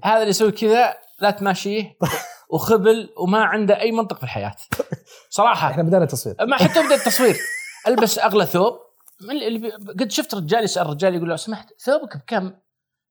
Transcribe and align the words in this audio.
هذا 0.04 0.16
اللي 0.18 0.28
يسوي 0.30 0.52
كذا 0.52 0.94
لا 1.20 1.30
تماشيه 1.30 1.96
وخبل 2.52 3.14
وما 3.18 3.44
عنده 3.44 3.80
أي 3.80 3.92
منطق 3.92 4.16
في 4.16 4.22
الحياة. 4.22 4.56
صراحة. 5.30 5.70
إحنا 5.70 5.82
بدأنا 5.82 6.04
تصوير 6.04 6.36
ما 6.40 6.56
حتى 6.56 6.82
بدأ 6.86 6.94
التصوير. 7.00 7.36
ألبس 7.88 8.18
أغلى 8.18 8.46
ثوب. 8.46 8.78
من 9.28 9.36
اللي 9.42 9.58
بي- 9.58 9.92
قد 10.00 10.10
شفت 10.10 10.34
رجال 10.34 10.64
يسأل 10.64 10.86
رجال 10.86 11.14
يقول 11.14 11.28
لو 11.28 11.36
سمحت 11.36 11.68
ثوبك 11.84 12.16
بكم؟ 12.16 12.52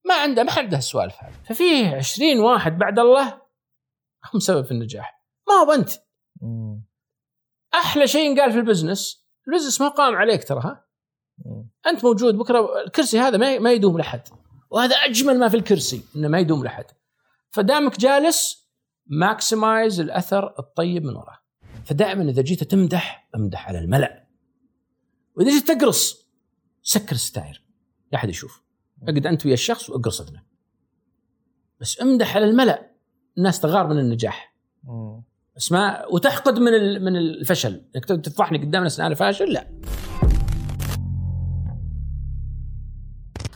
ما 0.05 0.15
عنده 0.15 0.43
ما 0.43 0.51
عنده 0.57 0.77
السوالف 0.77 1.15
هذه. 1.23 1.33
ففي 1.49 1.85
20 1.85 2.39
واحد 2.39 2.77
بعد 2.77 2.99
الله 2.99 3.41
هم 4.33 4.39
سبب 4.39 4.65
في 4.65 4.71
النجاح. 4.71 5.23
ما 5.47 5.53
هو 5.53 5.71
انت. 5.71 5.89
أحلى 7.73 8.07
شيء 8.07 8.29
ينقال 8.31 8.51
في 8.51 8.57
ال 8.57 8.65
business 8.65 9.25
ال 9.47 9.51
business 9.51 9.81
ما 9.81 9.87
قام 9.87 10.15
عليك 10.15 10.47
ترى 10.47 10.59
ها. 10.59 10.85
أنت 11.87 12.05
موجود 12.05 12.35
بكرة 12.37 12.81
الكرسي 12.85 13.19
هذا 13.19 13.37
ما 13.37 13.59
ما 13.59 13.71
يدوم 13.71 13.97
لحد. 13.99 14.21
وهذا 14.69 14.95
أجمل 14.95 15.39
ما 15.39 15.49
في 15.49 15.57
الكرسي 15.57 16.01
إنه 16.15 16.27
ما 16.27 16.39
يدوم 16.39 16.63
لحد 16.63 16.85
فدامك 17.49 17.99
جالس 17.99 18.69
maximize 19.07 19.99
الأثر 19.99 20.59
الطيب 20.59 21.03
من 21.03 21.15
وراه. 21.15 21.37
فدائما 21.85 22.23
إذا 22.23 22.41
جيت 22.41 22.63
تمدح 22.63 23.29
أمدح 23.35 23.67
على 23.67 23.79
الملأ. 23.79 24.27
وإذا 25.35 25.49
جيت 25.49 25.67
تقرص 25.67 26.29
سكر 26.83 27.11
الستاير. 27.11 27.63
لا 28.11 28.17
أحد 28.17 28.29
يشوف. 28.29 28.63
أقعد 29.03 29.27
أنت 29.27 29.45
ويا 29.45 29.53
الشخص 29.53 29.89
وأقرص 29.89 30.21
اذنه 30.21 30.43
بس 31.79 32.01
أمدح 32.01 32.35
على 32.35 32.45
الملأ. 32.45 32.91
الناس 33.37 33.59
تغار 33.59 33.87
من 33.87 33.99
النجاح. 33.99 34.55
بس 35.55 35.71
ما 35.71 36.05
وتحقد 36.05 36.59
من 36.59 37.01
من 37.03 37.15
الفشل. 37.15 37.85
إنك 37.95 38.05
تفضحني 38.05 38.57
قدام 38.57 38.81
الناس 38.81 38.99
أنا 38.99 39.15
فاشل 39.15 39.53
لا. 39.53 39.67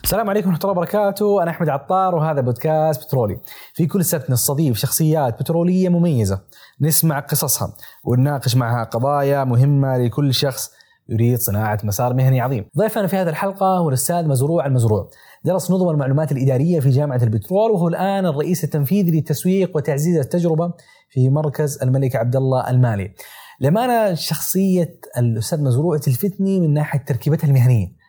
السلام 0.04 0.30
عليكم 0.30 0.48
ورحمة 0.48 0.60
الله 0.64 0.72
وبركاته، 0.72 1.42
أنا 1.42 1.50
أحمد 1.50 1.68
عطار 1.68 2.14
وهذا 2.14 2.40
بودكاست 2.40 3.04
بترولي. 3.04 3.40
في 3.74 3.86
كل 3.86 4.04
سبت 4.04 4.30
نستضيف 4.30 4.76
شخصيات 4.76 5.40
بترولية 5.40 5.88
مميزة، 5.88 6.40
نسمع 6.80 7.20
قصصها 7.20 7.74
ونناقش 8.04 8.56
معها 8.56 8.84
قضايا 8.84 9.44
مهمة 9.44 9.98
لكل 9.98 10.34
شخص 10.34 10.70
يريد 11.08 11.38
صناعة 11.38 11.78
مسار 11.84 12.14
مهني 12.14 12.40
عظيم. 12.40 12.64
ضيفنا 12.78 13.06
في 13.06 13.16
هذه 13.16 13.28
الحلقة 13.28 13.66
هو 13.66 13.88
الأستاذ 13.88 14.28
مزروع 14.28 14.66
المزروع. 14.66 15.08
درس 15.44 15.70
نظم 15.70 15.90
المعلومات 15.90 16.32
الإدارية 16.32 16.80
في 16.80 16.90
جامعة 16.90 17.22
البترول 17.22 17.70
وهو 17.70 17.88
الآن 17.88 18.26
الرئيس 18.26 18.64
التنفيذي 18.64 19.10
للتسويق 19.10 19.76
وتعزيز 19.76 20.16
التجربة 20.16 20.72
في 21.10 21.30
مركز 21.30 21.82
الملك 21.82 22.16
عبد 22.16 22.36
الله 22.36 22.70
المالي. 22.70 23.14
للأمانة 23.60 24.14
شخصية 24.14 25.00
الأستاذ 25.18 25.62
مزروع 25.62 25.98
تلفتني 25.98 26.60
من 26.60 26.74
ناحية 26.74 27.04
تركيبتها 27.04 27.48
المهنية. 27.48 28.04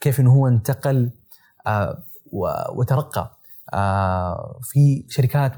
كيف 0.00 0.20
إنه 0.20 0.32
هو 0.32 0.48
انتقل 0.48 1.10
وترقى 2.76 3.36
آه، 3.74 4.60
في 4.62 5.04
شركات 5.08 5.52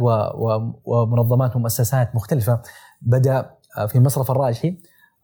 ومنظمات 0.84 1.56
ومؤسسات 1.56 2.14
مختلفة. 2.14 2.62
بدأ 3.02 3.50
آه، 3.78 3.86
في 3.86 4.00
مصرف 4.00 4.30
الراجحي 4.30 4.78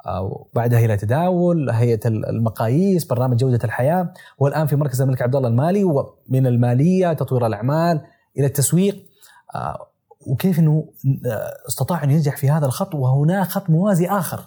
آه، 0.07 0.23
وبعدها 0.23 0.79
إلى 0.79 0.97
تداول 0.97 1.71
هيئة 1.71 2.09
المقاييس 2.09 3.05
برنامج 3.05 3.37
جودة 3.37 3.61
الحياة 3.65 4.13
والآن 4.39 4.67
في 4.67 4.77
مركز 4.77 5.01
الملك 5.01 5.23
عبد 5.23 5.37
الله 5.37 5.49
المالي 5.49 5.85
ومن 5.85 6.47
المالية 6.47 7.13
تطوير 7.13 7.47
الأعمال 7.47 8.01
إلى 8.39 8.47
التسويق. 8.47 9.09
آه، 9.55 9.89
وكيف 10.27 10.59
أنه 10.59 10.89
آه، 11.27 11.55
استطاع 11.69 12.05
أن 12.05 12.11
ينجح 12.11 12.37
في 12.37 12.51
هذا 12.51 12.67
الخط 12.67 12.95
وهناك 12.95 13.47
خط 13.47 13.71
موازي 13.71 14.07
آخر. 14.07 14.41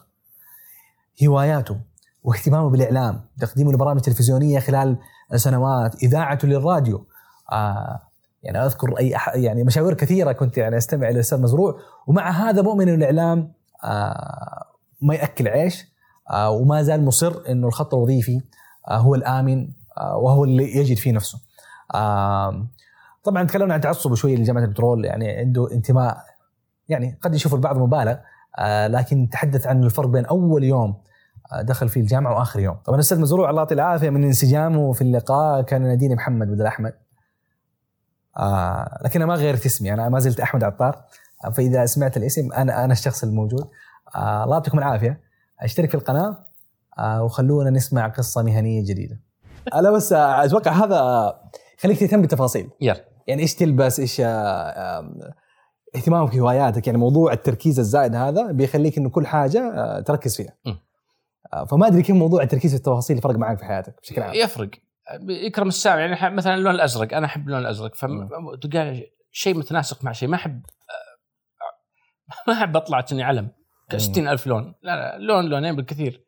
هواياته 1.26 1.78
واهتمامه 2.24 2.70
بالإعلام، 2.70 3.22
تقديمه 3.40 3.74
لبرامج 3.74 4.02
تلفزيونية 4.02 4.60
خلال 4.60 4.98
سنوات، 5.38 6.04
اذاعته 6.04 6.48
للراديو. 6.48 7.06
آه 7.52 8.00
يعني 8.44 8.66
أذكر 8.66 9.00
أي 9.00 9.16
أح 9.16 9.36
يعني 9.36 9.64
مشاوير 9.64 9.94
كثيرة 9.94 10.32
كنت 10.32 10.58
يعني 10.58 10.78
أستمع 10.78 11.08
إلى 11.08 11.16
الاستاذ 11.16 11.42
مزروع 11.42 11.80
ومع 12.08 12.30
هذا 12.30 12.62
مؤمن 12.62 12.90
انه 12.90 12.96
الإعلام 12.96 13.54
آه 13.84 14.66
ما 15.02 15.16
يأكل 15.16 15.48
عيش 15.48 15.86
آه 16.32 16.50
وما 16.50 16.82
زال 16.82 17.06
مصر 17.06 17.42
إنه 17.50 17.68
الخط 17.68 17.94
الوظيفي 17.94 18.42
آه 18.88 18.98
هو 18.98 19.16
الآمن 19.16 19.68
آه 19.98 20.18
وهو 20.18 20.44
اللي 20.44 20.78
يجد 20.78 20.98
فيه 20.98 21.12
نفسه. 21.12 21.40
آه 21.96 22.68
طبعا 23.24 23.44
تكلمنا 23.44 23.74
عن 23.74 23.82
تعصبه 23.82 24.16
شوية 24.16 24.36
لجامعة 24.36 24.64
البترول 24.64 25.06
يعني 25.06 25.30
عنده 25.30 25.72
انتماء 25.72 26.18
يعني 26.90 27.18
قد 27.22 27.36
يشوف 27.36 27.54
البعض 27.54 27.78
مبالغ 27.78 28.16
آه 28.60 28.88
لكن 28.88 29.30
تحدث 29.32 29.68
عن 29.68 29.84
الفرق 29.84 30.08
بين 30.08 30.26
أول 30.26 30.64
يوم 30.64 30.96
دخل 31.62 31.90
فيه 31.90 32.02
الجامعة 32.02 32.38
وآخر 32.38 32.60
يوم. 32.60 32.76
طبعا 32.76 32.96
الاستاذ 32.96 33.20
مزروع 33.20 33.50
الله 33.50 33.62
يعطيه 33.62 33.76
العافية 33.76 34.10
من 34.10 34.24
انسجامه 34.24 34.94
في 34.94 35.02
اللقاء 35.02 35.62
كان 35.62 35.82
يناديني 35.82 36.16
محمد 36.16 36.48
بدل 36.48 36.66
أحمد. 36.66 36.94
آه 38.38 38.98
لكن 39.04 39.24
ما 39.24 39.36
غيرت 39.36 39.66
اسمي. 39.66 39.94
أنا 39.94 40.10
ما 40.10 40.20
زلت 40.20 40.40
أحمد 40.40 40.64
عطار. 40.64 41.06
فإذا 41.54 41.86
سمعت 41.86 42.18
الاسم 42.18 42.54
أنا 42.54 42.86
أنا 42.86 42.94
الشخص 42.94 43.24
الموجود. 43.24 43.68
آه 44.16 44.44
الله 44.44 44.56
يعطيكم 44.56 44.80
العافية. 44.80 45.22
أشترك 45.60 45.90
في 45.90 45.96
القناة. 45.96 46.38
آه 47.00 47.24
وخلونا 47.24 47.70
نسمع 47.70 48.08
قصة 48.08 48.44
مهنية 48.44 48.84
جديدة. 48.86 49.20
أنا 49.74 49.92
بس 49.92 50.14
أتوقع 50.14 50.72
هذا 50.72 51.34
خليك 51.80 52.00
تهتم 52.00 52.22
بالتفاصيل. 52.22 52.70
يلا. 52.82 53.06
يعني 53.28 53.42
إيش 53.42 53.56
تلبس؟ 53.56 54.00
إيش 54.00 54.22
آه، 54.22 54.26
آه، 54.26 55.34
اهتمامك 55.96 56.34
بهواياتك 56.34 56.88
يعني 56.88 57.00
موضوع 57.00 57.34
التركيز 57.34 57.80
الزائد 57.80 58.16
هذا 58.16 58.52
بيخليك 58.52 58.98
إنه 58.98 59.10
كل 59.10 59.28
حاجة 59.28 59.60
آه، 59.60 60.00
تركز 60.00 60.36
فيها. 60.36 60.54
م. 60.66 60.74
آه، 61.54 61.66
فما 61.66 61.88
أدري 61.88 62.02
كيف 62.02 62.16
موضوع 62.16 62.44
التركيز 62.44 62.72
في 62.72 62.78
التفاصيل 62.78 63.22
فرق 63.22 63.36
معك 63.36 63.58
في 63.58 63.66
حياتك 63.66 63.96
بشكل 64.02 64.22
عام. 64.22 64.34
يفرق. 64.34 64.70
يكرم 65.30 65.68
السامع 65.68 66.00
يعني 66.00 66.36
مثلا 66.36 66.56
اللون 66.56 66.76
الأزرق. 66.76 67.18
أنا 67.18 67.26
أحب 67.26 67.48
اللون 67.48 67.62
الأزرق 67.62 67.96
فتلقى 67.96 69.04
شيء 69.32 69.58
متناسق 69.58 70.04
مع 70.04 70.12
شيء. 70.12 70.30
ما 70.30 70.36
أحب 70.36 70.62
ما 72.48 72.54
أحب 72.54 72.78
أطلع 72.78 73.02
كأني 73.02 73.24
علم. 73.24 73.50
مم. 73.94 74.00
60 74.00 74.28
ألف 74.28 74.48
لون. 74.48 74.76
لا 74.84 74.96
لا 74.96 75.18
لون 75.18 75.46
لونين 75.46 75.76
بالكثير. 75.76 76.26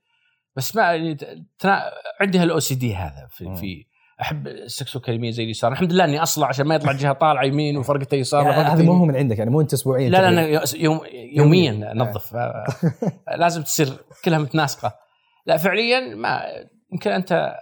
بس 0.56 0.75
ما 0.75 0.81
يعني 0.81 1.16
تنا... 1.59 1.91
عندي 2.22 2.40
هالأو 2.40 2.59
سي 2.59 2.75
دي 2.75 2.95
هذا 2.95 3.28
في, 3.29 3.45
مم. 3.45 3.55
في 3.55 3.85
أحب 4.22 4.47
السكسوكه 4.47 5.09
اليمين 5.09 5.31
زي 5.31 5.44
اليسار 5.44 5.72
الحمد 5.72 5.94
لله 5.94 6.05
إني 6.05 6.23
أصلع 6.23 6.47
عشان 6.47 6.66
ما 6.66 6.75
يطلع 6.75 6.91
جهه 6.91 7.13
طالعة 7.13 7.44
يمين 7.44 7.78
وفرقته 7.78 8.16
يسار 8.16 8.45
يعني 8.45 8.63
هذا 8.63 8.85
هو 8.85 8.94
يمين. 8.94 9.07
من 9.07 9.16
عندك 9.16 9.38
يعني 9.38 9.50
مو 9.50 9.61
أنت 9.61 9.73
اسبوعيا 9.73 10.09
لا 10.09 10.17
لا. 10.17 10.28
أنا 10.28 10.63
يوم 10.75 11.00
يوميا 11.13 11.91
انظف 11.91 12.35
آه، 12.35 12.66
لازم 13.38 13.63
تصير 13.63 13.94
كلها 14.25 14.40
متناسقة. 14.40 15.03
لا 15.46 15.58
فعليا 15.58 16.16
ما 16.16 16.44
يمكن 16.92 17.12
أنت 17.12 17.58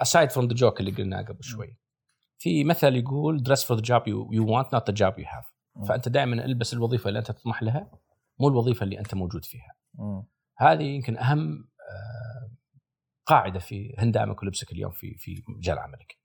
aside 0.00 0.30
from 0.30 0.46
the 0.46 0.54
joke 0.54 0.80
اللي 0.80 0.90
قلناه 0.90 1.22
قبل 1.22 1.44
شوي 1.44 1.76
في 2.38 2.64
مثل 2.64 2.96
يقول 2.96 3.42
the 3.46 3.80
job 3.80 4.02
you, 4.02 4.36
you 4.36 4.44
want 4.44 4.66
not 4.66 4.92
the 4.92 4.96
job 4.96 5.14
you 5.18 5.26
have 5.26 5.52
مم. 5.76 5.84
فأنت 5.84 6.08
دائما 6.08 6.44
البس 6.44 6.74
الوظيفة 6.74 7.08
اللي 7.08 7.18
أنت 7.18 7.30
تطمح 7.30 7.62
لها 7.62 7.90
مو 8.40 8.48
الوظيفة 8.48 8.84
اللي 8.84 8.98
أنت 8.98 9.14
موجود 9.14 9.44
فيها. 9.44 9.74
هذه 10.56 10.82
يمكن 10.82 11.18
أهم 11.18 11.68
آه، 11.80 12.50
قاعدة 13.26 13.58
في 13.58 13.94
هندامك 13.98 14.42
ولبسك 14.42 14.72
اليوم 14.72 14.90
في 14.90 15.14
في 15.14 15.42
مجال 15.48 15.78
عملك 15.78 16.18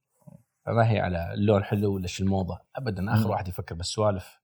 فما 0.66 0.92
هي 0.92 1.00
على 1.00 1.34
اللون 1.34 1.63
حلو 1.63 1.96
ولا 1.96 2.08
الموضة 2.19 2.59
ابدا 2.75 3.13
آخر. 3.13 3.31
واحد 3.31 3.47
يفكر 3.47 3.75
بالسوالف 3.75 4.43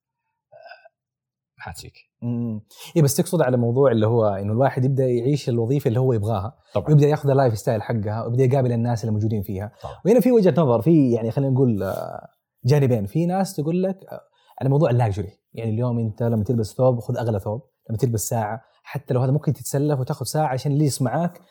ما 1.59 1.63
حتسيك 1.63 1.93
مم. 2.21 2.61
اي 2.97 3.01
بس 3.01 3.15
تقصد 3.15 3.41
على 3.41 3.57
موضوع 3.57 3.91
اللي 3.91 4.07
هو 4.07 4.25
إنه 4.25 4.53
الواحد 4.53 4.85
يبدأ 4.85 5.05
يعيش 5.07 5.49
الوظيفة 5.49 5.87
اللي 5.87 5.99
هو 5.99 6.13
يبغاها 6.13 6.55
طبعا. 6.73 6.87
ويبدأ 6.89 7.07
ياخذ 7.07 7.29
ال 7.29 7.57
lifestyle 7.57 7.81
حقها 7.81 8.23
ويبدأ 8.25 8.43
يقابل 8.43 8.71
الناس 8.71 9.03
اللي 9.03 9.13
موجودين 9.13 9.41
فيها. 9.41 9.71
طبعا. 9.83 9.95
وهنا 10.05 10.19
في 10.19 10.31
وجهة 10.31 10.53
نظر 10.57 10.81
في 10.81 11.11
يعني 11.11 11.31
خلينا 11.31 11.51
نقول 11.51 11.83
آه، 11.83 12.27
جانبين. 12.65 13.05
في 13.05 13.25
ناس 13.25 13.55
تقول 13.55 13.83
لك 13.83 13.97
آه، 14.11 14.21
على 14.61 14.69
موضوع 14.69 14.89
ال 14.89 14.94
luxury. 14.94 15.29
يعني 15.53 15.71
اليوم 15.71 15.99
أنت 15.99 16.23
لما 16.23 16.43
تلبس 16.43 16.73
ثوب 16.73 16.99
خذ 16.99 17.17
أغلى 17.17 17.39
ثوب. 17.39 17.61
لما 17.89 17.97
تلبس 17.97 18.21
ساعة 18.21 18.61
حتى 18.83 19.13
لو 19.13 19.21
هذا 19.21 19.31
ممكن 19.31 19.53
تتسلف 19.53 19.99
وتاخذ 19.99 20.25
ساعة 20.25 20.47
عشان 20.47 20.71
اللي 20.71 20.85
يسمعك 20.85 21.41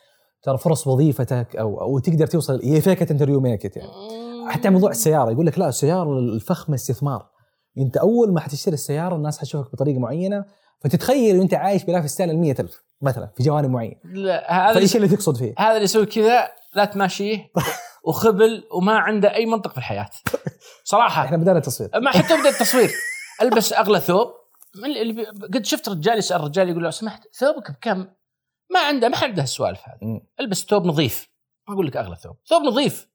ترى 0.42 0.58
فرص 0.58 0.86
وظيفتك 0.86 1.56
أو 1.56 1.80
أو 1.80 1.98
تقدر 1.98 2.26
توصل 2.26 2.60
هي 2.64 2.80
fake 2.80 3.00
it 3.00 3.10
until 3.10 3.40
you 3.40 3.52
make 3.52 3.68
it 3.68 3.76
يعني. 3.76 3.90
حتى 4.48 4.70
موضوع 4.70 4.90
السيارة 4.90 5.30
يقول 5.30 5.46
لك 5.46 5.58
لا 5.58 5.68
السيارة 5.68 6.18
الفخمة 6.18 6.74
استثمار. 6.74 7.26
انت 7.78 7.96
اول 7.96 8.32
ما 8.32 8.40
حتشتري 8.40 8.74
السيارة 8.74 9.16
الناس 9.16 9.38
حتشوفك 9.38 9.72
بطريقة 9.72 9.98
معينة 9.98 10.44
فتتخيل 10.84 11.40
أنت 11.40 11.54
عايش 11.54 11.84
ب 11.84 12.10
lifestyle 12.10 12.30
ال 12.30 12.38
100000 12.38 12.82
مثلا 13.02 13.30
في 13.36 13.42
جوانب 13.42 13.70
معينة. 13.70 13.94
لا 14.04 14.52
هذا 14.52 14.74
فإيش 14.74 14.96
اللي 14.96 15.08
تقصد 15.08 15.36
فيه؟ 15.36 15.54
هذا 15.58 15.72
اللي 15.72 15.84
يسوي 15.84 16.06
كذا 16.06 16.48
لا 16.74 16.84
تماشيه 16.84 17.50
وخبل 18.08 18.64
وما 18.72 18.98
عنده 18.98 19.34
أي 19.34 19.46
منطق 19.46 19.70
في 19.72 19.78
الحياة. 19.78 20.10
صراحة. 20.84 21.24
إحنا 21.24 21.36
بدأنا 21.36 21.60
تصوير 21.60 21.90
ما 22.00 22.10
حتى 22.10 22.36
بدأ 22.40 22.48
التصوير. 22.48 22.90
ألبس 23.42 23.72
أغلى 23.72 24.00
ثوب. 24.00 24.28
من 24.82 24.90
اللي 24.96 25.12
بي- 25.12 25.24
قد 25.54 25.64
شفت 25.64 25.88
رجال 25.88 26.18
يسأل 26.18 26.40
رجال 26.40 26.68
يقول 26.68 26.80
له 26.82 26.84
لو 26.84 26.90
سمحت 26.90 27.22
ثوبك 27.38 27.70
بكم؟ 27.70 28.06
ما 28.70 28.80
عنده 28.80 29.08
ما 29.08 29.18
عنده 29.18 29.42
السوالف 29.42 29.80
هذه. 29.84 30.20
ألبس 30.40 30.64
ثوب 30.70 30.86
نظيف. 30.86 31.28
ما 31.68 31.74
أقول 31.74 31.86
لك 31.86 31.96
أغلى 31.96 32.16
ثوب. 32.16 32.36
ثوب 32.48 32.62
نظيف. 32.62 33.08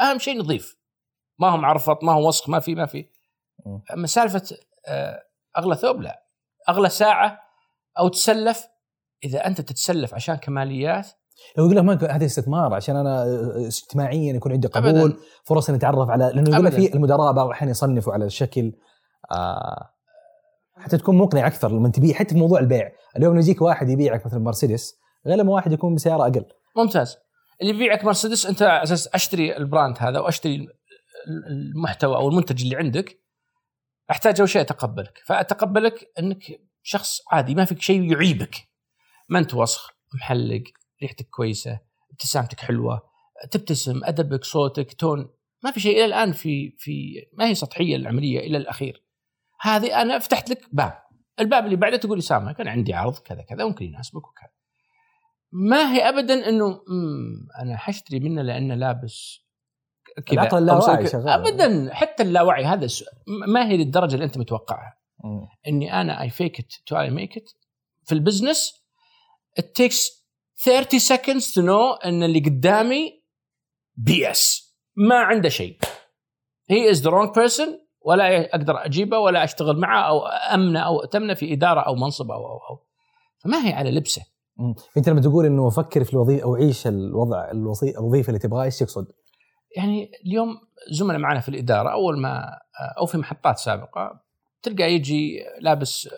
أهم 0.00 0.18
شيء 0.18 0.38
نظيف. 0.40 0.76
ما 1.38 1.48
هو 1.50 1.56
معرفط 1.56 2.04
ما 2.04 2.12
هو 2.12 2.28
وسخ 2.28 2.48
ما 2.48 2.60
في 2.60 2.74
ما 2.74 2.86
في. 2.86 3.06
أما 3.92 4.06
سالفة 4.06 4.42
آه، 4.86 5.22
أغلى 5.58 5.76
ثوب 5.76 6.00
لا. 6.00 6.22
أغلى 6.68 6.88
ساعة 6.88 7.40
أو 7.98 8.08
تسلف 8.08 8.66
إذا 9.24 9.46
أنت 9.46 9.60
تتسلف 9.60 10.14
عشان 10.14 10.34
كماليات. 10.34 11.08
لو 11.58 11.64
يقول 11.64 11.76
لك 11.76 11.82
ما 11.82 12.14
هذا 12.16 12.26
استثمار 12.26 12.74
عشان 12.74 12.96
أنا 12.96 13.24
اجتماعيا 13.66 14.34
يكون 14.34 14.52
عندي 14.52 14.68
قبول 14.68 15.00
أبداً. 15.00 15.16
فرص 15.44 15.68
إني 15.68 15.78
أتعرف 15.78 16.10
على 16.10 16.32
لأنه 16.34 16.50
يقول 16.50 16.64
لك. 16.64 16.72
في 16.72 16.94
المدراء 16.94 17.32
بعض 17.32 17.46
الاحيان 17.46 17.70
يصنفوا 17.70 18.12
على 18.12 18.24
الشكل 18.24 18.72
آه 19.32 19.90
حتى 20.76 20.98
تكون 20.98 21.16
مقنع 21.18 21.46
أكثر 21.46 21.68
لما 21.68 21.88
تبيع 21.88 22.14
حتى 22.14 22.34
في 22.34 22.40
موضوع 22.40 22.60
البيع. 22.60 22.92
اليوم 23.16 23.34
لو 23.34 23.40
يجيك 23.40 23.62
واحد 23.62 23.88
يبيعك 23.88 24.26
مثلا 24.26 24.38
مرسيدس 24.38 24.94
غير 25.26 25.38
لما 25.38 25.52
واحد 25.52 25.72
يكون 25.72 25.94
بسياره 25.94 26.22
أقل. 26.22 26.44
ممتاز. 26.76 27.16
اللي 27.62 27.74
يبيعك 27.74 28.04
مرسيدس 28.04 28.46
أنت 28.46 28.62
أساس 28.62 29.08
أشتري 29.08 29.56
البراند 29.56 29.96
هذا 30.00 30.20
وأشتري 30.20 30.68
المحتوى 31.50 32.16
أو 32.16 32.28
المنتج 32.28 32.62
اللي 32.62 32.76
عندك 32.76 33.18
أحتاج 34.10 34.40
أول 34.40 34.48
شيء 34.48 34.62
أتقبلك. 34.62 35.22
فأتقبلك 35.26 36.12
إنك 36.18 36.60
شخص 36.82 37.20
عادي 37.32 37.54
ما 37.54 37.64
فيك 37.64 37.82
شيء 37.82 38.12
يعيبك. 38.12 38.56
ما 39.28 39.38
أنت 39.38 39.54
وسخ 39.54 39.90
محلق 40.14 40.62
ريحتك 41.02 41.28
كويسة 41.30 41.80
ابتسامتك 42.10 42.60
حلوة 42.60 43.02
تبتسم 43.50 44.00
أدبك 44.04 44.44
صوتك 44.44 44.92
تون 44.92 45.30
ما 45.64 45.70
في 45.70 45.80
شيء. 45.80 45.96
إلى 45.96 46.04
الآن 46.04 46.32
في 46.32 46.74
في 46.78 47.26
ما 47.32 47.46
هي 47.46 47.54
سطحية 47.54 47.96
العملية 47.96 48.38
إلى 48.38 48.56
الأخير. 48.56 49.04
هذه 49.60 50.02
أنا 50.02 50.18
فتحت 50.18 50.50
لك 50.50 50.68
باب. 50.72 51.02
الباب 51.40 51.64
اللي 51.64 51.76
بعده 51.76 51.96
تقول 51.96 52.18
اسامه 52.18 52.52
كان 52.52 52.68
عندي 52.68 52.94
عرض 52.94 53.18
كذا 53.18 53.42
كذا 53.42 53.64
ممكن 53.64 53.84
يناسبك 53.84 54.28
وكذا. 54.28 54.50
ما 55.52 55.92
هي 55.92 56.08
ابدا 56.08 56.48
إنه 56.48 56.80
أنا 57.62 57.76
حشتري 57.76 58.20
منه 58.20 58.42
لأنه 58.42 58.74
لابس 58.74 59.47
كذا. 60.26 60.40
العقل 60.40 60.58
اللاواعي 60.58 61.06
شغال. 61.06 61.28
ابدا 61.28 61.94
حتى 61.94 62.22
اللاوعي 62.22 62.64
هذا 62.64 62.86
ما 63.46 63.68
هي 63.68 63.76
للدرجه 63.76 64.14
اللي 64.14 64.24
أنت 64.24 64.38
متوقعها؟ 64.38 64.98
إني 65.68 66.00
أنا 66.00 66.22
I 66.22 66.30
fake 66.30 66.60
it 66.60 66.72
till 66.86 67.00
I 67.00 67.10
make 67.10 67.36
it 67.36 67.50
في 68.04 68.12
ال 68.12 68.20
business 68.20 68.84
it 69.60 69.64
takes 69.64 70.18
30 70.64 71.00
seconds 71.00 71.44
to 71.54 71.62
know 71.62 72.06
إن 72.06 72.22
اللي 72.22 72.40
قدامي 72.40 73.22
BS 73.96 74.74
ما 74.96 75.16
عنده 75.16 75.48
شيء. 75.48 75.78
he 76.70 76.90
is 76.90 77.02
the 77.02 77.10
wrong 77.10 77.34
person 77.34 77.86
ولا 78.00 78.54
أقدر 78.54 78.84
أجيبه 78.84 79.18
ولا 79.18 79.44
أشتغل 79.44 79.80
معه 79.80 80.08
أو 80.08 80.26
أمنه 80.26 80.80
أو 80.80 81.00
أتمنه 81.00 81.34
في 81.34 81.52
إدارة 81.52 81.80
أو 81.80 81.94
منصب 81.94 82.30
أو 82.30 82.46
أو 82.46 82.58
أو. 82.70 82.86
فما 83.38 83.66
هي 83.66 83.72
على 83.72 83.90
لبسه. 83.90 84.22
أنت 84.96 85.08
لما 85.08 85.20
تقول 85.20 85.46
إنه 85.46 85.70
فكر 85.70 86.04
في 86.04 86.12
الوظيفه 86.12 86.44
أو 86.44 86.54
عيش 86.54 86.86
الوضع 86.86 87.50
الوظيفة 87.98 88.28
اللي 88.28 88.38
تبغاها 88.38 88.64
إيش 88.64 88.78
تقصد؟ 88.78 89.06
يعني 89.78 90.10
اليوم 90.26 90.60
زملاء 90.90 91.18
معنا 91.18 91.40
في 91.40 91.48
الإدارة 91.48 91.92
أول 91.92 92.18
ما 92.18 92.58
أو 92.98 93.06
في 93.06 93.18
محطات 93.18 93.58
سابقة 93.58 94.20
تلقى 94.62 94.92
يجي 94.92 95.44
لابس 95.60 96.08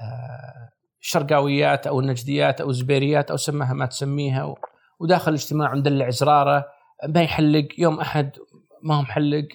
آه، 0.00 0.70
شرقاويات 1.00 1.86
أو 1.86 2.00
النجديات 2.00 2.60
أو 2.60 2.70
الزبيريات 2.70 3.30
أو 3.30 3.36
سماها 3.36 3.72
ما 3.72 3.86
تسميها 3.86 4.54
وداخل 5.00 5.30
الاجتماع 5.30 5.74
مدلع 5.74 6.10
زراره 6.10 6.64
ما 7.08 7.22
يحلق 7.22 7.68
يوم 7.78 8.00
أحد 8.00 8.38
ما 8.82 8.94
هو 8.94 9.02
محلق 9.02 9.48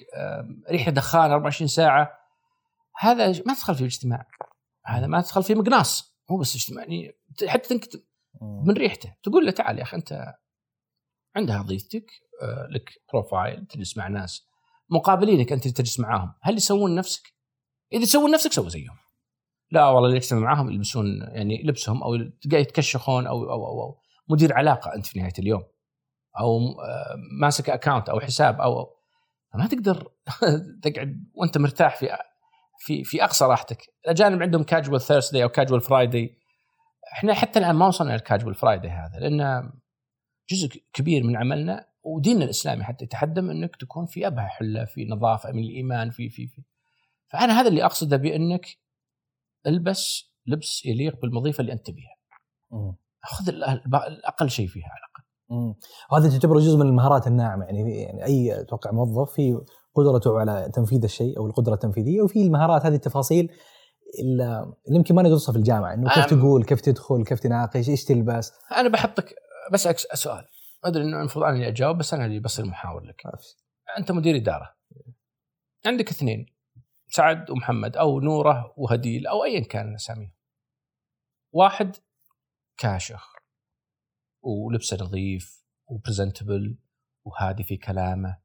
ريحة 0.70 0.90
دخان 0.90 1.30
24 1.30 1.68
ساعة. 1.68 2.18
هذا 2.98 3.26
ما 3.26 3.54
تدخل 3.54 3.74
في 3.74 3.80
الاجتماع 3.80 4.26
هذا 4.86 5.06
ما 5.06 5.20
تدخل 5.20 5.42
في 5.42 5.54
مقناص 5.54 6.18
مو 6.30 6.36
بس 6.36 6.56
اجتماع 6.56 6.84
يعني 6.84 7.16
حتى 7.46 7.68
تنكتب 7.68 8.00
من 8.42 8.74
ريحته 8.74 9.14
تقول 9.22 9.46
له 9.46 9.50
تعال 9.50 9.78
يا 9.78 9.82
أخي 9.82 9.96
أنت 9.96 10.34
عندها 11.38 11.60
وظيفتك 11.60 12.10
آه، 12.42 12.68
لك 12.70 12.90
بروفايل 13.12 13.66
تجلس 13.66 13.96
مع 13.96 14.08
ناس 14.08 14.46
مقابلينك 14.90 15.52
أنت 15.52 15.68
تجلس 15.68 16.00
معاهم 16.00 16.34
هل 16.42 16.56
يسوون 16.56 16.94
نفسك؟ 16.94 17.22
إذا 17.92 18.02
يسوون 18.02 18.30
نفسك 18.30 18.52
سوي 18.52 18.70
زيهم. 18.70 18.96
لا 19.70 19.86
والله 19.86 20.06
اللي 20.06 20.16
يجتمع 20.16 20.38
معاهم 20.38 20.70
يلبسون 20.70 21.06
يعني 21.22 21.62
لبسهم 21.62 22.02
أو 22.02 22.14
يتكشخون 22.52 23.26
أو 23.26 23.42
أو 23.42 23.66
أو, 23.66 23.82
أو. 23.82 23.98
مدير 24.28 24.54
علاقة 24.54 24.94
أنت 24.94 25.06
في 25.06 25.18
نهاية 25.18 25.32
اليوم. 25.38 25.62
أو 26.40 26.58
آه، 26.58 27.16
ماسك 27.40 27.70
account 27.70 28.08
أو 28.08 28.20
حساب 28.20 28.60
أو 28.60 28.96
فما 29.52 29.66
تقدر 29.66 30.12
تقعد 30.82 31.24
وأنت 31.34 31.58
مرتاح 31.58 31.96
في 31.96 32.08
في 32.78 33.04
في 33.04 33.24
أقصى 33.24 33.44
راحتك، 33.44 33.78
الأجانب 34.04 34.42
عندهم 34.42 34.62
casual 34.62 35.00
Thursday 35.00 35.42
أو 35.42 35.48
casual 35.48 35.80
Friday 35.80 36.38
إحنا 37.12 37.34
حتى 37.34 37.58
الآن 37.58 37.74
ما 37.74 37.86
وصلنا 37.86 38.12
لل 38.12 38.23
casual 38.23 38.54
Friday 38.54 38.90
هذا 38.90 39.18
لأن 39.20 39.70
جزء 40.50 40.68
كبير 40.92 41.24
من 41.24 41.36
عملنا 41.36 41.86
وديننا 42.02 42.44
الإسلامي 42.44 42.84
حتى 42.84 43.04
يتحتم 43.04 43.50
إنك 43.50 43.76
تكون 43.76 44.06
في 44.06 44.26
ابهى 44.26 44.46
حلة 44.46 44.84
في 44.84 45.04
نظافة 45.04 45.52
من 45.52 45.62
الإيمان 45.62 46.10
في 46.10 46.28
في 46.28 46.46
في. 46.46 46.62
فأنا 47.28 47.60
هذا 47.60 47.68
اللي 47.68 47.84
أقصده 47.84 48.16
بأنك 48.16 48.66
البس 49.66 50.32
لبس 50.46 50.86
يليق 50.86 51.20
بالوظيفة 51.20 51.60
اللي 51.60 51.72
أنت 51.72 51.86
تبيها. 51.86 52.16
خذ 53.22 53.48
الأقل 53.48 54.50
شيء 54.50 54.66
فيها 54.66 54.84
على 54.84 55.00
الأقل. 55.00 55.24
وهذا 56.12 56.30
تعتبره 56.30 56.58
جزء 56.58 56.76
من 56.76 56.86
المهارات 56.86 57.26
الناعمة 57.26 57.64
يعني 57.64 58.02
يعني 58.02 58.24
أي 58.24 58.60
أتوقع 58.60 58.90
موظف 58.90 59.32
في 59.32 59.60
قدرته 59.94 60.38
على 60.40 60.70
تنفيذ 60.74 61.04
الشيء 61.04 61.38
أو 61.38 61.46
القدرة 61.46 61.74
التنفيذية 61.74 62.22
وفي 62.22 62.42
المهارات 62.42 62.86
هذه 62.86 62.94
التفاصيل 62.94 63.52
اللي 64.18 64.72
يمكن 64.90 65.14
ما 65.14 65.22
نقصها 65.22 65.52
في 65.52 65.58
الجامعة 65.58 65.94
إنه 65.94 66.14
كيف 66.14 66.26
تقول 66.26 66.64
كيف 66.64 66.80
تدخل 66.80 67.24
كيف 67.24 67.40
تناقش 67.40 67.88
إيش 67.88 68.04
تلبس. 68.04 68.52
أنا 68.76 68.88
بحطك 68.88 69.34
بسالك 69.72 69.98
سؤال. 69.98 70.48
أدري 70.84 71.04
إنه 71.04 71.20
المفروض 71.20 71.44
أنا 71.44 71.54
اللي 71.54 71.68
أجاوب 71.68 71.98
بس 71.98 72.14
أنا 72.14 72.24
اللي 72.24 72.40
بصير 72.40 72.64
محاور 72.64 73.04
لك. 73.04 73.22
أنت 73.98 74.12
مدير 74.12 74.36
إدارة. 74.36 74.76
عندك 75.86 76.10
اثنين. 76.10 76.46
سعد 77.08 77.50
ومحمد 77.50 77.96
أو 77.96 78.20
نورة 78.20 78.74
وهديل 78.76 79.26
أو 79.26 79.44
ايا 79.44 79.60
كان 79.60 79.94
اساميهم 79.94 80.32
واحد 81.52 81.96
كاشخ 82.76 83.32
ولبسه 84.42 84.96
نظيف 85.00 85.64
و 85.86 85.94
presentable 85.94 86.78
وهادي 87.24 87.62
في 87.62 87.76
كلامه. 87.76 88.38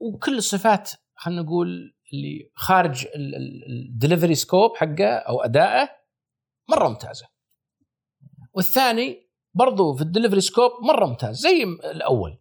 وكل 0.00 0.36
الصفات 0.36 0.90
خلينا 1.14 1.42
نقول 1.42 1.96
اللي 2.12 2.50
خارج 2.54 3.06
ال 3.68 3.75
delivery 3.75 4.34
scope 4.34 4.76
حقه 4.76 5.16
أو 5.16 5.40
أدائه 5.40 5.88
مرة 6.70 6.88
ممتازة. 6.88 7.28
والثاني 8.52 9.23
برضو 9.54 9.94
في 9.94 10.02
ال 10.02 10.06
delivery 10.06 10.40
scope 10.40 10.70
مرة 10.82 11.06
ممتاز 11.06 11.36
زي 11.36 11.62
الأول. 11.62 12.38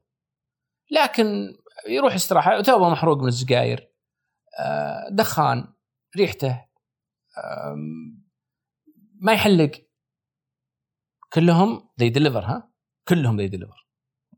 لكن 0.91 1.55
يروح 1.87 2.13
استراحة 2.13 2.61
ثوبه 2.61 2.89
محروق 2.89 3.17
من 3.17 3.27
السجاير 3.27 3.93
آه، 4.59 5.09
دخان 5.11 5.73
ريحته 6.17 6.65
ما 9.21 9.33
يحلق. 9.33 9.71
كلهم 11.33 11.89
they 11.99 12.09
deliver 12.09 12.45
ها؟ 12.45 12.71
كلهم 13.07 13.37
they 13.37 13.47
deliver 13.47 13.87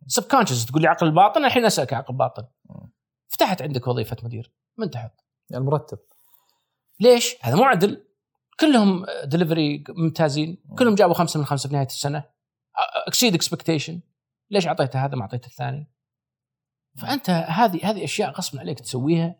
subconscious 0.07 0.65
تقول 0.65 0.81
لي 0.81 0.87
عقل 0.87 1.11
باطن 1.11 1.45
الحين 1.45 1.65
أسألك 1.65 1.93
عقل 1.93 2.13
باطن. 2.13 2.47
فتحت 3.27 3.61
عندك 3.61 3.87
وظيفة 3.87 4.17
مدير 4.23 4.53
من 4.77 4.89
تحط 4.89 5.25
المرتب 5.53 5.97
ليش؟ 6.99 7.35
هذا 7.41 7.55
مو 7.55 7.63
عدل. 7.63 8.07
كلهم 8.59 9.05
دليفري 9.23 9.83
ممتازين. 9.89 10.63
كلهم 10.77 10.95
جابوا 10.95 11.13
خمسة 11.13 11.39
من 11.39 11.45
خمسة 11.45 11.69
في 11.69 11.75
نهاية 11.75 11.87
السنة. 11.87 12.34
exceed 13.07 13.33
expectation 13.33 13.99
ليش 14.51 14.67
أعطيته 14.67 15.05
هذا 15.05 15.15
ما 15.15 15.21
أعطيته 15.21 15.47
الثاني؟ 15.47 15.91
فأنت 17.01 17.29
هذه 17.29 17.89
هذه 17.89 18.03
أشياء 18.03 18.31
غصب 18.31 18.59
عليك 18.59 18.79
تسويها 18.79 19.35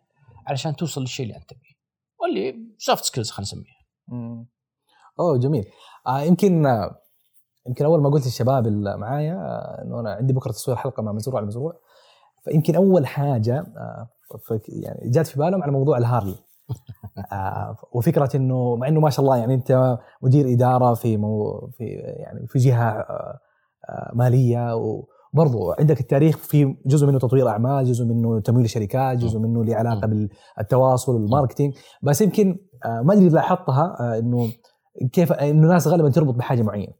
علشان 0.46 0.76
توصل 0.76 1.00
للشيء 1.00 1.26
اللي 1.26 1.36
أنت 1.36 1.50
تبيه. 1.50 1.76
واللي 2.20 2.54
soft 2.78 3.04
skills 3.04 3.30
خلينا 3.30 3.48
نسميها. 3.48 3.76
أوه 5.20 5.38
جميل. 5.38 5.64
آه 6.06 6.20
يمكن 6.20 6.66
يمكن 7.66 7.84
أول 7.84 8.02
ما 8.02 8.10
قلت 8.10 8.24
للشباب 8.24 8.66
اللي 8.66 8.96
معايا 8.96 9.34
آه، 9.34 9.82
إنه 9.82 10.00
أنا 10.00 10.10
عندي 10.10 10.32
بكرة 10.32 10.52
تصوير 10.52 10.76
حلقة 10.76 11.02
مع 11.02 11.12
مزروع 11.12 11.40
المزروع. 11.40 11.80
فيمكن 12.44 12.76
أول 12.76 13.06
حاجة 13.06 13.58
آه، 13.58 14.08
يعني 14.68 15.10
جات 15.10 15.26
في 15.26 15.38
بالهم 15.38 15.62
على 15.62 15.72
موضوع 15.72 15.98
الهارلي. 15.98 16.36
آه، 17.32 17.76
وفكرة 17.92 18.36
إنه 18.36 18.76
مع 18.76 18.88
إنه 18.88 19.00
ما 19.00 19.10
شاء 19.10 19.24
الله 19.24 19.36
يعني 19.36 19.54
أنت 19.54 19.98
مدير 20.22 20.52
إدارة 20.52 20.94
في 20.94 21.16
مو 21.16 21.60
في 21.78 21.84
يعني 21.94 22.46
في 22.46 22.58
جهة 22.58 23.06
مالية 24.14 24.74
وبرضو 24.74 25.72
عندك 25.72 26.00
التاريخ 26.00 26.36
في 26.36 26.76
جزء 26.86 27.06
منه 27.06 27.18
تطوير 27.18 27.48
أعمال، 27.48 27.84
جزء 27.84 28.04
منه 28.04 28.40
تمويل 28.40 28.70
شركات، 28.70 29.18
جزء 29.18 29.38
منه 29.38 29.64
له 29.64 29.76
علاقه 29.76 30.06
بالتواصل 30.56 31.14
والماركتينج، 31.14 31.74
بس 32.02 32.20
يمكن 32.20 32.58
ما 32.84 33.14
أدري 33.14 33.28
لاحظتها 33.28 34.18
إنه 34.18 34.52
كيف 35.12 35.32
إنه 35.32 35.62
الناس 35.62 35.88
غالبا 35.88 36.10
تربط 36.10 36.34
بحاجة 36.34 36.62
معينة. 36.62 36.92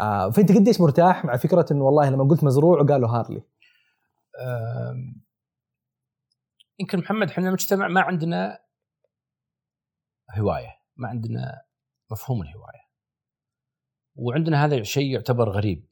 آه 0.00 0.30
فأنت 0.30 0.52
قديش 0.52 0.80
مرتاح 0.80 1.24
مع 1.24 1.36
فكرة 1.36 1.66
إنه 1.72 1.84
والله 1.84 2.10
لما 2.10 2.24
قلت 2.24 2.44
مزروع 2.44 2.80
وقالوا 2.80 3.08
هارلي؟ 3.08 3.42
يمكن 6.80 6.98
محمد 6.98 7.30
إحنا 7.30 7.50
مجتمع 7.50 7.88
ما 7.88 8.00
عندنا 8.00 8.58
هواية 10.38 10.76
ما 10.96 11.08
عندنا 11.08 11.62
مفهوم 12.10 12.42
الهواية. 12.42 12.90
وعندنا 14.14 14.64
هذا 14.64 14.76
الشيء 14.76 15.12
يعتبر 15.14 15.50
غريب. 15.50 15.89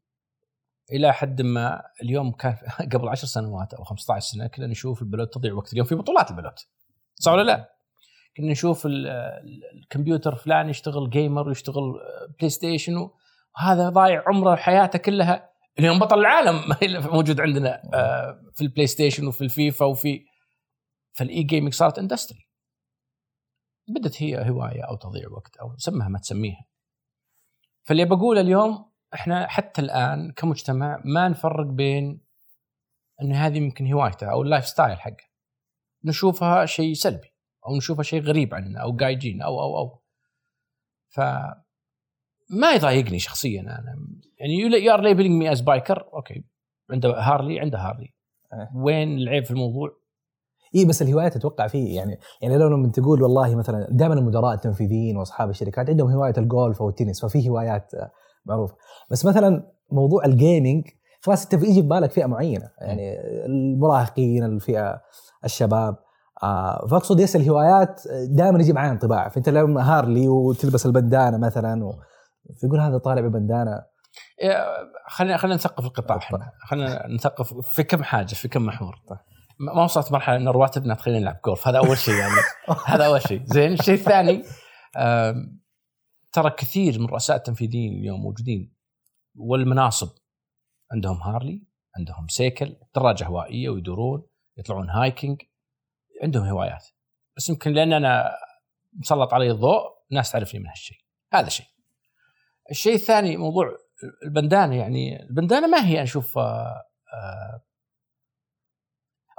إلى 0.93 1.13
حد 1.13 1.43
ما 1.43 1.83
اليوم 2.03 2.33
كان 2.33 2.57
قبل 2.93 3.09
عشر 3.09 3.27
سنوات 3.27 3.75
أو 3.75 3.85
15 3.85 4.27
سنة 4.27 4.47
كنا 4.47 4.67
نشوف 4.67 5.03
البلوت 5.03 5.35
تضيع 5.35 5.53
وقت. 5.53 5.73
اليوم 5.73 5.87
في 5.87 5.95
بطولات 5.95 6.31
البلوت. 6.31 6.67
صح 7.15 7.33
ولا 7.33 7.43
لا؟ 7.43 7.73
كنا 8.37 8.51
نشوف 8.51 8.87
الكمبيوتر 8.87 10.35
فلان 10.35 10.69
يشتغل 10.69 11.11
gamer 11.11 11.49
ويشتغل 11.49 11.95
PlayStation 12.39 13.11
هذا 13.57 13.89
ضايع 13.89 14.25
عمره 14.27 14.57
حياته 14.57 14.99
كلها. 14.99 15.51
اليوم 15.79 15.99
بطل 15.99 16.19
العالم 16.19 16.61
موجود 17.15 17.41
عندنا 17.41 17.83
آه، 17.95 18.41
في 18.55 18.63
ال 18.63 18.87
PlayStation 18.87 19.27
وفي 19.27 19.45
الفيفا 19.45 19.87
وفي 19.87 20.25
فال 21.13 21.43
e-gaming 21.43 21.75
صارت 21.75 21.99
industry 21.99 22.49
بدت 23.89 24.23
هي 24.23 24.51
هواية 24.51 24.83
أو 24.83 24.97
تضيع 24.97 25.29
وقت 25.29 25.57
أو 25.57 25.77
سمها 25.77 26.09
ما 26.09 26.19
تسميها. 26.19 26.67
فاللي 27.83 28.05
بقوله 28.05 28.41
اليوم 28.41 28.91
إحنا 29.15 29.47
حتى 29.47 29.81
الآن 29.81 30.33
كمجتمع 30.33 31.03
ما 31.05 31.29
نفرق 31.29 31.67
بين 31.67 32.21
إن 33.23 33.33
هذه 33.33 33.57
يمكن 33.57 33.93
هوايته 33.93 34.31
أو 34.31 34.43
ال 34.43 34.67
lifestyle 34.67 35.01
حقه. 35.01 35.29
نشوفها 36.05 36.67
شيء 36.67 36.95
سلبي 36.95 37.35
أو 37.67 37.77
نشوفها 37.77 38.03
شيء 38.03 38.23
غريب 38.23 38.55
عننا 38.55 38.81
أو 38.81 38.97
قايجين 38.97 39.43
أو 39.43 39.61
أو 39.61 39.79
أو. 39.79 40.03
ف 41.09 41.21
ما 42.51 42.73
يضايقني 42.73 43.19
شخصيا 43.19 43.61
أنا. 43.61 43.97
يعني 44.39 44.55
you 44.55 44.95
are 44.95 45.01
labeling 45.01 45.35
me 45.35 45.53
as 45.53 45.61
biker 45.61 46.09
okay. 46.15 46.45
عنده 46.91 47.21
Harley 47.21 47.61
عنده 47.61 47.79
Harley. 47.79 48.15
إيه. 48.53 48.71
وين 48.75 49.19
العيب 49.19 49.45
في 49.45 49.51
الموضوع؟ 49.51 49.91
اي 50.75 50.85
بس 50.85 51.03
الهوايات 51.03 51.37
أتوقع 51.37 51.67
فيه 51.67 51.97
يعني 51.97 52.19
يعني 52.43 52.57
لو 52.57 52.69
لما 52.69 52.89
تقول 52.89 53.23
والله 53.23 53.57
مثلا 53.57 53.89
دائما 53.91 54.15
المدراء 54.15 54.55
التنفيذيين 54.55 55.17
وأصحاب 55.17 55.51
الشركات 55.51 55.91
عندهم 55.91 56.11
هواية 56.11 56.35
الجولف 56.39 56.83
أو 56.83 56.89
التنس 56.89 57.25
ففي 57.25 57.49
هوايات 57.49 57.95
آه، 57.95 58.11
معروفه 58.47 58.77
بس 59.11 59.25
مثلا 59.25 59.73
موضوع 59.91 60.25
ال 60.25 60.34
gaming 60.34 60.89
خلاص 61.21 61.43
أنت 61.43 61.63
يجي 61.63 61.83
في 61.83 61.89
بالك 61.89 62.11
فئة 62.11 62.27
معينة. 62.27 62.71
يعني 62.81 63.17
المراهقين 63.47 64.45
الفئة 64.45 65.01
الشباب. 65.45 65.97
آه 66.43 66.87
فأقصد 66.91 67.21
yes 67.21 67.37
الهوايات 67.37 68.01
دائما 68.29 68.61
يجي 68.61 68.73
معايا 68.73 68.91
انطباع. 68.91 69.29
فأنت 69.29 69.49
لما 69.49 69.83
Harley 69.83 70.29
وتلبس 70.29 70.87
البندانة 70.87 71.39
مثلا 71.39 71.85
و... 71.85 71.93
فيقول 72.61 72.81
هذا 72.81 72.99
طالع 72.99 73.21
ببندانة. 73.21 73.83
خلينا 75.09 75.37
خلينا 75.37 75.55
نثقف 75.55 75.85
القطاع 75.85 76.17
إحنا. 76.17 76.53
خلينا 76.69 77.07
نثقف 77.07 77.55
في 77.75 77.83
كم 77.83 78.03
حاجة 78.03 78.35
في 78.35 78.49
كم 78.49 78.67
محور؟ 78.67 78.95
ما 79.61 79.85
وصلت 79.85 80.13
مرحلة 80.13 80.37
إن 80.37 80.49
رواتبنا 80.49 80.95
تخلينا 80.95 81.21
نلعب 81.21 81.37
جولف 81.45 81.69
هذا 81.69 81.79
أول 81.79 81.97
شيء 81.97 82.15
يعني. 82.15 82.35
هذا 82.87 83.07
أول 83.07 83.23
شيء. 83.23 83.43
زين 83.45 83.73
الشيء 83.73 83.95
الثاني 83.95 84.45
ترى 86.33 86.51
كثير 86.51 86.99
من 86.99 87.05
الرؤساء 87.05 87.37
التنفيذيين 87.37 87.93
اليوم 87.93 88.21
موجودين 88.21 88.75
والمناصب 89.37 90.09
عندهم 90.93 91.17
هارلي 91.17 91.67
عندهم 91.97 92.29
سيكل 92.29 92.77
دراجة 92.95 93.25
هوائية 93.25 93.69
ويدورون 93.69 94.27
يطلعون 94.59 94.91
هايكينج 94.91 95.43
عندهم 96.23 96.45
هوايات. 96.45 96.87
بس 97.37 97.49
يمكن 97.49 97.73
لأن 97.73 97.93
أنا 97.93 98.31
مسلط 98.93 99.35
علي 99.35 99.51
الضوء 99.51 99.83
ناس 100.11 100.33
تعرفني 100.33 100.61
من 100.61 100.67
هالشيء. 100.67 100.99
هذا 101.33 101.49
شيء. 101.49 101.67
الشيء 102.71 102.95
الثاني 102.95 103.37
موضوع 103.37 103.77
البندانة 104.25 104.77
يعني 104.77 105.23
البندانة 105.23 105.67
ما 105.67 105.87
هي 105.87 106.03
أشوف 106.03 106.39
آه، 106.39 106.85
آه، 107.15 107.63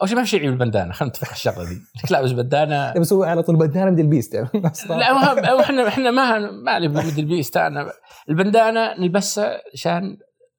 أول 0.02 0.10
شيء 0.10 0.18
ما 0.18 0.24
في 0.24 0.30
شيء 0.30 0.40
يعيب 0.40 0.54
البندانة 0.54 0.94
خلينا 0.94 1.10
نتفق 1.10 1.32
الشغلة 1.32 1.70
دي 1.70 1.76
انك 1.76 2.12
لابس 2.12 2.32
بندانة؟ 2.32 2.94
بس 3.02 3.14
هو 3.14 3.24
على 3.24 3.44
طول 3.44 3.56
بندانة 3.56 3.92
MDLBEAST 3.92 4.34
يعني. 4.34 4.50
لا 4.90 5.60
إحنا 5.62 5.88
إحنا 5.88 6.12
ما 6.12 6.40
ما 6.40 6.80
نبي 6.80 7.04
MDLBEAST 7.04 7.58
أنا 7.58 7.92
البندانة 8.30 8.94
نلبسها 9.00 9.62
عشان 9.74 10.18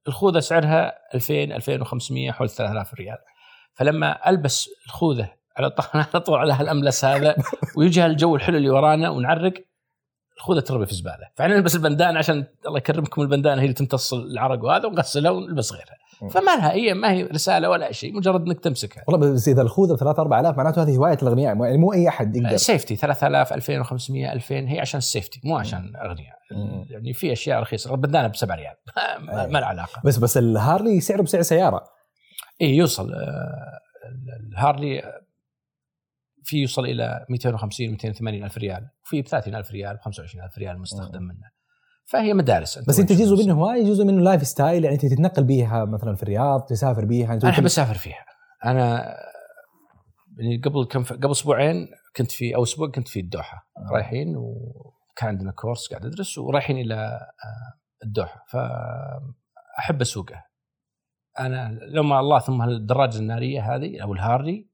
الخوذة 0.08 0.40
سعرها 0.40 0.92
2000 1.14 1.34
2500 1.34 2.32
حول 2.32 2.48
3000 2.50 2.94
ريال. 2.94 3.18
فلما 3.74 4.30
ألبس 4.30 4.68
الخوذة 4.86 5.30
على 5.56 6.20
طول 6.20 6.38
على 6.38 6.52
هالأملس 6.52 7.04
هذا 7.04 7.36
ويجي 7.76 8.00
هالجو 8.00 8.36
الحلو 8.36 8.56
اللي 8.56 8.70
ورانا 8.70 9.10
ونعرق 9.10 9.52
الخوذه 10.40 10.60
تربي 10.60 10.86
في 10.86 10.94
زبالة. 10.94 11.28
فاحنا 11.34 11.54
نلبس 11.54 11.76
البندانة 11.76 12.18
عشان 12.18 12.44
الله 12.66 12.78
يكرمكم 12.78 13.22
البندانة 13.22 13.60
هي 13.60 13.64
اللي 13.64 13.74
تمتص 13.74 14.14
العرق 14.14 14.64
وهذا 14.64 14.86
ونغسلها 14.86 15.30
ونلبس 15.30 15.72
غيرها. 15.72 15.96
فما 16.30 16.56
لها 16.56 16.72
هي 16.72 16.94
ما 16.94 17.10
هي 17.12 17.22
رسالة 17.22 17.70
ولا 17.70 17.92
شيء 17.92 18.16
مجرد 18.16 18.46
إنك 18.46 18.60
تمسكها. 18.60 19.04
والله 19.08 19.32
بس 19.32 19.48
إذا 19.48 19.62
الخوذة 19.62 19.96
3 19.96 20.20
4000 20.22 20.56
معناته 20.56 20.82
هذه 20.82 20.96
هواية 20.96 21.18
الأغنياء 21.22 21.54
مو- 21.54 21.64
يعني 21.64 21.78
مو 21.78 21.92
أي 21.92 22.08
أحد 22.08 22.36
يقدر. 22.36 22.56
safety 22.56 22.96
3000 22.96 23.52
2500 23.52 24.32
2000 24.32 24.68
هي 24.68 24.80
عشان 24.80 24.98
ال 24.98 25.04
safety 25.04 25.40
مو 25.44 25.58
عشان 25.58 25.92
أغنياء. 25.96 26.36
يعني 26.90 27.12
في 27.12 27.32
أشياء 27.32 27.60
رخيصة 27.60 27.94
البندانة 27.94 28.28
ب 28.28 28.36
7 28.36 28.56
ريال. 28.56 28.74
ما, 29.26 29.46
ما 29.46 29.58
له 29.58 29.66
علاقة. 29.66 30.00
بس 30.04 30.16
بس 30.18 30.36
ال 30.36 30.45
Harley 30.45 31.00
سعره 31.00 31.22
بسعر 31.22 31.42
سيارة. 31.42 31.84
اي 32.62 32.76
يوصل. 32.76 33.12
آه، 33.12 33.78
ال 34.52 34.59
Harley 34.59 35.02
في 36.50 36.56
يوصل 36.56 36.84
إلى 36.84 37.26
250 37.28 37.90
280 37.90 38.44
ألف 38.44 38.58
ريال 38.58 38.88
وفي 39.04 39.22
ب 39.22 39.26
30 39.26 39.54
ألف 39.54 39.70
ريال 39.70 39.96
ب 39.96 40.00
25 40.00 40.44
ألف 40.44 40.58
ريال 40.58 40.78
مستخدم 40.80 41.22
منه. 41.22 41.50
فهي 42.04 42.34
مدارس 42.34 42.78
بس 42.78 43.00
أنت 43.00 43.12
جزء 43.12 43.44
منه 43.44 43.54
هواية 43.54 43.84
جزء 43.84 44.04
منه 44.04 44.22
lifestyle 44.22 44.84
يعني 44.84 44.96
أنت 44.96 45.06
تتنقل 45.06 45.44
بيها 45.44 45.84
مثلا 45.84 46.14
في 46.14 46.22
الرياض 46.22 46.60
تسافر 46.60 47.04
بيها 47.04 47.34
أنا 47.34 47.50
أحب 47.50 47.64
أسافر 47.64 47.94
فيها. 47.94 48.24
أنا 48.64 49.14
يعني 50.38 50.60
قبل 50.64 50.84
كم 50.84 51.02
قبل 51.02 51.30
أسبوعين 51.30 51.88
كنت 52.16 52.30
في 52.30 52.54
أو 52.54 52.62
أسبوع 52.62 52.90
كنت 52.90 53.08
في 53.08 53.20
الدوحة 53.20 53.68
آه. 53.76 53.94
رايحين 53.94 54.36
وكان 54.36 55.28
عندنا 55.28 55.52
course 55.52 55.88
قاعد 55.88 56.06
أدرس 56.06 56.38
ورايحين 56.38 56.76
إلى 56.78 56.94
آه، 56.94 58.04
الدوحة. 58.04 58.44
فاحب 58.48 60.00
أسوقها. 60.00 60.46
أنا 61.38 61.78
لو 61.82 62.02
ما 62.02 62.20
الله 62.20 62.38
ثم 62.38 62.62
الدراجة 62.62 63.18
النارية 63.18 63.74
هذه 63.74 64.02
أو 64.02 64.12
ال 64.12 64.20
Harley 64.20 64.69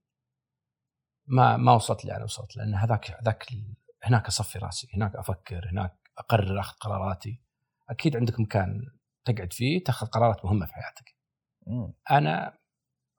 ما 1.26 1.56
ما 1.56 1.72
وصلت 1.72 2.04
لي 2.04 2.16
أنا 2.16 2.24
وصلت 2.24 2.56
لأن 2.56 2.74
هذاك 2.74 3.10
هذاك 3.10 3.46
هناك 4.02 4.26
أصفي 4.26 4.58
رأسي 4.58 4.88
هناك 4.94 5.16
أفكر 5.16 5.68
هناك 5.72 5.98
أقرر 6.18 6.60
أخذ 6.60 6.76
قراراتي. 6.76 7.42
أكيد 7.90 8.16
عندك 8.16 8.40
مكان 8.40 8.80
تقعد 9.24 9.52
فيه 9.52 9.84
تأخذ 9.84 10.06
قرارات 10.06 10.44
مهمة 10.44 10.66
في 10.66 10.72
حياتك. 10.72 11.16
مم. 11.66 11.94
أنا 12.10 12.58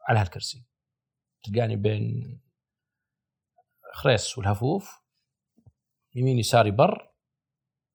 على 0.07 0.19
هالكرسي. 0.19 0.65
تلقاني 1.43 1.75
بين 1.75 2.39
خريص 3.93 4.37
والهفوف 4.37 5.01
يمين 6.15 6.39
يساري 6.39 6.71
بر 6.71 7.13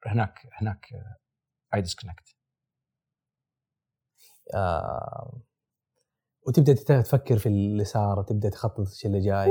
هناك 0.06 0.48
هناك 0.52 0.86
اي 1.74 1.80
disconnect 1.80 2.36
آه. 4.54 5.42
وتبدأ 6.46 6.74
تفكر 7.02 7.38
في 7.38 7.46
اللي 7.46 7.84
صار 7.84 8.22
تبدا 8.22 8.50
تخطط 8.50 8.80
الشيء 8.80 9.10
اللي 9.10 9.20
جاي. 9.26 9.50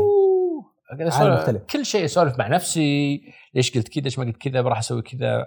كل 1.70 1.86
شيء 1.86 2.06
أسولف 2.06 2.40
مع 2.40 2.48
نفسي 2.48 3.22
ليش 3.54 3.78
قلت 3.78 3.88
كذا 3.88 4.04
ليش 4.04 4.20
ما 4.20 4.26
قلت 4.26 4.38
كذا 4.38 4.62
راح 4.62 4.78
أسوي 4.78 5.02
كذا. 5.02 5.46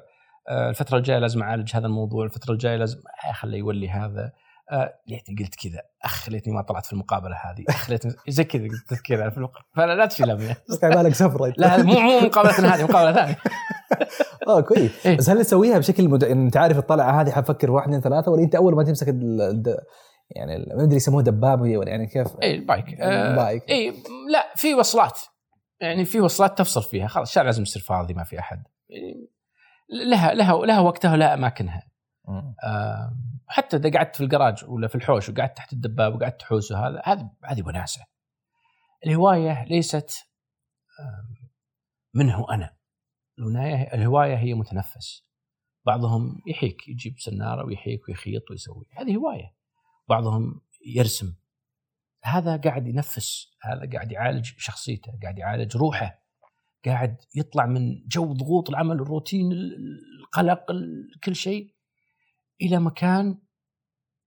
آه، 0.49 0.71
الفترة 0.71 0.99
الجاية 0.99 1.19
لازم 1.19 1.43
أعالج 1.43 1.77
هذا 1.77 1.87
الموضوع 1.87 2.25
الفترة 2.25 2.53
الجاية 2.53 2.77
لازم 2.77 2.99
خليه 3.35 3.59
يولي 3.59 3.89
هذا. 3.89 4.33
آه، 4.73 4.95
ليتني 5.09 5.37
قلت 5.39 5.55
كذا. 5.55 5.83
أخ 6.03 6.29
ليتني 6.29 6.55
ما 6.55 6.63
طلعت 6.63 6.87
في 6.87 6.93
المقابلة 6.93 7.37
هذه. 7.37 7.65
أخ 7.69 7.91
ليتني 7.91 8.13
زي 8.29 8.45
كذا 8.45 8.63
قلت 8.63 8.89
تذكير 8.89 9.31
في 9.31 9.37
المقابلة. 9.37 9.69
فلا 9.77 9.95
لا 9.95 10.07
تشيل 10.07 10.31
همي 10.31 10.55
بالك 10.83 11.15
سفره 11.15 11.53
لا 11.57 11.83
مو 11.83 12.01
مو 12.01 12.21
مقابلتنا 12.21 12.75
هذه 12.75 12.85
مقابلة 12.85 13.13
ثانية. 13.13 13.37
آه 14.49 14.61
كويس. 14.61 15.07
إيه. 15.07 15.17
بس 15.17 15.31
هل 15.31 15.45
تسويها 15.45 15.79
بشكل 15.79 16.09
مد... 16.09 16.25
أنت 16.25 16.57
عارف 16.57 16.79
الطلعة 16.79 17.21
هذه 17.21 17.31
حفكر 17.31 17.71
واحد 17.71 17.89
اثنين 17.89 18.01
ثلاثة 18.01 18.33
ولا 18.33 18.43
أنت 18.43 18.55
أول 18.55 18.75
ما 18.75 18.85
تمسك 18.85 19.09
ال... 19.09 19.77
يعني 20.31 20.67
ما 20.77 20.85
أدري 20.85 20.97
يسموه 20.97 21.23
دباب 21.23 21.63
هي 21.63 21.77
ولا 21.77 21.91
يعني 21.91 22.07
كيف؟ 22.07 22.27
اي 22.43 22.55
ال 22.55 22.62
bike. 22.62 23.01
آه، 23.01 23.31
ال 23.31 23.38
bike. 23.38 23.71
اي 23.71 23.91
لا 24.33 24.53
في 24.57 24.75
وصلات. 24.75 25.21
يعني 25.85 26.05
في 26.05 26.21
وصلات 26.21 26.59
تفصل 26.59 26.83
فيها 26.83 27.07
خلاص 27.07 27.29
الشارع 27.29 27.47
لازم 27.47 27.63
يصير 27.63 27.83
فاضي 27.83 28.15
ما 28.15 28.25
في 28.25 28.39
أحد 28.39 28.63
يعني 28.89 29.31
لها 30.11 30.35
لها 30.35 30.67
لها 30.67 30.81
وقتها 30.81 31.13
ولها 31.13 31.35
أماكنها. 31.35 31.91
آه، 32.65 33.17
حتى 33.49 33.77
إذا 33.77 33.91
قعدت 33.91 34.17
في 34.17 34.25
الجراج 34.25 34.65
ولا 34.69 34.89
في 34.89 34.95
الحوش 34.95 35.29
وقعدت 35.29 35.57
تحت 35.57 35.73
الدباب 35.73 36.15
وقعدت 36.15 36.41
تحوس 36.41 36.73
وهذا 36.73 37.03
هذه 37.05 37.31
هذه 37.45 37.63
وناسة. 37.67 38.05
الهواية 39.07 39.65
ليست 39.65 40.11
منه 42.15 42.47
أنا. 42.51 42.77
الهوايه 43.39 43.95
الهواية 43.95 44.37
هي 44.37 44.55
متنفس. 44.55 45.25
بعضهم 45.87 46.43
يحيك 46.47 46.89
يجيب 46.89 47.15
سنارة 47.19 47.67
ويحيك 47.67 48.09
ويخيط 48.09 48.51
ويسوي، 48.51 48.87
هذه 48.97 49.17
هواية. 49.17 49.55
بعضهم 50.09 50.61
يرسم. 50.87 51.35
هذا 52.25 52.57
قاعد 52.57 52.87
ينفس، 52.87 53.57
هذا 53.63 53.91
قاعد 53.93 54.13
يعالج 54.13 54.53
شخصيته، 54.59 55.19
قاعد 55.23 55.39
يعالج 55.39 55.77
روحه. 55.77 56.25
قاعد 56.85 57.17
يطلع 57.35 57.67
من 57.67 58.07
جو 58.07 58.33
ضغوط 58.33 58.71
العمل 58.71 58.97
الروتين 58.97 59.53
القلق 59.53 60.71
ال- 60.71 61.21
كل 61.25 61.37
شيء 61.37 61.75
إلى 62.63 62.79
مكان 62.79 63.39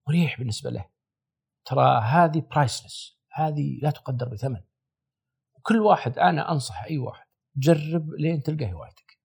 مريح 0.07 0.39
بالنسبة 0.39 0.69
له. 0.69 0.85
ترى 1.65 2.01
هذه 2.01 2.47
برايسلس 2.51 3.19
هذه 3.31 3.79
لا 3.81 3.89
تقدر 3.89 4.29
بثمن. 4.29 4.61
وكل 5.55 5.77
واحد 5.77 6.19
أنا 6.19 6.51
أنصح 6.51 6.83
أي 6.83 6.97
واحد 6.97 7.27
جرب 7.55 8.09
لين 8.13 8.43
تلقى 8.43 8.73
هوايتك. 8.73 9.19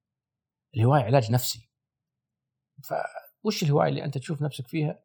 الهواية 0.76 1.02
علاج 1.02 1.30
نفسي. 1.32 1.70
فوش 3.42 3.62
الهواية 3.62 3.88
اللي 3.88 4.04
أنت 4.04 4.18
تشوف 4.18 4.42
نفسك 4.42 4.66
فيها؟ 4.66 5.04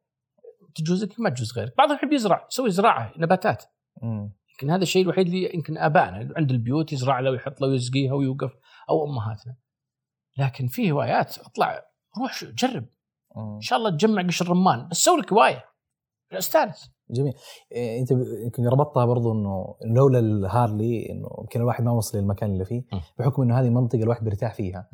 تجوزك 0.78 1.20
ما 1.20 1.30
تجوز 1.30 1.58
غيرك. 1.58 1.74
بعضهم 1.78 1.96
يحب 1.96 2.14
يزرع 2.14 2.48
يسوي 2.52 2.70
زراعة 2.70 3.14
نباتات. 3.18 3.64
يمكن 4.04 4.72
هذا 4.72 4.84
الشيء 4.84 5.04
الوحيد 5.04 5.28
اللي 5.28 5.56
يمكن 5.56 5.78
ابائنا 5.78 6.34
عند 6.38 6.52
البيوت 6.52 6.94
يزرع 6.94 7.20
له 7.20 7.32
ويحط 7.32 7.62
له 7.62 7.68
ويسقيها 7.68 8.14
ويوقف 8.14 8.52
أو 8.90 9.06
أمهاتنا. 9.06 9.56
لكن 10.38 10.68
في 10.68 10.92
هوايات 10.92 11.38
اطلع 11.38 11.86
روح 12.22 12.34
شو- 12.34 12.52
جرب. 12.52 12.86
إن 13.38 13.62
شاء 13.62 13.80
الله 13.80 13.90
تجمع 13.90 14.22
قشر 14.28 14.50
رمان 14.50 14.88
بس 14.88 14.98
سوي 14.98 15.18
لك 15.18 15.34
هواية. 15.34 15.66
أستانس. 16.32 16.92
جميل. 17.10 17.34
إيه، 17.72 18.00
أنت 18.00 18.12
يمكن 18.44 18.68
ربطتها 18.68 19.06
برضو 19.06 19.32
إنه 19.32 19.76
لولا 19.96 20.20
الهارلي 20.20 21.10
إنه 21.10 21.30
يمكن 21.40 21.60
الواحد 21.60 21.84
ما 21.84 21.92
وصل 21.92 22.18
للمكان 22.18 22.52
اللي 22.52 22.66
فيه. 22.66 22.84
بحكم 23.20 23.42
إنه 23.42 23.60
هذه 23.60 23.70
منطقة 23.70 24.04
الواحد 24.04 24.24
بيرتاح 24.24 24.54
فيها. 24.54 24.90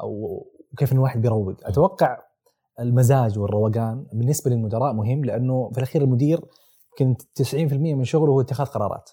أو 0.00 0.44
وكيف 0.72 0.92
انه 0.92 0.98
الواحد 1.00 1.20
بيروق. 1.20 1.54
أتوقع 1.62 2.18
المزاج 2.80 3.38
والروقان 3.38 4.06
بالنسبة 4.12 4.50
للمدراء 4.50 4.92
مهم 4.92 5.24
لأنه 5.24 5.70
في 5.72 5.78
الأخير 5.78 6.02
المدير 6.02 6.40
يمكن 7.00 7.24
90% 7.42 7.54
من 7.72 8.04
شغله 8.04 8.32
هو 8.32 8.40
اتخاذ 8.40 8.66
قرارات. 8.66 9.10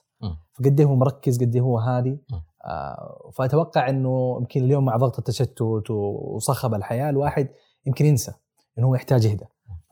فقد 0.53 0.79
إيه 0.79 0.87
هو 0.87 0.95
مركز 0.95 1.43
قد 1.43 1.55
إيه 1.55 1.61
هو 1.61 1.77
هادي. 1.77 2.17
آه 2.65 3.31
فأتوقع 3.33 3.89
إنه 3.89 4.37
يمكن 4.39 4.63
اليوم 4.63 4.85
مع 4.85 4.97
ضغط 4.97 5.17
التشتت 5.17 5.61
وصخب 5.91 6.73
الحياة 6.73 7.09
الواحد 7.09 7.49
يمكن 7.85 8.05
ينسى 8.05 8.31
إنه 8.77 8.87
هو 8.87 8.95
يحتاج 8.95 9.25
يهدى. 9.25 9.45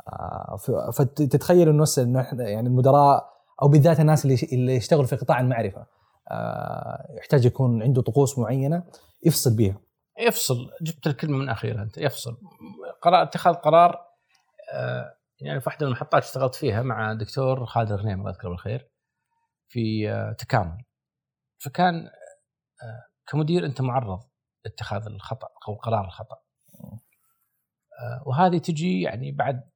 آه 0.08 0.58
فتتخيل 0.94 1.70
إنه 1.70 1.86
إنه 1.98 2.28
يعني 2.40 2.68
المدراء 2.68 3.30
أو 3.62 3.68
بالذات 3.68 4.00
الناس 4.00 4.26
اللي 4.26 4.38
اللي 4.54 4.76
يشتغلوا 4.76 5.06
في 5.06 5.16
قطاع 5.16 5.40
المعرفة 5.40 5.86
آه 6.32 7.16
يحتاج 7.18 7.46
يكون 7.46 7.84
عنده 7.84 8.02
طقوس 8.02 8.40
معينة 8.40 8.84
يفصل 9.26 9.56
بيها. 9.56 9.78
يفصل. 10.28 10.58
جبت 10.82 11.08
الكلمة 11.08 11.38
من 11.38 11.50
أخيرا 11.50 11.84
أنت 11.84 11.98
يفصل. 11.98 12.38
قرار 13.01 13.24
اتخاذ 13.24 13.53
قرار 13.53 14.10
آه، 14.74 15.18
يعني 15.41 15.60
في 15.60 15.70
واحدة 15.70 15.86
من 15.86 15.91
المحطات 15.91 16.24
اشتغلت 16.24 16.56
فيها 16.56 16.82
مع 16.82 17.13
دكتور 17.13 17.65
خالد 17.65 17.91
الغنيم 17.91 18.20
الله 18.20 18.29
يذكره 18.29 18.50
بالخير 18.50 18.89
في 19.70 20.12
آه، 20.12 20.34
تكامل. 20.34 20.84
فكان 21.58 21.96
آه، 22.84 23.03
كمدير 23.27 23.65
انت 23.65 23.82
معرض 23.82 24.20
لاتخاذ 24.65 25.06
الخطأ 25.06 25.48
أو 25.68 25.75
قرار 25.75 26.06
الخطأ. 26.06 26.41
وهذه 28.25 28.58
تجي 28.58 29.01
يعني 29.01 29.32
بعد 29.32 29.70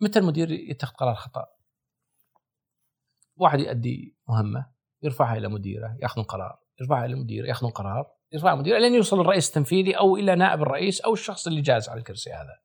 متى 0.00 0.18
المدير 0.18 0.50
يتخذ 0.50 0.94
قرار 0.94 1.14
خطأ؟ 1.14 1.46
واحد 3.36 3.60
يؤدي 3.60 4.16
مهمة 4.28 4.72
يرفعها 5.02 5.36
إلى 5.36 5.48
مديره 5.48 5.96
يأخذون 6.02 6.24
قرار 6.24 6.58
يرفعها 6.80 7.04
إلى 7.04 7.14
مديره 7.14 7.46
يأخذون 7.46 7.72
قرار. 7.72 8.13
يرفعها 8.34 8.54
مديره 8.54 8.78
لين 8.78 8.94
يوصل 8.94 9.20
الرئيس 9.20 9.48
التنفيذي 9.48 9.98
أو 9.98 10.16
إلى 10.16 10.34
نائب 10.34 10.62
الرئيس 10.62 11.00
أو 11.00 11.12
الشخص 11.12 11.46
اللي 11.46 11.60
جالس 11.60 11.88
على 11.88 11.98
الكرسي 11.98 12.32
هذا. 12.32 12.58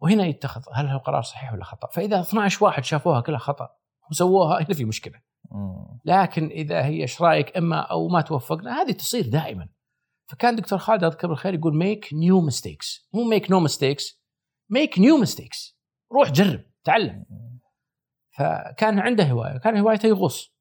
وهنا 0.00 0.26
يتخذ 0.26 0.62
هل 0.72 0.86
هو 0.86 0.98
قرار 0.98 1.22
صحيح 1.22 1.52
ولا 1.52 1.64
خطأ؟ 1.64 1.88
فإذا 1.88 2.20
12 2.20 2.64
واحد 2.64 2.84
شافوها 2.84 3.20
كلها 3.20 3.38
خطأ 3.38 3.68
وسووها 4.10 4.58
هنا 4.58 4.74
في 4.74 4.84
مشكلة. 4.84 5.20
لكن 6.04 6.46
إذا 6.46 6.84
هي 6.84 7.02
إيش 7.02 7.22
رأيك 7.22 7.56
إما 7.56 7.80
أو 7.80 8.08
ما 8.08 8.20
توفقنا 8.20 8.82
هذه 8.82 8.92
تصير 8.92 9.28
دائما. 9.28 9.68
فكان 10.30 10.56
دكتور 10.56 10.78
خالد 10.78 11.04
أذكر 11.04 11.28
بالخير 11.28 11.54
يقول 11.54 11.76
make 11.76 12.08
new 12.12 12.40
mistakes 12.40 13.08
مو 13.14 13.24
make 13.24 13.50
no 13.50 13.60
mistakes 13.60 14.22
make 14.70 14.98
new 14.98 15.16
mistakes 15.16 15.78
روح 16.12 16.30
جرب 16.30 16.64
تعلم. 16.84 17.24
فكان 18.36 18.98
عنده 18.98 19.24
هواية 19.24 19.58
كان 19.58 19.76
هوايته 19.76 20.06
يغوص. 20.06 20.54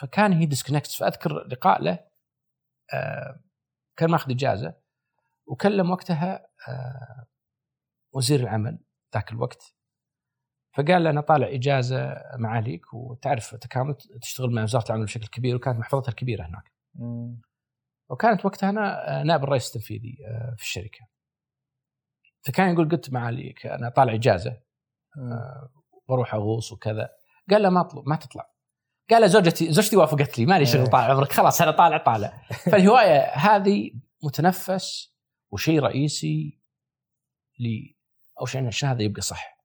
فكان 0.00 0.32
هي 0.32 0.46
ديسكونكت 0.46 0.90
فأذكر 0.90 1.46
لقاء 1.48 1.82
له 1.82 2.09
كان 3.96 4.10
ماخذ 4.10 4.30
إجازة 4.30 4.74
وكلم 5.46 5.90
وقتها 5.90 6.46
آه، 6.68 7.26
وزير 8.12 8.40
العمل 8.40 8.78
ذاك 9.14 9.32
الوقت. 9.32 9.74
فقال 10.76 11.04
له 11.04 11.10
أنا 11.10 11.20
طالع 11.20 11.48
إجازة 11.54 12.14
معاليك 12.38 12.94
وتعرف 12.94 13.54
تكامل 13.54 13.94
تشتغل 14.22 14.50
مع 14.50 14.62
وزارة 14.62 14.86
العمل 14.86 15.04
بشكل 15.04 15.26
كبير 15.26 15.56
وكانت 15.56 15.78
محفظتها 15.78 16.10
الكبيرة 16.10 16.46
هناك. 16.46 16.72
وكانت 18.10 18.44
وقتها 18.44 18.70
أنا 18.70 19.20
آه، 19.20 19.22
نائب 19.22 19.44
الرئيس 19.44 19.66
التنفيذي 19.68 20.18
آه، 20.26 20.54
في 20.56 20.62
الشركة. 20.62 21.06
فكان 22.46 22.72
يقول 22.72 22.88
قلت 22.88 23.12
معاليك 23.12 23.66
أنا 23.66 23.88
طالع 23.88 24.14
إجازة 24.14 24.60
آه، 25.16 25.70
بروح 26.08 26.34
أغوص 26.34 26.72
وكذا. 26.72 27.08
قال 27.50 27.62
له 27.62 27.70
ما 27.70 27.80
اطلب 27.80 28.08
ما 28.08 28.16
تطلع. 28.16 28.49
قال 29.10 29.30
زوجتي 29.30 29.72
زوجتي 29.72 29.96
وافقت 29.96 30.38
لي 30.38 30.46
مالي 30.46 30.66
شغل 30.66 30.86
طال 30.86 31.10
عمرك 31.10 31.32
خلاص 31.32 31.62
أنا 31.62 31.70
طالع 31.70 31.96
طالع. 31.98 32.42
فالهواية 32.72 33.20
هذه 33.34 33.90
متنفس 34.24 35.14
وشيء 35.50 35.80
رئيسي 35.80 36.60
ل 37.58 37.64
أو 38.40 38.46
شيء 38.46 38.66
عشان 38.66 38.88
هذا 38.88 39.02
يبقى 39.02 39.22
صح. 39.22 39.58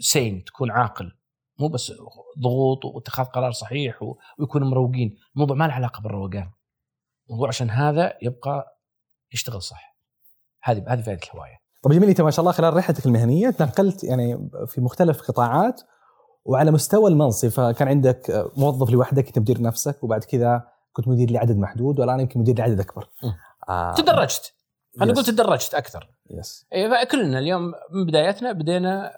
سين 0.00 0.44
تكون 0.44 0.70
عاقل. 0.70 1.12
مو 1.60 1.68
بس 1.68 1.92
ضغوط 2.42 2.84
واتخاذ 2.84 3.26
قرار 3.26 3.52
صحيح 3.52 4.02
و- 4.02 4.16
ويكونوا 4.38 4.68
مروقين. 4.68 5.16
الموضوع 5.34 5.56
ما 5.56 5.64
له 5.66 5.72
علاقة 5.74 6.00
بالروقان. 6.00 6.50
الموضوع 7.28 7.48
عشان 7.48 7.70
هذا 7.70 8.18
يبقى 8.22 8.78
يشتغل 9.32 9.62
صح. 9.62 9.96
هذه 10.62 10.84
هذه 10.88 11.00
فائدة 11.02 11.20
الهواية. 11.24 11.56
طب 11.82 11.92
جميل 11.92 12.08
إنت 12.08 12.20
ما 12.20 12.30
شاء 12.30 12.40
الله 12.40 12.52
خلال 12.52 12.76
رحلتك 12.76 13.06
المهنية 13.06 13.50
تنقلت 13.50 14.04
يعني 14.04 14.50
في 14.66 14.80
مختلف 14.80 15.20
القطاعات 15.20 15.80
وعلى 16.44 16.70
مستوى 16.70 17.10
المنصب 17.10 17.48
فكان 17.48 17.88
عندك 17.88 18.50
موظف 18.56 18.90
لوحدك 18.90 19.26
انت 19.26 19.38
مدير 19.38 19.62
نفسك 19.62 20.04
وبعد 20.04 20.24
كذا 20.24 20.62
كنت 20.92 21.08
مدير 21.08 21.30
لعدد 21.30 21.56
محدود 21.56 22.00
والآن 22.00 22.20
يمكن 22.20 22.40
مدير 22.40 22.58
لعدد 22.58 22.80
أكبر. 22.80 23.08
آه 23.68 23.94
تدرجت. 23.94 24.54
أنا. 25.02 25.12
قلت 25.12 25.30
تدرجت 25.30 25.74
أكثر. 25.74 26.10
يس 26.30 26.66
إيه، 26.72 27.04
كلنا 27.04 27.38
اليوم 27.38 27.72
من 27.90 28.06
بدايتنا 28.06 28.52
بدينا 28.52 29.12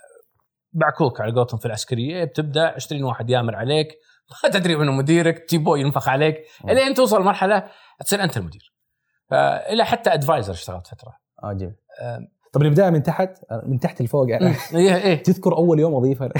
بعكوك 0.72 1.20
على 1.20 1.32
قولتهم 1.32 1.58
في 1.58 1.66
العسكرية 1.66 2.24
بتبدأ 2.24 2.66
20 2.66 3.04
واحد 3.04 3.30
يامر 3.30 3.56
عليك 3.56 3.88
ما 4.44 4.50
تدري 4.50 4.76
منو 4.76 4.92
مديرك 4.92 5.50
تيبو 5.50 5.76
ينفخ 5.76 6.08
عليك. 6.08 6.44
إلين 6.64 6.94
توصل 6.94 7.22
مرحلة 7.22 7.68
تصير 8.04 8.24
أنت 8.24 8.36
المدير. 8.36 8.74
فالى 9.30 9.84
حتى 9.84 10.14
advisor 10.14 10.52
اشتغلت 10.52 10.86
فترة. 10.86 11.16
آه 11.42 11.52
جميل. 11.52 11.76
طب 12.52 12.62
نبدا 12.62 12.90
من 12.90 13.02
تحت 13.02 13.38
من 13.66 13.78
تحت 13.80 14.02
لفوق 14.02 14.30
يعني. 14.30 14.56
إيه 14.74 14.96
إيه. 14.96 15.22
تذكر 15.22 15.56
أول 15.56 15.80
يوم 15.80 15.94
وظيفة؟ 15.94 16.30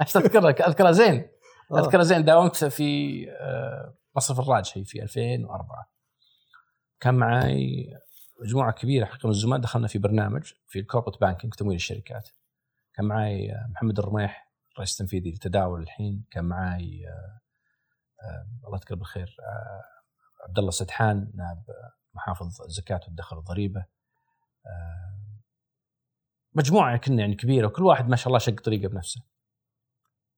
عشان 0.00 0.22
اذكرها 0.22 0.50
اذكرها 0.68 0.92
زين. 0.92 1.28
آه. 1.72 1.78
اذكرها 1.80 2.02
زين. 2.02 2.24
داومت 2.24 2.64
في 2.64 3.24
آه، 3.30 3.94
مصرف 4.16 4.40
الراجحي 4.40 4.84
في 4.84 5.02
2004 5.02 5.90
كان 7.00 7.14
معي 7.14 7.90
مجموعة 8.44 8.72
كبيرة. 8.72 9.04
حقيقة 9.04 9.26
من 9.26 9.32
الزملاء 9.32 9.60
دخلنا 9.60 9.88
في 9.88 9.98
برنامج 9.98 10.52
في 10.66 10.78
ال 10.78 10.82
corporate 10.82 11.20
banking 11.20 11.54
تمويل 11.54 11.76
الشركات. 11.76 12.28
كان 12.94 13.04
معي 13.06 13.52
آه، 13.52 13.66
محمد 13.70 13.98
الرميح 13.98 14.52
رئيس 14.78 14.96
تنفيذي 14.96 15.30
للتداول 15.30 15.82
الحين. 15.82 16.24
كان 16.30 16.44
معي 16.44 17.06
آه، 17.08 17.40
آه، 18.24 18.46
الله 18.66 18.76
يذكره 18.78 18.96
بالخير 18.96 19.36
آه، 19.40 19.82
عبد 20.48 20.58
الله 20.58 20.70
سدحان 20.70 21.32
نائب 21.34 21.58
آه، 21.68 21.92
محافظ 22.14 22.62
الزكاه 22.62 23.00
والدخل 23.06 23.36
والضريبة. 23.36 23.80
آه، 24.66 25.18
مجموعة 26.54 26.96
كنا 26.96 27.20
يعني 27.20 27.34
كبيرة 27.34 27.66
وكل 27.66 27.82
واحد 27.84 28.08
ما 28.08 28.16
شاء 28.16 28.26
الله 28.28 28.38
شق 28.38 28.60
طريقة 28.60 28.88
بنفسه. 28.88 29.22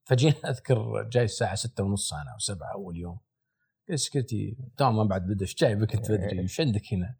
فجينا 0.04 0.34
أذكر 0.50 1.02
جاي 1.02 1.24
الساعة 1.24 1.54
ستة 1.54 1.84
ونص 1.84 2.12
أنا 2.14 2.32
أو 2.32 2.38
سبعة 2.38 2.72
أول 2.72 2.96
يوم. 2.96 3.18
قلت 3.88 3.98
سكرتي 3.98 4.56
دوام 4.78 4.96
ما 4.96 5.04
بعد 5.04 5.26
بدا 5.26 5.42
إيش 5.42 5.54
جايبك 5.54 5.94
أنت 5.94 6.10
بدري 6.10 6.40
إيش 6.40 6.60
عندك 6.60 6.92
هنا؟ 6.92 7.16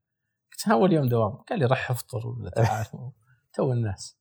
قلت 0.53 0.69
أول 0.69 0.93
يوم 0.93 1.09
دوام. 1.09 1.33
قال 1.33 1.59
لي 1.59 1.65
رح 1.65 1.91
أفطر 1.91 2.27
ولا 2.27 2.51
تعال. 2.57 2.87
تو 3.53 3.73
الناس. 3.73 4.19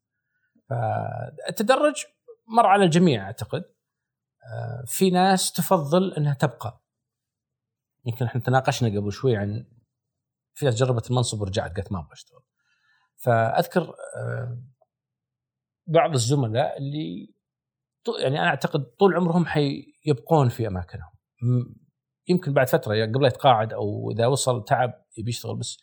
فالتدرج 0.70 1.96
مر 2.48 2.66
على 2.66 2.84
الجميع 2.84 3.26
أعتقد. 3.26 3.64
آه، 4.54 4.84
في 4.88 5.10
ناس 5.10 5.52
تفضل 5.52 6.14
إنها 6.14 6.34
تبقى. 6.34 6.84
يمكن 8.06 8.26
إحنا 8.26 8.42
تناقشنا 8.42 9.00
قبل 9.00 9.12
شوي 9.12 9.38
عن 9.38 9.66
في 10.54 10.66
ناس 10.66 10.76
جربت 10.76 11.10
المنصب 11.12 11.42
ورجعت 11.42 11.76
قالت 11.76 11.92
ما 11.92 12.00
أبغى 12.00 12.14
أشتغل. 12.14 12.44
فأذكر 13.24 13.94
بعض 15.88 16.14
الزملاء 16.14 16.78
اللي 16.78 17.34
يعني 18.20 18.40
أنا 18.40 18.48
أعتقد 18.48 18.84
طول 18.84 19.16
عمرهم 19.16 19.46
حيبقون 19.46 20.50
في 20.50 20.68
أماكنهم. 20.68 21.12
يمكن 22.28 22.54
بعد 22.54 22.70
فترة 22.70 23.06
قبل 23.06 23.22
لا 23.22 23.28
يتقاعد 23.28 23.74
أو 23.74 24.12
إذا 24.12 24.28
وصل 24.28 24.66
تعب 24.66 24.94
يبي 25.18 25.30
يشتغل 25.30 25.56
بس 25.56 25.78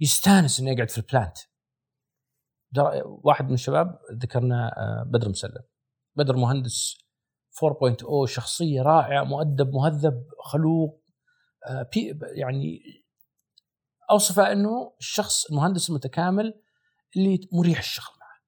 يستانس 0.00 0.60
إنه 0.60 0.70
يقعد 0.70 0.90
في 0.90 0.98
البلانت 0.98 1.38
واحد 3.24 3.44
من 3.44 3.54
الشباب 3.54 3.98
ذكرنا 4.22 4.66
آه، 4.76 5.04
بدر 5.06 5.28
مسلم. 5.28 5.62
بدر 6.16 6.36
مهندس 6.36 6.94
4.0 7.64 8.24
شخصية 8.24 8.82
رائعة 8.82 9.24
مؤدب 9.24 9.74
مهذب 9.74 10.26
خلوق 10.44 11.02
آه، 11.66 11.90
يعني 12.36 12.80
أوصفه 14.10 14.52
إنه 14.52 14.94
الشخص 15.00 15.50
المهندس 15.50 15.90
المتكامل 15.90 16.62
اللي 17.16 17.48
مريح 17.52 17.78
الشغل 17.78 18.14
معه. 18.20 18.38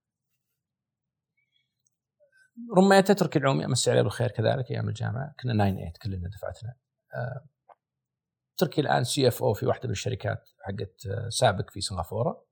roommate 2.76 3.10
ه 3.10 3.14
تركي 3.14 3.38
العومي 3.38 3.64
امسي 3.64 3.90
عليه 3.90 4.02
بالخير 4.02 4.30
كذلك 4.30 4.70
أيام 4.70 4.88
الجامعة. 4.88 5.34
كنا 5.42 5.52
9 5.54 5.70
8 5.70 5.92
كلنا 6.02 6.28
دفعتنا. 6.28 6.74
آه، 7.14 7.48
تركي 8.56 8.80
الآن 8.80 9.04
CFO 9.04 9.54
في 9.54 9.66
واحدة 9.66 9.84
من 9.84 9.90
الشركات 9.90 10.48
حقت 10.60 11.06
آه، 11.06 11.28
سابك 11.28 11.70
في 11.70 11.80
سنغافورة 11.80 12.46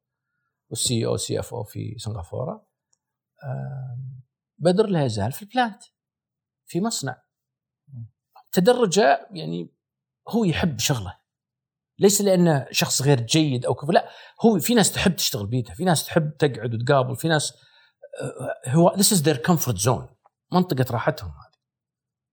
وال 0.70 0.88
CO 0.88 1.06
CFO 1.06 1.64
في 1.64 1.94
سنغافورة. 1.98 2.68
آه، 3.44 3.98
بدر 4.58 4.86
لا 4.86 5.04
يزال 5.04 5.32
في 5.32 5.42
ال 5.42 5.49
plant 5.49 5.82
في 6.66 6.80
مصنع. 6.80 7.22
تدرجه 8.52 9.28
يعني 9.30 9.74
هو 10.28 10.44
يحب 10.44 10.78
شغله. 10.78 11.18
ليس 11.98 12.20
لأنه 12.20 12.66
شخص 12.70 13.02
غير 13.02 13.20
جيد 13.20 13.66
أو 13.66 13.74
كذا 13.74 13.92
لا 13.92 14.08
هو 14.44 14.58
في 14.58 14.74
ناس 14.74 14.92
تحب 14.92 15.16
تشتغل 15.16 15.46
بيدها 15.46 15.74
في 15.74 15.84
ناس 15.84 16.06
تحب 16.06 16.36
تقعد 16.36 16.74
وتقابل 16.74 17.16
في 17.16 17.28
ناس 17.28 17.52
آه، 18.22 18.70
هو 18.70 18.94
this 18.96 19.12
is 19.12 19.22
their 19.22 19.36
comfort 19.36 19.78
zone 19.78 20.08
منطقة 20.52 20.92
راحتهم 20.92 21.28
هذه. 21.28 21.58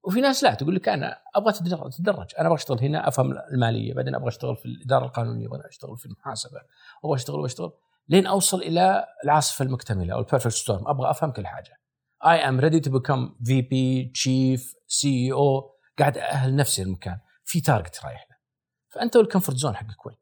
وفي 0.04 0.22
ناس 0.22 0.44
لا 0.44 0.54
تقول 0.54 0.76
لك 0.76 0.90
أنا 0.90 1.18
أبغى 1.36 1.54
تتدرج 1.54 2.32
أنا 2.40 2.48
أبغى 2.48 2.56
أشتغل 2.56 2.80
هنا 2.80 3.08
أفهم 3.08 3.38
المالية 3.54 3.94
بعدين 3.94 4.16
أبغى 4.16 4.28
أشتغل 4.28 4.56
في 4.56 4.66
الإدارة 4.66 5.06
القانونية 5.06 5.48
أبغى 5.48 5.62
أشتغل 5.70 5.98
في 5.98 6.06
المحاسبة 6.06 6.60
أبغى 7.06 7.16
أشتغل 7.16 7.40
واشتغل 7.40 7.72
لين 8.10 8.28
أوصل 8.28 8.62
إلى 8.62 9.06
العاصفة 9.24 9.66
المكتملة 9.66 10.14
أو 10.14 10.20
ال 10.20 10.24
perfect 10.24 10.54
storm 10.54 10.88
أبغى 10.88 11.10
أفهم 11.10 11.32
كل 11.32 11.48
حاجة. 11.48 11.80
I 12.26 12.50
am 12.50 12.60
ready 12.60 12.80
to 12.80 12.92
become 12.92 13.36
VP 13.46 14.12
chief 14.14 14.74
CO 14.88 15.72
قاعد 16.00 16.18
أهل 16.18 16.56
نفسي 16.56 16.82
المكان. 16.82 17.20
في 17.46 17.62
target 17.62 18.06
رايح 18.06 18.28
له. 18.30 18.35
فأنت 18.96 19.16
وال 19.16 19.25
comfort 19.25 19.58
zone 19.58 19.76
حقك 19.76 20.06
وين؟ 20.06 20.16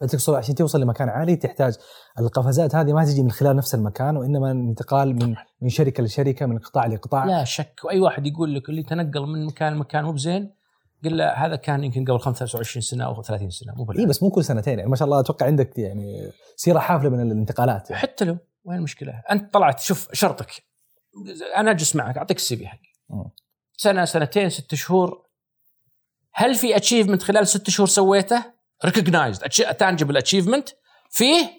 تقصد 0.00 0.34
عشان 0.34 0.54
توصل 0.54 0.80
لمكان 0.80 1.08
عالي 1.08 1.36
تحتاج 1.36 1.74
القفزات 2.18 2.74
هذه 2.74 2.92
ما 2.92 3.04
تجي 3.04 3.22
من 3.22 3.30
خلال 3.30 3.56
نفس 3.56 3.74
المكان 3.74 4.16
وإنما 4.16 4.50
انتقال 4.50 5.14
من 5.14 5.34
من 5.60 5.68
شركة 5.68 6.02
لشركة 6.02 6.46
من 6.46 6.58
قطاع 6.58 6.86
لقطاع 6.86 7.24
لا 7.24 7.44
شك 7.44 7.80
وأي 7.84 8.00
واحد 8.00 8.26
يقول 8.26 8.54
لك 8.54 8.68
اللي 8.68 8.82
تنقل 8.82 9.26
من 9.26 9.46
مكان 9.46 9.72
لمكان 9.72 10.04
مو 10.04 10.12
بزين 10.12 10.54
قل 11.04 11.16
له 11.16 11.28
هذا 11.28 11.56
كان 11.56 11.84
يمكن 11.84 12.04
قبل 12.04 12.18
25 12.18 12.82
سنة 12.82 13.04
أو 13.04 13.22
30 13.22 13.50
سنة 13.50 13.74
مو 13.74 13.92
إي 13.98 14.06
بس 14.06 14.22
مو 14.22 14.30
كل 14.30 14.44
سنتين 14.44 14.78
يعني 14.78 14.90
ما 14.90 14.96
شاء 14.96 15.06
الله 15.06 15.20
أتوقع 15.20 15.46
عندك 15.46 15.78
يعني 15.78 16.30
سيرة 16.56 16.78
حافلة 16.78 17.10
من 17.10 17.20
الانتقالات 17.20 17.90
يعني. 17.90 18.02
حتى 18.02 18.24
لو 18.24 18.38
وين 18.64 18.78
المشكلة؟ 18.78 19.22
أنت 19.30 19.54
طلعت 19.54 19.80
شوف 19.80 20.08
شغلك 20.12 20.64
أنا 21.56 21.70
أجلس 21.70 21.96
معك 21.96 22.18
أعطيك 22.18 22.36
ال 22.36 22.56
CV 22.56 22.66
حقي 22.68 22.90
سنة 23.76 24.04
سنتين 24.04 24.48
ست 24.48 24.74
شهور 24.74 25.29
هل 26.40 26.54
في 26.54 26.76
achievement 26.76 27.22
خلال 27.22 27.46
ست 27.46 27.70
شهور 27.70 27.88
سويته؟ 27.88 28.44
recognized 28.84 29.48
tangible 29.78 30.16
achievement 30.16 30.68
فيه 31.10 31.50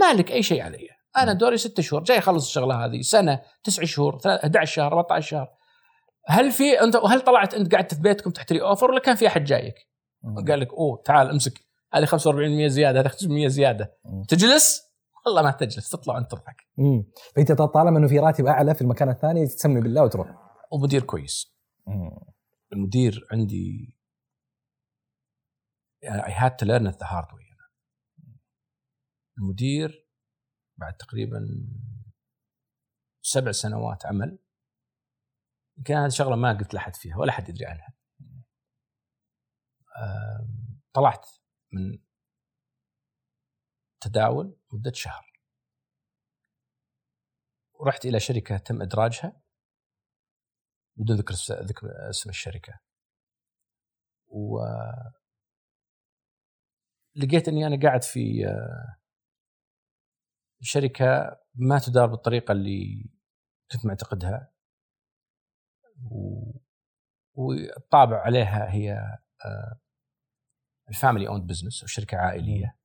ما 0.00 0.12
لك 0.12 0.30
أي 0.30 0.42
شيء 0.42 0.62
علي. 0.62 0.88
أنا 1.16 1.32
دوري 1.32 1.56
ست 1.56 1.80
شهور. 1.80 2.02
جاي 2.02 2.18
اخلص 2.18 2.46
الشغلة 2.46 2.84
هذه. 2.84 3.00
سنة 3.00 3.40
تسع 3.64 3.84
شهور 3.84 4.18
11 4.26 4.72
شهر 4.72 4.86
14 4.86 5.28
شهر 5.28 5.48
هل 6.26 6.50
في 6.52 6.80
انت 6.80 6.96
هل 6.96 7.20
طلعت 7.20 7.54
أنت 7.54 7.74
قعدت 7.74 7.94
في 7.94 8.00
بيتكم 8.00 8.30
تحتري 8.30 8.62
اوفر 8.62 8.90
ولا 8.90 9.00
كان 9.00 9.14
في 9.14 9.26
أحد 9.26 9.44
جايك؟ 9.44 9.74
قال 10.48 10.60
لك 10.60 10.72
أوه 10.72 11.02
تعال 11.04 11.30
امسك. 11.30 11.60
هذه 11.92 12.04
45% 12.04 12.66
زيادة 12.66 13.00
هذه 13.00 13.08
5% 13.08 13.46
زيادة. 13.46 13.98
تجلس؟ 14.28 14.82
والله 15.26 15.42
ما 15.42 15.50
تجلس. 15.50 15.90
تطلع 15.90 16.18
أنت 16.18 16.30
تضحك. 16.30 16.56
فأنت 17.36 17.52
طالما 17.52 17.98
إنه 17.98 18.08
في 18.08 18.18
راتب 18.18 18.46
أعلى 18.46 18.74
في 18.74 18.82
المكان 18.82 19.08
الثاني 19.08 19.46
تسمي 19.46 19.80
بالله 19.80 20.02
وتروح. 20.02 20.28
ومدير 20.72 21.02
كويس. 21.02 21.54
المدير 22.72 23.26
عندي 23.32 23.94
يعني 26.02 26.22
I 26.22 26.30
had 26.30 26.52
to 26.58 26.66
learn 26.66 26.92
it 26.92 26.98
the 26.98 27.06
hard 27.06 27.32
way. 27.34 27.50
المدير 29.38 30.08
بعد 30.76 30.96
تقريبا 30.96 31.38
سبع 33.22 33.52
سنوات 33.52 34.06
عمل. 34.06 34.38
يمكن 35.78 35.94
هذه 35.94 36.08
شغلة 36.08 36.36
ما 36.36 36.52
قلت 36.52 36.74
لأحد 36.74 36.96
فيها 36.96 37.16
ولا 37.16 37.32
حد 37.32 37.48
يدري 37.48 37.66
عنها. 37.66 37.94
طلعت 40.92 41.26
من 41.72 41.98
تداول 44.00 44.60
مدة 44.72 44.92
شهر. 44.92 45.32
ورحت 47.72 48.04
إلى 48.04 48.20
شركة 48.20 48.56
تم 48.56 48.82
إدراجها 48.82 49.42
بدون 50.96 51.16
ذكر 51.16 51.34
ذكر 51.50 52.10
اسم 52.10 52.30
الشركة. 52.30 52.80
لقيت 57.22 57.48
إني 57.48 57.66
أنا 57.66 57.80
قاعد 57.82 58.02
في 58.02 58.44
شركة 60.60 61.36
ما 61.54 61.78
تدار 61.78 62.06
بالطريقة 62.06 62.52
اللي 62.52 63.10
كنت 63.72 63.86
معتقدها. 63.86 64.52
والطابع 67.34 68.20
عليها 68.20 68.72
هي 68.72 69.18
ال 70.88 70.94
family 70.94 71.28
owned 71.28 71.46
business 71.46 71.82
أو 71.82 71.86
شركة 71.86 72.16
عائلية. 72.16 72.76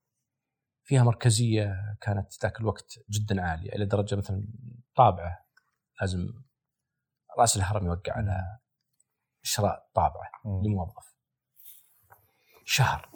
فيها 0.83 1.03
مركزية 1.03 1.97
كانت 2.01 2.43
ذاك 2.43 2.59
الوقت 2.59 2.99
جدا 3.09 3.41
عالية 3.41 3.69
إلى 3.71 3.85
درجة 3.85 4.15
مثلا 4.15 4.47
طابعة 4.95 5.45
لازم 6.01 6.27
رأس 7.39 7.57
الهرم 7.57 7.85
يوقع 7.85 8.13
على 8.13 8.59
شراء 9.41 9.89
طابعة 9.93 10.29
لموظف. 10.45 11.15
شهر. 12.65 13.14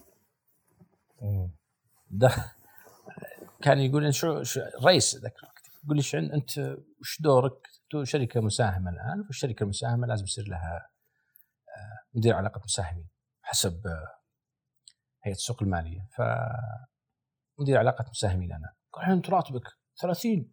كان 3.61 3.79
يقول 3.79 4.13
شو, 4.13 4.43
شو 4.43 4.61
رئيس 4.83 5.15
ذاك 5.15 5.33
الوقت. 5.39 5.69
يقول 5.83 5.97
لي 5.97 6.01
شعن 6.01 6.31
أنت 6.31 6.77
وش 6.99 7.21
دورك؟ 7.21 7.67
شركة 8.03 8.41
مساهمة 8.41 8.91
الآن 8.91 9.19
والشركة 9.19 9.63
المساهمة 9.63 10.07
لازم 10.07 10.23
يصير 10.23 10.47
لها 10.47 10.89
آه، 11.77 12.17
مدير 12.17 12.35
علاقه 12.35 12.61
مساهمين 12.63 13.09
حسب 13.41 13.87
آه، 13.87 14.07
هيئة 15.23 15.35
السوق 15.35 15.63
المالية. 15.63 16.07
ف 16.17 16.21
مدير 17.59 17.77
علاقه 17.77 18.05
مساهمين 18.09 18.51
أنا. 18.53 18.73
قال 18.93 19.11
أنت 19.11 19.29
راتبك 19.29 19.63
30 20.01 20.51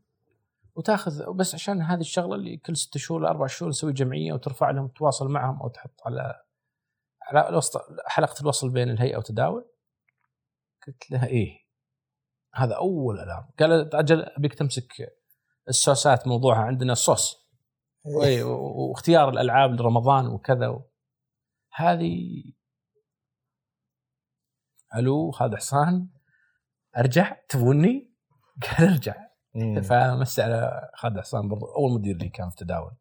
وتاخذ 0.74 1.33
بس 1.33 1.55
عشان 1.55 1.83
هذه 1.83 2.00
الشغلة 2.00 2.35
اللي 2.35 2.57
كل 2.57 2.76
ست 2.76 2.98
شهور 2.98 3.20
لاربع 3.20 3.46
شهور 3.46 3.68
نسوي 3.68 3.92
جمعية 3.92 4.33
وترفع 4.33 4.70
لهم 4.70 4.88
تواصل 4.88 5.29
معهم 5.29 5.62
أو 5.62 5.68
تحط 5.68 6.00
على 6.07 6.42
على 7.22 7.61
حلقة 8.07 8.40
الوصل 8.40 8.70
بين 8.70 8.90
الهيئة 8.90 9.16
وتداول 9.16 9.76
قلت 10.87 11.11
لها 11.11 11.27
إيه 11.27 11.66
هذا 12.55 12.75
أول 12.75 13.20
ألارم. 13.20 13.49
قال 13.59 13.94
أجل 13.94 14.22
أبيك 14.22 14.55
تمسك 14.55 14.92
السوسات 15.68 16.27
موضوعها 16.27 16.59
عندنا 16.59 16.92
الصوص. 16.92 17.46
إيه. 18.22 18.44
واختيار 18.44 19.29
الألعاب 19.29 19.70
لرمضان 19.70 20.27
وكذا 20.27 20.68
و... 20.68 20.90
هذه 21.72 22.42
ألو 24.94 25.33
هذا 25.40 25.57
حصان 25.57 26.09
أرجع؟ 26.96 27.37
تبوني؟ 27.49 28.14
قال 28.79 28.88
أرجع. 28.88 29.27
فمس 29.83 30.40
على 30.40 30.90
خالد 30.94 31.18
حصان 31.18 31.49
برضو 31.49 31.66
أول 31.66 31.92
مدير 31.92 32.16
لي 32.16 32.29
كان 32.29 32.51
في 32.51 32.57
تداول 32.57 32.96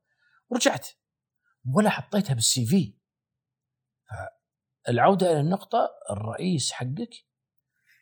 ورجعت. 0.50 0.88
ولا 1.74 1.90
حطيتها 1.90 2.34
بالسي 2.34 2.66
في. 2.66 2.98
العوده 4.90 5.32
إلى 5.32 5.40
النقطة 5.40 5.90
الرئيس 6.12 6.72
حقك 6.72 7.25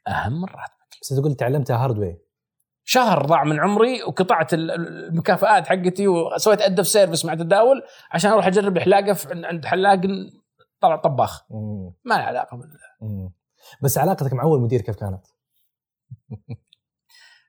أهم 0.07 0.33
من 0.33 0.45
راتبك 0.45 0.99
بس 1.01 1.09
تقول 1.09 1.35
تعلمتها 1.35 1.77
هاردوير 1.77 2.17
شهر 2.83 3.25
ضاع 3.25 3.43
من 3.43 3.59
عمري 3.59 4.03
وقطعت 4.03 4.53
المكافآت 4.53 5.67
حقتي 5.67 6.07
وسويت 6.07 6.61
ادف 6.61 6.87
سيرفيس 6.87 7.25
مع 7.25 7.35
تداول 7.35 7.83
عشان 8.11 8.31
أروح 8.31 8.47
أجرب 8.47 8.79
حلاقة 8.79 9.17
عند 9.31 9.65
حلاق 9.65 10.01
طلع 10.79 10.95
طباخ. 10.95 11.51
ما 12.05 12.15
له 12.15 12.23
علاقة 12.23 12.57
بال 12.57 13.29
بس 13.81 13.97
علاقتك 13.97 14.33
مع 14.33 14.43
أول 14.43 14.61
مدير 14.61 14.81
كيف 14.81 14.95
كانت؟ 14.95 15.25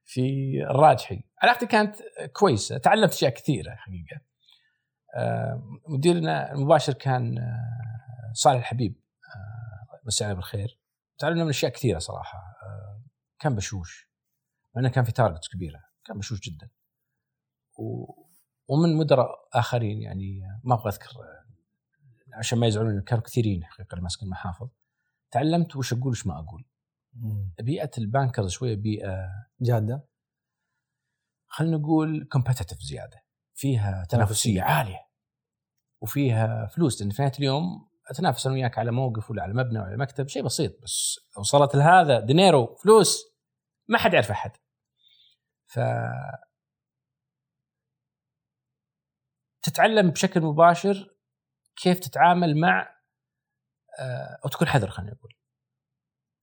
في 0.04 0.52
الراجحي. 0.70 1.24
علاقتي 1.42 1.66
كانت 1.66 1.96
كويسة. 2.32 2.78
تعلمت 2.78 3.12
أشياء 3.12 3.30
كثيرة 3.30 3.74
حقيقة. 3.74 4.20
آه، 5.16 5.62
مديرنا 5.88 6.52
المباشر 6.52 6.92
كان 6.92 7.38
آه، 7.38 8.32
صالح 8.32 8.58
الحبيب. 8.58 9.00
آه، 9.36 10.00
مساء 10.06 10.34
بالخير. 10.34 10.78
تعلمنا 11.18 11.44
من 11.44 11.50
أشياء 11.50 11.72
كثيرة 11.72 11.98
صراحة. 11.98 12.38
آه، 12.38 13.02
كان 13.38 13.54
بشوش 13.54 14.08
لأنه 14.74 14.88
كان 14.88 15.04
في 15.04 15.12
targets 15.12 15.48
كبيرة 15.48 15.80
كان 16.04 16.18
بشوش 16.18 16.40
جدا. 16.40 16.70
و... 17.78 18.12
ومن 18.68 18.96
مدراء 18.96 19.48
آخرين 19.52 20.02
يعني 20.02 20.40
ما 20.64 20.74
أبغى 20.74 20.88
أذكر 20.88 21.10
آه، 21.10 21.44
عشان 22.38 22.58
ما 22.58 22.66
يزعلون 22.66 23.00
كانوا 23.00 23.24
كثيرين 23.24 23.64
حقيقة 23.64 23.92
اللي 23.92 24.02
ماسكين 24.02 24.26
المحافظ. 24.26 24.68
تعلمت 25.30 25.76
وش 25.76 25.92
أقول 25.92 26.10
وش 26.10 26.26
ما 26.26 26.38
أقول. 26.38 26.64
بيئة 27.60 27.90
ال 27.98 28.05
bankers 28.05 28.50
شوية 28.50 28.74
بيئة 28.76 29.28
جادة؟ 29.60 30.04
خلينا 31.46 31.76
نقول 31.76 32.28
competitive 32.32 32.78
زيادة. 32.78 33.24
فيها 33.54 34.04
تنافسية. 34.08 34.62
عالية. 34.62 35.06
وفيها 36.00 36.66
فلوس 36.66 37.02
لأن 37.02 37.10
في 37.10 37.22
نهاية 37.22 37.34
اليوم 37.38 37.88
أتنافس 38.10 38.46
أنا 38.46 38.54
وياك 38.54 38.78
على 38.78 38.90
موقف 38.90 39.30
ولا 39.30 39.42
على 39.42 39.52
مبنى 39.54 39.78
ولا 39.78 39.88
على 39.88 39.96
مكتب 39.96 40.28
شيء 40.28 40.42
بسيط 40.42 40.82
بس 40.82 41.18
وصلت 41.38 41.74
لهذا 41.74 42.20
dinero 42.20 42.74
فلوس 42.74 43.24
ما 43.88 43.98
حد 43.98 44.14
يعرف 44.14 44.30
أحد. 44.30 44.50
ف 45.66 45.80
تتعلم 49.62 50.10
بشكل 50.10 50.40
مباشر 50.40 51.14
كيف 51.76 51.98
تتعامل 51.98 52.60
مع 52.60 52.94
آه، 54.00 54.38
أو 54.44 54.50
تكون 54.50 54.68
حذر 54.68 54.90
خلينا 54.90 55.12
نقول 55.12 55.34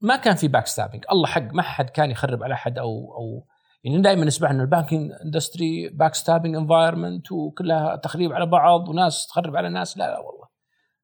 ما 0.02 0.15
كان 0.15 0.36
في 0.36 0.47
backstabbing 0.47 1.06
الله 1.12 1.28
حق 1.28 1.41
ما 1.41 1.62
حد 1.62 1.89
كان 1.89 2.12
يخرب 2.12 2.43
على 2.43 2.54
أحد 2.54 2.78
أو 2.78 3.13
أو 3.15 3.47
يعني 3.84 4.02
دائما 4.02 4.26
نسمع 4.26 4.52
إنه 4.52 4.63
ال 4.63 5.12
banking 5.25 5.89
industry 5.89 6.15
backstabbing 6.15 6.56
environment 6.56 7.32
وكلها 7.32 7.95
تخريب 7.95 8.34
على 8.34 8.45
بعض 8.45 8.89
وناس 8.89 9.28
تخرب 9.28 9.56
على 9.56 9.69
ناس. 9.69 9.97
لا 9.97 10.04
لا 10.04 10.19
والله. 10.19 10.47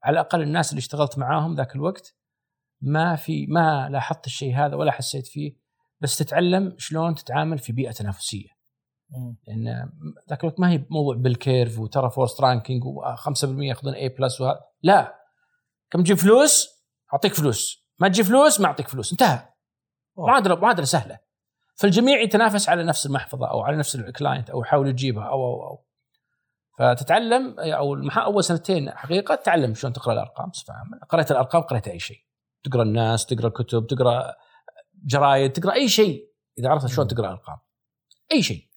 على 0.04 0.14
الأقل 0.14 0.42
الناس 0.42 0.70
اللي 0.70 0.80
اشتغلت 0.80 1.18
معاهم 1.18 1.56
ذاك 1.56 1.76
الوقت 1.76 2.16
ما 2.82 3.16
في 3.16 3.48
ما 3.48 3.90
لاحظت 3.90 4.26
الشيء 4.26 4.56
هذا 4.56 4.76
ولا 4.76 4.92
حسيت 4.92 5.28
فيه. 5.28 5.68
بس 6.02 6.18
تتعلم 6.18 6.76
شلون 6.78 7.16
تتعامل 7.16 7.58
في 7.58 7.74
بيئة 7.74 7.92
تنافسية. 7.92 8.50
لأن 9.48 9.92
ذاك 10.30 10.44
الوقت 10.44 10.60
ما 10.60 10.72
هي 10.72 10.86
موضوع 10.90 11.16
بال 11.16 11.34
curve 11.34 11.80
وترى 11.80 12.10
forced 12.10 12.42
ranking 12.42 12.84
و5% 12.84 13.44
ياخذون 13.44 13.94
A 13.94 14.10
plus 14.10 14.42
وهذا 14.42 14.60
لا. 14.82 15.16
كم 15.92 16.04
تجيب 16.04 16.18
فلوس؟ 16.18 16.68
أعطيك 17.14 17.34
فلوس. 17.34 17.88
ما 18.00 18.08
تجيب 18.08 18.26
فلوس؟ 18.26 18.60
ما 18.60 18.68
أعطيك 18.68 18.88
فلوس. 18.88 19.12
انتهى. 19.12 19.50
معادله 20.18 20.56
معادله 20.56 20.86
سهلة. 20.86 21.20
فالجميع 21.76 22.22
يتنافس 22.22 22.70
على 22.70 22.84
نفس 22.84 23.06
المحفظة 23.06 23.50
أو 23.52 23.62
على 23.62 23.78
نفس 23.78 23.96
ال 23.96 24.04
client 24.04 24.50
أو 24.50 24.62
يحاول 24.62 24.88
يجيبها 24.88 25.24
أو 25.24 25.46
أو 25.46 25.68
أو. 25.68 25.87
فتتعلم 26.78 27.60
أو 27.60 27.96
أول 28.18 28.44
سنتين 28.44 28.92
حقيقة 28.92 29.36
تتعلم 29.36 29.74
شلون 29.74 29.94
تقرأ 29.94 30.14
الأرقام 30.14 30.50
بصفه 30.50 30.74
عامه 30.74 31.00
قريت 31.10 31.32
الأرقام 31.32 31.62
قريت 31.62 31.88
أي 31.88 32.00
شيء. 32.00 32.26
تقرأ 32.64 32.84
الناس 32.84 33.26
تقرأ 33.26 33.48
الكتب 33.48 33.88
تقرأ 33.88 34.36
جرايد 34.94 35.52
تقرأ 35.52 35.74
أي 35.74 35.90
شيء. 35.90 36.34
إذا 36.60 36.70
عرفت 36.70 36.88
شلون 36.88 37.08
تقرأ 37.08 37.32
ارقام 37.32 37.58
أي 38.32 38.44
شيء. 38.44 38.70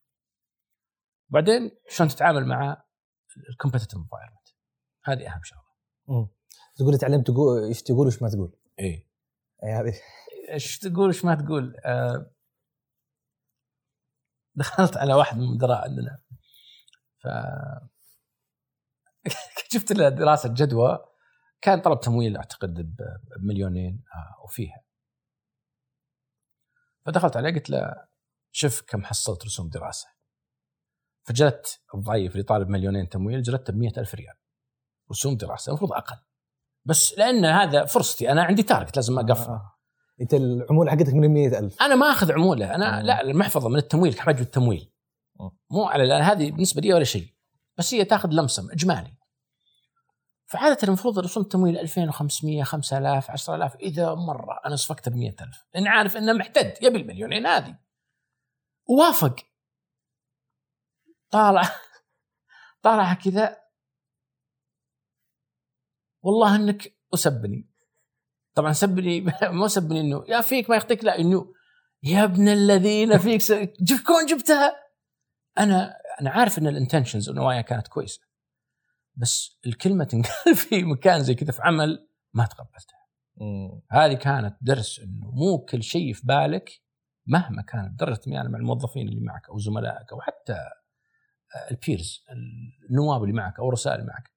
بعدين 1.29 1.71
شلون 1.89 2.09
تتعامل 2.09 2.47
مع 2.47 2.85
ال 3.51 3.54
competitive 3.54 3.96
environment 3.96 4.49
هذه 5.05 5.35
أهم 5.35 5.41
شغلة. 5.43 5.71
تقول 6.77 6.99
تعلمت 6.99 7.27
تقول 7.27 7.65
إيش 7.65 7.83
تقول 7.83 8.07
وايش 8.07 8.23
ما 8.23 8.29
تقول؟ 8.29 8.57
اي 8.81 9.07
أي 9.65 9.73
هذه. 9.73 9.95
إيش 10.53 10.79
تقول 10.79 11.07
وايش 11.07 11.25
ما 11.25 11.35
تقول؟ 11.35 11.77
آه 11.85 12.31
دخلت 14.55 14.97
على 14.97 15.15
واحد 15.15 15.37
من 15.37 15.43
المدراء 15.43 15.85
عندنا 15.85 16.19
ف 17.22 17.28
شفت 19.72 19.92
دراسة 19.92 20.54
جدوى 20.54 20.98
كان 21.61 21.80
طلب 21.80 22.00
تمويل 22.00 22.37
أعتقد 22.37 22.96
بمليونين 23.37 24.04
آه، 24.14 24.44
وفيها 24.44 24.83
فدخلت 27.06 27.37
عليه 27.37 27.54
قلت 27.54 27.70
له 27.70 27.94
شوف 28.52 28.83
كم 28.83 29.04
حصلت 29.04 29.44
رسوم 29.44 29.68
دراسة 29.68 30.09
فجلت 31.22 31.80
الضعيف 31.94 32.33
اللي 32.33 32.42
طالب 32.42 32.68
مليونين 32.68 33.09
تمويل 33.09 33.42
جلدته 33.42 33.72
ب 33.72 33.83
ألف 33.98 34.14
ريال 34.14 34.35
رسوم 35.11 35.37
دراسة 35.37 35.70
المفروض 35.70 35.92
أقل 35.92 36.16
بس 36.85 37.18
لأن 37.18 37.44
هذا 37.44 37.85
فرصتي 37.85 38.33
أنا 38.33 38.42
عندي 38.42 38.62
تارجت 38.62 38.96
لازم 38.96 39.18
أقفل 39.18 39.50
آه. 39.50 39.76
أنت 40.20 40.35
العمولة 40.35 40.90
حقتك 40.90 41.14
من 41.14 41.28
100000 41.28 41.83
أنا 41.83 41.94
ما 41.94 42.06
أخذ 42.06 42.33
عمولة 42.33 42.74
أنا 42.74 42.98
آه. 42.98 43.02
لا 43.02 43.20
المحفظة 43.20 43.68
من 43.68 43.76
التمويل 43.76 44.20
حجم 44.20 44.42
التمويل 44.42 44.80
آه. 44.80 45.00
مو 45.70 45.85
على 45.85 46.07
لأن 46.07 46.22
هذه 46.22 46.50
بالنسبة 46.50 46.81
لي 46.81 46.94
ولا 46.94 47.05
شيء. 47.05 47.35
بس 47.79 47.94
هي 47.94 48.05
تاخذ 48.05 48.29
لمسم 48.29 48.70
إجمالي. 48.70 49.14
فعادة 50.46 50.79
المفروض 50.83 51.18
رسوم 51.18 51.42
التمويل 51.42 51.79
2500 51.79 52.62
5000 52.62 53.31
10000 53.31 53.76
إذا 53.76 54.14
مره 54.14 54.61
أنا 54.66 54.76
صفقته 54.76 55.11
ب 55.11 55.14
100000 55.14 55.64
لأن 55.74 55.87
عارف 55.87 56.16
إنه 56.16 56.33
محتد 56.33 56.74
يبي 56.83 56.98
المليونين 56.98 57.46
هذه. 57.46 57.79
ووافق. 58.88 59.37
طالع 61.31 61.62
طالع 62.83 63.14
كذا. 63.14 63.57
والله 66.22 66.57
إنك 66.57 66.96
اسبني 67.14 67.70
طبعا 68.55 68.72
سبني 68.72 69.20
مو 69.42 69.68
سبني 69.68 70.00
إنه 70.00 70.24
يا 70.29 70.40
فيك 70.40 70.70
ما 70.70 70.76
يخطيك 70.76 71.05
لا 71.05 71.18
إنه 71.18 71.55
يا 72.03 72.24
ابن 72.24 72.48
الذين 72.48 73.18
فيك 73.18 73.40
س... 73.40 73.53
كون 74.07 74.26
جبتها. 74.26 74.89
أنا 75.61 75.96
أنا 76.20 76.31
عارف 76.31 76.59
إن 76.59 76.66
الانتنشنز 76.66 77.29
والنوايا 77.29 77.61
كانت 77.61 77.88
كويسة 77.88 78.20
بس 79.14 79.59
الكلمة 79.66 80.05
تنقال 80.05 80.57
في 80.68 80.83
مكان 80.83 81.23
زي 81.23 81.35
كذا 81.35 81.53
في 81.53 81.62
عمل 81.62 82.09
ما 82.35 82.46
تقبلتها. 82.46 83.01
هذه 83.90 84.14
كانت 84.14 84.57
درس 84.61 84.99
إنه 84.99 85.31
مو 85.31 85.59
كل 85.59 85.83
شيء 85.83 86.12
في 86.12 86.27
بالك 86.27 86.70
مهما 87.27 87.62
كانت 87.62 88.01
درجه 88.01 88.20
يعني 88.27 88.49
مع 88.49 88.59
الموظفين 88.59 89.09
اللي 89.09 89.20
معك 89.20 89.49
أو 89.49 89.59
زملائك 89.59 90.12
أو 90.12 90.20
حتى 90.20 90.57
البيرز 91.70 92.25
النواب 92.90 93.23
اللي 93.23 93.35
معك 93.35 93.59
أو 93.59 93.68
الرسائل 93.68 94.01
اللي 94.01 94.07
معك 94.07 94.33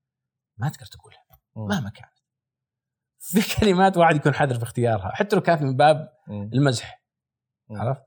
ما 0.57 0.69
تقدر 0.69 0.85
تقولها 0.85 1.23
مهما 1.55 1.89
كان 1.89 2.07
في 3.19 3.59
كلمات 3.59 3.97
واحد 3.97 4.15
يكون 4.15 4.33
حذر 4.33 4.55
في 4.55 4.63
اختيارها 4.63 5.11
حتى 5.15 5.35
لو 5.35 5.41
كانت 5.41 5.61
من 5.61 5.75
باب 5.75 6.09
المزح 6.29 7.03
عرفت؟ 7.71 8.03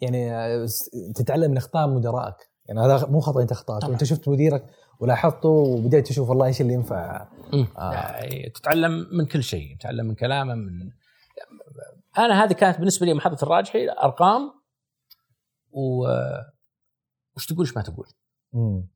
يعني 0.00 0.34
آه، 0.34 0.66
تتعلم 1.14 1.50
من 1.50 1.56
أخطاء 1.56 1.88
مدرائك 1.88 2.49
يعني 2.70 2.80
هذا 2.80 3.06
مو 3.06 3.20
خطأ 3.20 3.42
أنت 3.42 3.52
اخطات 3.52 3.84
وأنت 3.84 4.04
شفت 4.04 4.28
مديرك 4.28 4.70
ولاحظته 5.00 5.48
وبديت 5.48 6.06
تشوف 6.06 6.28
والله 6.28 6.46
إيش 6.46 6.60
اللي 6.60 6.72
ينفع. 6.72 7.28
آه. 7.78 7.92
يعني 7.92 8.50
تتعلم 8.50 9.08
من 9.12 9.26
كل 9.26 9.42
شيء 9.42 9.76
تتعلم 9.76 10.06
من 10.06 10.14
كلامه 10.14 10.54
من 10.54 10.90
أنا 12.18 12.44
هذه 12.44 12.52
كانت 12.52 12.78
بالنسبة 12.78 13.06
لي 13.06 13.14
محطه 13.14 13.44
الراجحي 13.44 13.88
أرقام 13.88 14.52
و 15.70 16.06
وش 17.36 17.46
تقول 17.46 17.66
إيش 17.66 17.76
ما 17.76 17.82
تقول. 17.82 18.06
مم. 18.52 18.88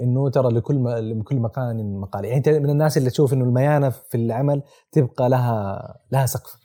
إنه 0.00 0.30
ترى 0.30 0.48
لكل 0.48 0.84
لكل 1.20 1.36
مكان 1.36 2.00
مقال. 2.00 2.24
يعني 2.24 2.36
أنت 2.36 2.48
من 2.48 2.70
الناس 2.70 2.96
اللي 2.96 3.10
تشوف 3.10 3.32
إنه 3.32 3.44
الميانة 3.44 3.90
في 3.90 4.16
العمل 4.16 4.62
تبقى 4.92 5.28
لها 5.28 5.98
لها 6.12 6.26
سقف. 6.26 6.56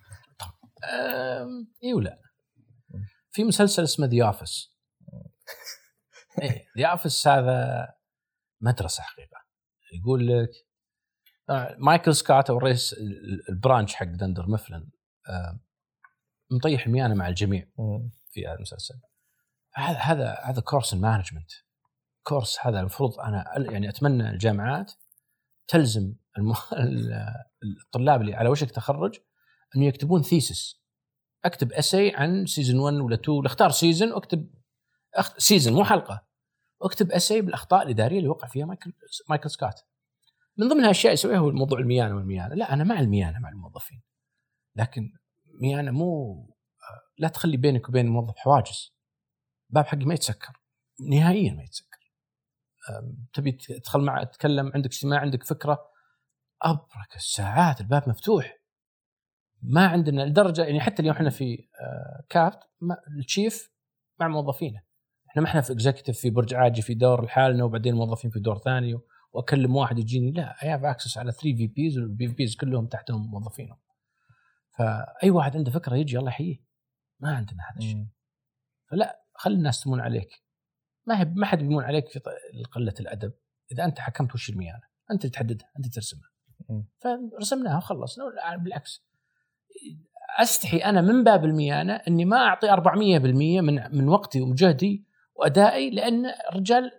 أي 1.84 1.94
ولا. 1.94 2.20
في 3.32 3.44
مسلسل 3.44 3.84
اسمه 3.84 4.08
The 4.08 4.26
Office 4.26 4.72
The 6.78 6.88
Office 6.88 7.28
هذا 7.28 7.88
مدرسة 8.62 9.04
حقيقة. 9.04 9.38
يقول 9.94 10.28
لك 10.28 10.50
آه، 11.50 11.76
مايكل 11.80 12.16
سكوت 12.16 12.50
أو 12.50 12.58
رئيس 12.58 12.96
ال 13.50 13.57
branch 13.57 13.96
حق 13.96 14.06
Dunder 14.06 14.50
Mifflin 14.50 14.90
مطيح 16.52 16.86
الميانة 16.86 17.14
مع 17.14 17.28
الجميع 17.28 17.66
في 18.32 18.48
هذا 18.48 18.56
المسلسل. 18.56 18.96
هذا 19.74 19.98
هذا 19.98 20.38
هذا 20.44 20.62
course 20.62 20.94
ال 20.94 20.99
management 20.99 21.52
course 22.24 22.58
هذا 22.62 22.80
المفروض 22.80 23.20
أنا 23.20 23.54
يعني 23.58 23.90
أتمنى 23.90 24.30
الجامعات 24.30 24.92
تلزم 25.68 26.16
الم... 26.38 26.54
الطلاب 27.86 28.22
اللي 28.22 28.34
على 28.34 28.50
وشك 28.50 28.72
تخرج 28.72 29.20
إنه 29.76 29.86
يكتبون 29.86 30.22
thesis 30.22 30.82
أكتب 31.46 31.72
essay 31.72 32.12
عن 32.16 32.46
season 32.46 32.80
1 32.80 32.96
ولا 32.96 33.16
2 33.16 33.38
ولا 33.38 33.48
اختار 33.48 33.70
season 33.70 34.12
واكتب. 34.12 34.50
season 35.38 35.74
مو 35.74 35.84
حلقة. 35.84 36.28
واكتب 36.82 37.12
اسي 37.12 37.42
بالأخطاء 37.42 37.84
الاداريه 37.84 38.18
اللي 38.18 38.30
وقع 38.30 38.48
فيها 38.48 38.66
مايكل 38.66 38.94
مايكل 39.30 39.50
سكوت. 39.50 39.76
من 40.58 40.68
ضمن 40.68 40.86
الاشياء 40.86 41.14
يسويها 41.14 41.38
هو 41.38 41.50
الموضوع 41.50 41.80
الميانه 41.80 42.16
والميانه 42.16 42.56
لا 42.56 42.74
أنا 42.74 42.84
مع 42.84 43.00
الميانه 43.00 43.40
مع 43.40 43.50
الموظفين. 43.50 44.02
لكن 44.76 45.14
ميانه 45.62 45.92
مو 45.92 46.36
لا 47.18 47.28
تخلي 47.28 47.58
بينك 47.58 47.90
وبين 47.90 48.06
الموظف 48.06 48.38
حواجز. 48.38 48.96
باب 49.70 49.86
حقي 49.86 50.06
ما 50.06 50.14
يتسكر. 50.14 50.54
نهائيا 51.10 51.54
ما 51.54 51.64
يتسكر. 51.64 51.98
تبي 53.34 53.52
تدخل 53.52 54.02
مع 54.02 54.24
تتكلم 54.24 54.72
عندك 54.76 54.90
اجتماع 54.90 55.20
عندك 55.20 55.44
فكرة. 55.44 55.92
أبرك 56.62 57.16
الساعات 57.16 57.82
الباب 57.82 58.10
مفتوح. 58.10 58.58
ما 59.62 59.88
عندنا 59.88 60.22
لدرجة 60.22 60.64
يعني 60.64 60.80
حتى 60.80 61.02
اليوم 61.02 61.16
إحنا 61.16 61.30
في 61.30 61.68
آه، 61.82 62.26
كافت 62.30 62.60
ال 63.20 63.29
chief 63.29 63.72
مع 64.20 64.28
موظفينه. 64.28 64.82
إحنا 65.32 65.42
ما 65.42 65.48
إحنا 65.48 65.62
في 65.62 65.74
executive 65.74 66.20
في 66.20 66.30
برج 66.30 66.54
عاجي 66.54 66.82
في 66.82 66.94
دور 66.94 67.26
لحالنا 67.26 67.64
وبعدين 67.64 67.96
موظفين 67.96 68.32
في 68.32 68.40
دور 68.40 68.58
ثاني 68.58 69.00
وأكلم 69.34 69.76
واحد 69.76 70.00
يجيني 70.00 70.32
لا 70.32 70.64
I 70.64 70.70
have 70.70 70.84
access 70.84 71.18
على 71.18 71.32
3 71.32 71.42
VPs 71.42 71.98
وال 71.98 72.28
VPs 72.28 72.56
كلهم 72.56 72.88
تحتهم 72.88 73.32
موظفينهم. 73.32 73.78
فأي 74.78 75.30
واحد 75.30 75.58
عنده 75.58 75.72
فكرة 75.72 75.96
يجي 75.96 76.18
الله 76.18 76.30
يحييه. 76.30 76.64
ما 77.20 77.36
عندنا 77.36 77.64
هذا 77.72 77.80
الشيء. 77.80 78.06
فلا 78.92 79.22
خلي 79.34 79.56
الناس 79.56 79.84
تمون 79.84 80.00
عليك. 80.00 80.30
ما 81.06 81.20
هي 81.20 81.26
ما 81.26 81.46
حد 81.46 81.58
بيمون 81.58 81.84
عليك 81.84 82.10
في 82.10 82.20
قلة 82.72 82.94
الأدب. 83.00 83.34
إذا 83.72 83.86
أنت 83.86 84.00
حكمت 84.00 84.34
وش 84.34 84.50
الميانة؟ 84.50 84.84
أنت 85.12 85.22
اللي 85.22 85.32
تحددها 85.32 85.68
أنت 85.78 85.94
ترسمها. 85.94 86.30
فرسمناها 87.00 87.78
وخلصنا 87.78 88.26
بالعكس. 88.58 89.06
أستحي 90.40 90.78
أنا 90.78 91.02
من 91.02 91.24
باب 91.24 91.46
الميانة 91.46 91.94
إني 91.94 92.26
ما 92.26 92.38
أعطي 92.38 92.70
400% 92.70 93.62
من 93.62 93.98
من 93.98 94.08
وقتي 94.08 94.42
ومجهدي 94.42 95.11
وأدائي 95.36 95.90
لأن 95.90 96.26
الرجال 96.26 96.92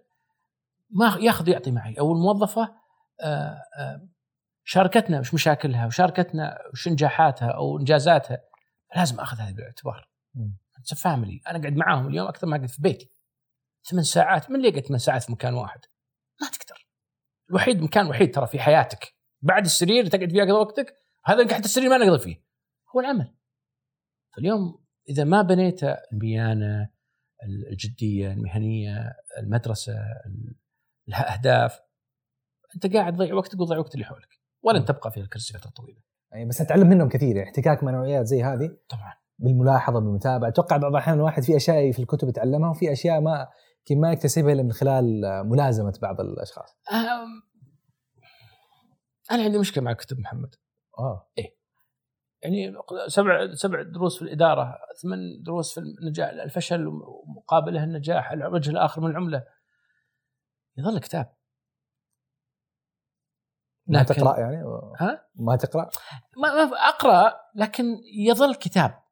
ما 0.90 1.18
ياخذ 1.20 1.48
يعطي 1.48 1.70
معي 1.70 1.94
أو 2.00 2.12
الموظفة 2.12 2.74
آه، 3.20 3.62
آه، 3.78 4.08
شاركتنا 4.64 5.20
وش 5.20 5.34
مشاكلها 5.34 5.86
وشاركتنا 5.86 6.58
وش 6.72 6.88
انجاحاتها 6.88 7.48
أو 7.48 7.78
إنجازاتها 7.78 8.38
لازم 8.96 9.20
أخذ 9.20 9.40
هذه 9.40 9.52
بالاعتبار. 9.52 10.08
It's 10.78 10.94
family 10.94 11.40
أنا 11.48 11.58
قاعد 11.58 11.76
معاهم 11.76 12.08
اليوم 12.08 12.28
أكثر 12.28 12.46
ما 12.46 12.56
قعدت 12.56 12.70
في 12.70 12.82
بيتي. 12.82 13.10
ثمان 13.84 14.02
ساعات 14.02 14.50
من 14.50 14.56
اللي 14.56 14.68
يقعد 14.68 14.82
ثمان 14.82 14.98
ساعات 14.98 15.22
في 15.22 15.32
مكان 15.32 15.54
واحد؟ 15.54 15.80
ما 16.40 16.48
تقدر. 16.48 16.86
الوحيد 17.50 17.82
مكان 17.82 18.06
وحيد 18.06 18.34
ترى 18.34 18.46
في 18.46 18.60
حياتك 18.60 19.14
بعد 19.42 19.64
السرير 19.64 20.06
تقعد 20.06 20.30
فيه 20.30 20.42
اقضي 20.42 20.52
وقتك 20.52 20.96
هذا 21.24 21.46
تحت 21.46 21.64
السرير 21.64 21.90
ما 21.90 21.98
نقضي 21.98 22.18
فيه 22.18 22.44
هو 22.94 23.00
العمل. 23.00 23.34
فاليوم 24.36 24.84
إذا 25.08 25.24
ما 25.24 25.42
بنيت 25.42 25.80
الميانه 26.12 26.88
الجدية 27.44 28.32
المهنية 28.32 29.12
المدرسة 29.38 29.94
لها 31.06 31.34
اهداف 31.34 31.80
أنت 32.74 32.94
قاعد 32.94 33.12
تضيع 33.12 33.34
وقتك 33.34 33.60
وتضيع 33.60 33.78
وقت 33.78 33.94
اللي 33.94 34.04
حولك 34.04 34.28
ولن 34.62 34.84
تبقى 34.84 35.10
في 35.10 35.20
الكرسي 35.20 35.58
فتره 35.58 35.70
طويله. 35.70 36.00
يعني 36.32 36.48
بس 36.48 36.60
أتعلم 36.60 36.88
منهم 36.88 37.08
كثير 37.08 37.36
يعني 37.36 37.48
احتكاك 37.48 37.84
مع 37.84 37.92
نوعيات 37.92 38.26
زي 38.26 38.42
هذه. 38.42 38.76
طبعا. 38.88 39.14
بالملاحظة 39.38 40.00
بالمتابعة. 40.00 40.48
أتوقع 40.48 40.76
بعض 40.76 40.90
الأحيان 40.90 41.16
الواحد 41.16 41.42
في 41.42 41.56
أشياء 41.56 41.92
في 41.92 41.98
الكتب 41.98 42.28
يتعلمها 42.28 42.70
وفي 42.70 42.92
أشياء 42.92 43.20
ما 43.20 43.48
يمكن 43.78 44.00
ما 44.00 44.12
يكتسبها 44.12 44.52
إلا 44.52 44.62
من 44.62 44.72
خلال 44.72 45.22
ملازمة 45.48 45.98
بعض 46.02 46.20
الأشخاص. 46.20 46.76
أم، 46.92 47.42
أنا 49.30 49.42
عندي 49.42 49.58
مشكلة 49.58 49.84
مع 49.84 49.90
الكتب 49.90 50.18
محمد. 50.18 50.54
آه. 50.98 51.30
يعني 52.42 52.74
سبع 53.08 53.54
سبع 53.54 53.82
دروس 53.82 54.16
في 54.18 54.22
الإدارة 54.22 54.78
ثمان 55.02 55.42
دروس 55.42 55.74
في 55.74 55.80
النجاح 55.80 56.28
الفشل 56.28 56.86
ومقابله 56.86 57.84
النجاح 57.84 58.32
الوجه 58.32 58.70
الآخر 58.70 59.00
من 59.00 59.10
العملة. 59.10 59.44
يظل 60.76 60.98
كتاب. 60.98 61.34
ما 63.86 64.02
تقرأ 64.02 64.40
يعني؟ 64.40 64.56
ها؟ 65.00 65.28
ما 65.34 65.56
تقرأ؟ 65.56 65.90
ما 66.36 66.64
ما 66.64 66.76
أقرأ 66.76 67.40
لكن 67.54 67.84
يظل 68.14 68.54
كتاب. 68.54 69.02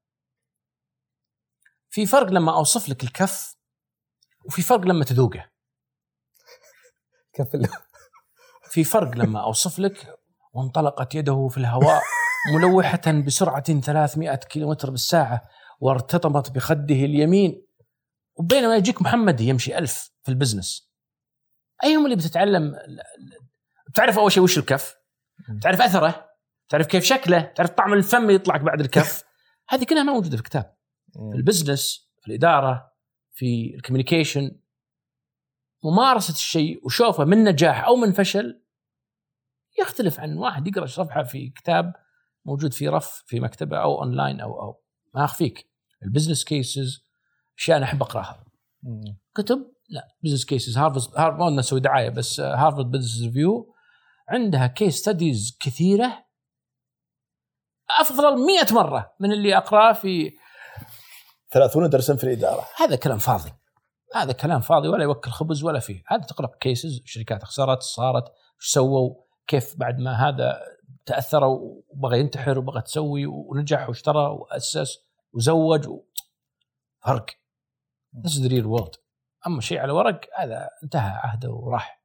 في 1.90 2.06
فرق 2.06 2.26
لما 2.30 2.54
أوصف 2.56 2.88
لك 2.88 3.04
الكف 3.04 3.56
وفي 4.46 4.62
فرق 4.62 4.80
لما 4.80 5.04
تذوقه. 5.04 5.50
ال- 7.54 7.68
في 8.70 8.84
فرق 8.84 9.16
لما 9.16 9.42
أوصف 9.42 9.78
لك 9.78 10.18
وانطلقت 10.52 11.14
يده 11.14 11.48
في 11.48 11.58
الهواء. 11.58 12.02
ملوحة 12.46 13.20
بسرعة 13.26 13.80
300 13.80 14.34
كيلومتر 14.34 14.90
بالساعة 14.90 15.48
وارتطمت 15.80 16.50
بخده 16.50 16.94
اليمين. 16.94 17.66
وبينما 18.34 18.76
يجيك 18.76 19.02
محمد 19.02 19.40
يمشي 19.40 19.78
ألف 19.78 20.10
في 20.22 20.28
البزنس. 20.28 20.90
أيهم 21.84 22.04
اللي 22.04 22.16
بتتعلم 22.16 22.76
بتعرف 23.88 24.18
أول 24.18 24.32
شيء 24.32 24.42
وش 24.42 24.58
الكف؟ 24.58 24.96
تعرف 25.62 25.80
أثره؟ 25.80 26.30
تعرف 26.68 26.86
كيف 26.86 27.04
شكله؟ 27.04 27.40
تعرف 27.40 27.70
طعم 27.70 27.92
الفم 27.92 28.22
اللي 28.22 28.34
يطلعك 28.34 28.60
بعد 28.60 28.80
الكف؟ 28.80 29.24
هذه 29.70 29.84
كلها 29.84 30.02
ما 30.02 30.12
موجودة 30.12 30.36
في 30.36 30.42
الكتاب. 30.42 30.76
في 31.12 31.36
ال 31.36 31.44
business 31.44 32.10
في 32.20 32.28
الإدارة 32.28 32.92
في 33.32 33.74
ال 33.74 33.80
communication. 33.80 34.60
ممارسة 35.84 36.32
الشيء 36.32 36.86
وشوفه 36.86 37.24
من 37.24 37.44
نجاح 37.44 37.84
أو 37.84 37.96
من 37.96 38.12
فشل 38.12 38.62
يختلف 39.80 40.20
عن 40.20 40.36
واحد 40.36 40.66
يقرأ 40.66 40.86
صفحة 40.86 41.22
في 41.22 41.48
كتاب 41.50 41.92
موجود 42.44 42.72
في 42.72 42.88
رف 42.88 43.22
في 43.26 43.40
مكتبة 43.40 43.78
أو 43.78 44.02
أونلاين 44.02 44.40
أو 44.40 44.62
أو. 44.62 44.82
ما 45.14 45.24
أخفيك. 45.24 45.70
ال 46.02 46.07
business 46.07 46.44
cases 46.44 47.06
أشياء 47.58 47.76
أنا 47.76 47.86
أحب 47.86 48.02
أقرأها. 48.02 48.44
مم. 48.82 49.18
كتب؟ 49.36 49.72
لا. 49.88 50.08
business 50.22 50.44
cases 50.44 50.78
هارفارد 50.78 51.04
هارفارد 51.16 51.38
ما 51.38 51.46
بدنا 51.46 51.58
نسوي 51.58 51.80
دعاية 51.80 52.08
بس 52.08 52.40
Harvard 52.40 52.90
Business 52.90 53.22
Review 53.26 53.74
عندها 54.28 54.66
case 54.66 54.96
studies 54.96 55.56
كثيرة 55.60 56.24
أفضل 58.00 58.46
مئة 58.46 58.74
مرة 58.74 59.14
من 59.20 59.32
اللي 59.32 59.56
أقرأه 59.56 59.92
في 59.92 60.30
30 61.50 61.90
درسا 61.90 62.16
في 62.16 62.24
الإدارة. 62.24 62.66
هذا 62.76 62.96
كلام 62.96 63.18
فاضي. 63.18 63.52
هذا 64.14 64.32
كلام 64.32 64.60
فاضي 64.60 64.88
ولا 64.88 65.02
يوكل 65.02 65.30
خبز 65.30 65.64
ولا 65.64 65.78
فيه. 65.78 66.02
هذا 66.06 66.22
تقرأ 66.22 66.50
كيسز 66.60 67.02
شركات 67.04 67.44
خسرت 67.44 67.82
صارت 67.82 68.24
إيش 68.24 68.72
سووا 68.72 69.14
كيف 69.46 69.76
بعد 69.76 69.98
ما 69.98 70.28
هذا 70.28 70.60
تاثروا 71.06 71.80
وبغى 71.88 72.20
ينتحر 72.20 72.58
وبغى 72.58 72.82
تسوي 72.82 73.26
ونجح 73.26 73.88
واشترى 73.88 74.26
وأسس 74.26 74.98
وزوج 75.32 75.88
و... 75.88 76.00
فرق 77.00 77.26
This 78.24 78.30
is 78.30 78.42
the 78.42 78.48
real 78.50 78.66
world 78.78 78.98
أما 79.46 79.60
شيء 79.60 79.78
على 79.78 79.92
ورق 79.92 80.20
هذا 80.38 80.68
انتهى 80.84 81.10
عهده 81.10 81.50
وراح. 81.50 82.02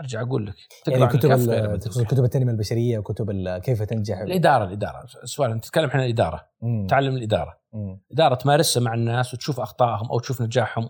أرجع 0.00 0.22
أقول 0.22 0.46
لك 0.46 0.54
يعني 0.88 1.02
عن 1.02 1.08
كتب. 1.08 1.78
تقصد 1.80 2.06
كتب 2.06 2.24
التنمية 2.24 2.52
البشرية 2.52 2.98
وكتب 2.98 3.58
كيف 3.58 3.82
تنجح 3.82 4.18
الإدارة 4.18 4.64
الإدارة 4.64 5.04
السؤال 5.22 5.50
أنت 5.50 5.64
تتكلم 5.64 5.90
عن 5.90 6.00
الإدارة 6.00 6.48
مم. 6.62 6.86
تعلم 6.86 7.16
الإدارة 7.16 7.60
مم. 7.72 8.00
إدارة 8.12 8.34
تمارسها 8.34 8.80
مع 8.80 8.94
الناس 8.94 9.34
وتشوف 9.34 9.60
أخطائهم 9.60 10.08
أو 10.10 10.18
تشوف 10.18 10.42
نجاحهم 10.42 10.88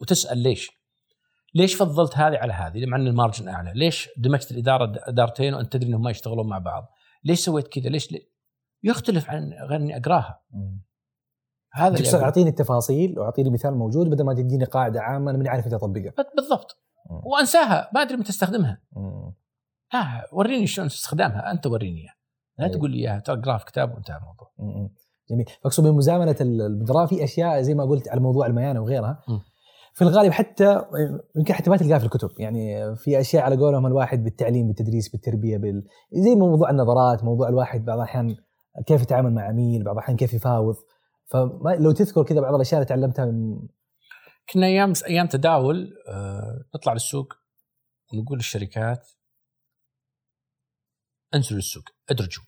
وتسأل 0.00 0.38
ليش؟ 0.38 0.83
ليش 1.54 1.74
فضلت 1.74 2.16
هذه 2.16 2.36
على 2.36 2.52
هذه 2.52 2.86
مع 2.86 2.96
إن 2.96 3.06
المارجن 3.06 3.48
أعلى؟ 3.48 3.72
ليش 3.74 4.10
دمجت 4.16 4.50
الإدارة 4.50 4.92
ادارتين 4.96 5.54
وأنت 5.54 5.72
تدري 5.72 5.88
إنهم 5.88 6.02
ما 6.02 6.10
يشتغلون 6.10 6.48
مع 6.48 6.58
بعض؟ 6.58 6.92
ليش 7.24 7.40
سويت 7.40 7.68
كذا؟ 7.68 7.88
ليش 7.88 8.12
لي؟ 8.12 8.28
يختلف 8.82 9.30
عن 9.30 9.52
غير 9.52 9.80
إني 9.80 9.96
أقراها 9.96 10.42
مم. 10.50 10.84
هذا 11.72 11.88
اللي 11.88 11.98
تقصد. 11.98 12.20
أعطيني 12.20 12.50
التفاصيل 12.50 13.18
وأعطيني 13.18 13.50
مثال 13.50 13.74
موجود 13.74 14.10
بدل 14.10 14.24
ما 14.24 14.34
تديني 14.34 14.64
قاعدة 14.64 15.00
عامة 15.00 15.30
أنا 15.30 15.38
ماني 15.38 15.48
عارف 15.48 15.66
متى 15.66 15.76
اطبقها 15.76 16.12
بالضبط 16.36 16.82
مم. 17.10 17.20
وأنساها 17.24 17.90
ما 17.94 18.02
أدري 18.02 18.16
متى 18.16 18.30
استخدمها 18.30 18.80
مم. 18.96 19.34
لا 19.94 20.28
وريني 20.32 20.66
شلون 20.66 20.86
استخدامها 20.86 21.50
أنت 21.50 21.66
وريني 21.66 22.00
إياها 22.00 22.14
لا 22.58 22.64
أيوة. 22.64 22.76
تقول 22.76 22.90
لي 22.90 22.98
إياها 22.98 23.20
ترى 23.20 23.40
اقراها 23.40 23.58
في 23.58 23.64
كتاب 23.64 23.94
وانتهى 23.94 24.16
الموضوع. 24.16 24.50
جميل 25.30 25.44
فاقصد 25.62 25.86
من 25.86 25.92
مزامنة 25.92 26.36
المدراء 26.40 27.06
في 27.06 27.24
أشياء 27.24 27.62
زي 27.62 27.74
ما 27.74 27.84
قلت 27.84 28.08
على 28.08 28.20
موضوع 28.20 28.46
الميانة 28.46 28.80
وغيرها 28.80 29.22
مم. 29.28 29.40
في 29.94 30.02
الغالب 30.02 30.32
حتى 30.32 30.82
يمكن 31.36 31.54
حتى 31.54 31.70
ما 31.70 31.76
تلقاها 31.76 31.98
في 31.98 32.04
الكتب. 32.04 32.30
يعني 32.38 32.96
في 32.96 33.20
أشياء 33.20 33.42
على 33.44 33.56
قولهم 33.56 33.86
الواحد 33.86 34.24
بالتعليم 34.24 34.66
بالتدريس 34.66 35.08
بالتربية 35.08 35.56
بال... 35.56 35.84
زي 36.12 36.34
موضوع 36.34 36.70
النظرات 36.70 37.24
موضوع 37.24 37.48
الواحد 37.48 37.84
بعض 37.84 37.98
الأحيان 37.98 38.36
كيف 38.86 39.02
يتعامل 39.02 39.34
مع 39.34 39.42
عميل 39.42 39.84
بعض 39.84 39.96
الأحيان 39.96 40.16
كيف 40.16 40.34
يفاوض. 40.34 40.76
فلو 41.26 41.92
تذكر 41.92 42.22
كذا 42.24 42.40
بعض 42.40 42.54
الأشياء 42.54 42.80
اللي 42.80 42.88
تعلمتها 42.88 43.24
من 43.24 43.68
كنا 44.52 44.66
أيام 44.66 44.92
أيام 45.06 45.26
تداول 45.26 45.94
آه، 46.08 46.64
نطلع 46.74 46.92
للسوق 46.92 47.34
ونقول 48.12 48.38
للشركات 48.38 49.08
انزلوا 51.34 51.56
للسوق 51.56 51.84
ادرجوا. 52.10 52.44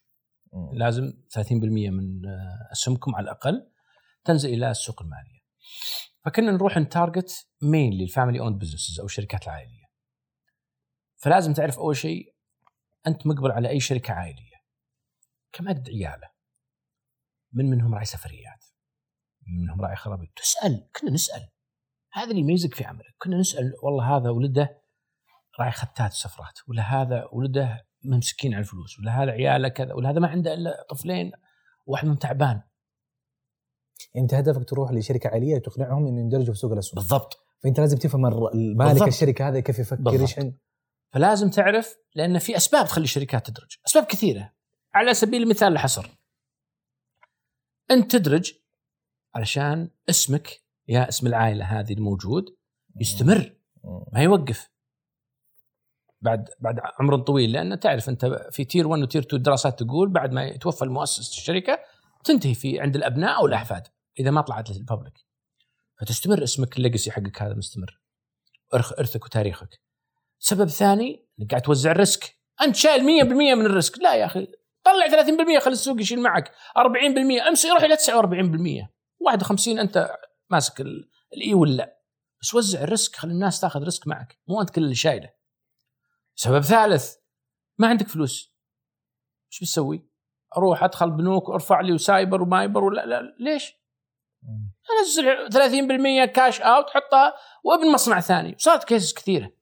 لازم 0.73 1.13
30% 1.31 1.53
من 1.91 2.27
آه، 2.27 2.73
اسهمكم 2.73 3.15
على 3.15 3.25
الأقل 3.25 3.71
تنزل 4.25 4.49
إلى 4.49 4.71
السوق 4.71 5.03
المالية. 5.03 5.41
فكنا 6.27 6.53
نروح 6.53 6.79
ن 6.79 6.89
target 6.89 7.49
mainly 7.63 7.89
ال 7.89 7.93
family-owned 7.93 8.59
businesses 8.59 9.01
أو 9.01 9.07
الشركات 9.07 9.45
العائلية. 9.45 9.85
فلازم 11.17 11.53
تعرف 11.53 11.79
أول 11.79 11.97
شيء 11.97 12.35
أنت 13.07 13.27
مقبل 13.27 13.51
على 13.51 13.69
أي 13.69 13.81
شركة 13.81 14.15
عائلية. 14.15 14.57
كم 15.53 15.69
عدد 15.69 15.89
عياله؟ 15.89 16.31
من 17.53 17.71
منهم 17.71 17.95
راعي 17.95 18.05
سفريات؟ 18.05 18.65
من 19.47 19.63
منهم 19.63 19.81
راعي 19.81 19.97
خرابيط؟ 19.97 20.29
تسأل 20.37 20.91
كنا 21.01 21.11
نسأل 21.11 21.49
هذا 22.13 22.31
اللي 22.31 22.41
يميزك 22.41 22.75
في 22.75 22.85
عملك، 22.85 23.15
كنا 23.19 23.37
نسأل 23.39 23.73
والله 23.83 24.17
هذا 24.17 24.31
ولده 24.31 24.83
راعي 25.61 25.73
ختات 25.73 26.13
سفرات، 26.13 26.59
ولا 26.69 26.83
هذا 26.83 27.29
ولده 27.33 27.87
ممسكين 28.05 28.55
على 28.55 28.61
الفلوس، 28.61 28.99
ولا 28.99 29.23
هذا 29.23 29.31
عياله 29.31 29.69
كذا، 29.69 29.95
ولا 29.95 30.11
هذا 30.11 30.21
ما 30.21 30.29
عنده 30.29 30.55
إلا 30.55 30.87
طفلين 30.91 31.33
واحد 31.87 32.05
منهم 32.05 32.17
تعبان. 32.17 32.63
أنت 34.17 34.35
هدفك 34.35 34.69
تروح 34.69 34.93
لشركة 34.93 35.29
عائليه 35.29 35.59
تقنعهم 35.59 36.07
إنه 36.07 36.21
يندرجوا 36.21 36.55
في 36.55 36.61
سوق 36.61 36.73
الاسهم 36.73 36.95
بالضبط 36.95 37.39
فأنت 37.63 37.81
لازم 37.81 37.99
تفهم 37.99 38.21
مالك 38.21 38.53
بالضبط. 38.77 39.09
الشركة 39.09 39.49
هذا 39.49 39.61
كيف 39.61 39.79
يفكر. 39.79 40.21
إيش 40.21 40.35
فلازم 41.13 41.51
تعرف 41.51 41.97
لأن 42.15 42.39
في 42.39 42.57
أسباب 42.57 42.87
تخلي 42.87 43.05
الشركات 43.05 43.47
تدرج، 43.47 43.77
أسباب 43.87 44.05
كثيرة. 44.05 44.53
على 44.95 45.15
سبيل 45.15 45.43
المثال 45.43 45.73
الحصر. 45.73 46.11
أنت 47.91 48.17
تدرج 48.17 48.53
علشان 49.35 49.91
اسمك 50.11 50.63
يا 50.89 51.09
اسم 51.09 51.27
العائلة 51.27 51.65
هذه 51.65 51.93
الموجود 51.93 52.45
يستمر 53.01 53.57
ما 54.13 54.23
يوقف. 54.23 54.71
بعد 56.21 56.49
بعد 56.61 56.81
عمر 57.01 57.19
طويل 57.19 57.53
لأن 57.53 57.81
تعرف 57.81 58.09
أنت 58.09 58.27
في 58.51 58.65
تير 58.65 58.87
1 58.87 59.03
وتير 59.03 59.23
2 59.23 59.37
الدراسات 59.39 59.83
تقول 59.83 60.13
بعد 60.13 60.33
ما 60.33 60.45
يتوفى 60.45 60.83
المؤسس 60.83 61.31
الشركة 61.31 61.79
تنتهي 62.25 62.55
في 62.55 62.81
عند 62.81 62.97
الأبناء 62.97 63.37
أو 63.41 63.47
الأحفاد 63.47 63.87
إذا 64.19 64.31
ما 64.31 64.41
طلعت 64.41 64.71
للببليك. 64.71 65.27
فتستمر 66.01 66.43
اسمك 66.43 66.77
الليجسي 66.77 67.11
حقك 67.11 67.43
هذا 67.43 67.55
مستمر. 67.55 68.01
إرثك 68.75 69.25
وتاريخك. 69.25 69.81
سبب 70.39 70.69
ثاني 70.69 71.29
إنك 71.41 71.51
قاعد 71.51 71.63
توزع 71.63 71.91
ال 71.91 71.99
risk. 71.99 72.37
أنت 72.63 72.77
شايل 72.77 73.05
100% 73.05 73.55
من 73.55 73.67
ال 73.67 73.72
risk. 73.72 73.99
لا 73.99 74.15
يا 74.15 74.27
أخي 74.27 74.47
طلع 74.85 75.09
30% 75.09 75.59
خلي 75.59 75.73
السوق 75.73 76.01
يشيل 76.01 76.23
معك. 76.23 76.53
40% 76.79 77.49
امس 77.49 77.65
يروح 77.65 77.83
إلى 77.83 77.97
49% 77.97 78.93
51 79.21 79.79
أنت 79.79 80.17
ماسك 80.51 80.81
ال- 80.81 81.11
الإي 81.37 81.55
ولا. 81.55 82.01
بس 82.41 82.55
وزع 82.55 82.81
ال 82.83 82.90
risk 82.90 83.17
خلي 83.17 83.33
الناس 83.33 83.61
تاخذ 83.61 83.83
risk 83.83 84.07
معك. 84.07 84.39
مو 84.49 84.61
أنت 84.61 84.71
كل 84.71 84.83
اللي 84.85 84.95
شايله. 84.95 85.31
سبب 86.35 86.61
ثالث 86.61 87.15
ما 87.79 87.89
عندك 87.89 88.09
فلوس. 88.09 88.57
إيش 89.53 89.61
بتسوي؟ 89.61 90.09
أروح 90.57 90.85
ادخل 90.85 91.11
بنوك 91.11 91.49
وارفع 91.49 91.81
لي 91.81 91.93
وسايبر 91.93 92.43
ومايبر 92.43 92.85
ولا 92.85 93.07
لا 93.07 93.35
ليش؟ 93.41 93.75
انزل 95.01 95.51
30% 96.29 96.33
cash 96.33 96.61
out 96.61 96.91
حطها 96.91 97.35
وابن 97.65 97.93
مصنع 97.93 98.21
ثاني. 98.21 98.55
صارت 98.59 98.85
cases 98.85 99.15
كثيرة. 99.15 99.53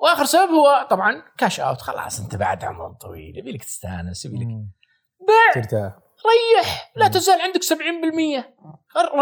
وآخر 0.00 0.24
سبب 0.24 0.50
هو 0.50 0.86
طبعا 0.90 1.22
cash 1.38 1.60
out 1.60 1.80
خلاص 1.80 2.20
أنت 2.20 2.36
بعد 2.36 2.64
عمر 2.64 2.92
طويل. 2.92 3.38
يبي 3.38 3.52
لك 3.52 3.64
تستأنس 3.64 4.24
يبي 4.24 4.36
لك. 4.36 4.46
بيع. 5.26 5.62
ترتاح. 5.62 5.98
ريح. 6.26 6.92
لا. 6.96 7.08
تزال 7.08 7.40
عندك 7.40 7.62
70% 7.62 7.74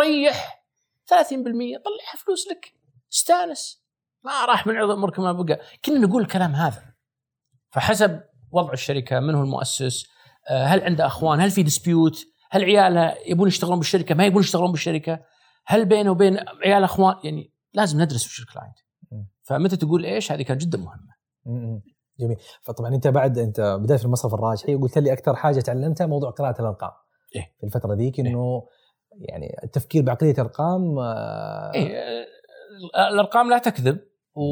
ريح. 0.00 0.62
30% 1.06 1.78
طلعها 1.84 2.16
فلوس 2.18 2.48
لك. 2.48 2.74
استأنس. 3.12 3.82
ما 4.24 4.44
راح 4.44 4.66
من 4.66 4.76
عمرك 4.76 5.18
ما 5.18 5.32
بقى. 5.32 5.60
كنا 5.84 5.98
نقول 5.98 6.22
الكلام 6.22 6.54
هذا. 6.54 6.82
فحسب 7.70 8.20
وضع 8.52 8.72
الشركة 8.72 9.20
من 9.20 9.34
هو 9.34 9.42
المؤسس 9.42 10.06
هل 10.48 10.80
عنده 10.82 11.06
أخوان؟ 11.06 11.40
هل 11.40 11.50
في 11.50 11.62
dispute 11.62 12.26
هل 12.50 12.64
عياله 12.64 13.14
يبون 13.26 13.48
يشتغلون 13.48 13.78
بالشركة؟ 13.78 14.14
ما 14.14 14.26
يبون 14.26 14.42
يشتغلون 14.42 14.70
بالشركة؟ 14.70 15.20
هل 15.66 15.84
بينه 15.84 16.10
وبين 16.10 16.38
عيال 16.64 16.84
أخوان؟ 16.84 17.14
يعني 17.24 17.52
لازم 17.74 18.02
ندرس 18.02 18.26
وش 18.26 18.40
ال 18.40 18.45
client. 18.45 18.76
فمتى 19.42 19.76
تقول 19.76 20.04
إيش؟ 20.04 20.32
هذه 20.32 20.42
كانت 20.42 20.60
جدا 20.60 20.78
مهمة. 20.78 21.12
جميل. 22.20 22.36
فطبعا 22.62 22.94
أنت 22.94 23.08
بعد 23.08 23.38
أنت 23.38 23.60
بدأت 23.60 23.98
في 23.98 24.04
المصرف 24.04 24.34
الراجحي 24.34 24.74
وقلت 24.74 24.98
لي 24.98 25.12
أكثر 25.12 25.36
حاجة 25.36 25.60
تعلمتها 25.60 26.06
موضوع 26.06 26.30
قراءة 26.30 26.60
الأرقام. 26.60 26.90
إيه. 27.36 27.54
في 27.60 27.66
الفترة 27.66 27.94
ذيك 27.94 28.20
إنه 28.20 28.68
يعني 29.20 29.56
التفكير 29.64 30.02
بعقلية 30.02 30.34
أرقام 30.38 30.98
آه، 30.98 31.72
إيه 31.74 31.96
آه، 32.94 33.08
الأرقام 33.12 33.50
لا 33.50 33.58
تكذب 33.58 33.98
و... 34.34 34.42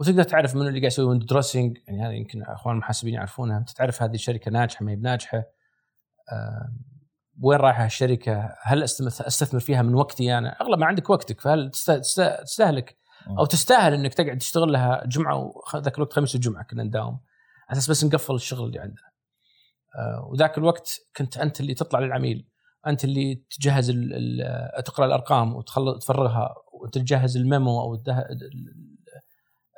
وتقدر 0.00 0.22
تعرف 0.22 0.54
من 0.54 0.60
اللي 0.60 0.70
قاعد 0.80 0.84
يسوي 0.84 1.06
window 1.06 1.26
dressing 1.26 1.78
يعني 1.88 2.06
هذه 2.06 2.12
يمكن 2.12 2.42
أخوان 2.42 2.74
المحاسبين 2.74 3.14
يعرفونها. 3.14 3.58
أنت 3.58 3.70
تعرف 3.70 4.02
هذه 4.02 4.14
الشركة 4.14 4.50
ناجحة 4.50 4.84
ما 4.84 4.92
هي 4.92 4.96
بناجحة؟ 4.96 5.38
آه، 6.32 6.72
وين 7.42 7.58
رايحة 7.58 7.84
الشركة 7.86 8.54
هل 8.62 8.82
أستثمر 8.82 9.60
فيها 9.60 9.82
من 9.82 9.94
وقتي 9.94 10.38
أنا؟ 10.38 10.60
أغلب 10.60 10.78
ما 10.78 10.86
عندك 10.86 11.10
وقتك 11.10 11.40
فهل 11.40 11.70
تست- 11.70 11.90
تست- 11.90 12.40
تستهلك 12.42 12.96
أو 13.38 13.44
تستاهل 13.44 13.94
إنك 13.94 14.14
تقعد 14.14 14.38
تشتغل 14.38 14.72
لها 14.72 15.02
جمعة 15.06 15.52
وذاك 15.74 15.96
الوقت 15.96 16.12
خميس 16.12 16.34
وجمعه 16.34 16.64
كنا 16.64 16.82
نداوم. 16.82 17.20
على 17.68 17.78
أساس 17.78 17.90
بس 17.90 18.04
نقفل 18.04 18.34
الشغل 18.34 18.66
اللي 18.66 18.78
عندنا. 18.78 19.08
آه، 19.96 20.28
وذاك 20.30 20.58
الوقت 20.58 21.00
كنت 21.16 21.36
أنت 21.38 21.60
اللي 21.60 21.74
تطلع 21.74 22.00
للعميل. 22.00 22.48
أنت 22.86 23.04
اللي 23.04 23.42
تجهز 23.50 23.90
تقرأ 24.84 25.06
الأرقام 25.06 25.56
وتخلص 25.56 26.04
تفرغها 26.04 26.54
وانت 26.72 26.98
تجهز 26.98 27.36
الميمو 27.36 27.80
أو 27.80 28.02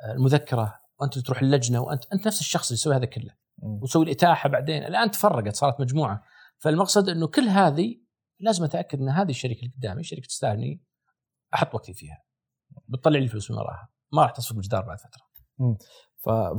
المذكرة 0.05 0.79
وأنت 0.99 1.13
اللي 1.13 1.23
تروح 1.23 1.41
اللجنة 1.41 1.81
وانت 1.81 2.03
أنت 2.13 2.27
نفس 2.27 2.39
الشخص 2.39 2.67
اللي 2.67 2.77
يسوي 2.77 2.95
هذا 2.95 3.05
كله. 3.05 3.33
وتسوي 3.61 4.05
الإتاحة 4.05 4.49
بعدين. 4.49 4.83
الآن 4.83 5.11
تفرقت 5.11 5.55
صارت 5.55 5.81
مجموعة. 5.81 6.23
فالمقصد 6.57 7.09
إنه 7.09 7.27
كل 7.27 7.47
هذه 7.47 8.01
لازم 8.39 8.63
أتأكد 8.63 8.99
إن 8.99 9.09
هذه 9.09 9.29
الشركة 9.29 9.59
اللي 9.59 9.73
قدامي 9.77 10.03
شركة 10.03 10.27
تستاهل 10.27 10.57
اني 10.57 10.83
أحط 11.53 11.75
وقتي 11.75 11.93
فيها. 11.93 12.23
بتطلع 12.87 13.19
لي 13.19 13.27
فلوس 13.27 13.51
من 13.51 13.57
وراها. 13.57 13.89
ما 14.13 14.21
راح 14.21 14.31
تصفق 14.31 14.59
جدار 14.59 14.85
بعد 14.85 14.97
فترة. 14.99 15.31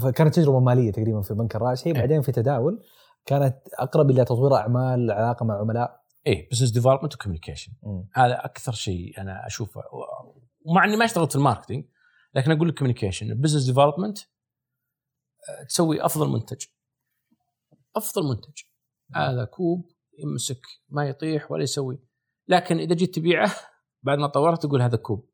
فكانت 0.01 0.35
تجربة 0.35 0.61
مالية 0.61 0.93
تقريبا 0.93 1.21
في 1.21 1.35
بنك 1.35 1.57
الراجحي 1.57 1.91
إيه. 1.91 1.95
بعدين 1.99 2.23
في 2.23 2.33
تداول 2.33 2.83
كانت 3.27 3.57
أقرب 3.79 4.11
إلى 4.11 4.25
تطوير 4.25 4.55
أعمال 4.55 5.11
علاقة 5.11 5.45
مع 5.45 5.61
عملاء. 5.61 6.03
إيه 6.27 6.49
business 6.51 6.71
development 6.71 7.15
و 7.15 7.18
communication. 7.18 7.73
هذا 8.15 8.45
أكثر 8.45 8.73
شيء 8.73 9.21
أنا 9.21 9.47
أشوفه. 9.47 9.83
ومع 10.65 10.85
إني 10.85 10.97
ما 10.97 11.05
اشتغلت 11.05 11.31
في 11.31 11.37
ال 11.37 11.41
marketing 11.41 11.85
لكن 12.35 12.51
أقول 12.51 12.69
لك 12.69 12.79
communication 12.79 13.31
ال 13.31 13.34
business 13.34 13.65
development 13.65 14.19
تسوي 15.69 16.05
أفضل 16.05 16.29
منتج. 16.29 16.67
أفضل 17.97 18.29
منتج. 18.29 18.63
هذا 19.15 19.45
كوب 19.45 19.91
يمسك 20.19 20.67
ما 20.89 21.09
يطيح 21.09 21.51
ولا 21.51 21.63
يسوي. 21.63 21.99
لكن 22.49 22.79
إذا 22.79 22.95
جيت 22.95 23.15
تبيعه 23.15 23.55
بعد 24.03 24.19
ما 24.19 24.27
طورت 24.27 24.63
تقول 24.63 24.83
هذا 24.83 24.97
كوب. 24.97 25.31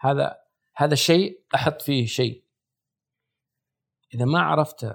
هذا 0.00 0.36
هذا 0.76 0.94
شيء 0.94 1.46
أحط 1.54 1.82
فيه 1.82 2.06
شيء. 2.06 2.46
إذا 4.14 4.24
ما 4.24 4.40
عرفت 4.40 4.92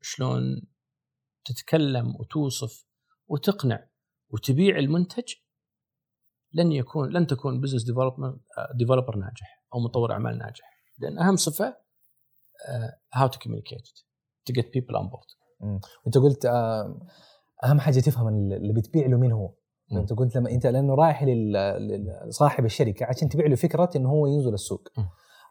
شلون 0.00 0.66
تتكلم 1.44 2.16
وتوصف 2.16 2.86
وتقنع 3.26 3.88
وتبيع 4.30 4.78
المنتج 4.78 5.34
لن 6.54 6.72
يكون 6.72 7.10
لن 7.10 7.26
تكون 7.26 7.60
business 7.60 7.82
developer 8.74 9.16
ناجح 9.16 9.62
أو 9.74 9.80
مطور 9.80 10.12
أعمال 10.12 10.38
ناجح. 10.38 10.64
لأن 10.98 11.18
أهم 11.18 11.36
صفة 11.36 11.76
how 13.14 13.26
to 13.26 13.38
communicate 13.38 13.88
to 14.44 14.52
get 14.52 14.72
people 14.72 14.96
on 14.96 15.08
board 15.08 15.80
أنت 16.06 16.18
قلت 16.18 16.46
آه، 16.46 16.98
أهم 17.64 17.80
حاجة 17.80 18.00
تفهم 18.00 18.28
اللي 18.28 18.72
بتبيع 18.72 19.06
له 19.06 19.16
مين 19.18 19.32
هو. 19.32 19.54
مم. 19.90 19.98
أنت 19.98 20.12
قلت 20.12 20.36
لما 20.36 20.50
أنت 20.50 20.66
لأنه 20.66 20.94
رايح 20.94 21.24
لصاحب 21.24 22.64
الشركة 22.64 23.06
عشان 23.06 23.28
تبيع 23.28 23.46
له 23.46 23.54
فكرة 23.56 23.90
إنه 23.96 24.08
هو 24.10 24.26
ينزل 24.26 24.54
السوق. 24.54 24.88
مم. 24.98 25.08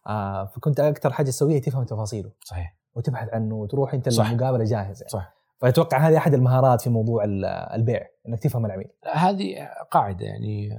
آه 0.07 0.45
فكنت 0.45 0.79
أكثر 0.79 1.13
حاجة 1.13 1.25
تسويها 1.27 1.59
تفهم 1.59 1.83
تفاصيله. 1.83 2.31
صحيح. 2.45 2.77
وتبحث 2.95 3.29
عنه 3.33 3.55
وتروح 3.55 3.93
أنت 3.93 4.09
صح. 4.09 4.29
المقابله 4.29 4.63
جاهز 4.63 5.01
يعني. 5.01 5.09
صح. 5.09 5.33
فأتوقع 5.61 5.97
هذه 5.97 6.17
أحد 6.17 6.33
المهارات 6.33 6.81
في 6.81 6.89
موضوع 6.89 7.23
ال- 7.23 7.45
البيع. 7.45 8.07
إنك 8.28 8.43
تفهم 8.43 8.65
العميل. 8.65 8.88
هذه 9.13 9.69
قاعدة 9.91 10.26
يعني 10.26 10.69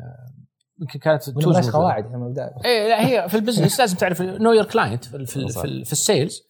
يمكن 0.81 0.99
كانت 0.99 1.31
موجودة. 1.31 1.73
قواعد 1.73 2.07
إحنا 2.07 2.27
البداية. 2.27 2.55
إيه 2.65 2.89
لا 2.89 3.07
هي 3.07 3.29
في 3.29 3.35
ال 3.35 3.40
business 3.40 3.81
لازم 3.81 3.97
تعرف 3.97 4.23
know 4.23 4.53
your 4.53 4.65
client 4.65 5.05
في 5.05 5.27
في. 5.27 5.49
في, 5.49 5.85
في 5.85 5.93
ال 5.93 6.00
sales. 6.00 6.43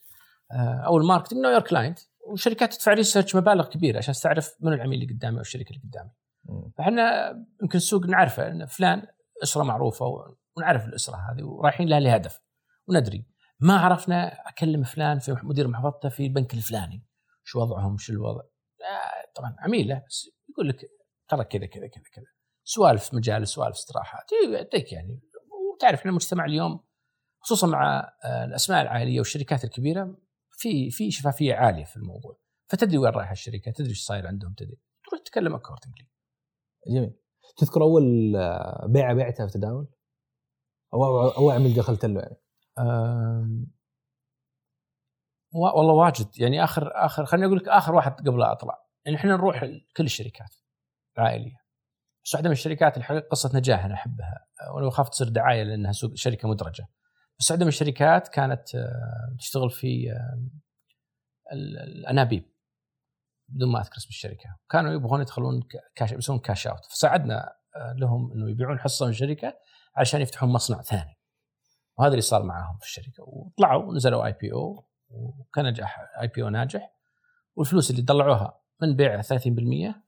آه، 0.52 0.82
أو 0.86 0.98
ال 0.98 1.02
marketing 1.02 1.38
know 1.38 1.48
your 1.48 1.60
client 1.60 1.98
والشركات 2.26 2.74
تدفع 2.74 2.92
research 2.92 3.36
مبالغ 3.36 3.68
كبيرة 3.68 3.98
عشان 3.98 4.14
تعرف 4.14 4.56
من 4.60 4.72
العميل 4.72 5.02
اللي 5.02 5.14
قدامي 5.14 5.36
أو 5.36 5.40
الشركة 5.40 5.70
اللي 5.70 5.82
قدامي. 5.84 6.10
فإحنا 6.78 7.30
يمكن 7.62 7.76
السوق 7.76 8.06
نعرفه 8.06 8.48
إن 8.48 8.66
فلان 8.66 9.02
أسرة 9.42 9.62
معروفة 9.62 10.32
ونعرف 10.56 10.86
الأسرة 10.86 11.16
هذه 11.16 11.42
ورايحين 11.42 11.88
لها 11.88 12.00
لهدف. 12.00 12.40
وندري. 12.88 13.26
ما 13.60 13.76
عرفنا 13.76 14.48
أكلم 14.48 14.82
فلان 14.82 15.18
في 15.18 15.36
مدير 15.42 15.68
محافظته 15.68 16.08
في 16.08 16.26
البنك 16.26 16.54
الفلاني. 16.54 17.04
شو 17.44 17.60
وضعهم؟ 17.60 17.98
شو 17.98 18.12
الوضع؟ 18.12 18.40
آه، 18.40 19.32
طبعا 19.34 19.56
عميله 19.58 20.02
بس 20.08 20.30
يقول 20.52 20.68
لك 20.68 20.90
ترى 21.28 21.44
كذا 21.44 21.66
كذا 21.66 21.86
كذا 21.86 22.04
كذا. 22.12 22.24
سوالف 22.64 23.14
مجالس 23.14 23.50
سوالف 23.50 23.76
استراحات. 23.76 24.24
يعطيك 24.52 24.92
يعني. 24.92 25.20
وتعرف 25.74 25.98
إحنا 25.98 26.10
المجتمع 26.10 26.44
اليوم 26.44 26.84
خصوصا 27.40 27.66
مع 27.66 28.12
آه، 28.24 28.44
الأسماء 28.44 28.82
العائليه 28.82 29.18
والشركات 29.18 29.64
الكبيرة 29.64 30.16
في 30.50 30.90
في 30.90 31.10
شفافية 31.10 31.54
عالية 31.54 31.84
في 31.84 31.96
الموضوع. 31.96 32.38
فتدري 32.70 32.98
وين 32.98 33.12
رايحه 33.12 33.32
الشركة؟ 33.32 33.70
تدري 33.70 33.90
إيش 33.90 34.04
صاير 34.04 34.26
عندهم؟ 34.26 34.54
تدري. 34.54 34.78
تروح 35.04 35.20
تتكلم 35.22 35.54
accordingly 35.54 36.08
جميل. 36.88 37.14
تذكر 37.56 37.82
أول 37.82 38.36
آه، 38.36 38.86
بيعه 38.86 39.14
بعتها 39.14 39.46
في 39.46 39.52
تداول؟ 39.52 39.88
أو 40.94 41.04
أو 41.04 41.28
أو 41.28 41.50
عميل 41.50 41.74
دخلت 41.74 42.04
له 42.04 42.20
يعني؟ 42.20 42.36
والله 45.54 45.94
واجد. 45.94 46.26
يعني 46.38 46.64
آخر 46.64 46.90
آخر 46.94 47.24
خليني 47.24 47.46
أقول 47.46 47.58
لك 47.58 47.68
آخر 47.68 47.94
واحد 47.94 48.28
قبل 48.28 48.42
أطلع. 48.42 48.81
يعني 49.04 49.16
إحنا 49.18 49.32
نروح 49.32 49.64
كل 49.96 50.04
الشركات 50.04 50.54
العائلية. 51.18 51.62
بس 52.24 52.34
واحدة 52.34 52.48
من 52.48 52.52
الشركات 52.52 52.96
الحقيقة 52.96 53.28
قصة 53.28 53.50
نجاح 53.58 53.84
أنا 53.84 53.94
أحبها. 53.94 54.46
أه، 54.62 54.72
وأنا 54.72 54.90
خاف 54.90 55.08
تصير 55.08 55.28
دعاية 55.28 55.62
لأنها 55.62 55.92
سوق 55.92 56.14
شركة 56.14 56.48
مدرجة. 56.48 56.86
بس 57.38 57.50
واحدة 57.50 57.64
من 57.64 57.68
الشركات 57.68 58.28
كانت 58.28 58.74
أه، 58.74 59.36
تشتغل 59.38 59.70
في 59.70 60.12
ال- 61.52 61.78
الأنابيب. 61.78 62.52
بدون 63.48 63.72
ما 63.72 63.80
أذكر 63.80 63.96
اسم 63.96 64.08
الشركة. 64.08 64.56
كانوا 64.70 64.92
يبغون 64.92 65.20
يدخلون 65.20 65.62
كاش 65.94 66.12
يسوون 66.12 66.38
كاش 66.38 66.66
اوت 66.66 66.84
فساعدنا 66.84 67.52
أه، 67.76 67.92
لهم 67.96 68.32
إنه 68.32 68.50
يبيعون 68.50 68.78
حصة 68.80 69.04
من 69.06 69.10
الشركة 69.12 69.58
عشان 69.96 70.20
يفتحون 70.20 70.48
مصنع 70.48 70.82
ثاني. 70.82 71.18
وهذا 71.98 72.10
اللي 72.10 72.22
صار 72.22 72.42
معاهم 72.42 72.78
في 72.78 72.84
الشركة. 72.84 73.22
وطلعوا 73.22 73.82
ونزلوا 73.82 74.26
اي 74.26 74.32
بي 74.32 74.52
أو 74.52 74.88
وكان 75.10 75.66
نجاح 75.66 75.98
اي 76.20 76.28
بي 76.28 76.42
أو 76.42 76.48
ناجح. 76.48 76.92
والفلوس 77.56 77.90
اللي 77.90 78.02
طلعوها 78.02 78.61
من 78.82 78.96
بيع 78.96 79.22
30% 79.22 79.24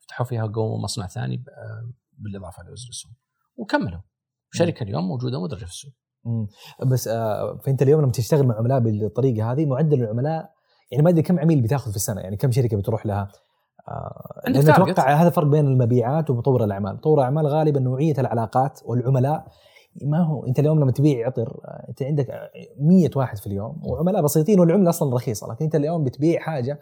فتحوا 0.01 0.27
فيها 0.27 0.47
قوموا 0.47 0.79
مصنع 0.79 1.07
ثاني 1.07 1.45
آه، 1.49 1.91
بالإضافة 2.18 2.62
لوزن 2.62 2.89
السوق. 2.89 3.12
وكملوا. 3.57 4.01
الشركة 4.53 4.83
اليوم 4.83 5.09
موجودة 5.09 5.43
مدرجه 5.43 5.64
في 5.64 5.70
السوق. 5.70 5.93
مم. 6.25 6.47
بس 6.87 7.09
آه، 7.09 7.59
فأنت 7.64 7.83
اليوم 7.83 8.01
لما 8.01 8.12
تشتغل 8.12 8.47
مع 8.47 8.59
عملاء 8.59 8.79
بالطريقة 8.79 9.53
هذه 9.53 9.66
معدل 9.66 10.03
العملاء 10.03 10.51
يعني 10.91 11.05
ما 11.05 11.11
أدري 11.11 11.22
كم 11.22 11.39
عميل 11.39 11.62
بتاخذ 11.62 11.91
في 11.91 11.97
السنة 11.97 12.20
يعني 12.20 12.37
كم 12.37 12.51
شركة 12.51 12.77
بتروح 12.77 13.07
لها؟ 13.07 13.29
آه، 13.89 14.43
عندك 14.47 14.64
لأن. 14.64 14.83
أتوقع 14.83 15.14
هذا 15.14 15.31
فرق 15.31 15.47
بين 15.47 15.66
المبيعات 15.66 16.31
ومطور 16.31 16.64
الأعمال، 16.64 16.95
مطور 16.95 17.18
الأعمال 17.18 17.47
غالبا 17.47 17.81
نوعية 17.81 18.14
العلاقات 18.18 18.81
والعملاء 18.85 19.47
ما 20.03 20.18
هو 20.18 20.47
أنت 20.47 20.59
اليوم 20.59 20.81
لما 20.81 20.93
تبيع 20.93 21.27
عطر 21.27 21.61
أنت 21.89 22.03
عندك 22.03 22.51
100 22.81 23.11
واحد 23.16 23.39
في 23.39 23.47
اليوم 23.47 23.83
وعملاء 23.87 24.22
بسيطين 24.22 24.61
والعملة 24.61 24.91
أصلا 24.91 25.14
رخيصة 25.14 25.53
لكن 25.53 25.64
أنت 25.64 25.75
اليوم 25.75 26.05
بتبيع 26.05 26.41
حاجة 26.41 26.81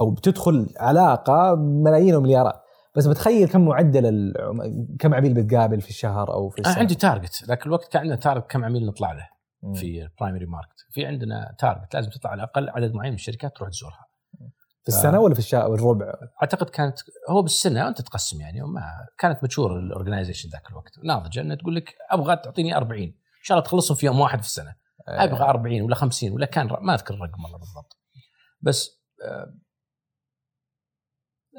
أو 0.00 0.10
بتدخل 0.10 0.74
علاقة 0.76 1.54
ملايين 1.54 2.14
ومليارات. 2.14 2.62
بس 2.96 3.06
بتخيل 3.06 3.48
كم 3.48 3.64
معدل 3.64 4.06
العم... 4.06 4.86
كم 4.98 5.14
عميل 5.14 5.34
بتقابل 5.34 5.80
في 5.80 5.90
الشهر 5.90 6.32
أو 6.32 6.48
في 6.48 6.58
أنا 6.58 6.68
السنة. 6.68 6.80
عندي 6.80 6.94
target 6.94 7.44
ذاك 7.44 7.66
الوقت 7.66 7.92
كان 7.92 8.02
عندنا 8.02 8.16
target 8.16 8.50
كم 8.50 8.64
عميل 8.64 8.86
نطلع 8.86 9.12
له. 9.12 9.28
في 9.74 10.02
ال 10.02 10.07
primary 10.07 10.46
market 10.46 10.80
في 10.90 11.06
عندنا 11.06 11.54
target 11.58 11.94
لازم 11.94 12.10
تطلع 12.10 12.30
على 12.30 12.42
الاقل 12.42 12.68
عدد 12.70 12.94
معين 12.94 13.10
من 13.12 13.14
الشركات 13.16 13.56
تروح 13.56 13.70
تزورها. 13.70 14.06
في 14.82 14.88
السنة 14.88 15.20
ولا 15.20 15.34
في 15.34 15.40
الشهر 15.40 15.70
والربع؟ 15.70 16.14
أعتقد 16.42 16.70
كانت 16.70 16.98
هو 17.30 17.42
بالسنة 17.42 17.84
وانت 17.84 18.00
تقسم 18.00 18.40
يعني 18.40 18.62
وما 18.62 18.82
كانت 19.18 19.44
مشهور 19.44 19.78
ال 19.78 19.83
organization 19.83 20.48
ذاك 20.48 20.70
الوقت. 20.70 20.92
ناضجه 21.04 21.40
انها 21.40 21.56
تقول 21.56 21.74
لك 21.76 21.94
أبغى 22.10 22.36
تعطيني 22.36 22.76
40 22.76 23.02
إن 23.02 23.12
شاء 23.42 23.58
الله 23.58 23.66
تخلصهم 23.68 23.96
في 23.96 24.06
يوم 24.06 24.20
واحد 24.20 24.40
في 24.40 24.46
السنة. 24.46 24.74
أبغى 25.08 25.44
40 25.44 25.82
ولا 25.82 25.94
50 25.94 26.32
ولا 26.32 26.46
كان 26.46 26.68
ما 26.80 26.94
أذكر 26.94 27.14
الرقم 27.14 27.44
والله 27.44 27.58
بالضبط. 27.58 27.96
بس 28.60 29.00
آه، 29.24 29.54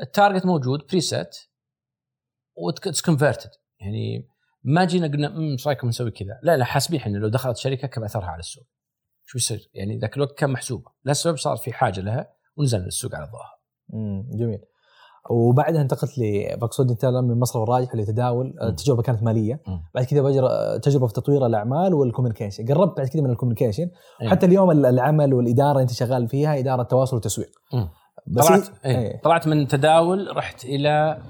ال 0.01 0.08
target 0.08 0.45
موجود 0.45 0.79
preset 0.89 1.35
what's 2.55 3.01
converted 3.01 3.49
يعني 3.79 4.27
ما 4.63 4.85
جينا 4.85 5.07
قلنا 5.07 5.27
"أمم، 5.27 5.51
إيش 5.51 5.67
رأيكم 5.67 5.87
نسوي 5.87 6.11
كذا؟ 6.11 6.39
لا 6.43 6.57
لا 6.57 6.65
حاسبين 6.65 6.99
إحنا 6.99 7.17
لو 7.17 7.27
دخلت 7.27 7.57
شركة 7.57 7.87
كم 7.87 8.03
أثرها 8.03 8.25
على 8.25 8.39
السوق؟ 8.39 8.63
شو 9.25 9.37
يصير؟ 9.37 9.69
يعني 9.73 9.99
ذاك 9.99 10.17
الوقت 10.17 10.37
كان 10.37 10.49
محسوبة. 10.49 10.91
لا 11.03 11.13
سبب 11.13 11.37
صار 11.37 11.57
في 11.57 11.73
حاجة 11.73 11.99
لها 12.01 12.33
ونزلنا 12.57 12.85
السوق 12.85 13.15
على 13.15 13.25
ضوءها 13.25 13.51
امم 13.93 14.29
جميل. 14.37 14.59
وبعدها 15.29 15.81
انتقلت 15.81 16.17
ل 16.17 16.21
بقصد 16.57 16.89
انت 16.91 17.05
من 17.05 17.39
مصرف 17.39 17.63
الراجح 17.63 17.95
لتداول. 17.95 18.53
التجربة 18.61 19.01
كانت 19.01 19.23
مالية. 19.23 19.61
بعد 19.95 20.03
كذا 20.05 20.21
بجرى 20.21 20.79
تجربة 20.79 21.07
في 21.07 21.13
تطوير 21.13 21.45
الأعمال 21.45 21.93
وال 21.93 22.03
communication 22.03 22.65
قربت 22.67 22.97
بعد 22.97 23.07
كذا 23.07 23.21
من 23.21 23.29
ال 23.29 23.34
communication 23.34 23.89
إيه. 24.21 24.29
حتى 24.29 24.45
اليوم 24.45 24.71
ال- 24.71 24.85
العمل 24.85 25.33
والإدارة 25.33 25.81
أنت 25.81 25.91
شغال 25.91 26.27
فيها 26.29 26.59
إدارة 26.59 26.83
تواصل 26.83 27.15
وتسويق. 27.17 27.51
بس 28.27 28.47
طلعت 28.47 28.85
إيه. 28.85 28.97
إيه. 28.97 29.21
طلعت 29.21 29.47
من 29.47 29.67
تداول 29.67 30.37
رحت 30.37 30.65
إلى 30.65 31.23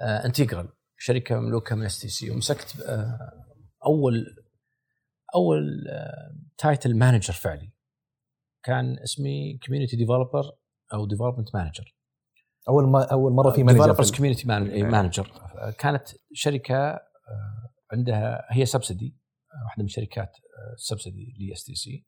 آه 0.00 0.26
Integral 0.26 0.68
شركة 0.98 1.40
مملوكة 1.40 1.76
من 1.76 1.84
STC 1.84 2.30
ومسكت 2.30 2.80
آه 2.80 3.18
أول 3.86 4.26
أول 5.34 5.88
آه 5.88 6.34
title 6.58 6.98
manager 6.98 7.32
فعلي. 7.32 7.72
كان 8.62 8.98
اسمي 8.98 9.58
community 9.66 9.96
developer 9.96 10.42
أو 10.94 11.06
development 11.06 11.54
manager 11.54 11.96
أول 12.68 12.88
ما 12.88 13.04
أول 13.12 13.32
مرة 13.32 13.50
في 13.50 13.62
manager 13.62 13.80
developers 13.80 14.16
community 14.16 14.46
manager 14.82 15.32
كانت 15.78 16.08
شركة 16.32 16.76
آه، 16.76 17.72
عندها 17.92 18.46
هي 18.50 18.66
subsidiary 18.66 19.16
واحدة 19.64 19.82
من 19.82 19.88
شركات 19.88 20.36
subsidiary 20.76 21.29
ل 21.29 21.34
STC 21.48 22.06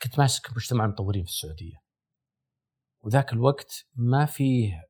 وكنت 0.00 0.18
ماسك 0.18 0.50
مجتمع 0.56 0.84
المطورين 0.84 1.24
في 1.24 1.30
السعودية. 1.30 1.76
وذاك 3.04 3.32
الوقت 3.32 3.86
ما 3.94 4.26
فيه 4.26 4.82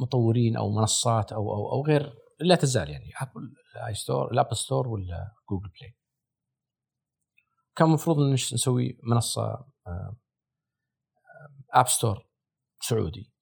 مطورين 0.00 0.56
أو 0.56 0.70
منصات 0.70 1.32
أو 1.32 1.54
أو 1.54 1.72
أو 1.72 1.86
غير 1.86 2.14
لا 2.40 2.54
تزال 2.54 2.90
يعني 2.90 3.10
Apple 3.20 3.54
الاي 3.76 3.94
store 3.94 4.32
ال 4.32 4.36
Apple 4.36 4.56
Store 4.56 4.88
ولا 4.88 5.34
Google 5.50 5.68
Play 5.68 5.96
كان 7.76 7.88
المفروض 7.88 8.18
إن 8.18 8.32
نسوي 8.32 8.98
منصة 9.02 9.66
app 11.74 11.88
store 11.88 12.26
سعودي 12.80 13.32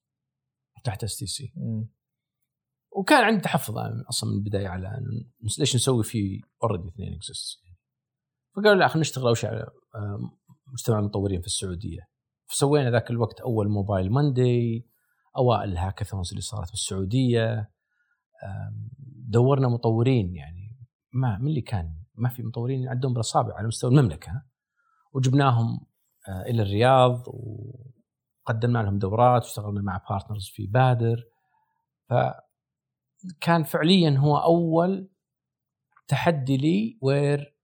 تحت 0.85 1.05
STC. 1.05 1.53
وكان 2.97 3.25
عندي 3.25 3.41
تحفظ 3.41 3.75
أصلا 4.09 4.31
من 4.31 4.37
البداية 4.37 4.69
على 4.69 5.01
ليش 5.59 5.75
نسوي 5.77 6.05
فيه 6.05 6.41
already 6.63 6.89
اثنين 6.89 7.15
exist 7.15 7.61
فقالوا 8.57 8.75
لا 8.75 8.89
خلينا 8.89 9.01
نشتغل 9.01 9.27
أول 9.27 9.37
شيء 9.37 9.51
على 9.51 9.67
آم، 9.97 10.40
مجتمع 10.73 10.99
المطورين 10.99 11.41
في 11.41 11.47
السعودية. 11.47 12.09
فسوينا 12.47 12.91
ذاك 12.91 13.11
الوقت 13.11 13.41
أول 13.41 13.69
Mobile 13.69 14.13
Monday 14.13 14.87
أوائل 15.37 15.73
ال 15.73 15.78
hackathons 15.78 16.31
اللي 16.31 16.41
صارت 16.41 16.69
في 16.69 16.75
السعودية. 16.75 17.71
دورنا 19.29 19.69
مطورين 19.69 20.37
يعني 20.37 20.77
ما 21.13 21.39
من 21.39 21.47
اللي 21.47 21.61
كان؟ 21.61 21.95
ما 22.15 22.29
في 22.29 22.43
مطورين 22.43 22.89
عندهم 22.89 23.13
بالاصابع 23.13 23.55
على 23.55 23.67
مستوى 23.67 23.91
المملكة. 23.91 24.43
وجبناهم 25.13 25.87
آه، 26.29 26.43
إلى 26.43 26.63
الرياض 26.63 27.25
وقدمنا 27.29 28.79
لهم 28.79 28.99
دورات 28.99 29.43
واشتغلنا 29.43 29.83
مع 29.83 30.05
partners 30.11 30.49
في 30.49 30.67
بادر. 30.67 31.25
فكان 32.09 33.65
فعليا 33.65 34.19
هو 34.19 34.37
أول 34.37 35.11
تحدي 36.09 36.57
لي 36.57 36.99
where 37.03 37.57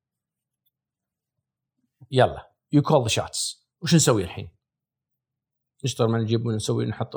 يلا. 2.10 2.45
you 2.72 2.82
call 2.82 3.02
the 3.02 3.08
shots 3.08 3.68
وش 3.82 3.94
نسوي 3.94 4.24
الحين؟ 4.24 4.48
نشتغل 5.84 6.08
ما 6.08 6.18
نجيب 6.18 6.46
ونسوي 6.46 6.86
نحط 6.86 7.16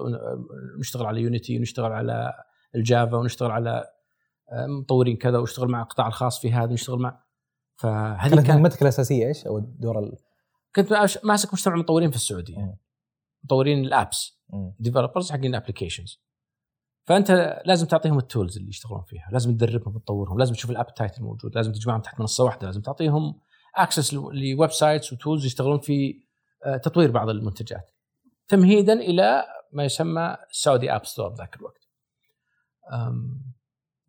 نشتغل 0.80 1.06
على 1.06 1.22
Unity 1.22 1.58
ونشتغل 1.58 1.92
على 1.92 2.34
ال 2.76 2.84
Java 2.84 3.18
ونشتغل 3.18 3.52
على 3.52 3.86
آه، 4.52 4.66
مطورين 4.68 5.18
كذا 5.18 5.38
ونشتغل 5.38 5.68
مع 5.68 5.82
القطاع 5.82 6.08
الخاص 6.08 6.42
في 6.42 6.52
هذا 6.52 6.70
ونشتغل 6.70 7.00
مع 7.00 7.24
فهذه 7.76 8.36
كانت 8.36 8.50
مهمتك 8.50 8.82
الأساسية 8.82 9.28
إيش؟ 9.28 9.48
أو 9.48 9.58
الدور 9.58 10.00
ال... 10.00 10.18
كنت 10.76 10.94
ماسك 11.24 11.54
مجتمع 11.54 11.76
مطورين 11.76 12.10
في 12.10 12.16
السعودية. 12.16 12.78
مطورين 13.44 13.86
ال 13.86 13.95
apps. 13.95 14.40
developers 14.80 15.32
حقين 15.32 15.46
ال 15.46 15.51
applications 15.51 16.22
فأنت 17.08 17.62
لازم 17.66 17.88
تعطيهم 17.88 18.18
ال 18.18 18.24
tools 18.24 18.58
اللي 18.58 18.70
يشتغلون 18.70 19.04
فيها. 19.04 19.30
لازم 19.32 19.58
تدربهم 19.58 19.96
وتطورهم. 19.96 20.40
لازم 20.40 20.54
تشوف 20.54 20.72
ال 20.72 20.78
update 20.78 21.18
الموجود. 21.18 21.56
لازم 21.56 21.72
تجمعهم 21.72 22.02
تحت 22.02 22.20
منصة 22.20 22.44
واحدة. 22.44 22.68
لازم 22.68 22.82
تعطيهم 22.82 23.40
access 23.76 24.14
ل 24.14 24.72
websites 24.72 25.14
و 25.14 25.19
tools 25.19 25.46
يشتغلون 25.46 25.80
في 25.80 26.24
آه، 26.66 26.78
تطوير 26.78 27.12
بعض 27.12 27.30
المنتجات. 27.30 27.92
تمهيدا 28.48 28.94
إلى 28.94 29.44
ما 29.72 29.84
يسمى 29.84 30.38
السعودي 30.50 30.92
app 30.96 31.06
store 31.06 31.34
ذاك 31.34 31.56
الوقت. 31.56 31.90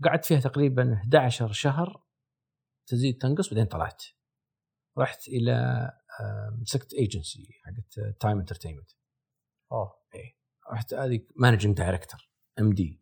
قعدت 0.04 0.24
فيها 0.24 0.40
تقريبا 0.40 0.94
11 0.94 1.52
شهر. 1.52 2.02
تزيد 2.86 3.18
تنقص 3.18 3.48
بعدين 3.48 3.66
طلعت. 3.66 4.04
رحت 4.98 5.28
إلى 5.28 5.90
مسكت 6.60 6.94
ايجنسي 6.94 7.48
حقت 7.64 8.16
Time 8.20 8.38
Entertainment 8.38 8.90
أوه. 9.72 10.00
رحت 10.72 10.94
هذه 10.94 11.20
managing 11.36 11.76
director 11.76 12.28
MD 12.58 13.00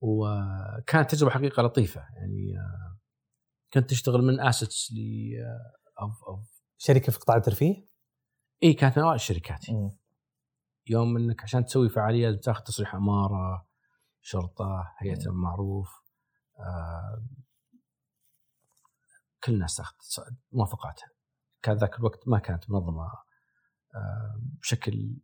وكانت 0.00 1.10
تجربة 1.10 1.32
حقيقة 1.32 1.62
لطيفة. 1.62 2.00
يعني 2.00 2.58
آه، 2.58 2.99
كنت 3.74 3.90
تشتغل 3.90 4.22
من 4.22 4.40
assets 4.40 4.92
ل 4.92 4.98
اوف 6.00 6.24
اوف 6.24 6.62
شركة 6.78 7.12
في 7.12 7.18
قطاع 7.18 7.36
الترفيه؟ 7.36 7.86
اي 8.62 8.72
كانت 8.72 8.98
من 8.98 9.04
اوائل 9.04 9.16
الشركات. 9.16 9.66
يوم 10.86 11.16
إنك 11.16 11.42
عشان 11.42 11.64
تسوي 11.64 11.88
فعاليه 11.88 12.30
تاخذ 12.30 12.62
تصريح 12.62 12.94
إمارة 12.94 13.66
شرطة 14.22 14.94
هيئة 14.98 15.26
المعروف 15.26 15.88
آه، 16.58 17.24
كل 19.44 19.52
الناس 19.54 19.76
تاخذ 19.76 19.94
موافقاتها. 20.52 21.08
كان 21.62 21.76
ذاك 21.76 21.98
الوقت 21.98 22.28
ما 22.28 22.38
كانت 22.38 22.70
منظمة 22.70 23.02
آه، 23.94 24.40
بشكل 24.60 25.16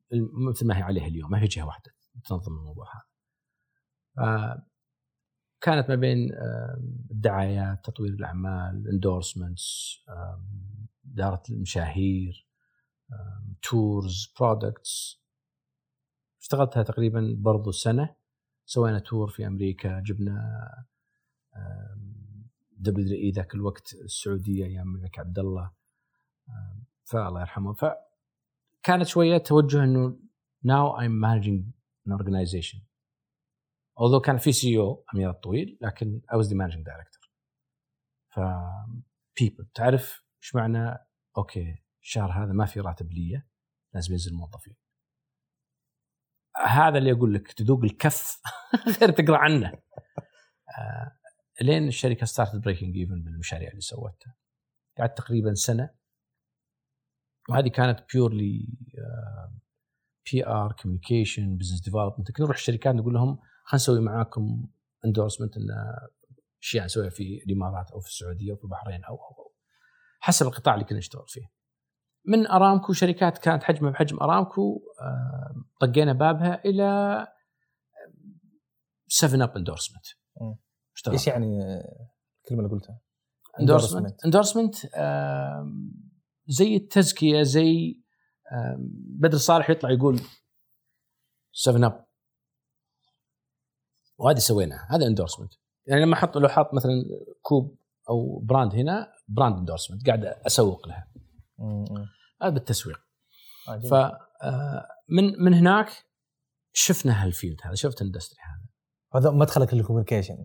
مثل 0.51 0.67
ما 0.67 0.79
هي 0.79 0.83
عليها 0.83 1.07
اليوم 1.07 1.31
ما 1.31 1.43
هي 1.43 1.47
جهة 1.47 1.67
واحدة 1.67 1.91
تنظم 2.25 2.53
الموضوع 2.53 2.87
هذا. 2.95 3.07
آه، 4.27 4.67
كانت 5.61 5.89
ما 5.89 5.95
بين 5.95 6.31
الدعايات 7.11 7.85
تطوير 7.85 8.13
الأعمال 8.13 8.89
endorsements 8.89 9.97
إدارة 11.13 11.43
المشاهير 11.51 12.47
tours 13.63 14.35
products 14.41 15.23
اشتغلتها 16.41 16.83
تقريبا 16.83 17.37
برضو 17.39 17.71
سنة. 17.71 18.17
سوينا 18.67 18.99
tour 18.99 19.29
في 19.29 19.47
أمريكا 19.47 20.01
جبنا 20.01 20.61
WWE 22.73 23.31
ذاك 23.31 23.55
الوقت 23.55 23.95
السعودية 23.95 24.65
أيام 24.65 24.95
الملك 24.95 25.19
عبد 25.19 25.39
الله 25.39 25.73
فالله 27.05 27.41
يرحمه. 27.41 27.73
فكانت 27.73 29.07
شوية 29.07 29.39
توجه 29.39 29.85
إنه 29.85 30.19
now 30.67 30.97
I'm 30.99 31.21
managing 31.21 31.73
an 32.07 32.13
organization. 32.13 32.81
Although 34.01 34.21
كان 34.25 34.39
في 34.39 34.53
CEO 34.53 35.05
أمير 35.15 35.31
الطويل 35.31 35.79
لكن 35.81 36.21
I 36.33 36.37
was 36.37 36.47
the 36.47 36.55
managing 36.55 36.85
director. 36.85 37.29
ف 38.29 38.41
people 39.41 39.67
تعرف 39.75 40.23
إيش 40.43 40.55
معنى؟ 40.55 40.99
أوكي 41.39 41.83
الشهر 42.03 42.31
هذا 42.31 42.53
ما 42.53 42.67
في 42.67 42.81
راتب 42.81 43.13
لي 43.13 43.43
لازم 43.95 44.13
ينزل 44.13 44.35
موظفين. 44.35 44.77
هذا 46.57 46.99
اللي 46.99 47.13
أقول 47.13 47.35
لك 47.35 47.53
تذوق 47.53 47.85
الكف 47.85 48.43
غير 49.01 49.11
تقرأ 49.11 49.39
عنه. 49.39 49.69
آه، 50.79 51.19
لين 51.61 51.89
الشركة 51.89 52.27
start 52.27 52.57
breaking 52.57 52.97
even 52.97 53.23
بالمشاريع 53.23 53.71
اللي 53.71 53.81
سوتها. 53.81 54.35
قعدت 54.99 55.19
تقريبا 55.19 55.55
سنة. 55.55 55.91
وهذه 57.49 57.69
كانت 57.69 58.05
purely 58.13 58.69
PR 60.33 60.73
communication 60.73 61.57
business 61.57 61.81
development 61.81 62.31
كنا 62.31 62.47
نروح 62.47 62.57
الشركات 62.57 62.95
نقول 62.95 63.15
لهم 63.15 63.39
خلينا 63.67 63.83
نسوي 63.83 64.01
معاكم 64.01 64.69
endorsement 65.05 65.57
إن 65.57 65.69
اشياء 66.63 66.85
نسويها 66.85 67.11
في 67.11 67.43
الإمارات 67.47 67.91
أو 67.91 68.01
في 68.01 68.09
السعودية 68.09 68.53
أو 68.53 68.57
في 68.57 68.65
البحرين 68.65 69.05
أو 69.05 69.15
أو 69.15 69.39
أو. 69.39 69.53
حسب 70.21 70.47
القطاع 70.47 70.75
اللي 70.75 70.85
كنا 70.85 70.99
نشتغل 70.99 71.25
فيه. 71.29 71.51
من 72.25 72.47
أرامكو 72.47 72.93
شركات 72.93 73.39
كانت 73.39 73.63
حجمها 73.63 73.91
بحجم 73.91 74.21
أرامكو 74.21 74.81
طقينا 75.81 76.13
بابها 76.13 76.65
إلى 76.65 77.27
7 79.09 79.45
Up 79.45 79.57
endorsement 79.57 80.07
إيش 81.09 81.27
يعني 81.27 81.61
الكلمة 82.41 82.61
اللي 82.63 82.71
قلتها؟ 82.71 83.01
اندورسمنت 83.61 84.25
اندورسمنت 84.25 84.75
زي 86.47 86.77
التزكية 86.77 87.43
زي 87.43 88.03
بدر 89.21 89.37
صالح 89.37 89.71
يطلع 89.71 89.91
يقول 89.91 90.21
7 91.53 91.87
Up 91.87 92.06
وهذه 94.19 94.39
سويناها. 94.39 94.89
هذا 94.91 95.07
endorsement 95.07 95.53
يعني 95.87 96.03
لما 96.03 96.15
أحط 96.15 96.37
لو 96.37 96.49
حاط 96.49 96.75
مثلا 96.75 96.93
كوب 97.43 97.77
أو 98.09 98.41
brand 98.45 98.75
هنا 98.75 99.13
brand 99.29 99.59
endorsement 99.59 100.07
قاعد 100.07 100.25
أسوق 100.25 100.89
لها. 100.89 101.09
هذا 102.43 102.51
بالتسويق. 102.51 102.99
ف 103.91 103.95
آه، 104.43 104.87
من 105.09 105.43
من 105.45 105.55
هناك 105.55 105.89
شفنا 106.73 107.25
هال 107.25 107.34
field 107.34 107.57
هذا 107.65 107.75
شفت 107.75 108.01
ال 108.03 108.07
industry 108.07 108.39
هذا. 108.43 108.67
هذا 109.21 109.31
مدخلك 109.31 109.75
لل 109.75 109.84
communication 109.84 110.45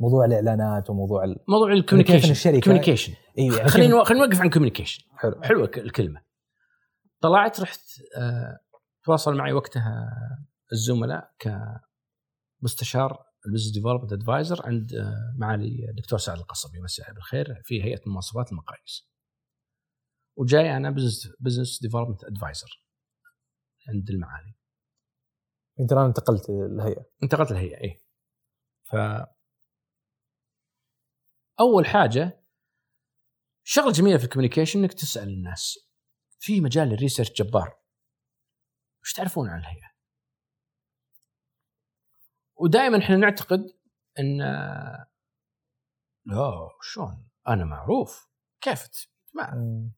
موضوع 0.00 0.24
الإعلانات 0.24 0.90
وموضوع 0.90 1.24
ال... 1.24 1.36
موضوع 1.48 1.72
ال 1.72 1.76
communication 1.76 2.28
إن 2.28 2.34
الشركة- 2.34 2.64
communication 2.64 3.12
أيوه 3.38 3.56
يعني 3.56 3.68
خلينا 3.68 4.04
خلينا 4.04 4.24
نوقف 4.26 4.40
عن 4.40 4.50
communication 4.50 5.04
حلو. 5.16 5.42
حلوة 5.42 5.66
ك- 5.66 5.78
الكلمة. 5.78 6.22
طلعت 7.20 7.60
رحت 7.60 7.80
آه، 8.18 8.58
تواصل 9.04 9.34
معي 9.36 9.52
وقتها 9.52 10.10
الزملاء 10.72 11.30
كمستشار 12.62 13.24
ال 13.46 13.49
business 13.49 13.72
development 13.72 14.12
advisor 14.12 14.66
عند 14.66 14.94
آه، 14.94 15.34
معالي 15.38 15.90
الدكتور 15.90 16.18
سعد 16.18 16.38
القصبي 16.38 16.80
مساء 16.80 17.12
بالخير 17.12 17.62
في 17.64 17.82
هيئة 17.82 18.06
المواصفات 18.06 18.52
المقاييس. 18.52 19.10
وجاي 20.36 20.76
أنا 20.76 20.90
business 20.90 21.28
business 21.40 21.82
development 21.82 22.24
advisor 22.24 22.84
عند 23.88 24.10
المعالي. 24.10 24.54
أنت 25.80 25.92
الآن 25.92 26.04
انتقلت 26.04 26.50
الهيئه 26.50 27.04
انتقلت 27.22 27.50
الهيئه 27.50 27.76
إيه. 27.80 28.02
ف 28.84 28.96
أول 31.60 31.86
حاجة 31.86 32.44
شغلة 33.64 33.92
جميلة 33.92 34.18
في 34.18 34.24
ال 34.24 34.28
communication 34.28 34.80
إنك 34.80 34.92
تسأل 34.92 35.28
الناس 35.28 35.78
في 36.38 36.60
مجال 36.60 36.92
ال 36.92 36.96
research 36.96 37.32
جبار 37.32 37.78
وش 39.02 39.12
تعرفون 39.12 39.48
عن 39.48 39.58
الهيئة؟ 39.60 39.91
ودائما 42.62 42.98
إحنا 42.98 43.16
نعتقد 43.16 43.66
إن 44.18 44.38
لا 46.26 46.68
شلون؟ 46.82 47.28
أنا 47.48 47.64
معروف. 47.64 48.28
كيف 48.60 48.88
ما 49.34 49.90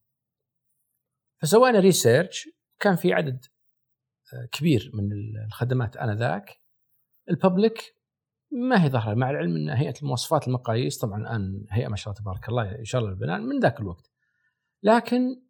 فسوينا 1.42 1.80
research 1.80 2.48
كان 2.80 2.96
في 2.96 3.12
عدد 3.12 3.44
آه، 4.34 4.48
كبير 4.52 4.90
من 4.94 5.12
الخدمات 5.46 5.96
آنذاك. 5.96 6.60
ال 7.30 7.40
public 7.40 7.96
ما 8.52 8.84
هي 8.84 8.88
ظاهرة 8.88 9.14
مع 9.14 9.30
العلم 9.30 9.56
إن 9.56 9.68
هيئة 9.68 9.94
المواصفات 10.02 10.48
المقاييس 10.48 10.98
طبعا 10.98 11.20
الآن 11.20 11.66
هيئة 11.70 11.88
ما 11.88 11.96
شاء 11.96 12.12
الله 12.12 12.22
تبارك 12.22 12.48
الله 12.48 12.78
إن 12.78 12.84
شاء 12.84 13.00
الله 13.00 13.12
البنان 13.12 13.42
من 13.42 13.60
ذاك 13.60 13.80
الوقت. 13.80 14.10
لكن 14.82 15.42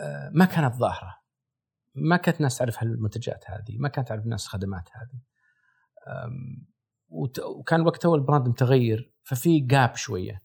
آه، 0.00 0.30
ما 0.34 0.44
كانت 0.44 0.74
ظاهرة. 0.74 1.14
ما 1.94 2.16
كانت 2.16 2.36
الناس 2.36 2.58
تعرف 2.58 2.78
هالمنتجات 2.78 3.44
هذه 3.46 3.78
ما 3.78 3.88
كانت 3.88 4.08
تعرف 4.08 4.24
الناس 4.24 4.44
الخدمات 4.44 4.88
هذه. 4.92 5.33
وكان 7.58 7.80
وقتها 7.80 8.14
ال 8.14 8.20
brand 8.20 8.48
متغير 8.48 9.12
ففي 9.22 9.60
gap 9.60 9.96
شوية. 9.96 10.42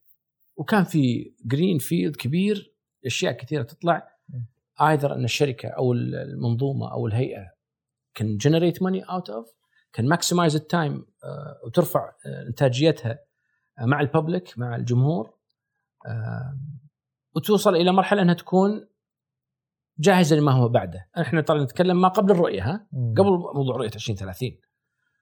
وكان 0.57 0.84
في 0.84 1.34
green 1.45 1.78
field 1.78 2.15
كبير 2.16 2.76
أشياء 3.05 3.34
كثيرة 3.34 3.64
تطلع 3.64 4.07
either 4.82 5.13
إن 5.14 5.24
الشركة 5.24 5.70
أو 5.70 5.93
المنظومة 5.93 6.91
أو 6.91 7.07
الهيئة 7.07 7.51
can 8.13 8.38
generate 8.38 8.84
money 8.84 9.01
out 9.03 9.30
of 9.30 9.47
can 9.93 10.07
maximize 10.07 10.55
ال 10.55 10.65
time 10.65 11.05
وترفع 11.66 12.12
آه، 12.26 12.47
إنتاجيتها 12.47 13.20
آه، 13.80 13.86
مع 13.86 14.01
ال 14.01 14.09
public 14.09 14.57
مع 14.60 14.76
الجمهور 14.76 15.34
آم، 16.07 16.80
وتوصل 17.36 17.76
إلى 17.76 17.91
مرحلة 17.91 18.22
إنها 18.22 18.34
تكون 18.34 18.88
جاهزة 19.99 20.36
لما 20.36 20.51
هو 20.51 20.70
بعده، 20.70 21.10
إحنا 21.22 21.41
ترى 21.41 21.64
نتكلم 21.64 22.01
ما 22.01 22.07
قبل 22.07 22.32
الرؤية 22.32 22.64
ها؟ 22.64 22.88
قبل 23.18 23.30
موضوع 23.55 23.76
رؤية 23.78 23.91
2030 23.95 24.57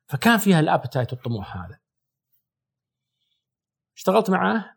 فكان 0.08 0.38
فيها 0.38 0.60
ال 0.60 0.66
appetite 0.66 1.14
والطموح 1.14 1.58
هذا 1.58 1.80
اشتغلت 3.98 4.30
معاه 4.30 4.76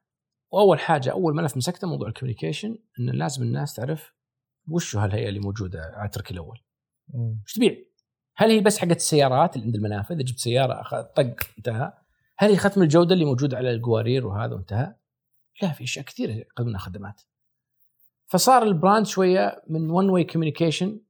وأول 0.50 0.78
حاجة 0.80 1.12
أول 1.12 1.34
ملف 1.34 1.56
مسكته 1.56 1.88
موضوع 1.88 2.08
ال 2.08 2.13
communication 2.13 2.78
إن 3.00 3.10
لازم 3.10 3.42
الناس 3.42 3.74
تعرف 3.74 4.14
وش 4.68 4.96
هالهيئة 4.96 5.28
اللي 5.28 5.40
موجودة 5.40 5.82
على 5.82 6.06
ال 6.06 6.10
track 6.10 6.30
الأول 6.30 6.60
وش 7.44 7.54
تبيع؟ 7.54 7.76
هل 8.36 8.50
هي 8.50 8.60
بس 8.60 8.78
حقت 8.78 8.96
السيارات 8.96 9.56
اللي 9.56 9.66
عند 9.66 9.74
المنافذ 9.74 10.16
جبت 10.16 10.38
سيارة 10.38 10.80
أخذ 10.80 11.02
طق 11.02 11.36
انتهى؟ 11.58 11.92
هل 12.38 12.50
هي 12.50 12.56
ختم 12.56 12.82
الجودة 12.82 13.14
اللي 13.14 13.24
موجود 13.24 13.54
على 13.54 13.70
القوارير 13.70 14.26
وهذا 14.26 14.54
وانتهى؟ 14.54 14.94
لا 15.62 15.72
في 15.72 15.84
أشياء 15.84 16.04
كثيرة 16.04 16.32
يقدمونها 16.32 16.78
خدمات. 16.78 17.22
فصار 18.26 18.62
ال 18.62 18.70
brand 18.70 19.06
شوية 19.06 19.62
من 19.66 19.90
one 19.90 20.10
way 20.10 20.24
communication 20.24 21.00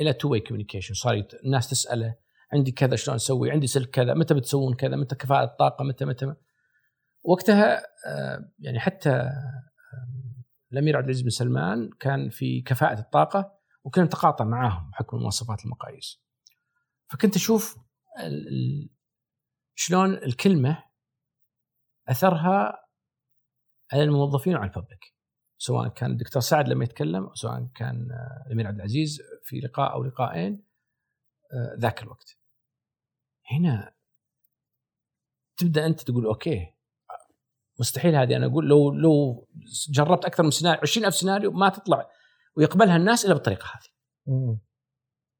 إلى 0.00 0.12
two 0.12 0.28
way 0.28 0.40
communication 0.40 0.94
صار 0.94 1.26
الناس 1.44 1.70
تسأله 1.70 2.14
عندي 2.54 2.72
كذا 2.72 2.96
شلون 2.96 3.14
أسوي؟ 3.14 3.50
عندي 3.50 3.66
سلك 3.66 3.90
كذا، 3.90 4.14
متى 4.14 4.34
بتسوون 4.34 4.74
كذا؟ 4.74 4.96
متى 4.96 5.14
كفاءة 5.14 5.44
الطاقة؟ 5.44 5.84
متى 5.84 6.04
متى 6.04 6.34
وقتها 7.24 7.82
آه، 8.06 8.52
يعني 8.58 8.80
حتى 8.80 9.10
آه، 9.10 9.64
الأمير 10.72 10.96
عبد 10.96 11.04
العزيز 11.04 11.22
بن 11.22 11.30
سلمان 11.30 11.90
كان 12.00 12.28
في 12.30 12.62
كفاءة 12.62 13.00
الطاقة 13.00 13.58
وكنا 13.84 14.04
نتقاطع 14.04 14.44
معاهم 14.44 14.90
بحكم 14.90 15.16
مواصفات 15.16 15.64
المقاييس. 15.64 16.24
فكنت 17.12 17.36
أشوف 17.36 17.78
شلون 19.74 20.14
الكلمة 20.14 20.84
أثرها 22.08 22.86
على 23.92 24.02
الموظفين 24.02 24.54
وعلى 24.54 24.70
الببليك 24.70 25.14
سواء 25.58 25.88
كان 25.88 26.10
الدكتور 26.10 26.42
سعد 26.42 26.68
لما 26.68 26.84
يتكلم 26.84 27.34
سواء 27.34 27.68
كان 27.74 28.08
آه، 28.12 28.44
الأمير 28.46 28.66
عبد 28.66 28.76
العزيز 28.76 29.22
في 29.44 29.60
لقاء 29.60 29.92
أو 29.92 30.04
لقاءين 30.04 30.64
ذاك 31.78 32.02
الوقت 32.02 32.43
هنا 33.50 33.94
تبدأ 35.56 35.86
أنت 35.86 36.00
تقول 36.00 36.26
okay 36.26 36.74
مستحيل 37.78 38.14
هذه. 38.14 38.36
أنا 38.36 38.46
أقول 38.46 38.68
لو 38.68 38.90
لو 38.90 39.46
جربت 39.90 40.24
أكثر 40.24 40.42
من 40.42 40.50
سيناريو 40.50 40.80
20000 40.82 41.14
سيناريو 41.14 41.50
ما 41.50 41.68
تطلع 41.68 42.10
ويقبلها 42.56 42.96
الناس 42.96 43.24
إلا 43.24 43.34
بالطريقة 43.34 43.66
هذه. 43.66 44.58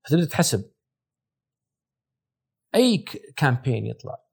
فتبدأ 0.05 0.25
تحسب. 0.25 0.71
أي 2.75 2.99
campaign 3.37 3.87
يطلع؟ 3.87 4.25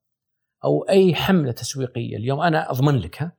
أو 0.64 0.84
أي 0.90 1.16
حملة 1.16 1.52
تسويقية؟ 1.52 2.18
اليوم 2.18 2.40
أنا 2.42 2.72
أضمن 2.72 2.98
لك 3.00 3.22
ها؟ 3.22 3.38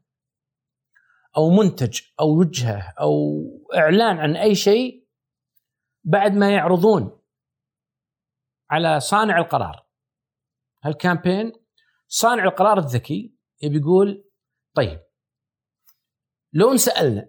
أو 1.37 1.51
منتج 1.51 2.01
أو 2.21 2.39
وجهة 2.39 2.95
أو 3.01 3.43
إعلان 3.75 4.19
عن 4.19 4.37
أي 4.37 4.55
شيء 4.55 5.07
بعد 6.05 6.33
ما 6.33 6.55
يعرضون 6.55 7.21
على 8.71 9.01
صانع 9.01 9.39
القرار. 9.39 9.82
هال 10.83 10.97
campaign 10.97 11.53
صانع 12.09 12.45
القرار 12.45 12.79
الذكي 12.79 13.35
يبي 13.63 13.79
يقول 13.79 14.25
طيب 14.75 15.01
لو 16.53 16.73
انسالنا 16.73 17.29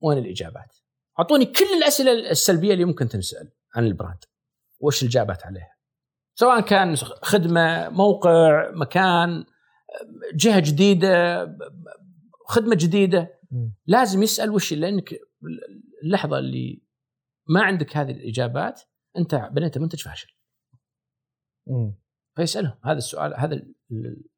وين 0.00 0.18
الإجابات؟ 0.18 0.76
أعطوني 1.18 1.46
كل 1.46 1.64
الأسئلة 1.78 2.30
السلبية 2.30 2.72
اللي 2.72 2.84
ممكن 2.84 3.08
تنسأل 3.08 3.52
عن 3.74 3.86
ال 3.86 3.91
brand. 3.91 4.24
وش 4.80 5.02
الإجابات 5.02 5.46
عليها؟ 5.46 5.74
سواء 6.34 6.60
كان 6.60 6.96
خدمة 6.96 7.88
موقع 7.88 8.70
مكان 8.70 9.44
جهة 10.34 10.60
جديدة 10.60 11.46
خدمة 12.46 12.74
جديدة. 12.74 13.40
لازم 13.86 14.22
يسأل 14.22 14.50
وش 14.50 14.72
لأنك 14.72 15.14
اللحظة 16.04 16.38
اللي 16.38 16.82
ما 17.48 17.62
عندك 17.62 17.96
هذه 17.96 18.10
الإجابات 18.10 18.82
أنت 19.18 19.34
بنيت 19.34 19.78
منتج 19.78 20.02
فاشل. 20.02 20.36
فيسألهم. 22.36 22.74
هذا 22.84 22.98
السؤال 22.98 23.34
هذا 23.36 23.62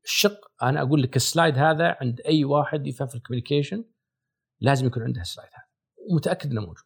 الشق. 0.05 0.41
أنا 0.63 0.83
أقول 0.83 1.03
لك 1.03 1.17
ال 1.17 1.24
slide 1.24 1.59
هذا 1.59 1.97
عند 2.01 2.21
أي 2.21 2.45
واحد 2.45 2.87
يفهم 2.87 3.09
في 3.09 3.15
ال 3.15 3.20
communication 3.20 3.85
لازم 4.61 4.87
يكون 4.87 5.03
عنده 5.03 5.21
ال 5.21 5.26
slide 5.26 5.51
هذا. 5.55 5.67
ومتاكد 6.11 6.51
إنه 6.51 6.61
موجود. 6.61 6.85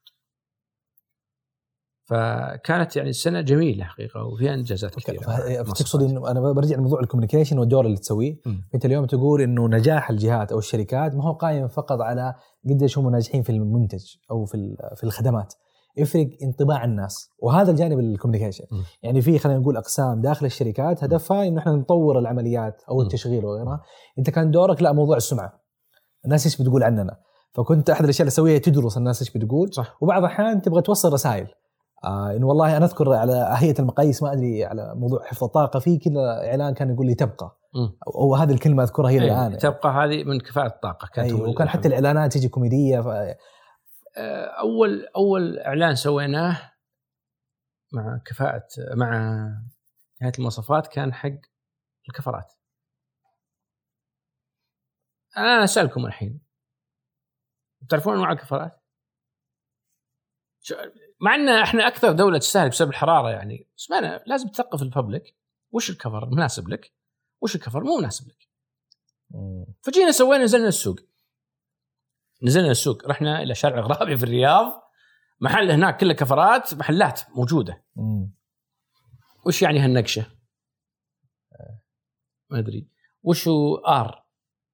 فكانت 2.05 2.97
يعني 2.97 3.13
سنة 3.13 3.41
جميلة 3.41 3.85
حقيقة 3.85 4.25
وفيها 4.25 4.55
إنجازات 4.55 4.95
كثيرة. 4.95 5.63
تقصد 5.63 6.03
إنه 6.03 6.31
أنا 6.31 6.53
برجع 6.53 6.77
لموضوع 6.77 7.01
ال 7.01 7.05
communication 7.05 7.59
والدور 7.59 7.87
اللي 7.87 7.97
تسويه. 7.97 8.37
أنت 8.75 8.85
اليوم 8.85 9.07
تقول 9.07 9.41
إنه 9.43 9.69
نجاح 9.69 10.11
الجهات 10.11 10.53
أو 10.53 10.59
الشركات 10.59 11.15
ما 11.15 11.25
هو 11.25 11.33
قائم 11.33 11.69
فقط 11.69 12.01
على 12.01 12.35
قديش 12.71 12.99
هم 12.99 13.11
ناجحين 13.11 13.43
في 13.43 13.51
المنتج 13.51 14.17
أو 14.31 14.45
في 14.45 14.77
في 14.97 15.05
الخدمات. 15.05 15.55
يفرق 16.01 16.29
انطباع 16.43 16.85
الناس. 16.85 17.31
وهذا 17.39 17.71
الجانب 17.71 17.99
الكوميونيكيشن 17.99 18.65
يعني 19.03 19.23
في 19.23 19.39
خلينا 19.39 19.59
نقول 19.59 19.77
أقسام 19.77 20.21
داخل 20.21 20.47
الشركات 20.47 21.05
هدفها 21.05 21.49
انه 21.49 21.61
إحنا 21.61 21.73
نطور 21.73 22.19
العمليات 22.19 22.83
أو 22.91 23.03
التشغيل 23.03 23.45
وغيرها 23.45 23.81
إنت 24.19 24.31
كان 24.31 24.51
دورك 24.51 24.83
لا 24.83 24.93
موضوع 24.93 25.17
السمعة. 25.17 25.61
الناس 26.25 26.47
إيش 26.47 26.63
بتقول 26.63 26.83
عننا؟ 26.83 27.17
فكنت 27.55 27.91
أحد 27.91 28.05
الأشياء 28.05 28.23
اللي 28.23 28.33
اسويها 28.33 28.59
تدرس 28.59 28.97
الناس 28.97 29.23
إيش 29.23 29.31
بتقول. 29.31 29.73
صح. 29.73 29.97
وبعض 30.01 30.25
الأحيان 30.25 30.63
تبغى 30.63 30.83
توصل 30.83 31.13
رسائل. 31.13 31.47
آه 32.05 32.37
انه 32.37 32.47
والله 32.47 32.77
أنا 32.77 32.85
أذكر 32.85 33.13
على 33.13 33.55
هيئة 33.57 33.79
المقاييس 33.79 34.23
ما 34.23 34.33
أدري 34.33 34.65
على 34.65 34.95
موضوع 34.97 35.25
حفظ 35.25 35.45
الطاقة 35.45 35.79
في 35.79 35.99
كذا 35.99 36.49
إعلان 36.51 36.75
كان 36.75 36.91
يقول 36.91 37.07
لي 37.07 37.15
تبقى. 37.15 37.57
أو 38.17 38.35
هذه 38.35 38.53
الكلمة 38.53 38.83
أذكرها 38.83 39.11
هي 39.11 39.23
أيه 39.23 39.27
الآن. 39.27 39.59
تبقى 39.59 39.91
هذه 39.91 40.25
من 40.25 40.41
كفاءة 40.41 40.67
الطاقة 40.67 41.09
كانت 41.15 41.33
أيوه 41.33 41.49
وكان 41.49 41.69
حتى 41.69 41.89
الإعلانات 41.89 42.33
تيجي 42.33 42.49
كوميدية. 42.49 43.01
أول 44.59 45.07
أول 45.17 45.59
إعلان 45.59 45.95
سويناه 45.95 46.73
مع 47.93 48.21
كفاءة 48.27 48.69
مع 48.95 49.11
هيئه 50.23 50.33
المواصفات 50.39 50.87
كان 50.87 51.15
حق 51.15 51.39
الكفرات. 52.09 52.53
أنا 55.37 55.65
أسألكم 55.65 56.07
الحين. 56.07 56.41
تعرفون 57.89 58.15
أنواع 58.15 58.33
الكفرات؟ 58.33 58.85
مع 61.21 61.35
إن 61.35 61.49
إحنا 61.49 61.87
أكثر 61.87 62.13
دولة 62.13 62.39
تستهلك 62.39 62.71
بسبب 62.71 62.91
الحرارة 62.91 63.31
يعني 63.31 63.69
بس 63.77 63.91
ما 63.91 64.23
لازم 64.27 64.49
تثقف 64.49 64.83
الببليك. 64.83 65.37
وش 65.71 65.91
الكفر؟ 65.91 66.27
مناسب 66.27 66.69
لك. 66.69 66.95
وش 67.41 67.57
الكفر؟ 67.57 67.85
مو 67.85 67.99
مناسب 67.99 68.29
لك. 68.29 68.49
فجينا 69.83 70.11
سوينا 70.13 70.45
نزلنا 70.45 70.69
السوق. 70.69 70.97
نزلنا 72.43 72.71
السوق 72.71 73.09
رحنا 73.09 73.43
إلى 73.43 73.55
شارع 73.55 73.79
الغرابي 73.79 74.17
في 74.17 74.25
الرياض 74.25 74.83
محل 75.41 75.71
هناك 75.71 76.01
كله 76.01 76.13
كفرات 76.13 76.75
محلات 76.75 77.21
موجودة 77.31 77.85
وش 79.47 79.63
يعني 79.63 79.79
هالنقشة؟ 79.79 80.27
ما 82.51 82.59
أدري 82.59 82.89
وش 83.23 83.49
هو 83.49 83.77
آر 83.77 84.25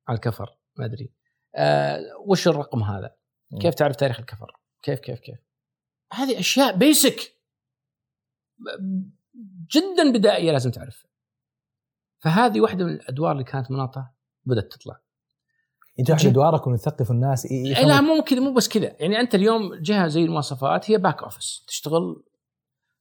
على 0.09 0.17
الكفر؟ 0.17 0.59
ما 0.77 0.85
أدري 0.85 1.13
آه 1.55 2.01
وش 2.27 2.49
الرقم 2.49 2.83
هذا؟ 2.83 3.17
مم. 3.51 3.59
كيف 3.59 3.75
تعرف 3.75 3.97
تاريخ 3.97 4.21
الكفر؟ 4.21 4.61
كيف 4.83 5.01
كيف 5.01 5.21
كيف؟ 5.21 5.39
هذه 6.13 6.39
أشياء 6.39 6.77
basic 6.77 7.33
جدا 9.71 10.13
بدائية 10.13 10.53
لازم 10.53 10.71
تعرفها. 10.71 11.11
فهذه 12.19 12.61
واحدة 12.61 12.85
من 12.85 12.93
الأدوار 12.93 13.33
اللي 13.33 13.45
كانت 13.45 13.71
مناطة 13.71 14.15
بدأت 14.45 14.73
تطلع. 14.73 15.01
أنتوا 16.01 16.15
احد 16.15 16.23
جي- 16.23 16.29
ادواركم 16.29 16.73
نثقف 16.73 17.11
الناس 17.11 17.47
إيه 17.47 17.71
يفهموا 17.71 17.89
لا 17.89 18.01
مو 18.01 18.23
كذا 18.23 18.41
مو 18.41 18.53
بس 18.53 18.69
كذا. 18.69 18.97
يعني 19.01 19.21
أنت 19.21 19.35
اليوم 19.35 19.75
جهة 19.75 20.07
زي 20.07 20.25
المواصفات 20.25 20.91
هي 20.91 20.99
back 20.99 21.23
office 21.23 21.65
تشتغل 21.69 22.23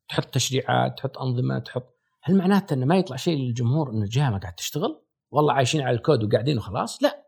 تحط 0.09 0.25
تشريعات 0.25 0.97
تحط 0.97 1.17
أنظمة 1.17 1.59
تحط 1.59 1.95
هل 2.23 2.35
معناته 2.37 2.73
إنه 2.73 2.85
ما 2.85 2.97
يطلع 2.97 3.15
شيء 3.15 3.37
للجمهور 3.37 3.89
إن 3.91 4.03
الجهة 4.03 4.29
ما 4.29 4.37
قاعد 4.37 4.55
تشتغل؟ 4.55 5.01
والله 5.31 5.53
عايشين 5.53 5.81
على 5.81 5.97
الكود 5.97 6.23
وقاعدين 6.23 6.57
وخلاص؟ 6.57 7.03
لا. 7.03 7.25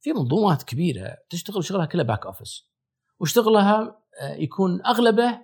في 0.00 0.12
منظومات 0.12 0.62
كبيرة 0.62 1.16
تشتغل 1.30 1.64
شغلها 1.64 1.86
كلها 1.86 2.04
back 2.04 2.26
office 2.26 2.68
وشغلها 3.20 4.02
آه، 4.20 4.34
يكون 4.34 4.86
أغلبه 4.86 5.40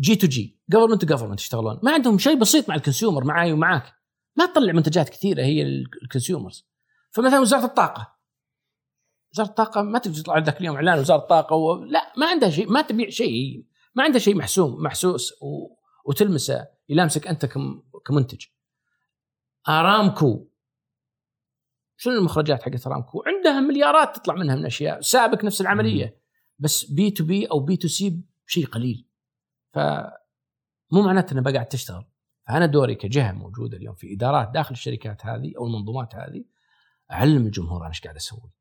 G 0.00 0.16
to 0.16 0.26
G 0.26 0.60
government 0.68 1.00
to 1.04 1.06
government 1.06 1.40
يشتغلون. 1.40 1.80
ما 1.82 1.92
عندهم 1.92 2.18
شيء 2.18 2.38
بسيط 2.38 2.68
مع 2.68 2.74
ال 2.74 2.80
consumer 2.80 3.24
معي 3.24 3.52
ومعاك. 3.52 3.92
ما 4.38 4.46
تطلع 4.46 4.72
منتجات 4.72 5.08
كثيرة 5.08 5.42
هي 5.42 5.62
ال 6.02 6.08
consumers 6.08 6.66
فمثلا 7.16 7.40
وزارة 7.40 7.64
الطاقة. 7.64 8.16
وزارة 9.32 9.48
الطاقة 9.48 9.82
ما 9.82 9.98
تبي 9.98 10.14
تطلع 10.14 10.38
ذاك 10.38 10.60
اليوم 10.60 10.76
إعلان 10.76 10.98
وزارة 10.98 11.22
الطاقة 11.22 11.56
و... 11.56 11.84
لا 11.84 12.12
ما 12.16 12.26
عندها 12.26 12.50
شيء 12.50 12.70
ما 12.70 12.82
تبيع 12.82 13.08
شيء 13.08 13.66
ما 13.94 14.02
عندها 14.02 14.18
شيء 14.18 14.36
محسوم 14.36 14.82
محسوس 14.82 15.32
و... 15.32 15.76
وتلمسه 16.04 16.66
يلامسك 16.88 17.26
أنت 17.26 17.46
كم... 17.46 17.82
كمنتج. 18.06 18.44
أرامكو. 19.68 20.48
شنو 21.96 22.12
المخرجات 22.12 22.62
حقت 22.62 22.86
أرامكو؟ 22.86 23.22
عندها 23.26 23.60
مليارات 23.60 24.16
تطلع 24.16 24.34
منها 24.34 24.56
من 24.56 24.66
أشياء. 24.66 25.00
سابك 25.00 25.44
نفس 25.44 25.60
العملية 25.60 26.20
بس 26.58 26.84
B 26.84 27.10
to 27.10 27.24
B 27.24 27.46
أو 27.46 27.60
B 27.60 27.76
to 27.76 27.88
C 27.88 28.20
شيء 28.46 28.66
قليل. 28.66 29.08
ف 29.72 29.78
مو 30.92 31.02
معناته 31.02 31.32
إنها 31.32 31.42
بقعد 31.42 31.68
تشتغل. 31.68 32.04
فأنا 32.48 32.66
دوري 32.66 32.94
كجهة 32.94 33.32
موجودة 33.32 33.76
اليوم 33.76 33.94
في 33.94 34.14
إدارات 34.14 34.50
داخل 34.54 34.72
الشركات 34.72 35.26
هذه 35.26 35.52
أو 35.58 35.66
المنظومات 35.66 36.14
هذه 36.14 36.44
اعلم 37.10 37.46
الجمهور 37.46 37.80
أنا 37.80 37.88
إيش 37.88 38.00
قاعد 38.00 38.16
أسوي؟ 38.16 38.52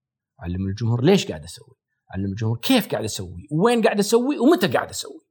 اعلم 0.41 0.67
الجمهور 0.67 1.03
ليش 1.03 1.27
قاعد 1.27 1.43
أسوي؟ 1.43 1.75
اعلم 2.11 2.25
الجمهور 2.25 2.57
كيف 2.57 2.91
قاعد 2.91 3.03
أسوي؟ 3.03 3.47
وين 3.51 3.81
قاعد 3.81 3.99
أسوي؟ 3.99 4.39
ومتى 4.39 4.67
قاعد 4.67 4.89
أسوي؟ 4.89 5.21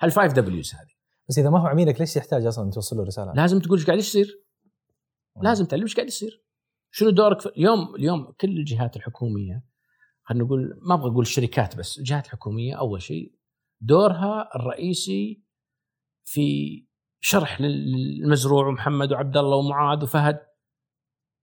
هال 0.00 0.32
five 0.32 0.60
Ws 0.60 0.74
هذه. 0.74 0.96
بس 1.28 1.38
إذا 1.38 1.50
ما 1.50 1.60
هو 1.60 1.66
عميلك 1.66 2.00
ليش 2.00 2.16
يحتاج 2.16 2.46
أصلا 2.46 2.70
توصل 2.70 2.96
له 2.96 3.04
رسالة؟ 3.04 3.32
لازم 3.32 3.60
تقول 3.60 3.78
إيش 3.78 3.86
قاعد 3.86 3.98
يصير. 3.98 4.42
لازم 5.42 5.64
تعلم 5.64 5.82
إيش 5.82 5.94
قاعد 5.94 6.08
يصير. 6.08 6.46
شنو 6.90 7.10
دورك 7.10 7.40
في 7.40 7.48
اليوم 7.48 7.94
اليوم 7.94 8.32
كل 8.32 8.48
الجهات 8.48 8.96
الحكومية 8.96 9.64
خلينا 10.22 10.44
نقول 10.44 10.78
ما 10.82 10.94
أبغى 10.94 11.10
أقول 11.10 11.22
الشركات 11.22 11.76
بس 11.76 11.98
الجهات 11.98 12.26
الحكومية 12.26 12.74
أول 12.74 13.02
شيء 13.02 13.34
دورها 13.80 14.50
الرئيسي 14.54 15.42
في 16.24 16.86
شرح 17.20 17.60
للمزروع 17.60 18.68
ومحمد 18.68 19.12
وعبد 19.12 19.36
الله 19.36 19.56
ومعاذ 19.56 20.02
وفهد. 20.02 20.38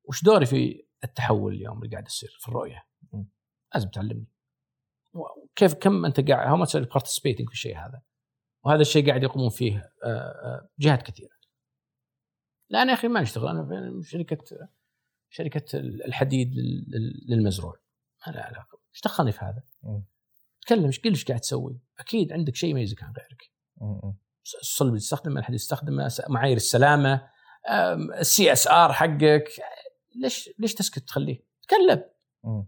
وش 0.10 0.24
دوري 0.24 0.46
في 0.46 0.83
التحول 1.04 1.54
اليوم 1.54 1.78
اللي 1.78 1.90
قاعد 1.92 2.08
يصير 2.08 2.38
في 2.40 2.48
الرؤية. 2.48 2.86
لازم 3.74 3.90
تعلمني. 3.90 4.28
كيف 5.56 5.74
كم 5.74 6.06
أنت 6.06 6.30
قاعد 6.30 6.48
how 6.48 6.58
much 6.58 6.78
participating 6.78 7.48
في 7.48 7.54
الشيء 7.54 7.78
هذا؟ 7.78 8.02
وهذا 8.66 8.82
الشيء 8.82 9.08
قاعد 9.08 9.24
يقومون 9.24 9.50
فيه 9.50 9.92
آه، 10.04 10.08
آه، 10.08 10.70
جهات 10.80 11.02
كثيرة. 11.02 11.34
لا 12.70 12.82
أنا 12.82 12.92
يا 12.92 12.98
أخي 12.98 13.08
ما 13.08 13.22
نشتغل 13.22 13.48
أنا 13.48 13.64
في 14.02 14.10
شركة 14.10 14.68
شركة 15.30 15.80
الحديد 15.80 16.56
لل- 16.56 16.86
لل- 16.88 17.26
للمزروع. 17.30 17.76
ما 18.28 18.32
لا. 18.34 18.46
علاقه 18.46 18.80
إيش 18.94 19.02
دخلني 19.02 19.32
في 19.32 19.40
هذا؟ 19.46 19.64
تكلم 20.62 20.86
إيش 20.86 21.02
إيش 21.06 21.26
قاعد 21.26 21.40
تسوي؟ 21.40 21.80
أكيد 22.00 22.34
عندك 22.34 22.56
شيء 22.56 22.70
يميزك 22.70 23.04
عن 23.04 23.14
غيرك. 23.14 23.52
الصلب 24.62 24.88
اللي 24.90 25.00
تستخدمه 25.00 25.40
الحديد 25.40 25.60
تستخدمه 25.60 26.10
معايير 26.30 26.58
السلامة 26.58 27.30
ال 28.20 28.52
CSR 28.52 28.94
حقك. 28.94 29.50
ليش 30.16 30.50
ليش 30.60 30.74
تسكت 30.74 31.00
تخليه؟ 31.00 31.40
تكلم. 31.68 32.04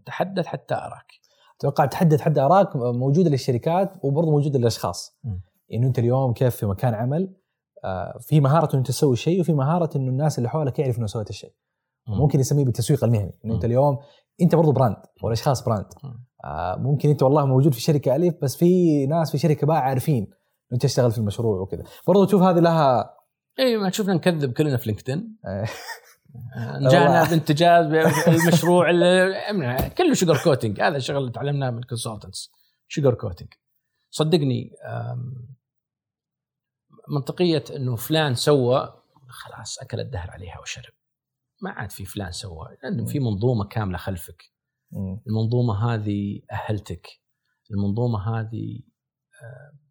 تحدث 0.06 0.46
حتى 0.46 0.74
أراك. 0.74 1.12
أتوقع 1.58 1.86
تحدث 1.86 2.20
حد 2.20 2.38
أراك 2.38 2.76
موجودة 2.76 3.30
للشركات 3.30 3.92
وبرضه 4.02 4.30
موجودة 4.30 4.58
للأشخاص. 4.58 5.18
انه 5.72 5.86
أنت 5.86 5.98
اليوم 5.98 6.32
كيف 6.32 6.56
في 6.56 6.66
مكان 6.66 6.94
عمل؟ 6.94 7.34
آه، 7.84 8.18
في 8.20 8.40
مهارة 8.40 8.70
انه 8.70 8.78
أنت 8.78 8.86
تسوي 8.86 9.16
شيء 9.16 9.40
وفي 9.40 9.52
مهارة 9.52 9.96
إنه 9.96 10.10
الناس 10.10 10.38
اللي 10.38 10.48
حولك 10.48 10.78
يعرف 10.78 10.98
إنه 10.98 11.06
سويت 11.06 11.30
الشيء. 11.30 11.52
ممكن 12.08 12.40
يسميه 12.40 12.64
بالتسويق 12.64 13.04
المهني. 13.04 13.38
انه 13.44 13.54
أنت 13.54 13.64
مم. 13.64 13.70
اليوم 13.70 13.98
أنت 14.42 14.54
برضه 14.54 14.72
brand 14.72 14.96
والأشخاص 15.22 15.64
brand. 15.64 15.86
آه، 16.44 16.76
ممكن 16.76 17.08
أنت 17.08 17.22
والله 17.22 17.46
موجود 17.46 17.74
في 17.74 17.80
شركة 17.80 18.16
ألف 18.16 18.34
بس 18.42 18.56
في 18.56 19.06
ناس 19.06 19.30
في 19.30 19.38
شركة 19.38 19.66
باء 19.66 19.76
عارفين 19.76 20.30
أنت 20.72 20.82
تشتغل 20.82 21.12
في 21.12 21.18
المشروع 21.18 21.60
وكذا. 21.60 21.82
برضه 22.08 22.26
تشوف 22.26 22.42
هذه 22.42 22.58
لها 22.58 23.14
اي 23.58 23.76
ما 23.76 23.90
شفنا 23.90 24.14
نكذب 24.14 24.52
كلنا 24.52 24.76
في 24.76 24.86
LinkedIn. 24.86 25.36
والله. 26.56 27.30
بانتجاز 27.30 27.86
المشروع 28.28 28.90
كله 29.98 30.14
sugar 30.14 30.42
coating 30.44 30.80
هذا 30.80 30.96
الشغل 30.96 31.16
اللي 31.16 31.30
تعلمناه 31.30 31.70
من 31.70 31.78
ال 31.78 31.84
consultants 31.84 32.50
sugar 32.88 33.14
coating 33.14 33.48
صدقني 34.10 34.70
منطقية 37.08 37.64
إنه 37.76 37.96
فلان 37.96 38.34
سوى 38.34 39.02
خلاص 39.28 39.78
أكل 39.78 40.00
الدهر 40.00 40.30
عليها 40.30 40.60
وشرب. 40.60 40.92
ما 41.62 41.70
عاد 41.70 41.90
في 41.90 42.04
فلان 42.04 42.32
سوى. 42.32 42.68
لأن 42.82 43.06
في 43.06 43.20
منظومة 43.20 43.64
كاملة 43.64 43.98
خلفك. 43.98 44.42
المنظومة 45.26 45.94
هذه 45.94 46.40
أهلتك. 46.52 47.08
المنظومة 47.70 48.38
هذه 48.38 48.80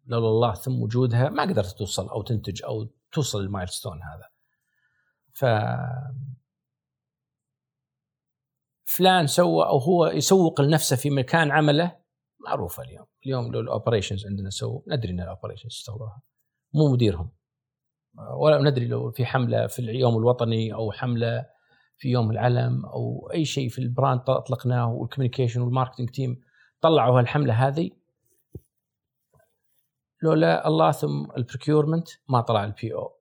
لولا 0.06 0.28
الله 0.28 0.54
ثم 0.54 0.82
وجودها 0.82 1.28
ما 1.28 1.42
قدرت 1.42 1.78
توصل 1.78 2.08
أو 2.08 2.22
تنتج 2.22 2.62
أو 2.64 2.88
توصل 3.12 3.42
لل 3.42 3.53
milestone 3.53 4.02
هذا. 4.02 4.28
ف 5.38 5.44
فلان 8.96 9.26
سوى 9.26 9.66
أو 9.66 9.78
هو 9.78 10.06
يسوق 10.06 10.60
لنفسه 10.60 10.96
في 10.96 11.10
مكان 11.10 11.50
عمله؟ 11.50 11.96
معروفه 12.46 12.82
اليوم. 12.82 13.06
اليوم 13.26 13.52
لو 13.52 13.60
ال 13.60 13.66
operations 13.66 14.26
عندنا 14.26 14.50
سووا 14.50 14.80
ندري 14.88 15.12
إن 15.12 15.20
ال 15.20 15.25
operations 15.25 15.72
يشتغلوها 15.72 16.22
مو 16.74 16.92
مديرهم. 16.92 17.30
ولا 18.40 18.70
ندري 18.70 18.86
لو 18.86 19.10
في 19.10 19.26
حملة 19.26 19.66
في 19.66 19.78
اليوم 19.78 20.16
الوطني 20.16 20.74
أو 20.74 20.92
حملة 20.92 21.46
في 21.98 22.08
يوم 22.08 22.30
العلم 22.30 22.86
أو 22.86 23.30
أي 23.34 23.44
شيء 23.44 23.68
في 23.68 23.78
ال 23.78 23.85
brand 23.85 24.20
أطلقناه 24.28 24.92
وال 24.92 25.01
communication 25.01 25.60
وال 25.60 25.69
marketing 25.69 26.10
team 26.10 26.40
طلعوا 26.80 27.20
هالحملة 27.20 27.54
هذه. 27.54 27.90
لولا 30.22 30.68
الله 30.68 30.92
ثم 30.92 31.26
ال 31.36 31.42
procurement 31.42 32.08
ما 32.28 32.40
طلع 32.40 32.64
ال 32.64 32.94
PO 32.94 33.15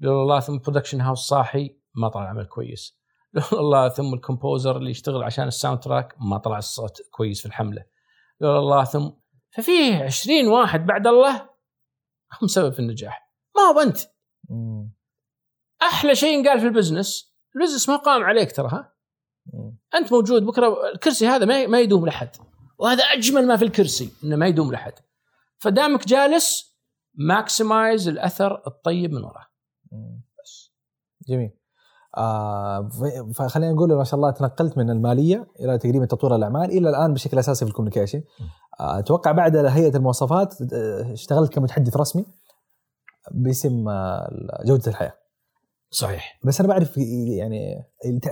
لولا 0.00 0.22
الله 0.22 0.40
ثم 0.40 0.58
production 0.58 1.00
house 1.00 1.18
صاحي 1.18 1.76
ما 1.94 2.08
طلع 2.08 2.22
العمل 2.22 2.46
كويس. 2.46 3.00
لولا 3.34 3.60
الله 3.60 3.88
ثم 3.88 4.14
ال 4.14 4.21
composer 4.21 4.76
اللي 4.76 4.90
يشتغل 4.90 5.22
عشان 5.22 5.46
ال 5.46 5.80
soundtrack 5.80 6.14
ما 6.18 6.38
طلع 6.38 6.58
الصوت 6.58 7.02
كويس 7.10 7.40
في 7.40 7.46
الحملة. 7.46 7.84
لولا 8.40 8.58
الله 8.58 8.84
ثم 8.84 9.10
ففيه 9.50 10.04
20 10.04 10.48
واحد 10.48 10.86
بعد 10.86 11.06
الله 11.06 11.50
هم 12.42 12.48
سبب 12.48 12.72
في 12.72 12.78
النجاح. 12.78 13.30
ما 13.56 13.62
هو 13.62 13.80
انت. 13.80 13.98
أحلى 15.82 16.14
شيء 16.14 16.38
ينقال 16.38 16.60
في 16.60 16.66
ال 16.66 16.73
business. 16.73 17.34
ال 17.56 17.60
business 17.60 17.88
ما 17.88 17.96
قام 17.96 18.24
عليك 18.24 18.56
ترى 18.56 18.68
ها. 18.68 18.94
أنت 19.94 20.12
موجود 20.12 20.42
بكرة 20.42 20.90
الكرسي 20.94 21.26
هذا 21.26 21.44
ما 21.44 21.66
ما 21.66 21.80
يدوم 21.80 22.06
لحد. 22.06 22.36
وهذا 22.78 23.04
أجمل 23.04 23.46
ما 23.46 23.56
في 23.56 23.64
الكرسي 23.64 24.12
إنه 24.24 24.36
ما 24.36 24.46
يدوم 24.46 24.72
لحد. 24.72 24.92
فدامك 25.58 26.06
جالس 26.06 26.78
maximize 27.14 28.08
الأثر 28.08 28.62
الطيب 28.66 29.12
من 29.12 29.24
وراه 29.24 29.49
م. 29.92 30.20
جميل. 31.28 31.50
آه 32.16 32.88
فخلينا 33.34 33.72
نقول 33.72 33.94
ما 33.94 34.04
شاء 34.04 34.14
الله 34.14 34.30
تنقلت 34.30 34.78
من 34.78 34.90
المالية 34.90 35.46
إلى 35.60 35.78
تقريبا 35.78 36.06
تطوير 36.06 36.36
الأعمال 36.36 36.70
إلى 36.70 36.88
الآن 36.88 37.14
بشكل 37.14 37.38
أساسي 37.38 37.64
في 37.64 37.70
ال 37.70 37.73
communication. 37.73 38.22
آه، 38.80 38.98
أتوقع 38.98 39.32
بعد 39.32 39.56
هيئة 39.56 39.96
المواصفات 39.96 40.54
آه، 40.72 41.12
اشتغلت 41.12 41.52
كمتحدث 41.52 41.96
رسمي 41.96 42.24
باسم 43.30 43.88
آه، 43.88 44.62
جودة 44.64 44.90
الحياة. 44.90 45.14
صحيح. 45.90 46.38
بس 46.44 46.60
أنا 46.60 46.68
بعرف 46.68 46.96
يعني 47.38 47.84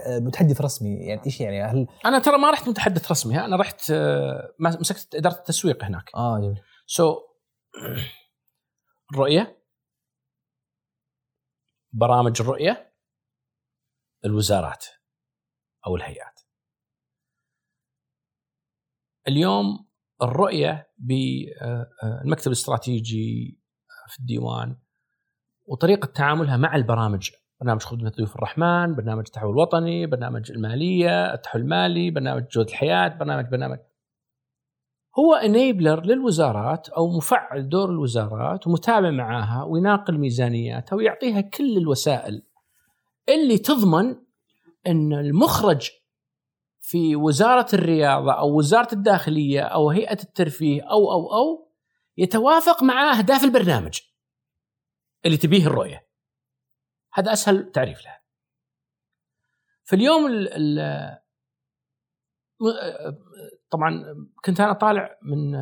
متحدث 0.09 0.61
رسمي 0.61 0.97
يعني 0.97 1.21
إيش 1.27 1.41
يعني؟ 1.41 1.63
هل 1.63 1.87
أنا 2.05 2.19
ترى 2.19 2.39
ما 2.39 2.51
رحت 2.51 2.69
متحدث 2.69 3.11
رسمي؟ 3.11 3.45
أنا 3.45 3.57
رحت 3.57 3.91
آه، 3.91 4.53
مسكت 4.59 5.15
إدارة 5.15 5.35
التسويق 5.35 5.85
هناك. 5.85 6.11
آه 6.15 6.39
جميل. 6.39 6.61
سو 6.87 7.13
so, 7.13 7.17
الرؤيه 9.15 9.58
برامج 11.99 12.41
الرؤية 12.41 12.93
الوزارات 14.25 14.85
أو 15.87 15.97
الهيئات. 15.97 16.41
اليوم 19.29 19.89
الرؤية 20.23 20.93
بالمكتب 20.99 22.47
الاستراتيجي 22.47 23.61
في 24.09 24.21
الديوان 24.21 24.77
وطريقة 25.67 26.07
تعاملها 26.07 26.57
مع 26.57 26.77
البرامج 26.77 27.31
برنامج 27.61 27.83
خدمة 27.83 28.11
ضيوف 28.11 28.37
الرحمن 28.37 28.95
برنامج 28.95 29.25
التحول 29.27 29.51
الوطني 29.51 30.07
برنامج 30.07 30.51
المالية 30.51 31.35
التحول 31.35 31.63
المالي 31.63 32.11
برنامج 32.11 32.47
جودة 32.49 32.69
الحياة 32.69 33.09
برنامج 33.09 33.45
برنامج 33.51 33.79
هو 35.19 35.35
انيبلر 35.35 36.01
للوزارات 36.01 36.89
أو 36.89 37.17
مفعل 37.17 37.69
دور 37.69 37.91
الوزارات 37.91 38.67
ومتابع 38.67 39.11
معاها 39.11 39.65
ويناقل 39.65 40.19
ميزانياتها 40.19 40.97
ويعطيها 40.97 41.41
كل 41.41 41.77
الوسائل 41.77 42.43
اللي 43.29 43.59
تضمن 43.59 44.17
إن 44.87 45.13
المخرج 45.13 45.91
في 46.81 47.17
وزارة 47.17 47.67
الرياضة 47.75 48.33
أو 48.33 48.59
وزارة 48.59 48.95
الداخلية 48.95 49.61
أو 49.61 49.91
هيئة 49.91 50.23
الترفيه 50.23 50.83
أو 50.83 51.13
أو 51.13 51.33
أو 51.33 51.73
يتوافق 52.17 52.83
مع 52.83 53.19
اهداف 53.19 53.45
البرنامج 53.45 54.01
اللي 55.27 55.37
تبيه 55.37 55.67
الرؤية. 55.67 56.09
هذا 57.13 57.33
أسهل 57.33 57.73
تعريف 57.73 58.05
لها. 58.05 58.23
في 59.85 59.97
اليوم 59.97 60.27
ال 60.27 60.49
ال 60.49 61.19
طبعا 63.71 64.05
كنت 64.45 64.61
أنا 64.61 64.73
طالع 64.73 65.19
من 65.23 65.57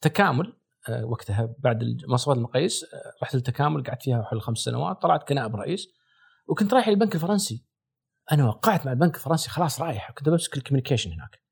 تكامل 0.00 0.56
وقتها 1.02 1.54
بعد 1.58 1.84
مواصفات 2.08 2.36
المقاييس 2.36 2.84
رحت 3.22 3.34
للتكامل 3.34 3.84
قعدت 3.84 4.02
فيها 4.02 4.22
حول 4.22 4.42
خمس 4.42 4.58
سنوات 4.58 5.02
طلعت 5.02 5.28
كنائب 5.28 5.56
رئيس 5.56 5.88
وكنت 6.46 6.74
رايح 6.74 6.88
للبنك 6.88 7.14
الفرنسي. 7.14 7.66
أنا 8.32 8.48
وقعت 8.48 8.86
مع 8.86 8.92
البنك 8.92 9.14
الفرنسي 9.16 9.50
خلاص 9.50 9.80
رايح 9.80 10.10
كنت 10.10 10.28
بمسك 10.28 10.56
ال 10.56 10.60
communication 10.60 11.12
هناك 11.12 11.42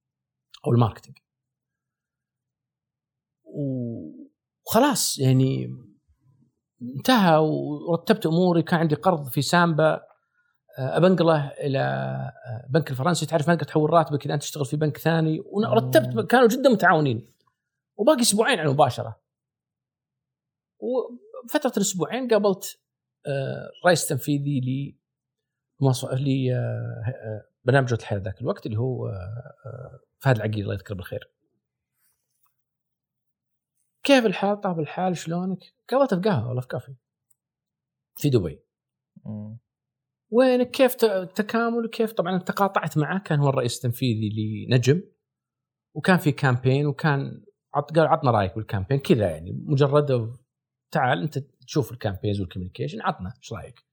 أو 0.67 0.73
ال 0.73 0.77
marketing 0.77 1.17
وخلاص 4.67 5.19
يعني 5.19 5.69
انتهى 6.97 7.37
ورتبت 7.91 8.27
أموري 8.27 8.63
كان 8.63 8.81
عندي 8.81 8.95
قرض 8.95 9.29
في 9.29 9.43
سامبا. 9.43 10.01
ابنقله 10.79 11.49
إلى 11.49 11.81
البنك 12.65 12.91
الفرنسي 12.91 13.27
تعرف 13.27 13.49
ما 13.49 13.55
تقدر 13.55 13.67
تحول 13.67 13.91
راتبك 13.91 14.25
إذا 14.25 14.35
أنت 14.35 14.43
تشتغل 14.43 14.65
في 14.65 14.77
بنك 14.77 14.97
ثاني 14.97 15.41
ورتبت 15.41 16.31
كانوا 16.31 16.49
جدا 16.49 16.69
متعاونين 16.69 17.33
وباقي 17.97 18.21
أسبوعين 18.21 18.59
على 18.59 18.69
المباشرة 18.69 19.21
وفتره 20.79 21.73
الأسبوعين 21.77 22.29
قابلت 22.29 22.81
رئيس 23.87 24.07
تنفيذي 24.09 24.61
ل 24.61 24.99
لبرنامج 26.13 27.89
جوده 27.89 28.03
الحياة 28.03 28.19
ذاك 28.19 28.41
الوقت 28.41 28.67
اللي 28.67 28.79
هو 28.79 29.13
فهد 30.19 30.37
العقيل 30.37 30.61
الله 30.63 30.75
يذكره 30.75 30.95
بالخير. 30.95 31.31
كيف 34.03 34.27
الحال؟ 34.27 34.61
طاب 34.61 34.81
الحال 34.81 35.17
شلونك؟ 35.17 35.59
قابلته 35.91 36.17
في 36.17 36.29
قهوه 36.29 36.49
والله 36.49 36.61
في 36.61 36.69
كافي 36.69 36.95
في 38.17 38.31
دبي. 38.31 38.63
وينك 40.31 40.71
كيف 40.71 40.95
تكامل 41.35 41.89
كيف 41.89 42.13
طبعا 42.13 42.39
تقاطعت 42.39 42.99
معه 42.99 43.19
كان 43.19 43.41
هو 43.41 43.49
الرئيس 43.49 43.77
التنفيذي 43.77 44.67
لنجم 44.67 45.03
وكان 45.95 46.17
في 46.17 46.33
campaign 46.33 46.87
وكان 46.87 47.45
قال 47.75 48.07
عطنا 48.07 48.31
رأيك 48.31 48.55
بال 48.57 48.65
campaign 48.65 48.99
كذا 48.99 49.31
يعني 49.31 49.53
مجرد 49.67 50.37
تعال 50.91 51.23
أنت 51.23 51.39
تشوف 51.39 51.93
ال 51.93 51.97
campaigns 51.97 52.41
وال 52.41 52.49
communication 52.49 53.03
عطنا 53.03 53.33
إيش 53.37 53.53
رأيك؟ 53.53 53.85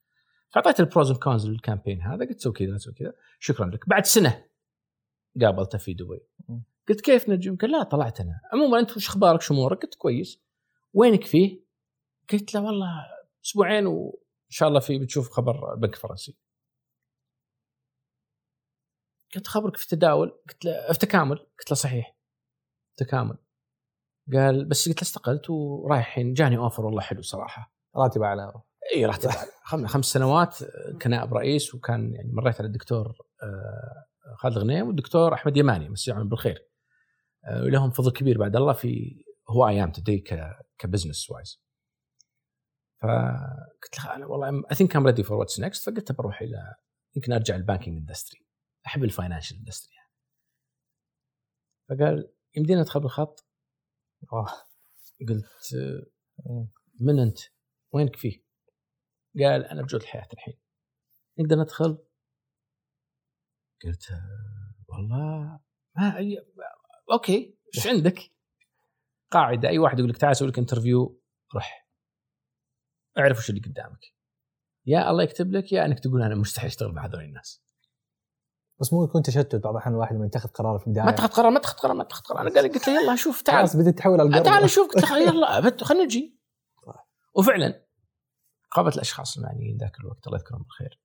فأعطيت 0.50 0.80
ال 0.80 0.86
pros 0.86 1.12
cons 1.12 1.48
لل 1.48 1.59
campaign 1.59 2.02
هذا 2.02 2.26
قلت 2.26 2.40
سوي 2.40 2.54
كذا 2.54 2.78
سوي 2.78 2.94
كذا. 2.94 3.14
شكرا 3.40 3.66
لك. 3.66 3.90
بعد 3.90 4.06
سنة 4.06 4.46
قابلته 5.42 5.78
في 5.78 5.94
دبي 5.94 6.20
قلت 6.90 7.02
كيف 7.02 7.30
نجم؟ 7.30 7.56
قال 7.56 7.72
لا 7.72 7.84
طلعت 7.84 8.22
أنا. 8.22 8.40
عموما 8.54 8.80
أنت 8.80 8.98
وش 8.98 9.08
أخبارك؟ 9.08 9.42
شو 9.42 9.54
أمورك؟ 9.54 9.84
قلت 9.84 9.96
كويس. 9.96 10.44
وينك 10.94 11.24
فيه؟ 11.24 11.66
قلت 12.32 12.54
له 12.54 12.64
والله 12.64 13.06
أسبوعين 13.46 13.88
وان 13.88 14.12
شاء 14.50 14.70
الله 14.70 14.80
في 14.80 15.00
بتشوف 15.00 15.30
خبر 15.30 15.74
البنك 15.74 15.94
الفرنسي 15.94 16.38
قلت 19.36 19.48
خبرك 19.48 19.78
في 19.78 19.88
تداول 19.88 20.30
قلت 20.50 20.66
له 20.66 20.94
في 20.94 21.00
تكامل 21.00 21.38
قلت 21.38 21.72
له 21.72 21.76
صحيح. 21.76 22.18
تكامل. 22.98 23.38
قال 24.34 24.66
بس 24.66 24.90
قلت 24.90 24.98
له 24.98 25.02
استقلت 25.02 25.50
ورايح 25.50 26.08
الحين 26.08 26.34
جاني 26.34 26.58
اوفر 26.58 26.86
والله 26.86 27.02
حلو 27.02 27.22
صراحة. 27.22 27.74
راتب 27.96 28.22
اعلى 28.22 28.54
إي 28.96 29.06
راتب 29.06 29.30
اعلى 29.30 29.88
خمس 29.88 30.06
سنوات 30.06 30.58
كنائب 31.02 31.34
رئيس 31.34 31.76
وكان 31.76 32.14
يعني 32.14 32.32
مريت 32.34 32.56
على 32.56 32.68
الدكتور 32.68 33.18
خالد 34.38 34.58
غنيم 34.58 34.88
والدكتور 34.88 35.34
أحمد 35.34 35.58
يماني. 35.58 35.90
مسيهم 35.90 36.30
بالخير. 36.30 36.70
ولهم 37.64 37.92
فضل 37.92 38.12
كبير 38.12 38.38
بعد 38.38 38.56
الله 38.56 38.74
في 38.74 39.24
who 39.50 39.68
I 39.68 39.84
am 39.84 39.92
today 39.92 40.24
ك 40.78 40.84
business 40.84 41.30
wise 41.30 41.65
فقلت 43.06 44.06
له 44.06 44.16
أنا 44.16 44.26
والله 44.26 44.64
I 44.72 44.76
think 44.76 44.96
I'm 44.96 45.06
ready 45.08 45.24
for 45.24 45.38
what's 45.38 45.60
next 45.60 45.90
فقلت 45.90 46.12
بروح 46.12 46.42
إلى 46.42 46.76
يمكن 47.16 47.34
أرجع 47.34 47.56
ال 47.56 47.61
banking 47.61 47.98
industry 47.98 48.46
أحب 48.88 49.04
ال 49.04 49.09
financial 49.09 49.58
industry 49.58 49.96
يعني. 49.96 50.12
فقال 51.90 52.34
يمدينا 52.58 52.82
ندخل 52.82 53.00
بالخط 53.00 53.48
قلت 55.30 55.76
من 57.00 57.20
أنت؟ 57.20 57.40
وينك 57.92 58.16
فيه؟ 58.16 58.46
قال 59.40 59.66
أنا 59.66 59.82
بجودة 59.82 60.02
الحياة 60.02 60.28
الحين 60.34 60.60
نقدر 61.40 61.56
ندخل؟ 61.56 61.98
قلت 63.84 64.08
والله 64.88 65.60
ما 65.98 66.18
أي... 66.18 66.38
أوكي 67.12 67.58
إيش 67.76 67.88
عندك؟ 67.88 68.32
قاعدة 69.32 69.70
أي 69.70 69.80
واحد 69.80 70.00
يقول 70.00 70.10
لك 70.10 70.18
تعال 70.18 70.32
أسوي 70.32 70.48
لك 70.48 70.60
interview 70.60 71.22
روح 71.56 71.85
أعرف 73.18 73.38
وش 73.38 73.50
اللي 73.50 73.62
قدامك. 73.62 74.16
يا 74.86 75.10
الله 75.12 75.24
يكتب 75.24 75.52
لك 75.52 75.72
يا 75.72 75.86
إنك 75.86 76.00
تقول 76.00 76.22
أنا 76.22 76.36
مستحيل 76.36 76.68
أشتغل 76.68 76.92
مع 76.92 77.06
هذول 77.06 77.24
الناس. 77.24 77.66
بس 78.80 78.94
مو 78.94 79.04
يكون 79.04 79.22
تشتت 79.22 79.56
بعض 79.56 79.74
الأحيان 79.74 79.94
الواحد 79.94 80.16
لما 80.16 80.26
يتخذ 80.26 80.50
قرار 80.50 80.80
في 80.80 80.88
البداية. 80.88 81.06
ما 81.06 81.12
اتخذ 81.12 81.28
قرار 81.28 81.50
ما 81.50 81.58
اتخذ 81.58 81.78
قرار 81.78 81.94
ما 81.94 82.04
اتخذ 82.04 82.24
قرار. 82.24 82.42
أنا 82.42 82.50
قال 82.50 82.74
قلت 82.74 82.88
له 82.88 83.02
يلا 83.02 83.16
شوف 83.16 83.42
تعال. 83.42 83.58
خلاص 83.58 83.76
بديت 83.76 83.98
تحول 83.98 84.20
على 84.20 84.30
القرار 84.30 84.46
تعال 84.46 84.70
شوف 84.70 84.92
قلت 84.92 85.12
له 85.12 85.18
يلا 85.18 85.62
خلينا 85.84 86.04
نجي. 86.04 86.40
وفعلا 87.38 87.86
قابلت 88.72 88.96
الأشخاص 88.96 89.38
المعنيين 89.38 89.78
ذاك 89.78 90.00
الوقت 90.00 90.28
الله 90.28 90.38
يذكرهم 90.40 90.62
بالخير. 90.62 91.02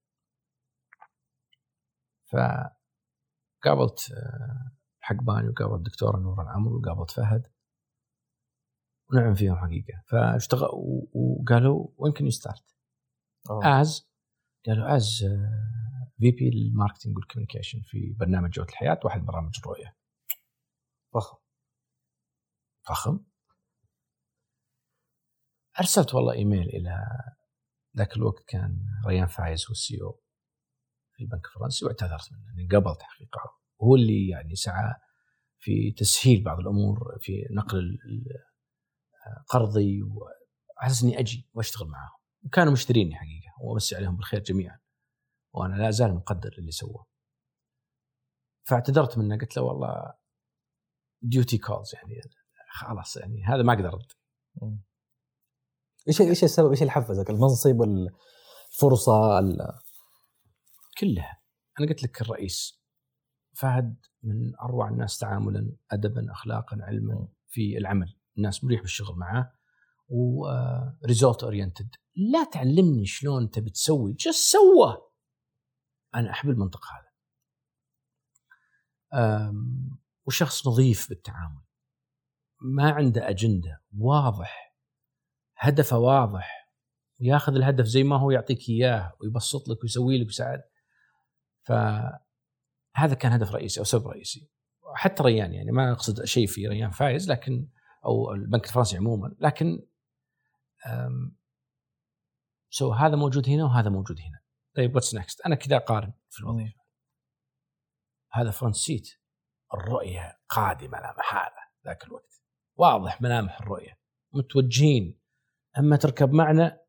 فقابلت 3.63 4.13
حقباني 5.01 5.49
وقابلت 5.49 5.79
الدكتورة 5.79 6.17
نور 6.17 6.43
العمر 6.43 6.73
وقابلت 6.73 7.11
فهد. 7.11 7.47
ونعم 9.13 9.35
فيهم 9.35 9.57
حقيقة. 9.57 10.03
فاشتغل 10.07 10.69
وقالوا 11.13 11.89
when 11.97 12.13
can 12.13 12.31
start? 12.31 12.77
as 13.65 14.11
قالوا 14.67 14.97
as 14.97 15.25
VP 16.19 16.49
ال 16.49 16.55
marketing 16.55 17.17
وال 17.17 17.25
communication 17.25 17.81
في 17.83 18.17
برنامج 18.21 18.51
جوده 18.51 18.69
الحياة 18.69 19.01
واحد 19.05 19.21
برامج 19.21 19.59
الرؤيه 19.59 19.97
فخم. 21.15 21.37
فخم. 22.89 23.25
أرسلت 25.81 26.15
والله 26.15 26.33
إيميل 26.33 26.69
إلى 26.69 27.07
ذاك 27.97 28.17
الوقت 28.17 28.45
كان 28.49 28.87
ريان 29.07 29.27
فايز 29.27 29.67
هو 29.69 29.73
ال 29.73 30.03
CEO 30.03 30.21
في 31.13 31.25
البنك 31.25 31.47
الفرنسي 31.47 31.85
واعتذرت 31.85 32.33
منه 32.33 32.53
اني 32.53 32.69
قبلت 32.69 33.03
حقيقة. 33.03 33.41
هو 33.83 33.97
اللي 33.97 34.29
يعني 34.29 34.55
سعى 34.55 34.95
في 35.59 35.93
تسهيل 35.93 36.45
بعض 36.45 36.59
الأمور 36.59 37.19
في 37.21 37.47
نقل 37.51 37.99
قرضي 39.49 40.03
وعلى 40.03 40.35
أساس 40.87 41.03
إني 41.03 41.21
أجي 41.21 41.49
وأشتغل 41.55 41.89
معاهم. 41.89 42.19
وكانوا 42.45 42.73
مشتريني 42.73 43.15
حقيقة 43.15 43.53
وأمسي 43.61 43.97
عليهم 43.97 44.17
بالخير 44.17 44.41
جميعا. 44.41 44.79
وأنا 45.53 45.75
لا 45.75 45.91
زال 45.91 46.15
مقدر 46.15 46.55
اللي 46.59 46.71
سووه. 46.71 47.07
فاعتذرت 48.63 49.19
منه 49.19 49.39
قلت 49.39 49.57
له 49.57 49.63
والله 49.63 50.15
duty 51.23 51.59
calls 51.59 51.95
يعني 51.95 52.21
خلاص 52.71 53.17
يعني 53.17 53.45
هذا 53.45 53.63
ما 53.63 53.73
أقدر 53.73 53.89
ارد 53.89 54.13
إيش 56.09 56.21
إيش 56.21 56.45
السبب 56.45 56.71
إيش 56.71 56.81
اللي 56.81 56.93
حفزك؟ 56.93 57.31
المنصب 57.31 57.83
الفرصه 57.83 59.39
ال... 59.39 59.59
كلها. 60.99 61.43
أنا 61.81 61.89
قلت 61.89 62.03
لك 62.03 62.21
الرئيس 62.21 62.81
فهد 63.53 64.07
من 64.23 64.57
أروع 64.57 64.89
الناس 64.89 65.19
تعاملا 65.19 65.77
ادبا 65.91 66.33
اخلاقا 66.33 66.79
علما 66.81 67.29
في 67.49 67.79
العمل. 67.79 68.15
الناس 68.37 68.65
مريح 68.65 68.81
بالشغل 68.81 69.17
معاه 69.17 69.53
و 70.09 70.28
result 70.28 71.43
oriented 71.43 71.95
لا 72.17 72.45
تعلمني 72.45 73.07
شلون 73.07 73.51
تبي 73.51 73.71
تسوي 73.71 74.13
just 74.13 74.51
سوى. 74.51 74.97
أنا 76.15 76.31
أحب 76.31 76.51
المنطق 76.51 76.81
هذا. 76.93 77.11
وشخص 80.27 80.67
نظيف 80.67 81.09
بالتعامل. 81.09 81.63
ما 82.61 82.91
عنده 82.91 83.29
أجندة. 83.29 83.83
واضح. 83.99 84.75
هدفه 85.57 85.99
واضح. 85.99 86.73
وياخذ 87.21 87.55
الهدف 87.55 87.85
زي 87.85 88.03
ما 88.03 88.17
هو 88.17 88.31
يعطيك 88.31 88.69
إياه 88.69 89.13
ويبسط 89.21 89.69
لك 89.69 89.83
ويسوي 89.83 90.19
لك 90.19 90.27
ويساعد. 90.27 90.63
فهذا 91.63 93.15
كان 93.19 93.33
هدف 93.33 93.53
رئيسي 93.53 93.81
أو 93.81 93.85
سبب 93.85 94.09
رئيسي. 94.09 94.51
حتى 94.95 95.23
ريان 95.23 95.55
يعني 95.55 95.73
ما 95.73 95.93
أقصد 95.93 96.25
شيء 96.25 96.47
في 96.47 96.69
ريان 96.69 96.91
فايز 96.91 97.31
لكن 97.31 97.69
أو 98.05 98.33
البنك 98.33 98.67
الفرنسي 98.67 98.97
عموما. 98.97 99.37
لكن 99.41 99.87
so 102.71 102.93
هذا 102.93 103.17
موجود 103.17 103.49
هنا 103.49 103.65
وهذا 103.65 103.91
موجود 103.91 104.21
هنا. 104.21 104.41
طيب 104.77 104.95
what's 104.95 105.15
next 105.15 105.41
أنا 105.41 105.55
كذا 105.55 105.77
أقارن 105.77 106.13
في 106.31 106.41
الوظيفة. 106.41 106.81
هذا 108.33 108.51
front 108.51 108.77
seat 108.77 109.09
الرؤية 109.75 110.41
قادمة 110.49 110.99
لا 110.99 111.15
محالة 111.19 111.57
ذاك 111.87 112.05
الوقت. 112.05 112.43
واضح 112.77 113.23
ملامح 113.23 113.61
الرؤية. 113.61 114.01
متوجهين. 114.33 115.21
أما 115.79 115.97
تركب 115.97 116.33
معنا 116.33 116.81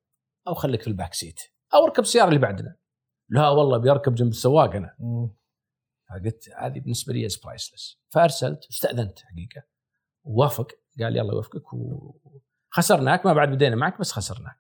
أو 0.48 0.54
خليك 0.54 0.82
في 0.82 0.88
ال 0.88 0.93
back 0.93 1.14
seat 1.14 1.40
أو 1.74 1.86
اركب 1.86 2.04
السياره 2.04 2.28
اللي 2.28 2.40
بعدنا. 2.40 2.78
لا 3.30 3.50
والله 3.50 3.78
بيركب 3.78 4.16
جنب 4.16 4.30
السواق 4.30 4.76
أنا. 4.76 4.98
فقلت 6.10 6.50
هذه 6.58 6.80
بالنسبة 6.80 7.14
لي 7.14 7.26
is 7.26 7.38
priceless 7.38 8.02
فأرسلت 8.10 8.66
استأذنت 8.66 9.20
حقيقة. 9.20 9.64
ووافق. 10.24 10.68
قال 11.00 11.18
يلا 11.18 11.34
يوفقك 11.34 11.74
وخسرناك 11.74 13.26
ما 13.26 13.34
بعد 13.34 13.50
بدينا 13.50 13.76
معك 13.76 14.00
بس 14.00 14.12
خسرناك. 14.12 14.58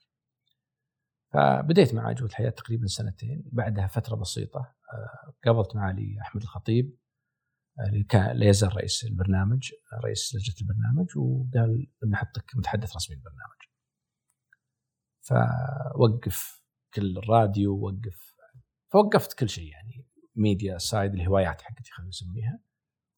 فبديت 1.34 1.93
مع 1.93 2.11
جودة 2.11 2.25
الحياة 2.25 2.49
تقريبا 2.49 2.88
سنتين 2.88 3.43
بعدها 3.51 3.88
فترة 3.88 4.15
بسيطة 4.15 4.59
آه، 4.93 5.34
قابلت 5.45 5.75
معالي 5.75 6.17
أحمد 6.21 6.41
الخطيب 6.41 6.97
آه، 7.79 7.89
اللي 7.89 8.03
كان 8.03 8.38
لا 8.38 8.45
يزال 8.45 8.75
رئيس 8.75 9.03
البرنامج 9.03 9.71
رئيس 10.03 10.36
لجنة 10.36 10.55
البرنامج 10.61 11.17
وقال 11.17 11.88
بنحطك 12.01 12.51
متحدث 12.55 12.95
رسمي 12.95 13.15
للبرنامج 13.15 13.61
فوقف 15.21 16.63
كل 16.93 17.17
الراديو 17.17 17.79
وقف 17.79 18.36
فوقفت 18.93 19.39
كل 19.39 19.49
شيء 19.49 19.67
يعني 19.71 20.07
media 20.36 20.78
side 20.78 21.13
الهوايات 21.13 21.61
حقتي 21.61 21.91
خلينا 21.91 22.09
نسميها. 22.09 22.59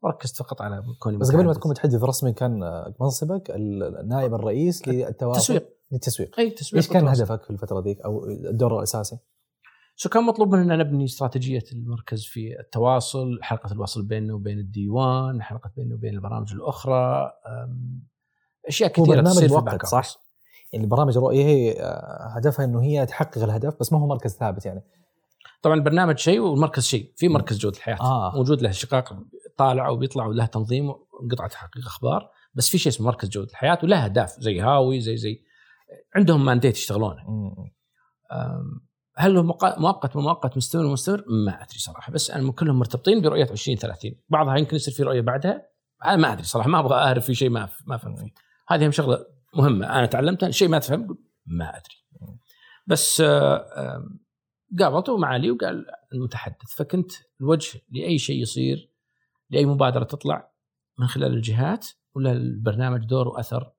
وركزت 0.03 0.35
فقط 0.35 0.61
على 0.61 0.83
كوني 0.99 1.17
بس 1.17 1.31
قبل 1.31 1.45
ما. 1.45 1.53
تكون 1.53 1.71
متحدث 1.71 2.03
رسمي 2.03 2.33
كان 2.33 2.83
منصبك 3.01 3.51
النائب 3.51 4.33
الرئيس 4.33 4.87
للتواصل 4.87 5.39
تسويق 5.41 5.69
للتسويق 5.91 6.39
أي 6.39 6.49
تسويق 6.49 6.83
إيش 6.83 6.93
كان. 6.93 7.07
هدفك 7.07 7.43
في 7.43 7.49
الفترة 7.49 7.81
ذيك 7.81 8.01
أو 8.01 8.25
الدور 8.25 8.77
الأساسي؟ 8.77 9.17
so 9.95 10.09
كان 10.09 10.23
مطلوب 10.23 10.55
مننا 10.55 10.75
نبني 10.75 11.05
استراتيجية 11.05 11.63
المركز 11.73 12.25
في 12.25 12.59
التواصل، 12.59 13.39
حلقة 13.41 13.71
الوصل 13.71 14.03
بيننا 14.03 14.33
وبين 14.33 14.59
الديوان، 14.59 15.41
حلقة 15.41 15.71
بيننا 15.77 15.95
وبين 15.95 16.13
البرامج 16.13 16.53
الأخرى، 16.53 17.31
أشياء 18.67 18.89
كثيرة 18.91 19.21
تصير 19.21 19.49
في 19.49 19.55
ال 19.55 19.61
back 19.61 19.85
صح؟ 19.85 20.23
يعني 20.73 20.85
برامج 20.85 21.17
الرؤيه 21.17 21.45
هي 21.45 21.81
آه، 21.81 22.33
هدفها 22.35 22.65
إنه 22.65 22.83
هي 22.83 23.05
تحقق 23.05 23.43
الهدف 23.43 23.75
بس 23.79 23.93
ما 23.93 23.99
هو 23.99 24.07
مركز 24.07 24.31
ثابت 24.35 24.65
يعني 24.65 24.83
طبعا 25.61 25.75
البرنامج 25.75 26.17
شيء 26.17 26.39
والمركز 26.39 26.83
شيء، 26.83 27.11
في 27.15 27.27
مركز 27.27 27.57
جودة 27.57 27.77
الحياة 27.77 28.01
آه. 28.01 28.35
موجود 28.35 28.61
له 28.61 28.71
شقاق 28.71 29.17
طالع 29.57 29.89
وبيطلع 29.89 30.25
وله 30.25 30.45
تنظيم 30.45 30.89
وقطعه 30.89 31.47
تحقيق 31.47 31.85
أخبار، 31.85 32.29
بس 32.53 32.69
في 32.69 32.77
شيء 32.77 32.91
اسمه 32.91 33.07
مركز 33.07 33.29
جودة 33.29 33.51
الحياة 33.51 33.79
وله 33.83 34.05
أهداف 34.05 34.29
زي 34.39 34.59
هاوي 34.59 34.99
زي 34.99 35.17
زي 35.17 35.43
عندهم 36.15 36.45
مانديت 36.45 36.77
يشتغلونه. 36.77 37.23
هل 39.17 39.37
هو 39.37 39.43
مؤقت 39.77 40.15
ومؤقت 40.15 40.57
مستمر 40.57 40.85
ومستمر؟ 40.85 41.23
ما 41.45 41.63
أدري 41.63 41.79
صراحة 41.79 42.11
بس 42.11 42.31
أنا 42.31 42.51
كلهم 42.51 42.79
مرتبطين 42.79 43.21
برؤية 43.21 43.43
2030 43.51 44.11
بعضها 44.29 44.55
يمكن 44.57 44.75
يصير 44.75 44.93
في 44.93 45.03
رؤية 45.03 45.21
بعدها 45.21 45.67
أنا 46.05 46.15
ما 46.15 46.33
أدري 46.33 46.43
صراحة 46.43 46.69
ما 46.69 46.79
أبغى 46.79 46.95
أعرف 46.95 47.25
في 47.25 47.35
شيء 47.35 47.49
ما 47.49 47.69
ما 47.85 47.95
افهم 47.95 48.15
فيه. 48.15 48.33
هذه 48.67 48.85
هم 48.85 48.91
شغلة 48.91 49.25
مهمة 49.55 49.85
أنا 49.85 50.05
تعلمتها 50.05 50.51
شيء 50.51 50.67
ما 50.67 50.79
تفهم 50.79 51.17
ما 51.45 51.69
أدري. 51.69 52.27
بس 52.87 53.21
آم، 53.25 54.19
قابلته 54.79 55.17
معالي 55.17 55.51
وقال 55.51 55.85
المتحدث 56.13 56.75
فكنت 56.77 57.11
الوجه 57.41 57.81
لأي 57.91 58.17
شيء 58.17 58.41
يصير 58.41 58.92
لأي 59.53 59.65
مبادرة 59.65 60.03
تطلع 60.03 60.51
من 60.99 61.07
خلال 61.07 61.33
الجهات 61.33 61.87
ولا 62.15 62.31
البرنامج 62.31 63.05
دور 63.05 63.27
وأثر 63.27 63.73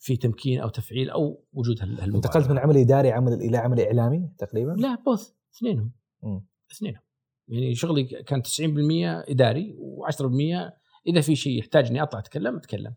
في 0.00 0.16
تمكين 0.16 0.60
أو 0.60 0.68
تفعيل 0.68 1.10
أو 1.10 1.44
وجود 1.52 1.80
هال- 1.80 1.88
هالمبادرة. 2.00 2.16
انتقلت 2.16 2.50
من 2.50 2.58
عمل 2.58 2.76
إداري 2.76 3.12
عمل 3.12 3.32
إلى 3.32 3.56
عمل 3.56 3.80
إعلامي 3.80 4.30
تقريبا؟ 4.38 4.70
لا 4.70 4.98
بوث 5.06 5.30
اثنينهم. 5.56 5.92
اثنينهم. 6.72 7.02
يعني 7.48 7.74
شغلي 7.74 8.04
كان 8.04 8.42
90% 8.42 8.48
إداري 9.30 9.76
و10% 9.78 10.72
إذا 11.06 11.20
في 11.20 11.36
شيء 11.36 11.58
يحتاج 11.58 11.86
إني 11.86 12.02
أطلع 12.02 12.20
أتكلم 12.20 12.56
أتكلم. 12.56 12.94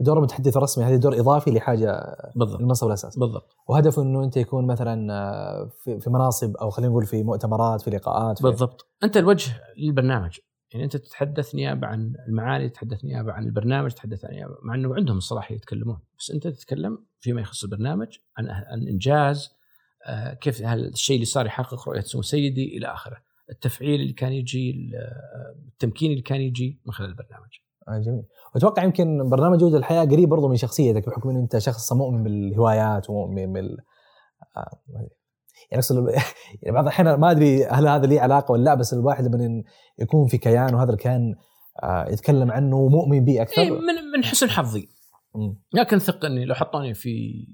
دور 0.00 0.18
المتحدث 0.18 0.56
الرسمي 0.56 0.84
هذا 0.84 0.96
دور 0.96 1.20
إضافي 1.20 1.50
لحاجة 1.50 2.16
بالضبط. 2.36 2.60
المنصب 2.60 2.86
الأساسي. 2.86 3.20
بالضبط. 3.20 3.56
وهدفه 3.68 4.02
إنه 4.02 4.24
أنت 4.24 4.36
يكون 4.36 4.66
مثلا 4.66 5.12
آه، 5.12 5.70
في 5.78 6.00
في 6.00 6.10
مناصب 6.10 6.56
أو 6.56 6.70
خلينا 6.70 6.90
نقول 6.90 7.06
في 7.06 7.22
مؤتمرات 7.22 7.80
في 7.82 7.90
لقاءات 7.90 8.38
في 8.38 8.44
بالضبط. 8.44 8.88
أنت 9.04 9.16
الوجه 9.16 9.52
للبرنامج. 9.78 10.38
يعني 10.72 10.84
أنت 10.84 10.96
تتحدث 10.96 11.54
نيابة 11.54 11.86
عن 11.86 12.14
المعالي 12.28 12.68
تتحدث 12.68 13.04
نيابة 13.04 13.32
عن 13.32 13.44
البرنامج 13.44 13.90
تتحدث 13.90 14.24
نيابة 14.24 14.54
مع 14.62 14.74
إنه 14.74 14.94
عندهم 14.94 15.16
الصلاحية 15.16 15.54
يتكلمون. 15.56 15.98
بس 16.18 16.30
أنت 16.30 16.48
تتكلم 16.48 16.98
فيما 17.20 17.40
يخص 17.40 17.64
البرنامج 17.64 18.18
عن 18.38 18.48
عن 18.50 18.88
إنجاز 18.88 19.50
آه، 20.06 20.34
كيف 20.34 20.62
الشيء 20.66 21.14
اللي 21.16 21.26
صار 21.26 21.46
يحقق 21.46 21.88
رؤية 21.88 22.00
سمو 22.00 22.22
سيدي 22.22 22.76
إلى 22.76 22.86
آخره. 22.86 23.16
التفعيل 23.50 24.00
اللي 24.00 24.12
كان 24.12 24.32
يجي 24.32 24.70
ال- 24.70 24.94
التمكين 25.72 26.10
اللي 26.10 26.22
كان 26.22 26.40
يجي 26.40 26.80
من 26.86 26.92
خلال 26.92 27.08
البرنامج. 27.10 27.48
آه 27.88 27.98
جميل. 27.98 28.22
واتوقع 28.54 28.84
يمكن 28.84 29.28
برنامج 29.30 29.58
جوده 29.58 29.78
الحياة 29.78 30.04
قريب 30.04 30.28
برضو 30.28 30.48
من 30.48 30.56
شخصيتك 30.56 31.06
بحكم 31.08 31.30
انه 31.30 31.40
أنت 31.40 31.58
شخص 31.58 31.92
مؤمن 31.92 32.22
بالهوايات 32.24 33.10
ومؤمن 33.10 33.52
بال 33.52 33.78
آه، 34.56 34.80
يعني 35.70 35.82
اقصد 35.82 36.08
يعني 36.62 36.74
بعض 36.74 36.84
الأحيان 36.84 37.14
ما 37.14 37.30
أدري 37.30 37.64
هل 37.64 37.88
هذا 37.88 38.06
ليه 38.06 38.20
علاقة 38.20 38.52
ولا 38.52 38.64
لا 38.64 38.74
بس 38.74 38.92
الواحد 38.92 39.24
لما 39.24 39.62
يكون 39.98 40.26
في 40.26 40.38
كيان 40.38 40.74
وهذا 40.74 40.92
الكيان 40.92 41.34
آه، 41.82 42.08
يتكلم 42.08 42.50
عنه 42.50 42.76
ومؤمن 42.76 43.24
به 43.24 43.42
أكثر. 43.42 43.62
اي 43.62 43.70
من 43.70 43.94
من 44.16 44.24
حسن 44.24 44.50
حظي. 44.50 44.88
لكن 45.72 45.98
ثق 45.98 46.24
اني 46.24 46.44
لو 46.44 46.54
حطوني 46.54 46.94
في 46.94 47.46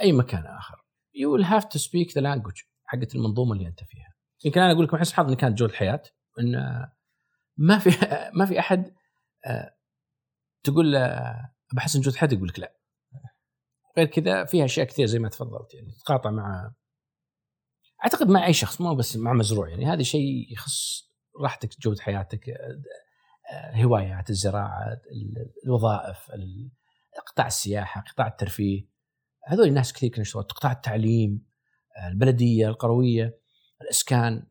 أي 0.00 0.12
مكان 0.12 0.46
آخر. 0.46 0.74
you 1.14 1.32
will 1.32 1.44
have 1.44 1.64
to 1.64 1.78
speak 1.78 2.14
the 2.14 2.20
language 2.20 2.60
حقت 2.84 3.14
المنظومة 3.14 3.52
اللي 3.52 3.68
أنت 3.68 3.80
فيها. 3.84 4.14
يمكن 4.44 4.60
أنا 4.60 4.72
أقول 4.72 4.84
لك 4.84 4.94
من 4.94 5.00
حسن 5.00 5.14
حظي 5.14 5.32
إن 5.32 5.36
كانت 5.36 5.58
جوده 5.58 5.72
الحياة 5.72 6.02
إن 6.40 6.86
ما 7.56 7.78
في 7.78 7.90
ما 8.38 8.46
في 8.46 8.58
أحد 8.58 8.94
آه، 9.46 9.76
تقول 10.62 10.92
له 10.92 11.34
بحسن 11.74 12.00
جوده 12.00 12.14
الحياة 12.14 12.30
يقول 12.32 12.48
لك 12.48 12.58
لا. 12.58 12.76
غير 13.96 14.06
كذا 14.06 14.44
فيها 14.44 14.64
أشياء 14.64 14.86
كثير 14.86 15.06
زي 15.06 15.18
ما 15.18 15.28
تفضلت 15.28 15.74
يعني 15.74 15.92
تتقاطع 15.92 16.30
مع 16.30 16.74
أعتقد 18.04 18.28
مع 18.28 18.46
أي 18.46 18.52
شخص 18.52 18.80
مو 18.80 18.94
بس 18.94 19.16
مع 19.16 19.32
مزروع 19.32 19.68
يعني 19.68 19.86
هذا 19.86 20.02
شيء 20.02 20.52
يخص 20.52 21.10
راحتك 21.42 21.80
جودة 21.80 22.02
حياتك 22.02 22.48
آه، 22.48 22.82
آه، 23.52 23.82
هوايات 23.82 24.30
الزراعة 24.30 24.92
ال- 25.12 25.52
الوظائف 25.64 26.30
ال- 26.34 26.70
قطاع 27.26 27.46
السياحة 27.46 28.00
قطاع 28.00 28.26
الترفيه. 28.26 28.88
هذول 29.46 29.68
الناس 29.68 29.92
كثير 29.92 30.10
كانوا 30.10 30.22
يشتغلون. 30.22 30.46
قطاع 30.46 30.72
التعليم 30.72 31.46
آه، 31.98 32.08
البلدية 32.08 32.68
القروية 32.68 33.38
الإسكان 33.82 34.46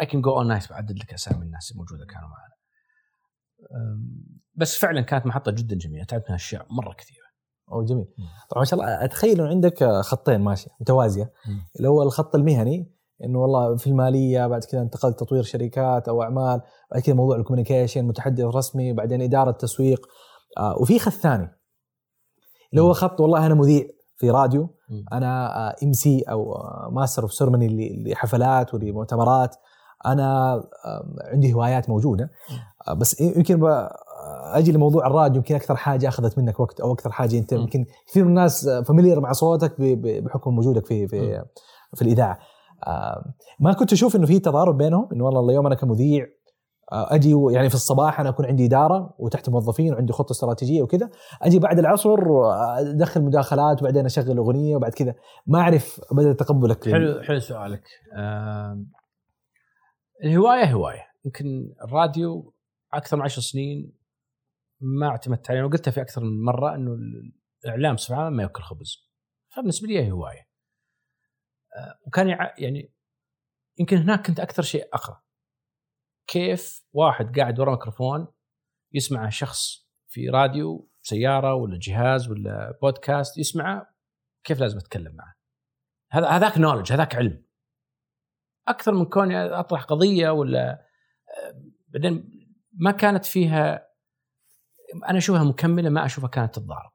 اي 0.00 0.06
كان 0.06 0.20
جو 0.20 0.30
اون 0.38 0.48
نايت 0.48 0.70
بعدد 0.70 0.98
لك 0.98 1.12
أسامي 1.14 1.44
الناس 1.46 1.72
الموجودة 1.72 2.06
كانوا 2.06 2.28
معنا. 2.28 2.52
بس 4.54 4.78
فعلا 4.78 5.00
كانت 5.00 5.26
محطة 5.26 5.52
جدا 5.52 5.76
جميلة 5.76 6.04
تعبت 6.04 6.30
اشياء 6.30 6.66
مرة 6.70 6.92
كثيره 6.92 7.21
أو 7.72 7.84
جميل. 7.84 8.06
طبعا 8.50 8.60
ما 8.60 8.64
شاء 8.64 8.80
الله 8.80 9.04
أتخيل 9.04 9.40
إنه 9.40 9.48
عندك 9.48 9.84
خطين 9.84 10.40
ماشيه 10.40 10.70
متوازية. 10.80 11.32
اللي 11.76 11.88
هو 11.88 12.02
الخط 12.02 12.34
المهني 12.34 12.92
إنه 13.24 13.38
والله 13.38 13.76
في 13.76 13.86
المالية 13.86 14.46
بعد 14.46 14.64
كذا 14.64 14.80
انتقلت 14.80 15.20
تطوير 15.20 15.42
شركات 15.42 16.08
أو 16.08 16.22
أعمال 16.22 16.60
بعد 16.92 17.02
كذا 17.02 17.14
موضوع 17.14 17.36
ال 17.36 17.41
communication 17.41 18.04
متحدث 18.04 18.44
رسمي 18.44 18.92
بعدين 18.92 19.22
إدارة 19.22 19.50
تسويق. 19.50 20.06
آه 20.58 20.76
وفي 20.80 20.98
خط 20.98 21.12
ثاني. 21.12 21.48
اللي 22.72 22.82
هو. 22.82 22.92
خط 22.92 23.20
والله 23.20 23.46
أنا 23.46 23.54
مذيع 23.54 23.84
في 24.16 24.30
راديو. 24.30 24.68
أنا 25.12 25.70
MC 25.82 26.20
أو 26.20 26.52
آه، 26.52 26.88
master 26.92 27.22
of 27.22 27.32
ceremony 27.32 28.04
لحفلات 28.06 28.74
ولمؤتمرات. 28.74 29.56
أنا 30.06 30.54
آه، 30.54 31.14
عندي 31.32 31.52
هوايات 31.52 31.90
موجودة. 31.90 32.30
آه، 32.88 32.94
بس 32.94 33.20
يمكن 33.20 33.60
أجي 34.52 34.72
لموضوع 34.72 35.06
الراديو 35.06 35.36
يمكن 35.36 35.54
أكثر 35.54 35.76
حاجة 35.76 36.08
أخذت 36.08 36.38
منك 36.38 36.60
وقت 36.60 36.80
أو 36.80 36.92
أكثر 36.92 37.10
حاجة. 37.10 37.38
أنت. 37.38 37.52
يمكن 37.52 37.84
كثير 38.06 38.24
من 38.24 38.30
الناس 38.30 38.68
فاميليار 38.68 39.20
مع 39.20 39.32
صوتك 39.32 39.74
بحكم 39.80 40.58
وجودك 40.58 40.86
في 40.86 41.08
في 41.08 41.44
في 41.94 42.02
الإذاعة. 42.02 42.38
آه، 42.86 43.24
ما 43.60 43.72
كنت 43.72 43.92
أشوف 43.92 44.16
إنه 44.16 44.26
في 44.26 44.38
تضارب 44.38 44.78
بينهم 44.78 45.08
إنه 45.12 45.24
والله 45.24 45.50
اليوم 45.50 45.66
أنا 45.66 45.74
كمذيع 45.74 46.26
آه، 46.92 47.14
أجي 47.14 47.34
يعني 47.50 47.68
في 47.68 47.74
الصباح 47.74 48.20
أنا 48.20 48.28
أكون 48.28 48.46
عندي 48.46 48.66
إدارة 48.66 49.14
وتحت 49.18 49.48
موظفين 49.48 49.94
وعندي 49.94 50.12
خطة 50.12 50.32
استراتيجية 50.32 50.82
وكذا 50.82 51.10
أجي 51.42 51.58
بعد 51.58 51.78
العصر 51.78 52.18
آه، 52.20 52.78
أدخل 52.80 53.22
مداخلات 53.22 53.82
وبعدين 53.82 54.04
أشغل 54.04 54.36
أغنية 54.38 54.76
وبعد 54.76 54.92
كذا. 54.92 55.14
ما 55.46 55.60
أعرف 55.60 56.00
بدأ 56.12 56.32
تقبلك. 56.32 56.90
حلو 56.90 57.22
حلو 57.22 57.38
سؤالك. 57.38 57.82
أم، 58.16 58.90
الهواية 60.24 60.72
هواية. 60.72 61.02
يمكن 61.24 61.74
الراديو 61.84 62.52
أكثر 62.94 63.16
من 63.16 63.22
عشر 63.22 63.42
سنين 63.42 64.01
ما 64.82 65.08
اعتمدت 65.08 65.50
عليه. 65.50 65.62
وقلتها 65.62 65.90
في 65.90 66.00
أكثر 66.00 66.24
من 66.24 66.44
مرة 66.44 66.74
إنه 66.74 66.96
الإعلام 67.64 67.94
بصفه 67.94 68.16
عامه 68.16 68.36
ما 68.36 68.42
يأكل 68.42 68.62
خبز. 68.62 69.10
فبالنسبة 69.56 69.88
لي 69.88 69.98
هي 69.98 70.10
هواية. 70.10 70.48
أه، 71.76 71.98
وكان 72.06 72.28
يع- 72.28 72.54
يعني 72.58 72.94
يمكن 73.78 73.96
هناك 73.96 74.26
كنت 74.26 74.40
أكثر 74.40 74.62
شيء 74.62 74.88
أقرأ. 74.92 75.22
كيف 76.26 76.84
واحد 76.92 77.38
قاعد 77.38 77.60
ورا 77.60 77.70
ميكروفون 77.70 78.26
يسمع 78.92 79.28
شخص 79.28 79.88
في 80.08 80.28
راديو 80.28 80.90
سيارة 81.02 81.54
ولا 81.54 81.78
جهاز 81.82 82.28
ولا 82.30 82.78
بودكاست 82.82 83.38
يسمعه 83.38 83.94
كيف 84.44 84.60
لازم 84.60 84.78
أتكلم 84.78 85.14
معه؟ 85.16 85.34
هذا 86.10 86.28
هذاك 86.28 86.58
نولج 86.58 86.92
هذاك 86.92 87.14
علم. 87.14 87.44
أكثر 88.68 88.92
من 88.94 89.04
كوني 89.04 89.40
أطرح 89.44 89.84
قضية 89.84 90.30
ولا 90.30 90.70
آه، 90.72 91.62
بعدين 91.88 92.30
ما 92.72 92.90
كانت 92.90 93.24
فيها 93.24 93.91
أنا 95.08 95.18
أشوفها 95.18 95.44
مكملة 95.44 95.90
ما 95.90 96.04
أشوفها 96.04 96.28
كانت 96.28 96.54
تتضارب. 96.54 96.90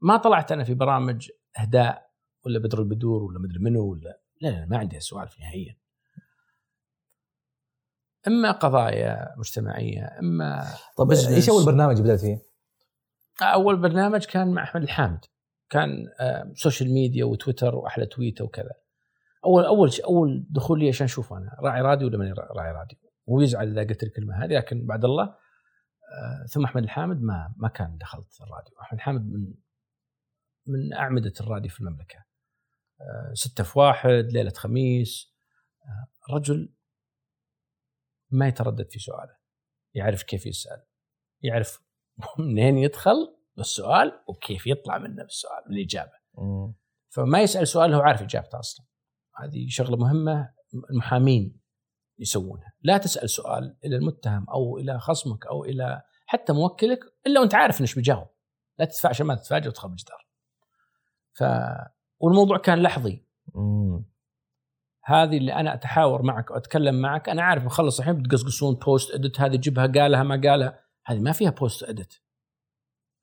ما 0.00 0.16
طلعت 0.16 0.52
أنا 0.52 0.64
في 0.64 0.74
برامج 0.74 1.30
إهداء 1.58 2.10
ولا 2.46 2.58
بدر 2.58 2.78
البدور 2.78 3.22
ولا 3.22 3.38
مدري 3.38 3.58
منو 3.58 3.90
ولا 3.90 4.20
لا 4.40 4.48
لا 4.48 4.66
ما 4.66 4.78
عندي 4.78 5.00
سوالف 5.00 5.40
نهائيا. 5.40 5.76
إما 8.26 8.50
قضايا 8.50 9.34
مجتمعية 9.36 10.18
إما 10.18 10.64
طب. 10.96 11.10
إيش 11.10 11.48
أول 11.48 11.64
برنامج 11.64 12.00
بدأت 12.00 12.20
فيه؟ 12.20 12.38
أول 13.42 13.76
برنامج 13.76 14.24
كان 14.24 14.52
مع 14.52 14.62
أحمد 14.62 14.82
الحامد. 14.82 15.24
كان 15.70 16.06
social 16.54 16.92
media 16.92 17.24
وتويتر 17.24 17.74
وأحلى 17.74 18.06
تويتة 18.06 18.44
وكذا. 18.44 18.72
أول 19.44 19.64
أول 19.64 19.92
شيء 19.92 20.04
أول 20.04 20.46
دخول 20.50 20.80
لي 20.80 20.88
عشان 20.88 21.04
أشوف 21.04 21.32
أنا 21.32 21.56
راعي 21.60 21.82
راديو 21.82 22.08
ولا 22.08 22.18
ماني 22.18 22.32
راعي 22.32 22.72
راديو. 22.72 22.98
هو 23.28 23.40
يزعل 23.40 23.78
إذا 23.78 23.88
قلت 23.88 24.02
الكلمة 24.02 24.44
هذه 24.44 24.52
لكن 24.52 24.86
بعد 24.86 25.04
الله 25.04 25.34
ثم 26.50 26.64
أحمد 26.64 26.82
الحامد 26.82 27.22
ما 27.22 27.54
ما 27.56 27.68
كان 27.68 27.98
دخلت 27.98 28.40
الراديو. 28.40 28.80
أحمد 28.80 28.98
الحامد 28.98 29.32
من 29.32 29.54
من 30.66 30.92
أعمدة 30.92 31.32
الراديو 31.40 31.70
في 31.70 31.80
المملكة. 31.80 32.24
آه، 33.00 33.34
ستة 33.34 33.64
في 33.64 33.78
واحد 33.78 34.28
ليلة 34.32 34.50
خميس. 34.50 35.34
آه، 35.84 36.34
رجل 36.34 36.74
ما 38.30 38.48
يتردد 38.48 38.90
في 38.90 38.98
سؤاله. 38.98 39.36
يعرف 39.94 40.22
كيف 40.22 40.46
يسأل. 40.46 40.82
يعرف 41.42 41.82
منين 42.38 42.78
يدخل 42.78 43.36
بالسؤال 43.56 44.24
وكيف 44.28 44.66
يطلع 44.66 44.98
منه 44.98 45.22
بالسؤال 45.22 45.64
بالإجابة. 45.68 46.12
فما 47.10 47.42
يسأل 47.42 47.68
سؤال 47.68 47.94
هو 47.94 48.00
عارف 48.00 48.22
إجابته 48.22 48.58
أصلا. 48.58 48.86
هذه 49.36 49.66
شغلة 49.68 49.96
مهمة 49.96 50.54
المحامين 50.90 51.60
يسوونها. 52.18 52.72
لا 52.82 52.98
تسأل 52.98 53.30
سؤال 53.30 53.76
إلى 53.84 53.96
المتهم 53.96 54.46
أو 54.50 54.78
إلى 54.78 54.98
خصمك 54.98 55.46
أو 55.46 55.64
إلى 55.64 56.02
حتى 56.26 56.52
موكلك 56.52 57.00
إلا 57.26 57.40
وأنت 57.40 57.54
عارف 57.54 57.74
انه 57.74 57.82
إيش 57.82 57.94
بيجاوب 57.94 58.26
لا 58.78 58.84
تدفع 58.84 59.08
عشان 59.08 59.26
ما 59.26 59.34
تتفاجئ 59.34 59.68
وتدخل 59.68 59.88
بالجدار 59.88 60.26
ف 61.32 61.44
والموضوع 62.20 62.58
كان 62.58 62.82
لحظي. 62.82 63.24
هذه 65.04 65.36
اللي 65.36 65.52
أنا 65.52 65.74
أتحاور 65.74 66.22
معك 66.22 66.50
واتكلم 66.50 66.94
معك 66.94 67.28
أنا 67.28 67.42
عارف 67.42 67.64
بخلص 67.64 67.98
الحين 67.98 68.22
بتقصقصون 68.22 68.74
بوست 68.74 69.14
ادت 69.14 69.40
هذه 69.40 69.56
جبها 69.56 69.86
قالها 69.86 70.22
ما 70.22 70.40
قالها 70.50 70.80
هذه 71.06 71.18
ما 71.18 71.32
فيها 71.32 71.50
بوست 71.50 71.82
ادت 71.82 72.22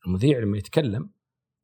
المذيع 0.08 0.40
لما 0.40 0.58
يتكلم 0.58 1.12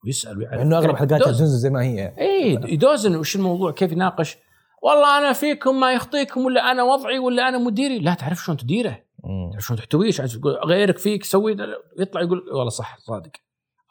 ويسأل 0.06 0.38
ويعرف 0.38 0.62
انه 0.62 0.78
أغلب 0.78 0.96
حلقات 0.96 1.30
زي 1.30 1.70
ما 1.70 1.84
هي. 1.84 2.18
اي 2.20 2.54
يدوزن 2.54 3.16
وش 3.16 3.36
الموضوع 3.36 3.72
كيف 3.72 3.92
يناقش. 3.92 4.38
والله 4.82 5.18
أنا 5.18 5.34
فيكم 5.34 5.80
ما 5.80 5.94
يخطيكم 5.94 6.46
ولا 6.46 6.72
أنا 6.72 6.84
وضعي 6.84 7.20
ولا 7.20 7.50
أنا 7.50 7.58
مديري. 7.58 8.00
لا 8.00 8.14
تعرف 8.14 8.38
شلون 8.38 8.58
تديره؟ 8.58 9.06
تعرف 9.52 9.66
شلون 9.66 9.80
تحتويه؟ 9.80 10.08
عشان 10.08 10.28
تقول 10.28 10.54
غيرك 10.54 10.98
فيك 10.98 11.24
سوي. 11.24 11.58
يطلع 12.00 12.22
يقول 12.22 12.50
والله 12.50 12.70
صح 12.70 12.98
صادق. 12.98 13.32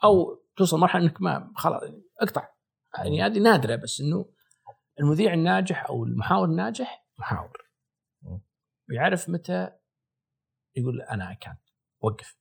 أو 0.05 0.43
توصل 0.57 0.78
مرحلة 0.78 1.03
إنك 1.03 1.22
ما 1.22 1.53
خلاص 1.57 1.82
اقطع. 2.20 2.49
يعني 2.99 3.22
هذه 3.22 3.39
نادرة 3.39 3.76
بس 3.76 4.01
إنه 4.01 4.26
المذيع 5.01 5.34
الناجح 5.34 5.87
أو 5.89 6.05
المحاور 6.05 6.45
الناجح 6.45 7.07
محاور. 7.18 7.66
ويعرف 8.91 9.28
متى 9.28 9.70
يقول 10.76 11.03
أنا 11.03 11.30
اي 11.30 11.34
كان 11.34 11.57
وقف 12.01 12.39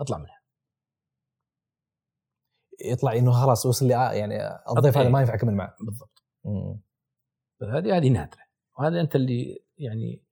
اطلع 0.00 0.18
منها. 0.18 0.40
يطلع 2.84 3.12
إنه 3.12 3.32
خلاص 3.32 3.66
وصل 3.66 3.86
لي 3.86 3.94
آه، 3.94 4.12
يعني 4.12 4.34
الضيف 4.76 4.96
هذا 4.96 5.06
إيه. 5.06 5.12
ما 5.12 5.20
ينفع 5.20 5.34
أكمل 5.34 5.54
معه. 5.54 5.76
بالضبط. 5.80 6.24
هذه 7.64 7.96
هذه 7.96 8.08
نادرة. 8.08 8.40
وهذا 8.78 9.00
أنت 9.00 9.16
اللي 9.16 9.58
يعني 9.78 10.22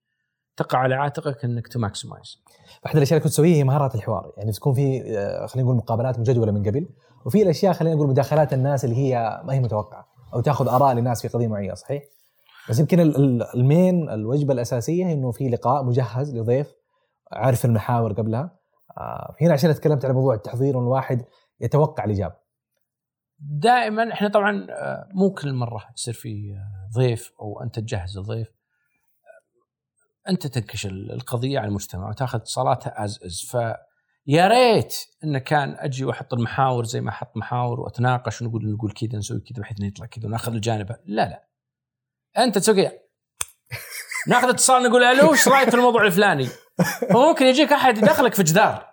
تقع 0.56 0.78
على 0.78 0.94
عاتقك 0.94 1.44
إنك 1.44 1.68
تماكسمايز. 1.68 2.42
أحد 2.86 2.96
الأشياء 2.96 3.16
اللي 3.16 3.24
كنت 3.24 3.32
تسويها 3.32 3.56
هي 3.56 3.64
مهارات 3.64 3.94
الحوار. 3.94 4.32
يعني 4.36 4.52
تكون 4.52 4.74
في 4.74 5.02
آه، 5.18 5.46
خلينا 5.46 5.66
نقول 5.66 5.76
مقابلات 5.76 6.18
مجدولة 6.18 6.52
من 6.52 6.62
قبل. 6.62 6.88
وفي 7.26 7.42
الأشياء 7.42 7.72
خلينا 7.72 7.94
نقول 7.96 8.08
مداخلات 8.08 8.52
الناس 8.52 8.84
اللي 8.84 8.96
هي 8.96 9.40
ما 9.44 9.54
هي 9.54 9.60
متوقعة. 9.60 10.06
أو 10.34 10.40
تأخذ 10.40 10.68
آراء 10.68 10.94
للناس 10.94 11.22
في 11.22 11.28
قضية 11.28 11.46
معينة 11.46 11.74
صحيح؟ 11.74 12.02
بس 12.70 12.78
يمكن 12.78 13.00
ال- 13.00 13.16
ال- 13.16 13.54
ال 13.54 13.66
main 13.66 14.10
الوجبة 14.10 14.52
الأساسية 14.54 15.12
إنه 15.12 15.30
في 15.30 15.48
لقاء 15.48 15.84
مجهز 15.84 16.36
لضيف 16.36 16.74
عارف 17.32 17.64
المحاور 17.64 18.12
قبلها. 18.12 18.58
آه، 18.98 19.34
هنا 19.40 19.52
عشان 19.52 19.74
تكلمت 19.74 20.04
على 20.04 20.14
موضوع 20.14 20.34
التحضير 20.34 20.76
وان 20.76 20.84
الواحد 20.84 21.24
يتوقع 21.60 22.04
الإجابة. 22.04 22.34
دائما 23.38 24.12
إحنا 24.12 24.28
طبعا 24.28 24.66
آه، 24.70 25.08
مو 25.14 25.30
كل 25.30 25.52
مرة 25.52 25.88
يصير 25.96 26.14
في 26.14 26.54
آه، 26.56 26.90
ضيف 26.98 27.32
أو 27.40 27.62
أنت 27.62 27.78
تجهز 27.78 28.18
الضيف. 28.18 28.48
أنت 30.28 30.46
تنكش 30.46 30.86
ال- 30.86 31.12
القضية 31.12 31.58
على 31.58 31.68
المجتمع 31.68 32.08
وتاخذ 32.08 32.38
اتصالاتها 32.38 33.04
as 33.04 33.20
as 33.24 33.40
via 33.40 34.48
right 34.48 34.94
انه 35.24 35.38
كان 35.38 35.76
أجي 35.78 36.04
وأحط 36.04 36.34
المحاور 36.34 36.84
زي 36.84 37.00
ما 37.00 37.10
أحط 37.10 37.36
محاور 37.36 37.80
وأتناقش 37.80 38.42
ونقول 38.42 38.72
نقول 38.72 38.92
كذا 38.92 39.18
نسوي 39.18 39.40
كذا 39.40 39.60
بحيث 39.62 39.78
إنه 39.80 39.88
يطلع 39.88 40.06
كذا 40.06 40.26
وناخذ 40.26 40.52
الجانب. 40.52 40.96
لا 41.06 41.28
لا. 41.28 41.48
أنت 42.44 42.58
تسوي 42.58 42.74
كذا. 42.82 42.92
ناخذ 44.28 44.48
اتصال 44.48 44.82
نقول 44.82 45.04
ألو 45.04 45.32
إيش 45.32 45.48
رأيك 45.48 45.68
في 45.70 45.76
الموضوع 45.76 46.06
الفلاني؟ 46.06 46.48
فممكن 47.10 47.46
يجيك 47.46 47.72
أحد 47.72 47.98
يدخلك 47.98 48.34
في 48.34 48.42
جدار. 48.42 48.88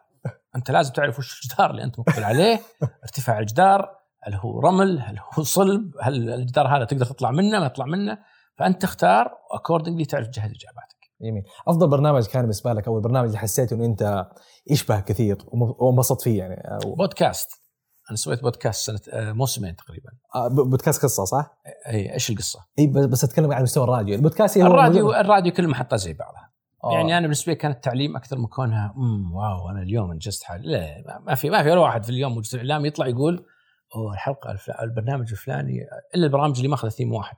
أنت 0.55 0.71
لازم 0.71 0.93
تعرف 0.93 1.19
وش 1.19 1.43
الجدار 1.43 1.71
اللي 1.71 1.83
أنت 1.83 1.99
مقبل 1.99 2.23
عليه 2.23 2.59
ارتفاع 3.03 3.39
الجدار. 3.39 4.05
هل 4.26 4.34
هو 4.34 4.59
رمل 4.59 4.99
هل 5.01 5.19
هو 5.34 5.43
صلب 5.43 5.91
هل 6.01 6.30
الجدار 6.30 6.67
هذا 6.78 6.86
تقدر 6.86 7.05
تطلع 7.05 7.32
منه 7.32 7.59
ما 7.59 7.67
تطلع 7.67 7.86
منه. 7.86 8.17
فأنت 8.57 8.82
تختار 8.82 9.32
واكوردنجلي 9.51 10.05
تعرف 10.05 10.28
تجهز 10.28 10.51
إجاباتك. 10.51 10.95
جميل. 11.21 11.43
أفضل 11.67 11.89
برنامج 11.89 12.26
كان 12.28 12.41
بالنسبة 12.41 12.73
لك 12.73 12.88
أو 12.88 12.97
البرنامج 12.97 13.28
اللي 13.28 13.38
حسيت 13.39 13.73
إنه 13.73 13.86
أنت 13.86 14.26
يشبه 14.67 14.99
كثير 14.99 15.38
وانبسطت 15.51 16.21
فيه 16.21 16.39
يعني؟ 16.39 16.55
أو- 16.55 16.88
بودكاست. 16.97 17.49
أنا 18.09 18.17
سويت 18.17 18.41
بودكاست 18.41 18.86
سنة 18.86 18.99
آه، 19.19 19.32
موسمين 19.32 19.76
تقريبا. 19.76 20.09
آه، 20.36 20.47
بودكاست 20.47 21.03
قصة 21.03 21.23
صح؟ 21.26 21.57
إي 21.88 22.13
إيش 22.13 22.30
القصة؟ 22.30 22.59
إي 22.80 22.88
بس 22.88 23.23
أتكلم 23.23 23.51
عن 23.53 23.63
مستوى 23.63 23.84
الراديو. 23.84 24.15
البودكاست 24.15 24.57
هو 24.57 24.67
الراديو 24.67 25.13
الراديو 25.13 25.53
كل 25.53 25.67
محطه 25.67 25.97
زي 25.97 26.13
بعضها. 26.13 26.51
آه. 26.84 26.91
يعني 26.93 27.13
أنا 27.17 27.21
بالنسبة 27.21 27.51
لي 27.53 27.59
كانت 27.59 27.76
التعليم 27.76 28.15
أكثر 28.17 28.38
من 28.38 28.47
كونها 28.47 28.93
أمم 28.97 29.34
واو 29.34 29.69
أنا 29.69 29.82
اليوم 29.82 30.11
أنجزت 30.11 30.43
حالي 30.43 30.67
لا 30.71 31.19
ما- 31.26 31.36
في 31.36 31.49
ما 31.49 31.63
في 31.63 31.71
ولا 31.71 31.80
واحد 31.80 32.03
في 32.03 32.09
اليوم 32.09 32.32
مجلس 32.32 32.55
الاعلام 32.55 32.86
يطلع 32.86 33.07
يقول 33.07 33.45
الحلقة 33.97 34.57
البرنامج 34.81 35.31
الفلاني 35.31 35.87
إلا 36.15 36.25
البرامج 36.25 36.55
اللي 36.57 36.67
ماخذه 36.67 36.89
ثيم 36.89 37.13
واحد. 37.13 37.38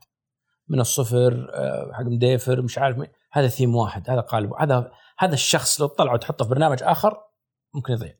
من 0.69 0.79
الصفر 0.79 1.51
آه، 1.53 1.91
حق 1.93 2.03
مديفر 2.03 2.61
مش 2.61 2.77
عارف 2.77 2.97
مين 2.97 3.07
هذا 3.31 3.47
ثيم 3.47 3.75
واحد 3.75 4.09
هذا 4.09 4.21
قالب 4.21 4.53
هذا 4.53 4.91
هذا 5.19 5.34
الشخص 5.34 5.81
لو 5.81 5.88
طلع 5.88 6.13
وتحطه 6.13 6.45
في 6.45 6.49
برنامج 6.49 6.84
آخر 6.84 7.17
ممكن 7.73 7.93
يضيع. 7.93 8.13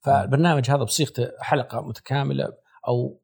فالبرنامج 0.00 0.70
هذا 0.70 0.82
بصيغته 0.82 1.30
حلقة 1.40 1.80
متكاملة 1.80 2.48
أو 2.88 3.22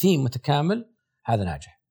ثيم 0.00 0.24
متكامل 0.24 0.90
هذا 1.24 1.44
ناجح. 1.44 1.82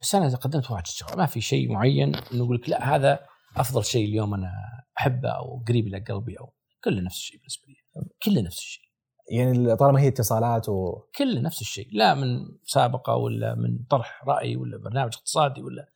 بس 0.00 0.14
أنا 0.14 0.36
قدمت 0.36 0.70
واحد 0.70 0.86
شغل 0.86 1.18
ما 1.18 1.26
في 1.26 1.40
شيء 1.40 1.72
معين 1.72 2.12
نقول 2.32 2.56
لك 2.56 2.68
لا 2.68 2.94
هذا 2.94 3.26
أفضل 3.56 3.84
شيء 3.84 4.04
اليوم 4.04 4.34
أنا 4.34 4.52
أحبه 4.98 5.28
أو 5.28 5.64
قريب 5.68 5.86
إلى 5.86 5.98
قلبي 5.98 6.38
أو 6.40 6.54
كله 6.84 7.00
نفس 7.00 7.16
الشيء 7.16 7.38
بالنسبة 7.38 7.68
لي. 7.68 7.76
كله 8.22 8.42
نفس 8.42 8.58
الشيء. 8.58 8.83
يعني 9.30 9.76
طالما 9.76 10.00
هي 10.00 10.08
اتصالات 10.08 10.68
و 10.68 10.98
كله 11.18 11.40
نفس 11.40 11.60
الشيء. 11.60 11.88
لا 11.92 12.14
من 12.14 12.48
مسابقه 12.62 13.16
ولا 13.16 13.54
من 13.54 13.78
طرح 13.90 14.24
رأي 14.28 14.56
ولا 14.56 14.78
برنامج 14.78 15.12
اقتصادي 15.16 15.62
ولا 15.62 15.88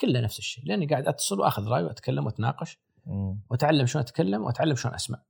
كله 0.00 0.20
نفس 0.20 0.38
الشيء. 0.38 0.64
لأني 0.66 0.86
قاعد 0.86 1.08
أتصل 1.08 1.40
وأخذ 1.40 1.68
رأي 1.68 1.84
وأتكلم 1.84 2.26
وأتناقش. 2.26 2.80
وأتعلم 3.50 3.86
شلون 3.86 4.04
أتكلم 4.04 4.44
وأتعلم 4.44 4.76
شلون 4.76 4.94
أسمع. 4.94 5.22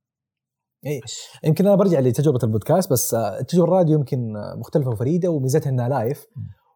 بس. 1.03 1.27
يمكن 1.43 1.67
أنا 1.67 1.75
برجع 1.75 1.99
لتجربة 1.99 2.39
البودكاست 2.43 2.91
بس 2.91 3.13
آه، 3.13 3.41
تجربة 3.41 3.67
الراديو 3.67 3.97
يمكن 3.97 4.35
آه، 4.35 4.55
مختلفة 4.55 4.89
وفريدة 4.89 5.29
وميزتها 5.29 5.69
إنها 5.69 5.89
لايف 5.89 6.25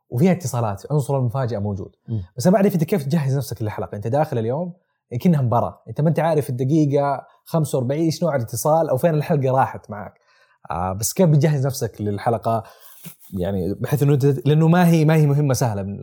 وفيها 0.09 0.31
اتصالات. 0.31 0.83
عنصر 0.91 1.17
المفاجأة 1.17 1.59
موجود. 1.59 1.95
مم. 2.07 2.23
بس 2.37 2.47
أنا 2.47 2.53
ما 2.53 2.61
أعرف 2.61 2.73
إنت 2.73 2.83
كيف 2.83 3.03
تجهز 3.03 3.37
نفسك 3.37 3.61
للحلقة. 3.61 3.95
أنت 3.95 4.07
داخل 4.07 4.37
اليوم 4.37 4.73
كأنها 5.21 5.41
مباراة. 5.41 5.83
أنت 5.87 6.01
ما 6.01 6.09
أنت 6.09 6.19
عارف 6.19 6.49
الدقيقة 6.49 7.27
45 7.45 8.01
إيش 8.01 8.23
نوع 8.23 8.35
الاتصال 8.35 8.89
أو 8.89 8.97
فين 8.97 9.13
الحلقة 9.15 9.51
راحت 9.51 9.89
معك. 9.89 10.24
بس 10.99 11.13
كيف 11.13 11.29
بتجهز 11.29 11.65
نفسك 11.65 12.01
للحلقة؟ 12.01 12.63
يعني 13.39 13.73
بحيث 13.73 14.03
إنه 14.03 14.15
لأنه 14.45 14.67
ما 14.67 14.87
هي 14.87 15.05
ما 15.05 15.15
هي 15.15 15.25
مهمة 15.25 15.53
سهلة 15.53 15.83
من 15.83 15.97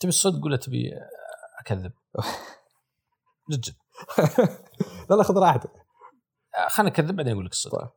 تبي 0.00 0.08
الصدق 0.08 0.44
ولا 0.44 0.56
تبي 0.56 0.90
أكذب؟ 1.60 1.92
جد 3.50 3.60
جد. 3.60 3.74
لا 5.10 5.14
لا 5.16 5.22
خذ 5.22 5.38
راحتك. 5.38 5.70
آه، 6.58 6.68
خليني 6.68 6.90
أكذب 6.90 7.16
بعدين 7.16 7.32
أقول 7.32 7.46
لك 7.46 7.52
الصدق 7.52 7.78
طيب. 7.78 7.88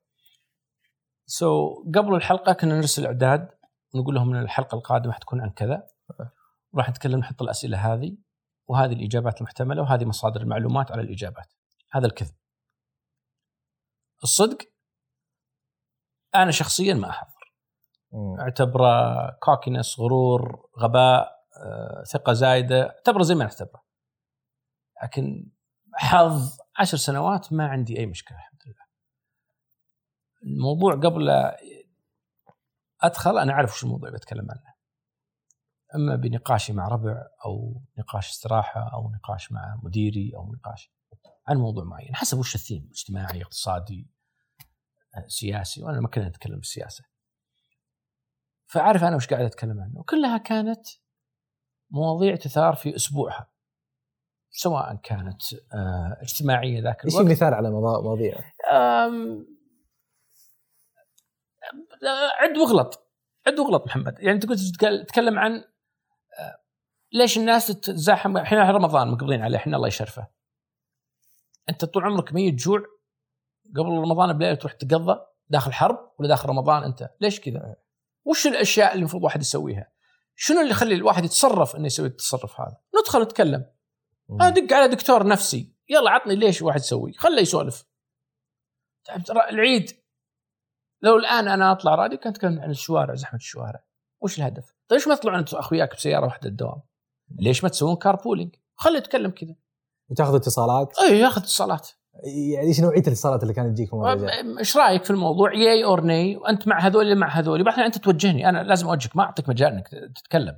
سو 1.26 1.74
so, 1.74 1.98
قبل 1.98 2.16
الحلقة 2.16 2.54
كنا 2.54 2.78
نرسل 2.78 3.06
إعداد 3.06 3.50
ونقول 3.94 4.16
لهم 4.16 4.36
إن 4.36 4.42
الحلقة 4.42 4.76
القادمة 4.76 5.14
حتكون 5.14 5.42
عن 5.42 5.50
كذا. 5.50 5.88
راح 6.76 6.90
نتكلم 6.90 7.20
نحط 7.20 7.42
الأسئلة 7.42 7.94
هذه 7.94 8.18
وهذه 8.68 8.94
الإجابات 8.94 9.38
المحتملة 9.38 9.82
وهذه 9.82 10.06
مصادر 10.06 10.42
المعلومات 10.42 10.92
على 10.92 11.02
الإجابات. 11.02 11.54
هذا 11.92 12.06
الكذب. 12.06 12.36
الصدق 14.24 14.73
أنا 16.36 16.52
شخصيا 16.52 16.94
ما 16.94 17.10
أحضر. 17.10 17.54
أعتبره 18.40 19.30
كوكينس 19.32 20.00
غرور 20.00 20.70
غباء 20.80 21.44
آه، 21.58 22.04
ثقة 22.04 22.34
زايدة 22.34 22.90
أعتبره 22.90 23.24
زي 23.24 23.36
ما 23.36 23.44
نعتبره 23.44 23.84
لكن 25.04 25.52
حظ 25.94 26.58
عشر 26.80 26.98
سنوات 26.98 27.54
ما 27.54 27.68
عندي 27.68 28.00
أي 28.00 28.06
مشكلة 28.06 28.38
الحمد 28.38 28.62
لله. 28.66 28.86
الموضوع 30.44 30.94
قبل 30.94 31.30
أدخل 33.02 33.38
أنا 33.38 33.54
أعرف 33.54 33.74
وش 33.74 33.84
الموضوع 33.84 34.08
اللي 34.08 34.18
بتكلم 34.20 34.48
عنه. 34.52 34.74
أما 35.96 36.16
بنقاشي 36.16 36.74
مع 36.74 36.88
ربع 36.88 37.28
أو 37.46 37.82
نقاش 37.98 38.30
استراحة 38.30 38.94
أو 38.94 39.12
نقاش 39.12 39.52
مع 39.52 39.80
مديري 39.84 40.32
أو 40.36 40.54
نقاش 40.54 40.92
عن 41.48 41.58
موضوع 41.58 41.84
معين 41.84 42.16
حسب 42.16 42.38
وش 42.38 42.56
الثيم 42.56 42.90
اجتماعي 42.92 43.42
اقتصادي. 43.42 44.13
سياسي 45.28 45.84
وأنا 45.84 46.00
ما 46.00 46.08
كنا 46.08 46.28
نتكلم 46.30 46.56
بالسياسة. 46.56 47.04
فعارف 48.68 49.04
أنا 49.04 49.16
وش 49.16 49.28
قاعد 49.28 49.46
أتكلم 49.46 49.82
عنه. 49.82 50.00
وكلها 50.00 50.38
كانت 50.38 50.88
مواضيع 51.90 52.36
تثار 52.36 52.76
في 52.76 52.96
أسبوعها. 52.96 53.50
سواء 54.50 54.96
كانت 54.96 55.42
آه، 55.74 56.18
اجتماعية 56.22 56.82
ذاك 56.82 57.06
إيش 57.06 57.14
الوقت. 57.16 57.32
مثال 57.32 57.54
على 57.54 57.70
مواضيع؟ 57.72 58.36
عد 62.40 62.58
واغلط. 62.58 63.12
عد 63.48 63.60
واغلط 63.60 63.86
محمد. 63.86 64.16
يعني 64.20 64.40
كنت 64.40 64.60
تتكل- 64.60 65.06
تتكلم 65.06 65.40
عن 65.40 65.52
آه، 66.40 66.58
ليش 67.12 67.38
الناس 67.38 67.68
تتزاحم؟ 67.68 68.38
إحنا 68.38 68.72
رمضان 68.72 69.08
مقبلين 69.12 69.42
عليه. 69.42 69.58
إحنا 69.58 69.78
الله 69.78 69.88
يشرفه. 69.88 70.28
أنت 71.70 71.86
طول 71.86 72.04
عمرك 72.04 72.34
ميت 72.34 72.54
جوع 72.54 72.80
قبل 73.78 73.90
رمضان 73.90 74.38
بليله 74.38 74.56
تروح 74.56 74.74
تقضى 74.74 75.20
داخل 75.50 75.74
حرب 75.74 76.12
ولا 76.20 76.28
داخل 76.28 76.50
رمضان 76.50 76.84
أنت؟ 76.84 77.10
ليش 77.22 77.40
كذا؟ 77.40 77.76
وش 78.26 78.48
الأشياء 78.48 78.92
اللي 78.92 79.00
المفروض 79.00 79.22
الواحد 79.22 79.42
يسويها؟ 79.42 79.92
شنو 80.36 80.60
اللي 80.60 80.72
يخلي 80.72 80.96
الواحد 80.96 81.26
يتصرف 81.26 81.76
إنه 81.76 81.86
يسوي 81.86 82.08
التصرف 82.08 82.62
هذا؟ 82.62 82.78
ندخل 83.00 83.22
نتكلم. 83.22 83.66
أدق 84.42 84.74
على 84.74 84.88
دكتور 84.88 85.28
نفسي. 85.28 85.74
يلا 85.90 86.12
عطني 86.12 86.36
ليش 86.36 86.62
واحد 86.62 86.80
يسوي؟ 86.80 87.14
خله 87.14 87.42
يسولف. 87.42 87.86
ترى 89.26 89.50
العيد 89.50 89.92
لو 91.02 91.16
الآن 91.16 91.48
أنا 91.48 91.72
أطلع 91.72 91.96
راديو 91.96 92.18
كنت 92.18 92.36
أتكلم 92.36 92.60
عن 92.60 92.70
الشوارع 92.70 93.16
زحمة 93.16 93.40
الشوارع. 93.40 93.84
وش 94.22 94.38
الهدف؟ 94.38 94.76
طيب 94.88 95.00
ليش 95.00 95.08
ما 95.08 95.16
تطلعون 95.16 95.40
أنتم 95.40 95.58
أخوياك 95.58 95.96
بسيارة 95.96 96.26
واحدة 96.26 96.50
الدوام؟ 96.50 96.82
ليش 97.40 97.64
ما 97.64 97.70
تسوون 97.70 97.96
car 97.96 98.16
pooling؟ 98.16 98.56
خليه 98.76 98.98
يتكلم 98.98 99.32
كذا. 99.32 99.56
وتاخذ 100.10 100.36
اتصالات؟ 100.36 101.00
اي 101.00 101.20
ياخذ 101.20 101.42
اتصالات. 101.42 101.90
يعني 102.24 102.68
إيش 102.68 102.80
نوعية 102.80 103.02
الاتصالات 103.02 103.44
اللي 103.44 103.54
كانت 103.54 103.78
تجيك 103.78 103.88
في 103.88 103.94
الموضوع 103.94 104.14
ده؟ 104.14 104.60
إيش 104.60 104.78
رأيك 104.78 105.04
في 105.04 105.12
الموضوع 105.12 105.54
yay 105.54 105.84
or 105.84 106.02
nay 106.02 106.38
وانت 106.38 106.68
مع 106.68 106.80
هذول 106.80 107.06
ولا 107.06 107.16
مع 107.16 107.28
هذول 107.28 107.64
بعدين 107.64 107.84
أنت 107.84 107.98
توجهني 107.98 108.50
أنا 108.50 108.64
لازم 108.64 108.88
أوجهك 108.88 109.16
ما 109.16 109.24
أعطيك 109.24 109.50
مجال 109.50 109.74
إنك 109.74 109.88
تتكلم 110.16 110.58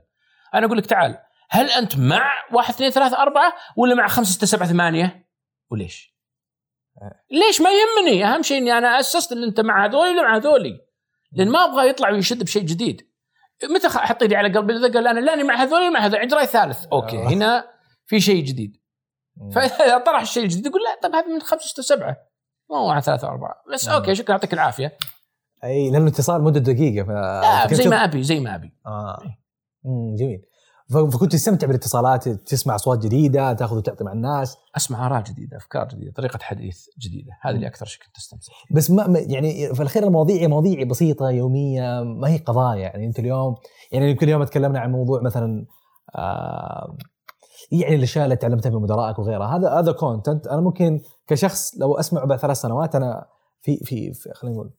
أنا 0.54 0.66
أقول 0.66 0.78
لك 0.78 0.86
تعال 0.86 1.18
هل 1.50 1.70
أنت 1.70 1.98
مع 1.98 2.32
واحد 2.54 2.74
اثنين 2.74 2.90
ثلاثة 2.90 3.18
أربعة 3.22 3.54
ولا 3.78 3.96
مع 3.96 4.08
خمسة 4.08 4.32
ستة 4.32 4.48
سبعة 4.48 4.70
ثمانية؟ 4.70 5.30
وليش؟ 5.72 6.16
ليش 7.32 7.62
ما 7.62 7.70
يهمني 7.70 8.26
أهم 8.26 8.42
شيء 8.42 8.58
إني 8.58 8.78
أنا 8.78 9.00
أسست 9.00 9.32
إن 9.32 9.44
أنت 9.44 9.60
مع 9.60 9.86
هذولي 9.86 10.10
ولا 10.10 10.22
مع 10.22 10.36
هذولي 10.36 10.80
لأن 11.32 11.50
ما 11.50 11.66
أبغى 11.66 11.90
يطلع 11.90 12.10
ويشد 12.10 12.44
بشيء 12.44 12.64
جديد 12.64 13.10
متى 13.64 13.88
إيدي 14.22 14.36
على 14.36 14.58
قلبي 14.58 14.74
إذا 14.74 14.94
قال 14.94 15.08
أنا 15.08 15.20
لاني 15.20 15.44
مع 15.44 15.56
هذولي 15.56 15.90
مع 15.90 16.00
هذولي 16.00 16.20
عندي 16.20 16.36
رأي 16.36 16.46
ثالث 16.46 16.86
okay 16.86 17.18
آه. 17.18 17.28
هنا 17.28 17.68
في 18.06 18.20
شيء 18.20 18.44
جديد. 18.44 18.78
فإذا 19.56 19.98
طرح 19.98 20.22
الشيء 20.22 20.44
الجديد 20.44 20.66
يقول 20.66 20.82
لا 20.82 21.08
طب 21.10 21.16
هذا 21.16 21.28
من 21.28 21.42
خمسة 21.42 21.66
ستة 21.68 21.84
سبعة. 21.84 22.18
ما 22.70 22.78
هو 22.78 22.88
مع 22.88 23.00
ثلاثة 23.00 23.28
أربعة 23.28 23.56
بس 23.74 23.88
مم. 23.88 23.94
okay 23.94 24.16
شكرا 24.16 24.32
يعطيك 24.32 24.54
العافية. 24.54 24.98
أي 25.64 25.90
لأنه 25.92 26.08
اتصال 26.08 26.44
مدة 26.44 26.60
دقيقة 26.60 27.06
ف... 27.06 27.10
لا 27.10 27.74
زي 27.74 27.88
ما 27.90 28.04
أبي 28.04 28.24
زي 28.24 28.40
ما 28.40 28.56
أبي. 28.56 28.74
آه. 28.86 29.18
مم، 29.86 30.16
جميل. 30.16 30.42
فكنت 31.14 31.32
تستمتع 31.32 31.68
بالاتصالات 31.68 32.30
تسمع 32.30 32.76
أصوات 32.76 33.00
جديدة 33.00 33.54
تأخذ 33.54 33.78
وتعطي 33.78 34.04
مع 34.04 34.12
الناس. 34.12 34.58
أسمع 34.78 35.06
آراء 35.06 35.22
جديدة 35.24 35.58
أفكار 35.58 35.88
جديدة 35.88 36.12
طريقة 36.12 36.40
حديث 36.42 36.86
جديدة. 37.00 37.32
هذا 37.42 37.56
اللي 37.56 37.68
أكثر 37.68 37.86
شيء 37.86 38.04
كنت 38.06 38.18
أستمتع. 38.18 38.46
فيه. 38.68 38.76
بس 38.76 38.92
ما 38.92 39.08
ما- 39.08 39.20
يعني 39.20 39.74
في 39.74 39.80
الأخير 39.82 40.04
المواضيع 40.04 40.48
مواضيع 40.48 40.84
بسيطة 40.84 41.30
يومية 41.30 42.04
ما 42.04 42.30
هي 42.30 42.38
قضايا. 42.38 42.80
يعني 42.80 43.06
أنت 43.06 43.20
اليوم 43.20 43.56
يعني 43.92 44.14
كل 44.14 44.30
يوم 44.30 44.44
تكلمنا 44.44 44.80
عن 44.80 44.92
موضوع 44.92 45.22
مثلا 45.22 45.66
آه 46.16 46.98
يعني 47.72 47.96
الاشياء 47.96 48.26
اللي 48.26 48.36
تعلمتها 48.36 48.70
من 48.70 48.82
مدرائك 48.82 49.20
وغيرها. 49.20 49.58
هذا 49.58 49.70
هذا 49.70 49.92
content 49.92 50.48
أنا 50.48 50.62
ممكن 50.62 51.02
كشخص 51.28 51.76
لو 51.78 52.00
أسمعه 52.00 52.26
بعد 52.26 52.40
ثلاث 52.40 52.58
سنوات 52.58 52.96
أنا 52.96 53.26
في 53.62 53.78
في, 53.78 54.14
في 54.14 54.34
خلينا 54.34 54.56
نقول 54.56 54.72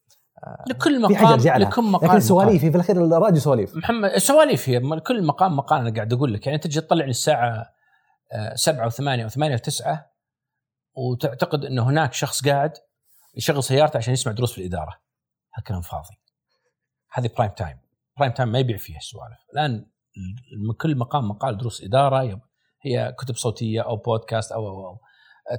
لكل 0.69 1.09
في 1.09 1.17
حاجة 1.17 1.27
مقام 1.27 1.63
لكل 1.63 1.83
مقام 1.83 2.11
لكن 2.11 2.21
سواليف. 2.21 2.61
في 2.61 2.69
الأخير 2.69 3.05
الراديو 3.05 3.41
سواليف. 3.41 3.77
محمد 3.77 4.11
السواليف 4.11 4.69
هي 4.69 5.01
كل 5.01 5.25
مقام 5.27 5.57
مقال 5.57 5.81
أنا 5.81 5.95
قاعد 5.95 6.13
أقول 6.13 6.35
لك. 6.35 6.47
يعني 6.47 6.59
تجي 6.59 6.81
تطلعني 6.81 7.13
آه، 8.33 8.55
سبعة 8.55 8.87
وثمانية 8.87 9.25
وثمانية 9.25 9.55
وتسعة 9.55 10.11
وتعتقد 10.95 11.65
أنه 11.65 11.83
هناك 11.89 12.13
شخص 12.13 12.45
قاعد 12.49 12.73
يشغل 13.35 13.63
سيارته 13.65 13.97
عشان 13.97 14.13
يسمع 14.13 14.33
دروس 14.33 14.53
في 14.53 14.59
الإدارة. 14.61 15.01
هذا 15.55 15.65
كلام 15.67 15.81
فاضي. 15.81 16.15
هذه 17.13 17.31
prime 17.37 17.51
time 17.51 17.79
prime 18.19 18.33
time 18.33 18.49
ما 18.53 18.59
يبيع 18.59 18.77
فيها 18.77 18.97
السوالف. 18.97 19.39
الآن 19.53 19.73
ال- 19.73 20.67
من 20.69 20.75
كل 20.75 20.97
مقام 20.99 21.29
مقال 21.29 21.59
دروس 21.59 21.85
إدارة 21.85 22.41
هي 22.87 23.15
كتب 23.19 23.37
صوتية 23.37 23.81
أو 23.81 23.97
بودكاست 23.97 24.53
أو, 24.53 24.69
أو, 24.69 24.91
أو 24.91 24.99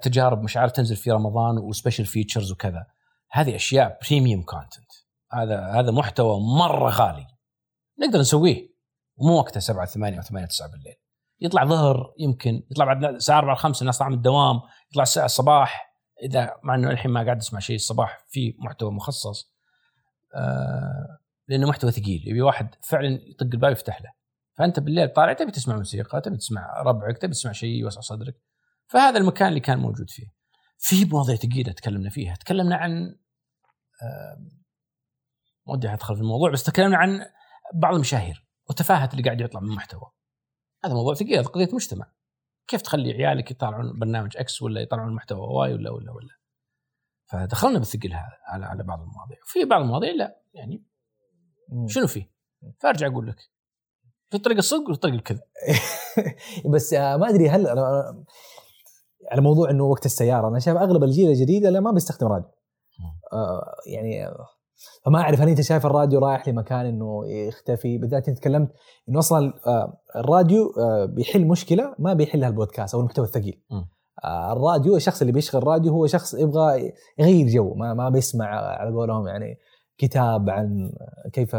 تجارب 0.02 0.44
مش 0.44 0.58
عارف 0.58 0.72
تنزل 0.72 0.96
في 0.96 1.12
رمضان 1.12 1.58
و 1.58 1.64
special 1.64 2.06
features 2.06 2.52
وكذا. 2.52 2.86
هذه 3.32 3.56
أشياء 3.56 4.00
premium 4.02 4.44
content 4.44 4.92
هذا 5.34 5.66
هذا 5.66 5.92
محتوى 5.92 6.40
مرة 6.40 6.90
غالي. 6.90 7.28
نقدر 8.00 8.20
نسويه. 8.20 8.78
ومو 9.18 9.38
وقته 9.38 9.60
7 9.60 9.86
8 9.86 10.20
و 10.20 10.22
8 10.22 10.48
9 10.48 10.72
بالليل. 10.72 10.96
يطلع 11.40 11.66
ظهر 11.66 12.14
يمكن 12.20 12.64
يطلع 12.72 12.86
بعد 12.86 13.04
الساعة 13.04 13.38
4 13.38 13.56
5 13.56 13.82
الناس 13.82 13.98
طالعه 13.98 14.10
من 14.10 14.18
الدوام 14.18 14.62
يطلع 14.92 15.04
الساعة 15.04 15.26
الصباح. 15.26 15.94
إذا 16.24 16.56
مع 16.64 16.76
إنه 16.76 16.92
الحين 16.92 17.12
ما 17.12 17.24
قاعد 17.24 17.38
أسمع 17.38 17.60
شيء 17.60 17.76
الصباح 17.76 18.26
في 18.28 18.56
محتوى 18.60 18.92
مخصص. 18.92 19.54
آه 20.36 21.18
لأنه 21.48 21.68
محتوى 21.68 21.92
ثقيل. 21.92 22.24
يبي 22.28 22.42
واحد 22.42 22.76
فعلا 22.84 23.08
يطق 23.08 23.48
الباب 23.54 23.72
يفتح 23.72 24.02
له. 24.02 24.17
فأنت 24.58 24.80
بالليل 24.80 25.10
طالع 25.10 25.34
تبي 25.34 25.52
تسمع 25.52 25.76
موسيقى 25.76 26.22
تبي 26.22 26.38
تسمع 26.38 26.82
ربعك 26.82 27.18
تبي 27.18 27.32
تسمع 27.32 27.52
شيء 27.52 27.70
يوسع 27.70 28.02
صدرك. 28.02 28.42
فهذا 28.88 29.18
المكان 29.18 29.48
اللي 29.48 29.60
كان 29.60 29.80
موجود 29.80 30.10
فيه. 30.10 30.28
في 30.78 31.06
مواضيع 31.06 31.36
ثقيلة 31.36 31.72
تكلمنا 31.72 32.10
فيها. 32.10 32.36
تكلمنا 32.36 32.76
عن 32.76 33.16
آه 34.04 34.38
ما 35.68 35.74
ودي 35.74 35.94
ادخل 35.94 36.16
في 36.16 36.22
الموضوع 36.22 36.52
بس 36.52 36.64
تكلمنا 36.64 36.98
عن 36.98 37.26
بعض 37.74 37.94
المشاهير 37.94 38.48
وتفاهه 38.70 39.10
اللي 39.12 39.24
قاعد 39.24 39.42
يطلع 39.42 39.62
من 39.62 39.76
محتوى 39.76 40.12
هذا 40.86 40.94
موضوع 40.94 41.14
ثقيل 41.14 41.44
قضية 41.44 41.70
مجتمع. 41.74 42.12
كيف 42.68 42.82
تخلي 42.82 43.12
عيالك 43.12 43.52
يطالعون 43.52 44.00
برنامج 44.00 44.38
X 44.38 44.62
ولا 44.62 44.82
يطالعون 44.82 45.16
محتوى 45.16 45.40
Y 45.40 45.74
ولا 45.74 45.92
ولا 45.92 46.12
ولا؟ 46.12 46.38
فدخلنا 47.26 47.80
بالثقل 47.80 48.14
هذا 48.14 48.38
على 48.48 48.66
على 48.66 48.84
بعض 48.84 49.02
المواضيع. 49.02 49.38
وفي 49.44 49.66
بعض 49.66 49.82
المواضيع 49.82 50.12
لا 50.12 50.42
يعني. 50.54 50.86
شنو 51.88 52.08
فيه؟ 52.08 52.32
فأرجع 52.80 53.08
أقول 53.08 53.28
لك. 53.28 53.57
في 54.30 54.38
طريق 54.38 54.58
الصدق 54.58 54.90
وفي 54.90 55.00
طريق 55.00 55.16
الكذب. 55.16 55.40
بس 56.74 56.94
آه، 56.94 57.18
ما 57.18 57.30
أدري 57.30 57.50
هل 57.50 57.68
أنا 57.68 58.16
على 59.32 59.42
موضوع 59.42 59.70
إنه 59.70 59.84
وقت 59.84 60.06
السيارة 60.06 60.48
أنا 60.48 60.60
شايف 60.60 60.78
أغلب 60.78 61.04
الجيل 61.04 61.30
الجديد 61.30 61.66
اللي 61.66 61.82
ما 61.82 61.92
بيستخدم 61.92 62.28
راديو. 62.28 62.50
آه 63.34 63.76
يعني 63.88 64.28
فما 65.06 65.22
أعرف 65.22 65.42
هل 65.42 65.50
أنت 65.50 65.62
شايف 65.62 65.86
الراديو 65.86 66.20
رايح 66.20 66.48
لمكان 66.48 66.86
إنه 66.86 67.28
يختفي؟ 67.28 67.98
بالذات 67.98 68.28
أنت 68.30 68.38
تكلمت 68.38 68.72
إنه 69.10 69.20
أصلا 69.20 69.54
آه 69.68 70.02
الراديو 70.16 70.74
بيحل 71.08 71.46
مشكلة 71.46 71.96
ما 72.00 72.14
بيحلها 72.14 72.50
البودكاست 72.50 72.94
أو 72.94 73.00
المحتوى 73.00 73.26
الثقيل. 73.26 73.62
الراديو 74.26 74.96
الشخص 74.96 75.22
اللي 75.22 75.34
بيشغل 75.34 75.68
راديو 75.68 75.92
هو 75.94 76.08
شخص 76.08 76.34
يبغى 76.34 76.94
يغير 77.20 77.48
جو 77.48 77.74
ما 77.74 77.94
ما 77.94 78.10
بيسمع 78.10 78.46
على 78.80 78.92
قولهم 78.92 79.28
يعني 79.28 79.60
كتاب 79.98 80.50
عن 80.50 80.92
كيف 81.34 81.56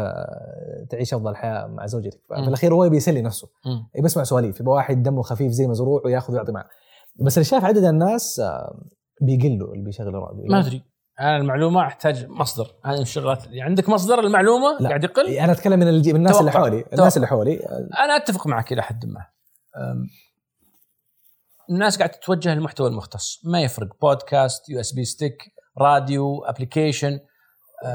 تعيش 0.89 1.13
أفضل 1.13 1.35
حياة 1.35 1.67
مع 1.67 1.85
زوجتك. 1.85 2.19
في. 2.27 2.35
الاخير 2.47 2.73
هو 2.73 2.83
يبي 2.83 2.97
يسلي 2.97 3.21
نفسه. 3.21 3.47
يبي 3.95 4.05
يسمع 4.05 4.23
سواليف 4.23 4.59
يبغى 4.59 4.73
واحد 4.73 5.03
دمه 5.03 5.21
خفيف 5.21 5.51
زي 5.51 5.67
مزروع 5.67 6.01
وياخذ 6.05 6.33
ويعطي 6.33 6.51
معه. 6.51 6.65
بس 7.21 7.37
اللي 7.37 7.45
شايف 7.45 7.63
عدد 7.65 7.83
الناس 7.83 8.39
آه، 8.39 8.79
بيقلوا 9.21 9.73
اللي 9.73 9.85
بيشغل 9.85 10.07
الراديو 10.07 10.45
ما 10.45 10.59
أدري. 10.59 10.83
أنا 11.19 11.37
المعلومة 11.37 11.81
أحتاج 11.81 12.27
مصدر. 12.29 12.75
هذه 12.85 13.01
الشغلات 13.01 13.47
اللي 13.47 13.61
عندك 13.61 13.89
مصدر 13.89 14.19
المعلومة؟ 14.19 14.77
لا. 14.79 14.89
قاعد 14.89 15.03
يقل؟ 15.03 15.27
أنا 15.27 15.51
أتكلم 15.51 15.79
من, 15.79 15.87
الجي... 15.87 16.13
من 16.13 16.19
الناس 16.19 16.39
اللي 16.39 16.51
توقع. 16.51 16.63
حولي. 16.63 16.85
الناس 16.93 17.13
توقع. 17.13 17.15
اللي 17.15 17.27
حولي 17.27 17.59
آه، 17.59 18.03
أنا 18.05 18.15
أتفق 18.15 18.47
معك 18.47 18.73
إلى 18.73 18.81
حد 18.81 19.05
ما. 19.05 19.25
الناس 21.69 21.97
قاعدة 21.97 22.13
تتوجه 22.13 22.53
للمحتوى 22.53 22.87
المختص. 22.87 23.41
ما 23.45 23.61
يفرق. 23.61 23.87
بودكاست 24.01 24.69
USB 24.69 25.05
stick 25.05 25.37
راديو 25.77 26.43
application 26.43 27.19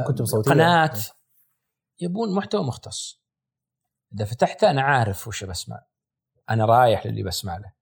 كتب 0.08 0.24
صوتيه 0.24 0.50
قناة 0.50 1.00
يبون 2.00 2.34
محتوى 2.34 2.64
مختص. 2.64 3.20
إذا 4.14 4.24
فتحته 4.24 4.70
أنا 4.70 4.82
عارف 4.82 5.28
وش 5.28 5.44
بسمع. 5.44 5.84
أنا 6.50 6.64
رايح 6.64 7.06
للي 7.06 7.22
بسمع 7.22 7.56
له. 7.56 7.72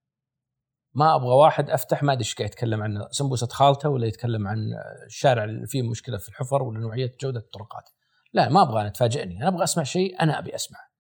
ما 0.94 1.14
أبغى 1.14 1.34
واحد 1.34 1.70
أفتح 1.70 2.02
ما 2.02 2.12
أدري 2.12 2.24
إيش 2.24 2.34
قاعد 2.34 2.50
يتكلم 2.50 2.82
عن 2.82 3.06
سمبوسة 3.10 3.46
خالته 3.46 3.88
ولا 3.88 4.06
يتكلم 4.06 4.48
عن 4.48 4.58
الشارع 5.06 5.44
اللي 5.44 5.66
فيه 5.66 5.82
مشكلة 5.82 6.18
في 6.18 6.28
الحفر 6.28 6.62
ولا 6.62 6.80
نوعية 6.80 7.16
جودة 7.20 7.40
الطرقات. 7.40 7.90
لا 8.32 8.48
ما 8.48 8.62
أبغى 8.62 8.80
أنا 8.80 8.88
تفاجئني. 8.88 9.38
أنا 9.38 9.48
أبغى 9.48 9.64
أسمع 9.64 9.82
شيء 9.82 10.22
أنا 10.22 10.38
أبي 10.38 10.54
اسمعه. 10.54 10.90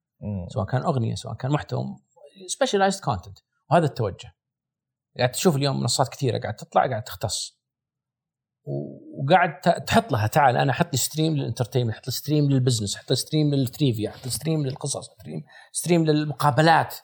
سواء 0.48 0.66
كان 0.66 0.82
أغنية 0.82 1.14
سواء 1.14 1.34
كان 1.34 1.50
محتوى 1.50 1.96
specialized 2.46 3.04
content 3.04 3.38
وهذا 3.70 3.86
التوجه. 3.86 4.34
قاعد 5.18 5.30
تشوف 5.30 5.56
اليوم 5.56 5.80
منصات 5.80 6.08
كثيرة 6.08 6.38
قاعد 6.38 6.56
تطلع 6.56 6.86
قاعد 6.86 7.04
تختص. 7.04 7.61
وقاعد 8.64 9.60
تحط 9.60 10.12
لها 10.12 10.26
تعال 10.26 10.56
أنا 10.56 10.72
أحط 10.72 10.92
لي 10.92 10.98
stream 10.98 11.36
لل 11.36 11.44
entertainment 11.44 11.94
أحط 11.94 12.06
لي 12.06 12.12
stream 12.12 12.50
لل 12.50 12.60
business 12.60 12.96
أحط 12.96 13.10
لي 13.10 13.16
stream 13.16 13.54
لل 13.54 13.68
trivia 13.68 14.10
أحط 14.10 14.24
لي 14.24 14.30
stream 14.30 14.66
للقصص 14.66 15.10
stream 15.10 15.44
stream 15.72 16.04
للمقابلات. 16.04 16.94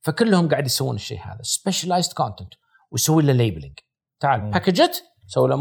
فكلهم 0.00 0.48
قاعد 0.48 0.66
يسوون 0.66 0.94
الشيء 0.94 1.20
هذا 1.20 1.42
specialized 1.42 2.12
content 2.12 2.54
ويسوي 2.90 3.22
له 3.22 3.32
labeling 3.32 3.78
تعال. 4.20 4.50
package 4.50 5.04
سوي 5.26 5.48
له 5.48 5.56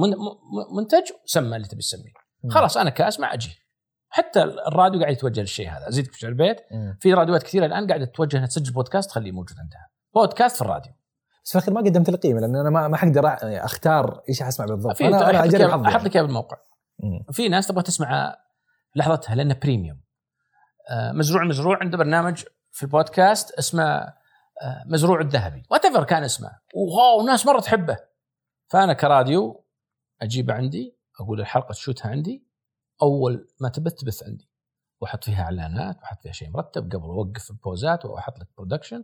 منتج 0.76 1.04
سمى 1.26 1.56
اللي 1.56 1.68
تبي 1.68 1.82
تسميه. 1.82 2.14
خلاص 2.50 2.78
أنا 2.78 2.90
كاسمع 2.90 3.34
أجي. 3.34 3.58
حتى 4.10 4.44
الراديو 4.44 5.02
قاعد 5.02 5.14
يتوجه 5.14 5.42
للشيء 5.42 5.70
هذا. 5.70 5.90
أزيدك 5.90 6.14
في 6.14 6.28
البيت. 6.28 6.58
في 7.00 7.14
راديوات 7.14 7.44
كثيرة 7.44 7.66
الآن 7.66 7.88
قاعدة 7.88 8.06
تتوجه 8.06 8.38
إنها 8.38 8.48
تسجل 8.48 8.74
بودكاست 8.74 9.12
خليه 9.12 9.32
موجود 9.32 9.60
عندها. 9.60 9.90
بودكاست 10.16 10.56
في 10.56 10.62
الراديو. 10.62 10.94
بس 11.44 11.52
في 11.52 11.56
الأخير 11.56 11.74
ما 11.74 11.82
قدمت 11.82 12.10
لي 12.10 12.18
قيمه 12.18 12.40
لأن 12.40 12.56
أنا 12.56 12.70
ما 12.70 12.88
ما 12.88 12.98
حقدر 12.98 13.24
يعني 13.24 13.66
أختار 13.66 14.24
إيش 14.30 14.44
حسمع 14.44 14.66
بالضبط. 14.66 15.02
أنا 15.02 15.30
أنا 15.30 15.44
أجرب 15.44 15.72
حظي 15.72 15.88
أحط 15.88 16.04
لك 16.04 16.18
بالموقع. 16.18 16.58
مم. 17.00 17.34
في 17.34 17.50
ناس 17.50 17.68
تبغى 17.68 17.84
تسمع 17.84 18.38
لحظتها 18.96 19.36
لأنه 19.36 19.56
premium 19.64 20.02
آه، 20.90 21.12
مزروع 21.12 21.44
مزروع 21.44 21.78
عنده 21.82 21.98
برنامج 21.98 22.44
في 22.72 22.84
البودكاست 22.84 23.52
اسمه 23.52 24.14
آه، 24.62 24.84
مزروع 24.86 25.22
الذهبي. 25.22 25.64
وات 25.72 25.88
كان 25.88 26.24
اسمه. 26.24 26.52
و 26.76 26.88
wow 26.88 27.26
ناس 27.26 27.46
مرة 27.46 27.60
تحبه. 27.60 27.98
فأنا 28.68 28.94
كراديو 28.94 29.66
أجيبه 30.22 30.54
عندي 30.54 30.98
أقول 31.20 31.42
الحلقة 31.42 31.72
تشوتها 31.72 32.12
عندي. 32.12 32.48
أول 33.02 33.48
ما 33.62 33.70
تبث 33.70 33.94
تبث 33.94 34.24
عندي. 34.24 34.52
وأحط 35.02 35.24
فيها 35.24 35.44
إعلانات 35.44 35.98
وأحط 35.98 36.22
فيها 36.22 36.32
شيء 36.32 36.50
مرتب 36.50 36.92
قبل 36.92 37.06
أوقف 37.06 37.52
البوزات 37.52 38.06
وأحط 38.06 38.40
لك 38.40 38.48
production 38.58 39.04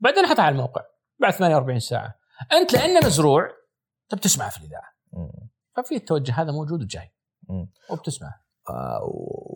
وبعدين 0.00 0.24
أحطها 0.24 0.42
على 0.42 0.52
الموقع. 0.52 0.82
بعد 1.20 1.32
48 1.32 1.78
ساعة. 1.80 2.14
أنت 2.52 2.72
لأنه 2.72 3.06
مزروع 3.06 3.48
تبي 4.08 4.20
تسمع 4.20 4.48
في 4.48 4.58
الإذاعة. 4.58 4.82
ففي 5.76 5.96
التوجه 5.96 6.42
هذا 6.42 6.52
موجود 6.52 6.82
وجاي. 6.82 7.12
مم. 7.48 7.70
وبتسمع 7.90 8.28
آه، 8.70 9.00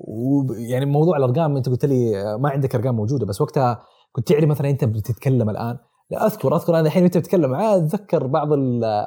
و- 0.09 0.53
يعني 0.53 0.87
موضوع 0.87 1.16
الأرقام 1.16 1.57
أنت 1.57 1.69
قلت 1.69 1.85
لي 1.85 2.23
آه، 2.23 2.37
ما 2.37 2.51
عندك 2.51 2.74
أرقام 2.74 2.97
موجودة 2.97 3.27
بس 3.27 3.41
وقتها 3.41 3.82
كنت 4.12 4.28
تعرف 4.32 4.45
مثلا 4.45 4.70
أنت 4.70 4.85
بتتكلم 4.85 5.51
الآن. 5.51 5.78
لا 6.11 6.27
أذكر 6.27 6.57
أذكر 6.57 6.78
أنا 6.78 6.87
الحين 6.87 7.03
وأنت 7.03 7.19
بتتكلم. 7.19 7.51
معاه 7.51 7.77
أتذكر 7.77 8.27
بعض 8.27 8.53
ال- 8.53 9.07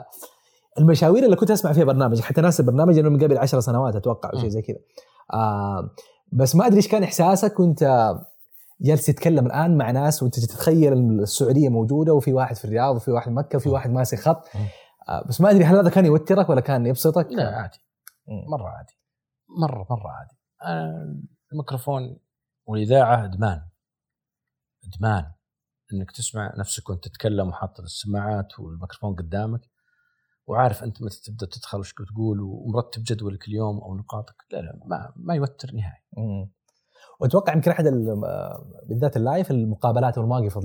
المشاوير 0.79 1.25
اللي 1.25 1.35
كنت 1.35 1.51
أسمع 1.51 1.73
فيها 1.73 1.83
برنامج. 1.83 2.21
حتى 2.21 2.41
ناس 2.41 2.59
البرنامج 2.59 2.97
إنه 2.99 3.09
من 3.09 3.23
قبل 3.23 3.37
عشر 3.37 3.59
سنوات 3.59 3.95
أتوقع 3.95 4.29
أو 4.33 4.39
شيء 4.39 4.49
زي 4.49 4.61
كذا. 4.61 4.77
آه 5.33 5.89
بس 6.31 6.55
ما 6.55 6.65
أدري 6.67 6.77
إيش 6.77 6.87
كان 6.87 7.03
إحساسك 7.03 7.59
وأنت 7.59 8.13
جالس 8.83 9.05
تتكلم 9.05 9.45
الآن 9.45 9.77
مع 9.77 9.91
ناس 9.91 10.23
وأنت 10.23 10.39
تتخيل 10.39 10.93
السعودية 10.93 11.69
موجودة 11.69 12.13
وفي 12.13 12.33
واحد 12.33 12.55
في 12.55 12.65
الرياض 12.65 12.95
وفي 12.95 13.11
واحد 13.11 13.25
في 13.25 13.35
مكة 13.35 13.55
وفي 13.55 13.69
واحد 13.69 13.89
ماسك 13.89 14.19
خط. 14.19 14.45
آه 15.09 15.23
بس 15.27 15.41
ما 15.41 15.51
أدري 15.51 15.63
هل 15.63 15.75
هذا 15.75 15.89
كان 15.89 16.05
يوترك 16.05 16.49
ولا 16.49 16.61
كان 16.61 16.85
يبسطك؟ 16.85 17.27
لا 17.31 17.55
عادي. 17.55 17.79
مرة 18.27 18.69
عادي. 18.69 18.97
مرة 19.59 19.87
مرة 19.89 20.07
عادي. 20.09 20.37
أنا 20.63 21.21
الميكروفون 21.51 22.17
والاذاعه 22.65 23.25
ادمان 23.25 23.61
ادمان 24.83 25.31
إنك 25.93 26.11
تسمع 26.11 26.53
نفسك 26.57 26.89
وأنت 26.89 27.07
تتكلم 27.07 27.47
وحاط 27.47 27.79
السماعات 27.79 28.59
والميكروفون 28.59 29.15
قدامك 29.15 29.61
وعارف 30.47 30.83
أنت 30.83 31.01
متى 31.01 31.21
تبدأ 31.21 31.45
تدخل 31.45 31.79
وش 31.79 31.93
تقول 31.93 32.39
ومرتب 32.41 33.03
جدولك 33.03 33.47
اليوم 33.47 33.77
أو 33.79 33.95
نقاطك. 33.95 34.35
لا 34.51 34.57
لا 34.57 34.79
ما 34.85 35.13
ما 35.15 35.35
يوتر 35.35 35.71
نهائي. 35.73 36.03
وأتوقع 37.23 37.53
يمكن 37.53 37.71
أحد 37.71 37.87
ال- 37.87 38.21
بالذات 38.85 39.17
اللايف 39.17 39.51
المقابلات 39.51 40.17
والمواقف 40.17 40.57
ال- 40.57 40.63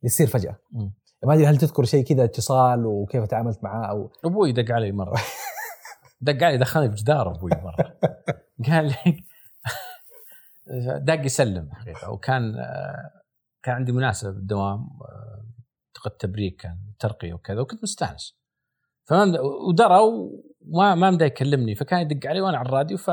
اللي 0.00 0.08
تصير 0.10 0.26
فجأة. 0.26 0.56
ما 1.24 1.34
أدري 1.34 1.46
هل 1.46 1.56
تذكر 1.56 1.84
شيء 1.84 2.04
كذا 2.04 2.24
اتصال 2.24 2.86
وكيف 2.86 3.24
تعاملت 3.24 3.64
معاه 3.64 3.86
أو 3.90 4.10
أبوي 4.24 4.52
دق 4.52 4.74
علي 4.74 4.92
مرة. 4.92 5.14
دق 6.20 6.44
علي 6.46 6.58
دخلني 6.58 6.88
في 6.90 6.94
جدار 6.96 7.30
أبوي 7.36 7.50
مرة. 7.50 7.98
قال 8.70 8.84
لي 8.86 9.24
دق 11.06 11.24
يسلم 11.24 11.68
حقيقة. 11.72 12.10
وكان 12.10 12.54
آه، 12.58 13.10
كان 13.62 13.74
عندي 13.74 13.92
مناسبة 13.92 14.30
بالدوام 14.30 14.78
آه، 14.80 15.44
اعتقد 15.96 16.10
تبريك 16.16 16.56
كان 16.60 16.78
ترقية 16.98 17.34
وكذا 17.34 17.60
وكنت 17.60 17.82
مستأنس. 17.82 18.36
فما 19.04 19.40
ودرى 19.68 19.98
وما 20.00 20.94
ما 20.94 21.10
مدى 21.10 21.24
يكلمني 21.24 21.74
فكان 21.74 22.00
يدق 22.00 22.26
علي 22.28 22.40
وأنا 22.40 22.58
على 22.58 22.68
الراديو 22.68 22.96
ف 22.96 23.10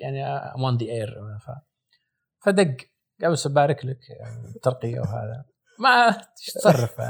يعني 0.00 0.26
ام 0.26 0.64
اون 0.64 0.76
ذا 0.76 0.86
اير 0.86 1.14
فدق. 2.44 2.76
قال 3.22 3.32
بس 3.32 3.46
أبارك 3.46 3.84
لك 3.84 3.98
يعني 4.10 4.52
ترقيه 4.62 5.00
وهذا. 5.00 5.44
ما 5.78 6.06
إيش 6.08 6.46
تصرف. 6.54 7.00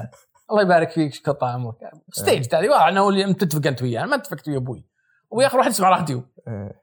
الله 0.50 0.62
يبارك 0.62 0.90
فيك 0.90 1.14
شكرا 1.14 1.46
عمرك 1.46 1.76
ستيج 2.12 2.54
هذه 2.54 2.68
واضح 2.68 2.86
انه 2.86 3.08
اللي 3.08 3.26
متفق 3.26 3.66
أنت 3.66 3.82
وياه. 3.82 4.04
ما 4.04 4.16
اتفقت 4.16 4.48
ويا 4.48 4.56
أبوي. 4.56 4.88
أبوي 5.32 5.46
اخر 5.46 5.58
واحد 5.58 5.70
يسمع 5.70 5.88
راديو 5.88 6.24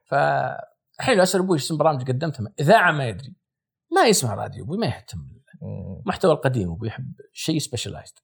فالحين 0.06 1.18
لو 1.18 1.24
أسأل 1.24 1.42
أبوي 1.42 1.56
إيش 1.56 1.64
اسم 1.64 1.78
برامج 1.78 2.08
قدمتها 2.08 2.54
إذاعة 2.60 2.92
ما 2.92 3.08
يدري. 3.08 3.36
ما 3.92 4.06
يسمع 4.06 4.34
راديو 4.34 4.64
أبوي 4.64 4.78
ما 4.78 4.86
يهتم. 4.86 5.34
المحتوى 6.02 6.32
القديم 6.32 6.72
أبوي 6.72 6.88
يحب 6.88 7.14
شيء 7.34 7.60
سبيشلايزد 7.60 8.16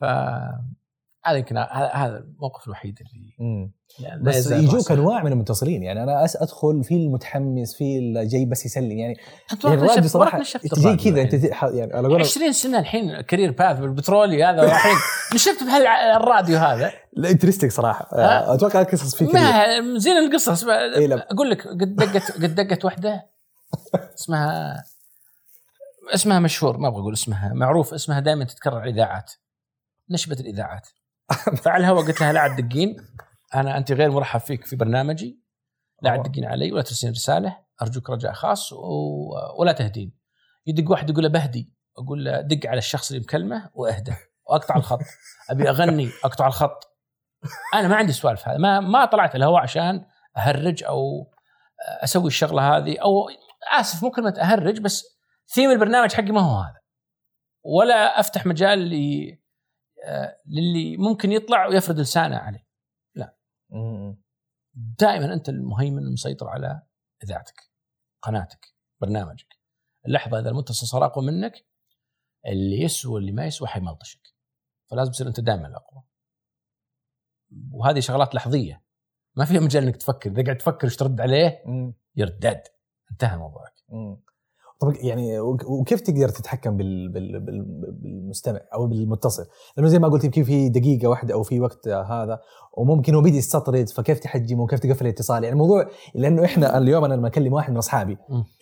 ف 0.00 0.04
هذا 1.24 1.36
يمكن 1.36 1.56
هذا 1.56 1.90
هذا 1.94 2.18
الموقف 2.18 2.66
الوحيد 2.66 2.98
اللي 3.00 3.34
يعني 3.98 4.22
بس 4.22 4.50
يجوك. 4.50 4.92
أنواع 4.92 5.22
من 5.22 5.32
المتصلين 5.32 5.82
يعني 5.82 6.02
أنا 6.02 6.24
أس 6.24 6.36
أدخل 6.36 6.84
في 6.84 6.94
المتحمس 6.94 7.74
في 7.74 7.98
اللي 7.98 8.26
جاي 8.26 8.44
بس 8.46 8.66
يسلم 8.66 8.98
يعني 8.98 9.16
أنت 9.52 9.64
يعني 9.64 9.82
نشفت 9.82 10.06
صراحة 10.06 10.42
جاي 10.78 10.96
كذا 10.96 11.22
أنت 11.22 11.52
ح- 11.52 11.64
يعني 11.64 11.92
على 11.92 12.08
قولهم 12.08 12.20
20 12.20 12.52
سنة 12.52 12.78
الحين 12.78 13.20
كارير 13.20 13.50
باث 13.50 13.78
بالبترولي 13.78 14.44
هذا 14.44 14.62
الحين 14.62 14.96
نشفت 15.34 15.62
بهالراديو 15.64 16.58
هذا 16.58 16.92
لا 17.12 17.30
انترستنج 17.30 17.70
صراحة 17.70 18.08
ها؟ 18.12 18.54
أتوقع 18.54 18.82
قصص 18.82 19.14
فيه 19.14 19.26
كثير 19.26 19.40
ما 19.40 19.98
زين 19.98 20.16
القصص. 20.16 20.64
أقول 21.30 21.50
لك 21.50 21.68
قد 21.68 21.96
دقت 21.96 22.32
قد 22.32 22.54
دقت 22.54 22.84
واحدة 22.84 23.26
اسمها 24.18 24.82
اسمها 26.14 26.38
مشهور 26.38 26.78
ما 26.78 26.88
أبغى 26.88 27.00
أقول 27.00 27.12
اسمها 27.12 27.52
معروف 27.54 27.94
اسمها 27.94 28.20
دائما 28.20 28.44
تتكرر 28.44 28.82
الاذاعات 28.82 29.32
نشبة 30.10 30.36
الإذاعات 30.40 30.88
فعلى 31.62 31.84
الهواء 31.84 32.06
قلت 32.06 32.20
لها 32.20 32.32
لا 32.32 32.40
عاد 32.40 32.56
تدقين 32.56 32.96
أنا 33.54 33.76
أنت 33.78 33.92
غير 33.92 34.10
مرحب 34.10 34.40
فيك 34.40 34.66
في 34.66 34.76
برنامجي 34.76 35.42
لا 36.02 36.10
عاد 36.10 36.22
تدقين 36.22 36.44
علي 36.44 36.72
ولا 36.72 36.82
ترسلين 36.82 37.12
رسالة 37.12 37.58
أرجوك 37.82 38.10
رجاء 38.10 38.32
خاص 38.32 38.72
و... 38.72 38.78
ولا 39.58 39.72
تهدين. 39.72 40.18
يدق 40.66 40.90
واحد 40.90 41.10
يقول 41.10 41.22
له 41.22 41.28
بهدي. 41.28 41.72
أقول 41.98 42.24
له 42.24 42.40
دق 42.40 42.66
على 42.66 42.78
الشخص 42.78 43.10
اللي 43.10 43.22
مكلمه 43.22 43.70
وأهدى. 43.74 44.12
وأقطع 44.46 44.76
الخط. 44.76 44.98
أبي 45.50 45.70
أغني 45.70 46.10
أقطع 46.24 46.46
الخط. 46.46 46.98
أنا 47.74 47.88
ما 47.88 47.96
عندي 47.96 48.12
سوالف 48.12 48.48
هذا 48.48 48.58
ما 48.58 48.80
ما 48.80 49.04
طلعت 49.04 49.36
الهواء 49.36 49.62
عشان 49.62 50.06
أهرج 50.36 50.84
أو 50.84 51.32
أسوي 52.04 52.26
الشغلة 52.26 52.76
هذه 52.76 52.98
أو 52.98 53.28
آسف 53.80 54.02
مو 54.02 54.10
كلمه 54.10 54.34
اهرج 54.40 54.80
بس 54.80 55.04
ثيم 55.54 55.70
البرنامج 55.70 56.12
حقي 56.12 56.32
ما 56.32 56.40
هو 56.40 56.60
هذا. 56.60 56.78
ولا 57.64 58.20
أفتح 58.20 58.46
مجال 58.46 58.78
لي 58.78 59.37
للي 60.46 60.96
ممكن 60.96 61.32
يطلع 61.32 61.66
ويفرد 61.66 61.98
لسانه 61.98 62.36
عليه. 62.36 62.68
مم. 63.70 64.22
دائما 64.74 65.34
أنت 65.34 65.48
المهيمن 65.48 65.98
المسيطر 65.98 66.48
على 66.48 66.82
اذاعتك 67.24 67.70
قناتك 68.22 68.74
برنامجك. 69.00 69.58
اللحظة 70.06 70.38
إذا 70.38 70.50
المتصل 70.50 70.86
صار 70.86 71.04
اقوى 71.04 71.26
منك 71.26 71.66
اللي 72.46 72.80
يسوى 72.80 73.12
واللي 73.12 73.32
ما 73.32 73.46
يسوى 73.46 73.68
حيملطشك. 73.68 74.34
فلازم 74.90 75.12
تصير 75.12 75.28
أنت 75.28 75.40
دائما 75.40 75.68
الأقوى. 75.68 76.02
وهذه 77.70 78.00
شغلات 78.00 78.34
لحظية. 78.34 78.84
ما 79.36 79.44
فيها 79.44 79.60
مجال 79.60 79.82
إنك 79.84 79.96
تفكر. 79.96 80.30
إذا 80.30 80.44
قاعد 80.44 80.56
تفكر 80.56 80.84
إيش 80.86 80.96
ترد 80.96 81.20
عليه 81.20 81.62
مم. 81.66 81.94
يردد. 82.16 82.62
انتهى 83.10 83.36
موضوعك. 83.36 83.74
طب 84.80 84.92
يعني 85.00 85.40
وك- 85.40 85.64
وكيف 85.70 86.00
تقدر 86.00 86.28
تتحكم 86.28 86.76
بال 86.76 87.08
بال 87.08 87.40
بال 87.40 87.64
بالمستمع 88.02 88.60
أو 88.74 88.86
بالمتصل؟ 88.86 89.46
لأنه 89.76 89.88
زي 89.88 89.98
ما 89.98 90.08
قلت 90.08 90.24
يمكن 90.24 90.44
في 90.44 90.68
دقيقة 90.68 91.08
واحدة 91.08 91.34
أو 91.34 91.42
في 91.42 91.60
وقت 91.60 91.88
هذا 91.88 92.38
وممكن 92.76 93.14
هو 93.14 93.20
بيدي 93.20 93.36
يستطرد 93.36 93.88
فكيف 93.88 94.18
تحجمه 94.18 94.62
وكيف 94.62 94.80
تقفل 94.80 95.04
الاتصال؟ 95.06 95.44
يعني 95.44 95.52
الموضوع 95.52 95.90
لأنه 96.14 96.44
إحنا 96.44 96.78
اليوم 96.78 97.04
أنا 97.04 97.14
لما 97.14 97.28
أكلم 97.28 97.52
واحد 97.52 97.70
من 97.70 97.76
أصحابي. 97.78 98.16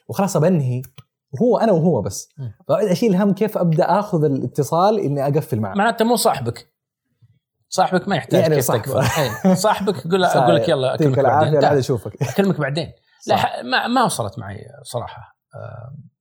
وخلاص 0.08 0.36
بنهي 0.36 0.82
هو 1.42 1.58
أنا 1.58 1.72
وهو 1.72 2.02
بس. 2.02 2.28
فأقعد 2.68 2.86
أشيل 2.86 3.16
هم 3.16 3.32
كيف 3.34 3.58
أبدأ 3.58 3.98
آخذ 3.98 4.24
الاتصال 4.24 4.98
إني 5.00 5.26
أقفل 5.26 5.60
معه. 5.60 5.74
معناته 5.74 6.04
مو 6.04 6.16
صاحبك. 6.16 6.66
صاحبك 7.68 8.08
ما 8.08 8.16
يحتاج 8.16 8.40
يعني 8.42 8.54
كيف 8.54 8.64
صاحبه. 8.64 8.82
تقفل 8.82 9.48
إيه، 9.48 9.54
صاحبك 9.54 10.06
يقول 10.06 10.24
أقول 10.44 10.56
لك 10.56 10.68
يلا 10.68 10.94
أكلمك 10.94 11.18
بعدين. 11.18 11.60
أكلمك 12.22 12.60
بعدين. 12.60 12.92
لا 13.26 13.62
ما 13.62 13.86
ما 13.86 14.04
وصلت 14.04 14.38
معي 14.38 14.58
صراحة. 14.82 15.35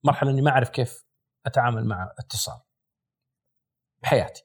مرحلة 0.04 0.30
إني 0.30 0.42
ما 0.42 0.50
أعرف 0.50 0.68
كيف 0.68 1.04
أتعامل 1.46 1.84
مع 1.84 2.12
اتصال. 2.18 2.60
بحياتي. 4.02 4.42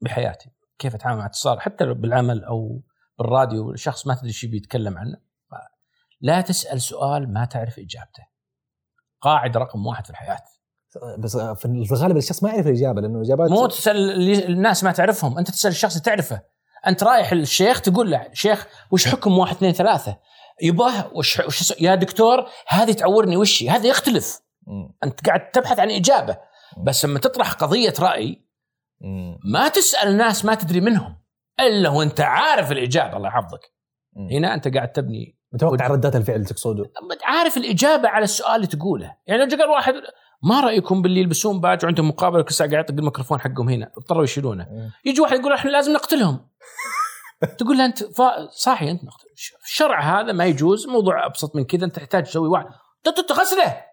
بحياتي. 0.00 0.50
كيف 0.78 0.94
أتعامل 0.94 1.18
مع 1.18 1.26
اتصال. 1.26 1.60
حتى 1.60 1.94
بالعمل 1.94 2.44
أو 2.44 2.82
بالراديو 3.18 3.74
شخص 3.74 4.06
ما 4.06 4.14
تدري 4.14 4.28
إيش 4.28 4.44
بيتكلم 4.44 4.98
عنه. 4.98 5.16
لا 6.20 6.40
تسأل 6.40 6.82
سؤال 6.82 7.32
ما 7.32 7.44
تعرف 7.44 7.78
إجابته. 7.78 8.26
قاعدة 9.20 9.60
رقم 9.60 9.86
واحد 9.86 10.04
في 10.04 10.10
الحياة. 10.10 10.42
بس 11.18 11.36
في 11.36 11.92
الغالب 11.92 12.16
الشخص 12.16 12.42
ما 12.42 12.50
يعرف 12.50 12.66
الإجابة 12.66 13.00
لأنه 13.00 13.16
الاجابات 13.16 13.50
مو 13.50 13.66
تسأل 13.66 14.30
الناس 14.44 14.84
ما 14.84 14.92
تعرفهم. 14.92 15.38
أنت 15.38 15.50
تسأل 15.50 15.70
الشخص 15.70 15.92
اللي 15.92 16.04
تعرفه. 16.04 16.42
أنت 16.86 17.04
رايح 17.04 17.32
للشيخ 17.32 17.80
تقول 17.80 18.10
له 18.10 18.28
شيخ 18.32 18.66
وش 18.90 19.08
حكم 19.08 19.38
واحد 19.38 19.56
اثنين 19.56 19.72
ثلاثة؟ 19.72 20.18
يباه 20.62 21.10
وش, 21.12 21.40
وش 21.40 21.74
يا 21.80 21.94
دكتور 21.94 22.46
هذه 22.68 22.92
تعورني. 22.92 23.36
وشي 23.36 23.70
هذا 23.70 23.86
يختلف. 23.86 24.40
مم. 24.66 24.94
أنت 25.04 25.26
قاعد 25.26 25.50
تبحث 25.50 25.78
عن 25.78 25.90
إجابة. 25.90 26.38
بس 26.86 27.04
لما 27.04 27.18
تطرح 27.18 27.52
قضية 27.52 27.94
رأي 28.00 28.44
مم. 29.00 29.38
ما 29.44 29.68
تسأل 29.68 30.16
ناس 30.16 30.44
ما 30.44 30.54
تدري 30.54 30.80
منهم 30.80 31.16
إلا 31.60 31.88
وأنت 31.88 32.20
عارف 32.20 32.72
الإجابة. 32.72 33.16
الله 33.16 33.28
يحفظك. 33.28 33.72
هنا 34.30 34.54
أنت 34.54 34.74
قاعد 34.74 34.92
تبني 34.92 35.38
متوقع 35.52 35.86
ردات 35.86 36.16
الفعل 36.16 36.44
تقصده. 36.44 36.84
عارف 37.24 37.56
الإجابة 37.56 38.08
على 38.08 38.24
السؤال 38.24 38.56
اللي 38.56 38.66
تقوله. 38.66 39.16
يعني 39.26 39.44
لو 39.44 39.56
قال 39.58 39.68
واحد 39.68 39.94
ما 40.42 40.60
رأيكم 40.60 41.02
باللي 41.02 41.20
يلبسون 41.20 41.60
باج 41.60 41.84
وعندهم 41.84 42.08
مقابلة 42.08 42.42
كل 42.42 42.54
ساعة 42.54 42.70
قاعد 42.70 42.84
يطق 42.84 42.98
الميكروفون 42.98 43.40
حقهم 43.40 43.68
هنا؟ 43.68 43.90
اضطروا 43.96 44.24
يشيلونه. 44.24 44.66
يجي 45.04 45.20
واحد 45.20 45.38
يقول 45.38 45.52
إحنا 45.52 45.70
لازم 45.70 45.92
نقتلهم. 45.92 46.40
تقول 47.58 47.78
له 47.78 47.84
أنت 47.84 48.04
فا- 48.04 48.48
صاحي 48.50 48.90
أنت 48.90 49.02
الشرع 49.64 50.00
هذا 50.20 50.32
ما 50.32 50.44
يجوز 50.44 50.86
موضوع 50.86 51.26
أبسط 51.26 51.56
من 51.56 51.64
كذا 51.64 51.84
أنت 51.84 51.96
تحتاج 51.96 52.24
تسوي 52.24 52.48
واحد. 52.48 52.66
تغسله 53.28 53.84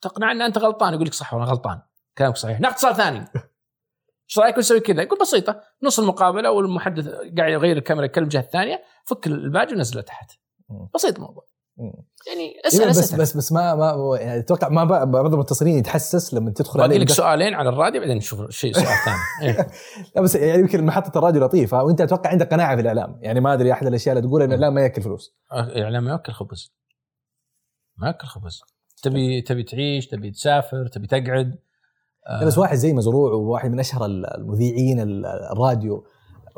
تقنع 0.00 0.32
إن 0.32 0.42
أنت 0.42 0.58
غلطان 0.58 0.94
يقول 0.94 1.06
لك 1.06 1.14
صح 1.14 1.34
وأنا 1.34 1.44
غلطان. 1.46 1.80
كلامك 2.18 2.36
صحيح. 2.36 2.60
ناخذ 2.60 2.74
اتصال 2.74 2.96
ثاني. 2.96 3.18
إيش 4.28 4.38
رأيك 4.38 4.58
نسوي 4.58 4.80
كذا؟ 4.80 5.02
يقول 5.02 5.18
بسيطة. 5.18 5.62
نص 5.82 5.98
المقابلة 5.98 6.50
والمحدث 6.50 7.08
قاعد 7.08 7.52
يغير 7.52 7.76
الكاميرا 7.76 8.04
يتكلم 8.04 8.24
الجهة 8.24 8.40
الثانية 8.40 8.84
فك 9.04 9.26
الباج 9.26 9.72
ونزله 9.72 10.02
تحت. 10.02 10.30
بسيط 10.94 11.16
الموضوع. 11.16 11.44
يعني 11.78 12.52
أسأل 12.66 12.80
إيه، 12.80 12.88
بس 12.88 12.98
اسئله 12.98 13.18
بس 13.22 13.36
بس 13.36 13.52
ما 13.52 13.74
ما 13.74 14.16
يعني 14.20 14.40
أتوقع 14.40 14.68
ما 14.68 14.84
بعض 14.84 15.32
المتصلين 15.34 15.78
يتحسس 15.78 16.34
لما 16.34 16.50
تدخل 16.50 16.80
عليه 16.80 16.98
لك 16.98 17.10
سؤالين 17.10 17.54
على 17.54 17.68
الراديو 17.68 18.00
بعدين 18.00 18.16
نشوف 18.16 18.50
شيء 18.50 18.72
سؤال 18.72 18.86
ثاني. 19.04 19.50
إيه. 19.52 19.66
لا 20.16 20.22
بس 20.22 20.34
يعني 20.34 20.60
يمكن 20.60 20.84
محطة 20.86 21.18
الراديو 21.18 21.44
لطيفة 21.44 21.82
وأنت 21.82 22.00
أتوقع 22.00 22.30
عندك 22.30 22.50
قناعة 22.52 22.74
في 22.76 22.82
الإعلام. 22.82 23.18
يعني 23.22 23.40
ما 23.40 23.52
أدري 23.54 23.72
أحد 23.72 23.86
الأشياء 23.86 24.16
اللي 24.16 24.28
تقول 24.28 24.42
إن 24.42 24.48
الإعلام 24.52 24.74
ما 24.74 24.80
يأكل 24.80 25.02
فلوس. 25.02 25.36
الإعلام 25.52 26.04
ما 26.04 26.10
يأكل 26.10 26.32
خبز. 26.32 26.74
ما 27.98 28.06
يأكل 28.06 28.26
خبز. 28.26 28.60
تبي 29.02 29.40
تبي 29.42 29.62
تعيش 29.62 30.06
تبي 30.06 30.30
تسافر 30.30 30.86
تبي 30.86 31.06
تقعد. 31.06 31.58
آه، 32.28 32.44
بس 32.44 32.58
واحد 32.58 32.76
زي 32.76 32.92
مزروع 32.92 33.32
وواحد 33.32 33.70
من 33.70 33.80
أشهر 33.80 34.04
المذيعين 34.06 35.00
ال- 35.00 35.26
الراديو. 35.26 36.04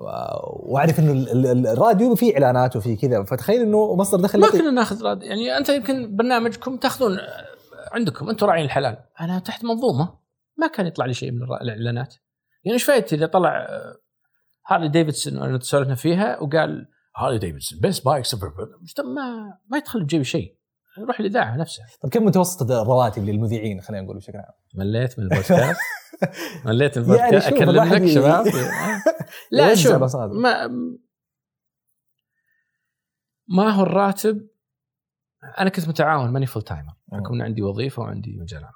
وأعرف 0.00 0.98
إنه 0.98 1.12
ال- 1.12 1.46
ال- 1.46 1.66
الراديو 1.66 2.14
فيه 2.14 2.34
إعلانات 2.34 2.76
وفي 2.76 2.96
كذا 2.96 3.24
فتخيل 3.24 3.60
إنه 3.60 3.96
مصدر 3.96 4.20
دخل 4.20 4.40
ما. 4.40 4.50
كنا 4.50 4.70
ناخذ 4.70 5.02
راديو. 5.04 5.28
يعني 5.28 5.56
أنت 5.56 5.68
يمكن 5.68 6.16
برنامجكم 6.16 6.76
تاخذون 6.76 7.18
آه، 7.18 7.46
عندكم 7.92 8.28
أنتم 8.30 8.46
راعين 8.46 8.64
الحلال. 8.64 8.96
أنا 9.20 9.38
تحت 9.38 9.64
منظومة. 9.64 10.18
ما 10.56 10.66
كان 10.66 10.86
يطلع 10.86 11.06
لي 11.06 11.14
شيء 11.14 11.30
من 11.32 11.42
الإعلانات. 11.42 12.14
يعني 12.64 12.74
إيش 12.74 12.84
فايدتي 12.84 13.16
إذا 13.16 13.26
طلع 13.26 13.56
آه، 13.56 13.96
هارلي 14.66 14.88
ديفيدسون 14.88 15.42
اللي 15.42 15.58
تسولفنا 15.58 15.94
فيها 15.94 16.40
وقال 16.40 16.88
هارلي 17.16 17.38
ديفيدسون 17.38 17.80
best 17.80 18.04
bikes 18.04 18.34
ما 18.34 19.58
ما 19.68 19.78
يدخل 19.78 20.04
بجيبي 20.04 20.24
شيء. 20.24 20.59
يروح 21.02 21.20
الإذاعة 21.20 21.56
نفسها 21.56 21.86
طيب 22.02 22.12
كم 22.12 22.24
متوسط 22.24 22.70
الرواتب 22.70 23.24
للمذيعين؟ 23.24 23.80
خلينا 23.80 24.02
نقول 24.04 24.16
بشكل 24.16 24.38
عام. 24.38 24.52
مليت 24.74 25.18
من 25.18 25.24
البودكاست. 25.24 25.80
مليت 26.66 26.98
من 26.98 27.04
يعني 27.16 27.26
البودكاست. 27.28 27.48
شوف 27.48 27.56
اكلم 27.58 27.70
الواحد 27.70 27.92
لك 27.92 28.02
ي- 28.02 28.14
شباب 28.14 28.44
لا 29.52 29.74
شوف. 29.74 30.16
ما 30.16 30.66
ما 33.48 33.70
هو 33.70 33.82
الراتب؟ 33.82 34.48
أنا 35.58 35.70
كنت 35.70 35.88
متعاون 35.88 36.30
ماني 36.30 36.46
full 36.46 36.62
timer 36.62 36.94
حكم 37.12 37.34
ان 37.34 37.42
عندي 37.42 37.62
وظيفة 37.62 38.02
وعندي 38.02 38.36
مجال. 38.36 38.64
عمل 38.64 38.74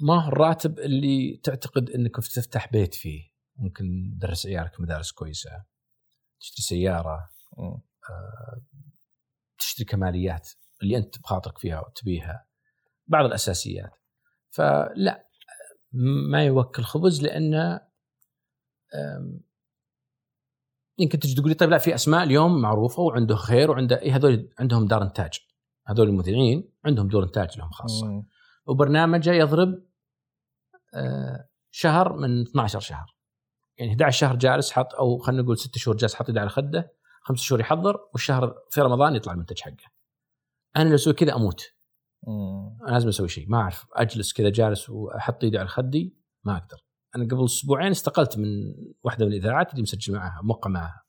ما 0.00 0.24
هو 0.24 0.28
الراتب 0.28 0.78
اللي 0.78 1.40
تعتقد 1.44 1.90
إنك 1.90 2.16
تفتح 2.16 2.72
بيت 2.72 2.94
فيه؟ 2.94 3.32
ممكن 3.56 3.84
تدرس 4.18 4.46
عيالك 4.46 4.80
مدارس 4.80 5.12
كويسة 5.12 5.50
تشتري 6.40 6.62
سيارة 6.62 7.28
مم. 7.58 7.80
تشتري 9.58 9.84
كماليات. 9.84 10.48
اللي 10.82 10.96
أنت 10.96 11.18
بخاطرك 11.18 11.58
فيها 11.58 11.80
وتبيها 11.80 12.46
بعض 13.06 13.24
الأساسيات. 13.24 13.90
فلا 14.50 15.28
ما 16.30 16.44
يوكل 16.44 16.82
خبز 16.82 17.22
لأنه 17.22 17.80
يمكن 20.98 21.18
تجي 21.18 21.34
تقول 21.34 21.48
لي 21.48 21.54
طيب 21.54 21.70
لا 21.70 21.78
في 21.78 21.94
أسماء 21.94 22.22
اليوم 22.22 22.60
معروفة 22.60 23.02
وعنده 23.02 23.36
خير 23.36 23.70
وعنده 23.70 24.02
اي 24.02 24.10
هذول 24.10 24.50
عندهم 24.58 24.86
دار 24.86 25.02
إنتاج. 25.02 25.38
هذول 25.86 26.08
المذيعين 26.08 26.72
عندهم 26.84 27.08
دور 27.08 27.24
إنتاج 27.24 27.58
لهم 27.58 27.70
خاصة. 27.70 28.06
مم. 28.06 28.26
وبرنامجه 28.66 29.32
يضرب 29.32 29.82
آه، 30.94 31.48
شهر 31.70 32.12
من 32.12 32.42
12 32.42 32.80
شهر. 32.80 33.16
يعني 33.78 33.92
11 33.92 34.18
شهر 34.18 34.36
جالس 34.36 34.72
حط 34.72 34.94
أو 34.94 35.18
خلينا 35.18 35.42
نقول 35.42 35.58
6 35.58 35.78
شهور 35.78 35.96
جالس 35.96 36.14
حاط 36.14 36.28
يده 36.28 36.40
على 36.40 36.50
خده 36.50 36.92
خمس 37.22 37.40
شهور 37.40 37.60
يحضر 37.60 37.96
والشهر 38.12 38.54
في 38.70 38.80
رمضان 38.80 39.14
يطلع 39.14 39.32
المنتج 39.32 39.60
حقه. 39.60 39.92
أنا 40.76 40.88
لو 40.88 40.94
أسوي 40.94 41.12
كذا 41.12 41.36
أموت. 41.36 41.62
مم. 42.26 42.78
أنا 42.82 42.92
لازم 42.92 43.08
أسوي 43.08 43.28
شيء. 43.28 43.48
ما 43.48 43.58
أعرف. 43.58 43.86
أجلس 43.92 44.32
كذا 44.32 44.50
جالس 44.50 44.90
وأحط 44.90 45.44
إيدي 45.44 45.58
على 45.58 45.68
خدي 45.68 46.16
ما 46.44 46.56
أقدر. 46.56 46.84
أنا 47.16 47.24
قبل 47.24 47.44
أسبوعين 47.44 47.90
استقلت 47.90 48.38
من 48.38 48.48
واحدة 49.02 49.26
من 49.26 49.32
الإذاعات 49.32 49.70
اللي 49.70 49.82
مسجل 49.82 50.14
معها 50.14 50.40
موقع 50.42 50.70
معها. 50.70 51.04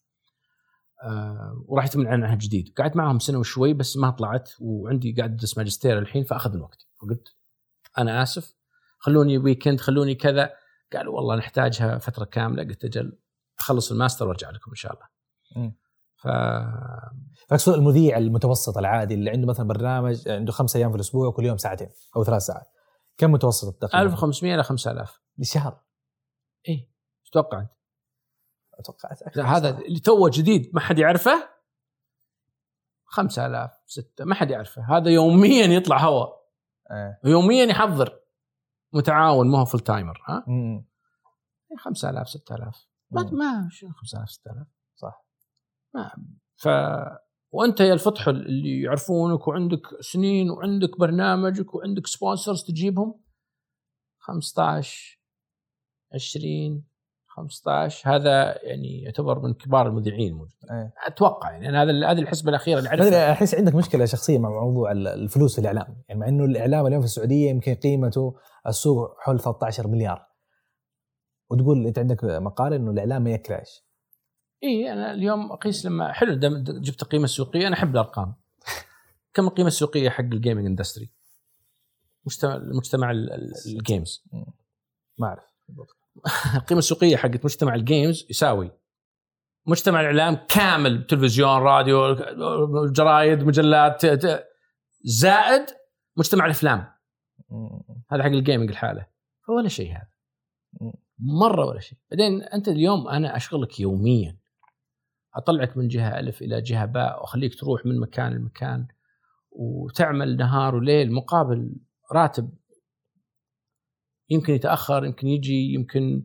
آه 1.03 1.63
وراح 1.67 1.85
يتم 1.85 2.01
الإعلان 2.01 2.23
عنها 2.23 2.35
جديد. 2.35 2.73
قعدت 2.77 2.95
معهم 2.95 3.19
سنة 3.19 3.39
وشوي 3.39 3.73
بس 3.73 3.97
ما 3.97 4.09
طلعت 4.09 4.51
وعندي 4.59 5.13
قاعد 5.17 5.33
أدرس 5.33 5.57
ماجستير 5.57 5.99
الحين 5.99 6.23
فأخذ 6.23 6.53
من 6.55 6.61
وقتي 6.61 6.87
فقلت 7.01 7.35
أنا 7.97 8.23
آسف. 8.23 8.53
خلوني 8.97 9.37
weekend 9.37 9.79
خلوني 9.79 10.15
كذا. 10.15 10.53
قالوا 10.93 11.15
والله 11.15 11.35
نحتاجها 11.35 11.97
فترة 11.97 12.25
كاملة. 12.25 12.63
قلت 12.63 12.85
أجل 12.85 13.19
أخلص 13.59 13.91
الماستر 13.91 14.27
وأرجع 14.27 14.49
لكم 14.49 14.71
إن 14.71 14.75
شاء 14.75 14.93
الله. 14.93 15.07
مم. 15.55 15.75
ف 16.23 16.27
فأقصد 17.47 17.73
المذيع 17.73 18.17
المتوسط 18.17 18.77
العادي 18.77 19.13
اللي 19.13 19.29
عنده 19.29 19.47
مثلا 19.47 19.67
برنامج 19.67 20.29
عنده 20.29 20.51
خمس 20.51 20.75
أيام 20.75 20.89
في 20.89 20.95
الأسبوع 20.95 21.27
وكل 21.27 21.45
يوم 21.45 21.57
ساعتين 21.57 21.89
أو 22.15 22.23
ثلاث 22.23 22.41
ساعات. 22.41 22.67
كم 23.17 23.31
متوسط 23.31 23.67
الدخل؟ 23.67 23.97
1500 23.97 24.55
إلى 24.55 24.63
5000 24.63 25.21
للشهر 25.37 25.81
اي 26.69 26.73
إيش 26.73 27.29
تتوقع 27.29 27.59
أنت؟ 27.59 27.71
أتوقع 28.79 29.09
لا 29.35 29.57
هذا 29.57 29.69
اللي 29.69 29.99
توه 29.99 30.29
جديد 30.33 30.71
ما 30.73 30.79
حد 30.79 30.99
يعرفه؟ 30.99 31.49
5000 33.05 33.71
6 33.85 34.25
ما 34.25 34.35
حد 34.35 34.51
يعرفه. 34.51 34.97
هذا 34.97 35.09
يوميا 35.09 35.65
يطلع 35.65 35.97
هواء. 35.97 36.43
إيه. 36.91 37.19
يوميا 37.31 37.65
يحضر. 37.65 38.19
متعاون 38.93 39.51
ما 39.51 39.59
هو 39.59 39.65
full 39.65 39.79
timer 39.79 40.23
ها؟ 40.27 40.43
مم. 40.47 40.85
5000 41.79 42.29
6000 42.29 42.87
ما 43.11 43.23
مم. 43.23 43.37
ما 43.37 43.67
شنو 43.71 43.93
5000 43.93 44.29
6000 44.29 44.67
ما 45.95 46.11
ف 46.55 46.67
وأنت 47.51 47.79
يا 47.79 47.93
الفتح 47.93 48.27
اللي 48.27 48.81
يعرفونك 48.81 49.47
وعندك 49.47 49.81
سنين 49.99 50.49
وعندك 50.49 50.99
برنامجك 50.99 51.75
وعندك 51.75 52.07
سبونسرز 52.07 52.63
تجيبهم؟ 52.63 53.19
15 54.19 55.19
20 56.13 56.83
15 57.27 58.15
هذا 58.15 58.63
يعني 58.65 59.01
يعتبر 59.01 59.39
من 59.39 59.53
كبار 59.53 59.87
المذيعين 59.87 60.27
الموجودين. 60.31 60.69
إيه. 60.71 60.93
أتوقع 61.05 61.51
يعني 61.51 61.69
أنا 61.69 61.81
هذا 61.83 61.91
هذه 62.11 62.19
الحسبة 62.19 62.49
الأخيرة 62.49 62.77
اللي 62.79 62.89
أعرفها. 62.89 63.31
أحس 63.31 63.55
عندك 63.55 63.75
مشكلة 63.75 64.05
شخصية 64.05 64.39
مع 64.39 64.49
موضوع 64.49 64.91
ال- 64.91 65.07
الفلوس 65.07 65.55
في 65.55 65.61
الإعلام. 65.61 66.03
يعني 66.09 66.19
مع 66.21 66.27
إنه 66.27 66.45
الإعلام 66.45 66.87
اليوم 66.87 67.01
في 67.01 67.05
السعودية 67.07 67.49
يمكن 67.49 67.75
قيمته 67.75 68.35
السوق 68.67 69.15
حول 69.19 69.39
13 69.39 69.87
مليار. 69.87 70.25
وتقول 71.51 71.85
أنت 71.87 71.99
عندك 71.99 72.23
مقاله 72.23 72.75
إنه 72.75 72.91
الإعلام 72.91 73.23
ما 73.23 73.29
ياكل 73.31 73.53
عيش 73.53 73.83
إي 74.63 74.93
أنا 74.93 75.11
اليوم 75.11 75.51
أقيس 75.51 75.85
لما 75.85 76.11
حلو 76.11 76.33
دام 76.33 76.63
جبت 76.63 77.01
القيمه 77.01 77.23
السوقيه 77.23 77.67
أنا 77.67 77.75
أحب 77.75 77.91
الأرقام. 77.91 78.35
كم 79.33 79.47
القيمة 79.47 79.67
السوقية 79.67 80.09
حق 80.09 80.21
ال 80.23 80.29
gaming 80.29 80.65
industry 80.65 81.11
مجتمع 82.25 82.57
مجتمع 82.57 83.11
ال- 83.11 83.33
ال- 83.33 83.53
ال 83.77 83.85
games 83.85 84.23
ما 85.19 85.27
أعرف. 85.27 85.43
القيمه 86.55 86.79
السوقيه 86.79 87.15
حقت 87.17 87.45
مجتمع 87.45 87.75
ال 87.75 87.84
games 87.84 88.27
يساوي 88.29 88.71
مجتمع 89.65 89.99
الإعلام 90.01 90.35
كامل 90.49 91.07
تلفزيون 91.07 91.49
راديو 91.49 92.15
جرايد 92.91 93.43
مجلات 93.43 94.01
زائد 95.01 95.65
مجتمع 96.17 96.45
الأفلام. 96.45 96.93
هذا 98.11 98.23
حق 98.23 98.29
ال 98.29 98.35
gaming 98.35 98.69
لحاله. 98.69 99.07
فولا 99.47 99.67
شيء 99.67 99.91
هذا. 99.91 100.07
مرة 101.19 101.65
ولا 101.65 101.79
شيء. 101.79 101.97
بعدين 102.11 102.41
أنت 102.43 102.67
اليوم 102.67 103.07
أنا 103.07 103.35
أشغلك 103.37 103.79
يوميا. 103.79 104.42
أطلعك 105.35 105.77
من 105.77 105.87
جهة 105.87 106.19
ألف 106.19 106.41
إلى 106.41 106.61
جهة 106.61 106.85
باء 106.85 107.21
وأخليك 107.21 107.59
تروح 107.59 107.85
من 107.85 107.99
مكان 107.99 108.33
لمكان 108.33 108.87
وتعمل 109.51 110.37
نهار 110.37 110.75
وليل 110.75 111.13
مقابل 111.13 111.75
راتب. 112.11 112.49
يمكن 114.29 114.53
يتأخر 114.53 115.05
يمكن 115.05 115.27
يجي 115.27 115.73
يمكن 115.73 116.23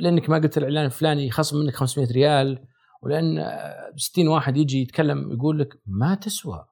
لأنك 0.00 0.30
ما 0.30 0.36
قلت 0.36 0.58
الإعلان 0.58 0.84
الفلاني 0.84 1.30
خصم 1.30 1.58
منك 1.58 1.74
500 1.74 2.12
ريال 2.12 2.66
ولأن 3.02 3.38
آه، 3.38 3.92
60 3.96 4.28
واحد 4.28 4.56
يجي 4.56 4.82
يتكلم 4.82 5.32
يقول 5.32 5.58
لك 5.58 5.80
ما 5.86 6.14
تسوى. 6.14 6.66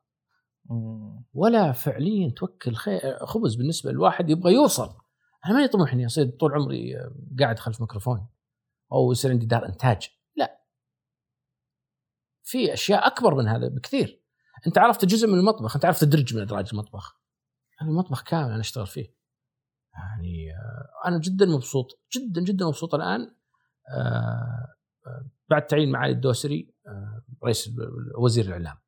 ولا 1.34 1.72
فعليا 1.72 2.32
توكل 2.36 2.74
خبز 3.24 3.54
بالنسبة 3.54 3.92
للواحد 3.92 4.30
يبغى 4.30 4.52
يوصل. 4.52 4.94
أنا 5.46 5.54
ما 5.54 5.64
يطمحني 5.64 6.06
أصير 6.06 6.26
طول 6.40 6.52
عمري 6.54 6.96
آه، 6.96 7.12
قاعد 7.40 7.58
خلف 7.58 7.80
ميكروفون 7.80 8.26
أو 8.92 9.12
يصير 9.12 9.30
عندي 9.30 9.46
دار 9.46 9.66
إنتاج. 9.66 10.08
في 12.42 12.72
أشياء 12.72 13.06
أكبر 13.06 13.34
من 13.34 13.48
هذا 13.48 13.68
بكثير. 13.68 14.22
أنت 14.66 14.78
عرفت 14.78 15.04
جزء 15.04 15.28
من 15.28 15.38
المطبخ 15.38 15.76
أنت 15.76 15.84
عرفت 15.84 16.04
درج 16.04 16.34
من 16.34 16.42
إدراج 16.42 16.68
المطبخ. 16.72 17.20
أنا 17.82 17.90
المطبخ 17.90 18.22
كامل 18.22 18.50
أنا 18.50 18.60
أشتغل 18.60 18.86
فيه. 18.86 19.14
يعني 19.94 20.52
آه، 20.54 21.08
أنا 21.08 21.18
جدا 21.18 21.46
مبسوط 21.46 22.00
جدا 22.16 22.44
جدا 22.44 22.66
مبسوط 22.66 22.94
الآن. 22.94 23.20
آه، 23.88 24.74
آه، 25.06 25.30
بعد 25.50 25.66
تعيين 25.66 25.92
معالي 25.92 26.12
الدوسري 26.12 26.74
رئيس 27.44 27.70
وزير 28.18 28.44
الإعلام. 28.44 28.78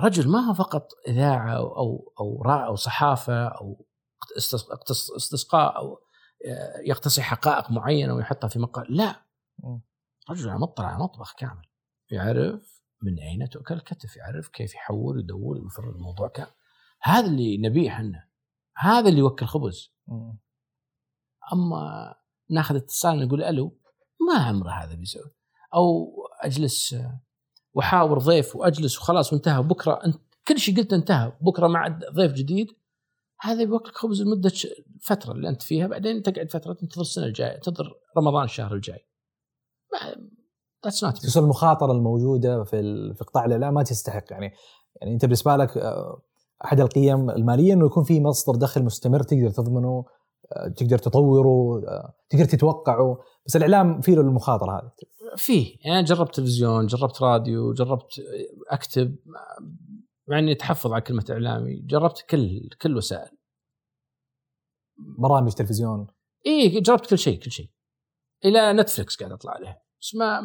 رجل 0.00 0.28
ما 0.28 0.38
هو 0.38 0.54
فقط 0.54 0.88
إذاعة 1.08 1.56
أو 1.56 2.12
أو 2.20 2.42
أو, 2.50 2.76
صحافة 2.76 3.46
أو 3.46 3.86
استسقاء 5.16 5.76
أو 5.76 5.98
يقتصي 6.86 7.22
حقائق 7.22 7.70
معينة 7.70 8.14
ويحطها 8.14 8.48
في 8.48 8.58
مقال 8.58 8.96
لا. 8.96 9.26
رجل 10.30 10.58
مطلع 10.58 10.86
على 10.86 10.98
مطبخ 10.98 11.34
كامل. 11.34 11.71
يعرف 12.12 12.82
من 13.02 13.18
أين 13.18 13.48
تؤكل 13.48 13.74
الكتف 13.74 14.16
يعرف 14.16 14.48
كيف 14.48 14.74
يحول 14.74 15.20
يدور 15.20 15.56
يفر 15.66 15.90
الموضوع 15.90 16.28
كامل 16.28 16.50
هذا 17.02 17.26
اللي 17.26 17.56
نبيه 17.58 17.88
إحنا. 17.90 18.28
هذا 18.76 19.08
اللي 19.08 19.18
يوكل 19.20 19.46
خبز. 19.46 19.92
أما 21.52 22.14
ناخذ 22.50 22.76
اتصال 22.76 23.26
نقول 23.26 23.42
ألو 23.42 23.78
ما 24.28 24.42
عمره 24.42 24.70
هذا 24.70 24.94
بيسوي. 24.94 25.30
أو 25.74 26.12
أجلس 26.40 26.94
آه، 26.94 27.20
وأحاور 27.74 28.18
ضيف 28.18 28.56
وأجلس 28.56 28.98
وخلاص 28.98 29.32
وانتهى. 29.32 29.62
بكرة 29.62 30.00
أنت 30.06 30.16
كل 30.48 30.58
شيء 30.58 30.76
قلت 30.76 30.92
انتهى. 30.92 31.32
بكرة 31.40 31.66
مع 31.66 31.88
ضيف 32.12 32.32
جديد. 32.32 32.66
هذا 33.40 33.64
بيوكلك 33.64 33.96
خبز 33.96 34.22
لمدة 34.22 34.48
ش- 34.48 34.66
فترة 35.02 35.32
اللي 35.32 35.48
أنت 35.48 35.62
فيها. 35.62 35.86
بعدين 35.86 36.22
تقعد 36.22 36.50
فترة 36.50 36.72
تنتظر 36.72 37.00
السنة 37.00 37.24
الجاية 37.26 37.58
تنتظر 37.60 37.94
رمضان 38.16 38.44
الشهر 38.44 38.74
الجاي. 38.74 39.06
That's 40.84 41.04
not 41.04 41.18
خصوصا 41.18 41.40
المخاطرة 41.40 41.92
الموجودة 41.92 42.64
في 42.64 42.82
في 43.14 43.24
قطاع 43.24 43.44
الإعلام 43.44 43.74
ما 43.74 43.82
تستحق. 43.82 44.24
يعني 44.30 44.52
يعني 45.00 45.14
أنت 45.14 45.24
بالنسبة 45.24 45.56
لك 45.56 45.76
آه، 45.76 46.22
أحد 46.64 46.80
القيم 46.80 47.30
المالية 47.30 47.72
إنه 47.72 47.86
يكون 47.86 48.04
في 48.04 48.20
مصدر 48.20 48.54
دخل 48.58 48.84
مستمر 48.84 49.22
تقدر 49.22 49.50
تضمنه 49.50 50.04
آه، 50.52 50.68
تقدر 50.68 50.98
تطوره 50.98 51.82
آه، 51.88 52.14
تقدر 52.30 52.44
تتوقعه. 52.44 53.18
بس 53.46 53.56
الإعلام 53.56 54.00
فيه 54.00 54.14
له 54.14 54.20
المخاطره 54.20 54.72
هذه. 54.72 54.92
فيه. 55.36 55.76
يعني 55.84 56.04
جربت 56.04 56.34
تلفزيون 56.34 56.86
جربت 56.86 57.22
راديو 57.22 57.72
جربت 57.72 58.22
أكتب. 58.70 59.16
مع 60.28 60.38
إني 60.38 60.52
أتحفظ 60.52 60.92
على 60.92 61.02
كلمة 61.02 61.24
إعلامي 61.30 61.80
جربت 61.80 62.24
كل 62.30 62.68
كل 62.82 62.96
وسائل. 62.96 63.30
برامج 65.18 65.52
تلفزيون. 65.52 66.06
اي 66.46 66.80
جربت 66.80 67.06
كل 67.06 67.18
شيء 67.18 67.38
كل 67.40 67.50
شيء. 67.50 67.70
إلى 68.44 68.72
نتفلكس 68.72 69.16
قاعد 69.16 69.32
أطلع 69.32 69.52
عليها. 69.52 69.82
بس 70.00 70.14
ما 70.14 70.40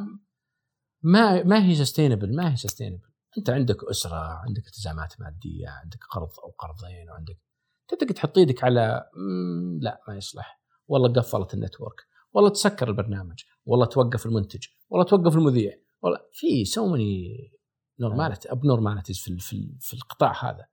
ما 1.04 1.44
ما 1.44 1.66
هي 1.66 1.76
sustainable 1.76 2.36
ما 2.36 2.52
هي 2.52 2.56
sustainable 2.56 3.08
أنت 3.38 3.50
عندك 3.50 3.84
أسرة 3.84 4.16
عندك 4.16 4.68
التزامات 4.68 5.22
مادية 5.22 5.70
عندك 5.70 6.00
قرض 6.12 6.30
أو 6.44 6.50
قرضين 6.50 7.10
وعندك 7.10 7.38
تبدا 7.88 8.14
تحط 8.14 8.38
إيدك 8.38 8.64
على 8.64 9.10
لا 9.82 10.02
ما 10.08 10.18
يصلح. 10.18 10.62
والله 10.88 11.14
قفلت 11.14 11.54
ال 11.54 11.60
network 11.60 12.02
والله 12.34 12.50
تسكر 12.50 12.90
البرنامج 12.90 13.44
والله 13.66 13.86
توقف 13.86 14.26
المنتج 14.26 14.68
والله 14.90 15.06
توقف 15.06 15.36
المذيع 15.36 15.74
والله 16.02 16.20
في 16.32 16.66
so 16.66 16.88
many 16.88 17.38
normality 18.00 18.52
abnormalities 18.52 19.20
في 19.20 19.38
في 19.40 19.78
في 19.80 19.94
القطاع 19.94 20.50
هذا. 20.50 20.68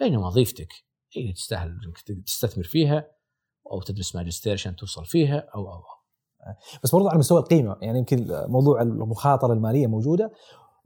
بينما 0.00 0.26
وظيفتك 0.26 0.72
هي 1.16 1.32
تستاهل 1.32 1.78
إنك 1.84 1.98
تستثمر 2.26 2.64
فيها 2.64 3.10
أو 3.72 3.80
تدرس 3.82 4.16
ماجستير 4.16 4.52
عشان 4.52 4.76
توصل 4.76 5.06
فيها 5.06 5.38
أو 5.54 5.60
أو, 5.60 5.74
أو. 5.74 6.01
بس 6.84 6.94
برضو 6.94 7.08
على 7.08 7.18
مستوى 7.18 7.38
القيمة 7.40 7.76
يعني 7.82 7.98
يمكن 7.98 8.26
موضوع 8.48 8.82
المخاطرة 8.82 9.52
المالية 9.52 9.86
موجودة. 9.86 10.32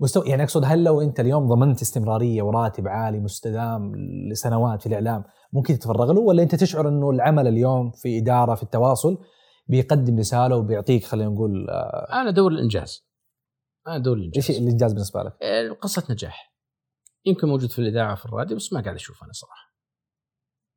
مستوى 0.01 0.28
يعني 0.28 0.43
أقصد 0.43 0.65
هل 0.65 0.85
لو 0.85 1.01
أنت 1.01 1.20
اليوم 1.20 1.47
ضمنت 1.49 1.83
استمرارية 1.83 2.43
وراتب 2.43 2.89
عالي 2.89 3.20
مستدام 3.20 3.93
لسنوات 4.33 4.81
في 4.81 4.87
الإعلام 4.87 5.24
ممكن 5.53 5.74
تتفرغ 5.78 6.12
له 6.12 6.20
ولا 6.20 6.43
أنت 6.43 6.55
تشعر 6.55 6.89
إنه 6.89 7.11
العمل 7.11 7.47
اليوم 7.49 7.91
في 7.91 8.19
إدارة 8.19 8.55
في 8.55 8.62
التواصل 8.62 9.19
بيقدم 9.69 10.19
رسالة 10.19 10.57
وبيعطيك 10.57 11.05
خلينا 11.05 11.31
نقول 11.31 11.70
آه، 11.70 12.09
أنا 12.20 12.28
أدور 12.28 12.53
الإنجاز. 12.53 13.07
أنا 13.87 13.97
أدور 13.97 14.16
إيش 14.16 14.51
الانجاز 14.51 14.57
الإنجاز 14.62 14.93
بالنسبة 14.93 15.23
لك؟ 15.23 15.33
آه، 15.43 15.70
قصة 15.73 16.05
نجاح. 16.11 16.55
يمكن 17.27 17.49
موجود 17.49 17.70
في 17.70 17.78
الإذاعة 17.78 18.15
في 18.15 18.24
الراديو 18.27 18.57
بس 18.57 18.73
ما 18.73 18.81
قاعد 18.81 18.95
أشوف 18.95 19.23
أنا 19.24 19.33
صراحة. 19.33 19.74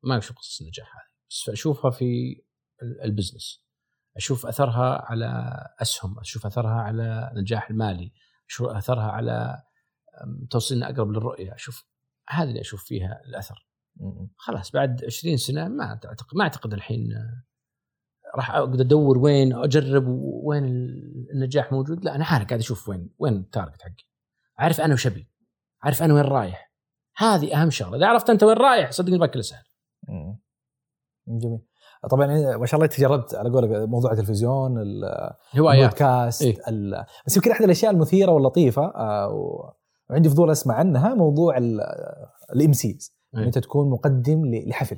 ما 0.02 0.18
أشوف 0.18 0.36
قصص 0.36 0.60
النجاح 0.60 0.86
هذه 0.86 1.10
بس 1.30 1.48
أشوفها 1.48 1.90
في 1.90 2.04
ال- 2.82 3.02
البزنس. 3.04 3.64
أشوف 4.16 4.46
أثرها 4.46 5.04
على 5.04 5.56
أسهم 5.82 6.18
أشوف 6.18 6.46
أثرها 6.46 6.80
على 6.80 7.32
نجاح 7.34 7.70
المالي 7.70 8.12
أشوف 8.48 8.68
أثرها 8.68 9.10
على 9.10 9.62
توصيلنا 10.50 10.90
أقرب 10.90 11.10
للرؤية 11.10 11.54
أشوف 11.54 11.86
هذا 12.28 12.48
اللي 12.48 12.60
أشوف 12.60 12.84
فيها 12.84 13.20
الأثر. 13.26 13.68
خلاص 14.36 14.70
بعد 14.70 15.04
20 15.04 15.36
سنة 15.36 15.68
ما 15.68 15.84
أعتقد 15.84 16.36
ما 16.36 16.44
أعتقد 16.44 16.72
الحين 16.72 17.08
راح 18.36 18.50
اقعد 18.50 18.80
أدور 18.80 19.18
وين 19.18 19.54
أجرب 19.54 20.04
وين 20.44 20.64
النجاح 21.34 21.72
موجود. 21.72 22.04
لا 22.04 22.14
أنا 22.14 22.24
عارف 22.24 22.46
قاعد 22.46 22.60
أشوف 22.60 22.88
وين 22.88 23.14
وين 23.18 23.36
ال 23.36 23.43
target 23.43 23.82
حقي. 23.82 24.06
عارف 24.58 24.80
أنا 24.80 24.94
وش 24.94 25.06
أبي 25.06 25.30
عارف 25.82 26.02
أنا 26.02 26.14
وين 26.14 26.24
رايح. 26.24 26.72
هذه 27.16 27.62
أهم 27.62 27.70
شغلة. 27.70 27.96
إذا 27.96 28.06
عرفت 28.06 28.30
أنت 28.30 28.42
وين 28.42 28.56
رايح 28.56 28.90
صدقني 28.90 29.28
كله 29.28 29.42
سهل. 29.42 29.64
جميل. 31.28 31.60
طبعا 32.10 32.56
ما 32.56 32.66
شاء 32.66 32.74
الله 32.80 32.84
إنت 32.90 33.00
جربت 33.00 33.34
على 33.34 33.50
قولك 33.50 33.88
موضوع 33.88 34.12
التلفزيون 34.12 34.78
ال- 34.78 35.30
هوايات 35.58 35.82
البودكاست 35.84 36.42
إيه. 36.42 36.56
بس 37.26 37.36
يمكن 37.36 37.50
احد 37.50 37.64
الأشياء 37.64 37.92
المثيرة 37.92 38.32
واللطيفة 38.32 38.82
آه، 38.82 39.28
وعندي 40.10 40.28
فضول 40.28 40.50
أسمع 40.50 40.74
عنها 40.74 41.14
موضوع 41.14 41.56
ال 42.54 42.72
MCs 42.72 43.16
إيه. 43.36 43.44
أنت 43.46 43.58
تكون 43.58 43.90
مقدم 43.90 44.42
لحفل. 44.66 44.96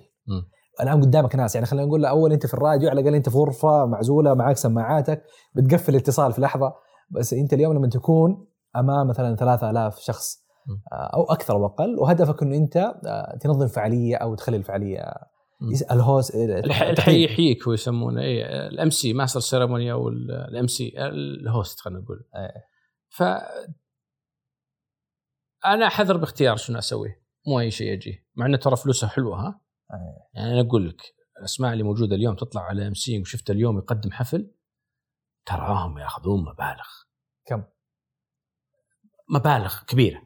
الان 0.81 1.01
قدامك 1.01 1.37
ناس 1.37 1.55
يعني 1.55 1.67
خلينا 1.67 1.87
نقول 1.87 2.05
أول 2.05 2.33
أنت 2.33 2.47
في 2.47 2.55
الراديو 2.55 2.91
على 2.91 3.01
الأقل 3.01 3.15
أنت 3.15 3.29
في 3.29 3.39
غرفة 3.39 3.87
معزولة 3.87 4.35
معك 4.35 4.57
سماعاتك 4.57 5.23
بتقفل 5.55 5.95
الاتصال 5.95 6.33
في 6.33 6.41
لحظة 6.41 6.73
بس 7.11 7.33
أنت 7.33 7.53
اليوم 7.53 7.73
لما 7.75 7.89
تكون 7.89 8.47
أمام 8.77 9.09
مثلا 9.09 9.37
3000 9.37 9.99
شخص. 9.99 10.43
آه، 10.93 10.97
أو 11.15 11.23
أكثر 11.23 11.55
أو 11.55 11.67
أقل 11.67 11.99
وهدفك 11.99 12.43
إنه 12.43 12.57
أنت 12.57 12.77
آه، 12.77 13.39
تنظم 13.41 13.67
فعالية 13.67 14.17
أو 14.17 14.35
تخلي 14.35 14.57
الفعالية 14.57 15.05
ال 15.91 15.99
host 15.99 16.35
الح- 16.35 16.83
الحي 16.83 17.25
يحييك 17.25 17.69
هو 17.69 17.73
يسمونه 17.73 18.23
اي 18.23 18.45
ال 18.69 18.91
MC 18.91 19.13
master 19.13 19.41
ceremony 19.41 19.93
أو 19.93 20.09
ال 20.09 20.28
MC 20.28 20.67
ال 20.67 20.93
host 20.97 21.81
خلينا 21.81 22.01
نقول. 22.01 22.25
إيه. 22.37 22.65
ف 23.09 23.23
أنا 25.67 25.87
أحذر 25.87 26.17
باختيار 26.17 26.57
شنو 26.57 26.79
أسوي 26.79 27.09
مو 27.47 27.61
أي 27.61 27.71
شيء 27.71 27.93
أجي 27.93 28.27
مع 28.35 28.47
إنه 28.47 28.57
ترى 28.57 28.77
فلوسها 28.77 29.09
حلوة 29.09 29.41
ها؟ 29.47 29.61
إيه. 29.93 30.41
يعني 30.41 30.53
أنا 30.53 30.69
أقول 30.69 30.89
لك 30.89 31.03
الأسماء 31.39 31.73
اللي 31.73 31.85
موجودة 31.85 32.17
اليوم 32.17 32.35
تطلع 32.37 32.63
على 32.63 32.87
MC 32.89 33.21
وشفت 33.21 33.51
اليوم 33.51 33.79
يقدم 33.79 34.11
حفل 34.13 34.51
تراهم 35.47 35.99
يأخذون 35.99 36.41
مبالغ. 36.45 36.87
كم؟ 37.47 37.65
مبالغ 39.29 39.75
كبيرة. 39.89 40.23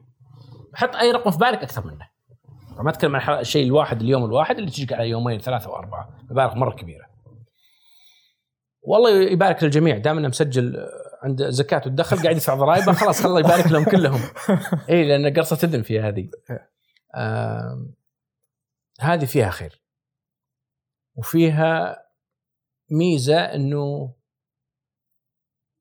حط 0.73 0.95
أي 0.95 1.11
رقم 1.11 1.31
في 1.31 1.37
بالك 1.37 1.57
أكثر 1.63 1.87
منه. 1.87 2.09
ما 2.83 2.89
أتكلم 2.89 3.15
عن 3.15 3.39
الشيء 3.39 3.65
الواحد 3.65 4.01
اليوم 4.01 4.25
الواحد 4.25 4.57
اللي 4.57 4.71
تجيك 4.71 4.93
على 4.93 5.09
يومين 5.09 5.39
ثلاثة 5.39 5.69
وأربعة. 5.69 6.17
مبالغ 6.29 6.55
مرة 6.55 6.75
كبيرة. 6.75 7.07
والله 8.81 9.31
يبارك 9.31 9.63
للجميع. 9.63 9.97
دام 9.97 10.17
إنه 10.17 10.27
مسجل 10.27 10.75
آه، 10.75 10.89
عند 11.23 11.43
زكاة 11.49 11.81
والدخل 11.85 12.23
قاعد 12.23 12.35
يدفع 12.35 12.55
ضرائبه 12.55 12.93
خلاص 12.93 13.25
الله 13.25 13.39
يبارك 13.39 13.71
لهم 13.71 13.83
كلهم. 13.83 14.21
اي 14.89 15.07
لأن 15.07 15.33
قرصة 15.33 15.67
اذن 15.67 15.81
فيها 15.81 16.07
هذه. 16.07 16.29
آم، 17.15 17.93
هذه 18.99 19.25
فيها 19.25 19.49
خير. 19.49 19.81
وفيها 21.15 22.03
ميزة 22.91 23.39
إنه 23.39 24.13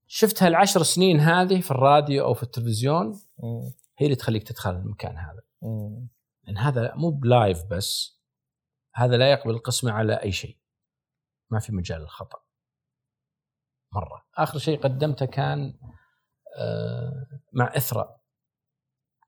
شفتها 0.06 0.48
العشر 0.48 0.82
سنين 0.82 1.20
هذه 1.20 1.60
في 1.60 1.70
الراديو 1.70 2.24
أو 2.24 2.34
في 2.34 2.42
التلفزيون. 2.42 3.20
هي 3.98 4.06
اللي 4.06 4.16
تخليك 4.16 4.42
تدخل 4.42 4.70
المكان 4.70 5.16
هذا. 5.16 5.42
لأن 6.46 6.58
هذا 6.58 6.94
مو 6.94 7.10
بلايف 7.10 7.64
بس 7.70 8.20
هذا 8.94 9.16
لا 9.16 9.30
يقبل 9.30 9.50
القسمة 9.50 9.92
على 9.92 10.22
أي 10.22 10.32
شيء. 10.32 10.58
ما 11.50 11.58
في 11.58 11.72
مجال 11.72 12.00
للخطأ. 12.00 12.38
مرة. 13.92 14.26
آخر 14.36 14.58
شيء 14.58 14.80
قدمته 14.80 15.26
كان 15.26 15.78
آه، 16.58 17.26
مع 17.52 17.72
اثرا 17.76 18.20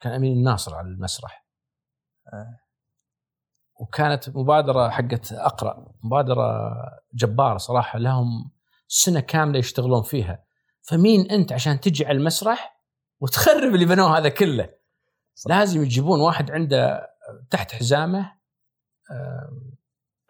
كان 0.00 0.12
أمين 0.12 0.32
الناصر 0.32 0.74
على 0.74 0.88
المسرح. 0.88 1.46
آه. 2.32 2.58
وكانت 3.80 4.28
مبادرة 4.28 4.88
حقت 4.90 5.32
أقرأ 5.32 5.92
مبادرة 6.02 6.70
جباره 7.14 7.56
صراحة. 7.56 7.98
لهم 7.98 8.50
سنة 8.88 9.20
كاملة 9.20 9.58
يشتغلون 9.58 10.02
فيها. 10.02 10.44
فمين 10.82 11.30
أنت 11.30 11.52
عشان 11.52 11.80
تجي 11.80 12.06
على 12.06 12.18
المسرح 12.18 12.82
وتخرب 13.20 13.74
اللي 13.74 13.84
بنوه 13.84 14.18
هذا 14.18 14.28
كله؟ 14.28 14.77
لازم 15.46 15.82
يجيبون 15.82 16.20
واحد 16.20 16.50
عنده 16.50 17.06
تحت 17.50 17.72
حزامه 17.72 18.38
آم، 19.10 19.72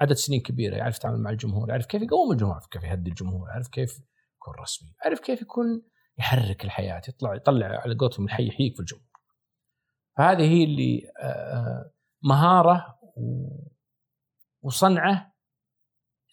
عدد 0.01 0.13
سنين 0.13 0.41
كبيرة 0.41 0.77
يعرف 0.77 0.97
يتعامل 0.97 1.19
مع 1.23 1.31
الجمهور 1.31 1.69
يعرف 1.69 1.87
كيف 1.87 2.03
يقوم 2.03 2.33
الجمهور 2.33 2.53
يعرف 2.55 2.67
كيف 2.67 2.83
يهدي 2.83 3.11
الجمهور 3.11 3.49
يعرف 3.49 3.69
كيف 3.69 4.01
يكون 4.37 4.55
رسمي 4.63 4.89
يعرف 5.05 5.21
كيف 5.21 5.43
يكون 5.43 5.83
يحرك 6.19 6.65
الحياة 6.65 7.03
يطلع 7.09 7.35
يطلع 7.35 7.67
على 7.67 7.95
قولتهم 7.95 8.25
الحي 8.25 8.49
يحييك 8.49 8.75
في 8.75 8.81
الجمهور. 8.81 9.05
فهذه 10.19 10.43
هي 10.43 10.65
اللي 10.65 11.03
آه، 11.23 11.91
مهارة 12.23 12.99
و- 13.17 13.69
وصنعة 14.63 15.35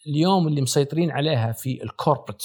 اليوم 0.07 0.47
اللي 0.47 0.61
مسيطرين 0.61 1.11
عليها 1.11 1.51
في 1.51 1.83
الكوربريت 1.83 2.43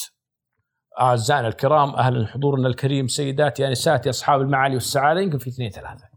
أعزائنا 1.01 1.49
الكرام 1.49 1.91
أهلا 1.95 2.27
حضورنا 2.27 2.69
الكريم 2.69 3.09
سيداتي 3.09 3.69
أنساتي 3.69 4.11
أصحاب 4.11 4.41
المعالي 4.41 4.75
والسعادة 4.75 5.21
يمكن 5.21 5.39
في 5.39 5.49
اثنين 5.51 5.71
ثلاثة. 5.71 6.05
آه، 6.05 6.10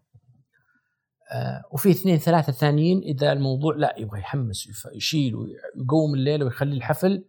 وفي 1.72 1.92
اثنين 1.92 2.18
ثلاثة 2.18 2.54
ثانيين 2.54 3.00
إذا 3.00 3.32
الموضوع 3.32 3.76
لا 3.76 3.96
يبغى 3.98 4.20
يحمس 4.20 4.86
يشيل 4.94 5.36
ويقوم 5.36 6.14
الليلة 6.14 6.46
ويخلي 6.46 6.76
الحفل 6.76 7.26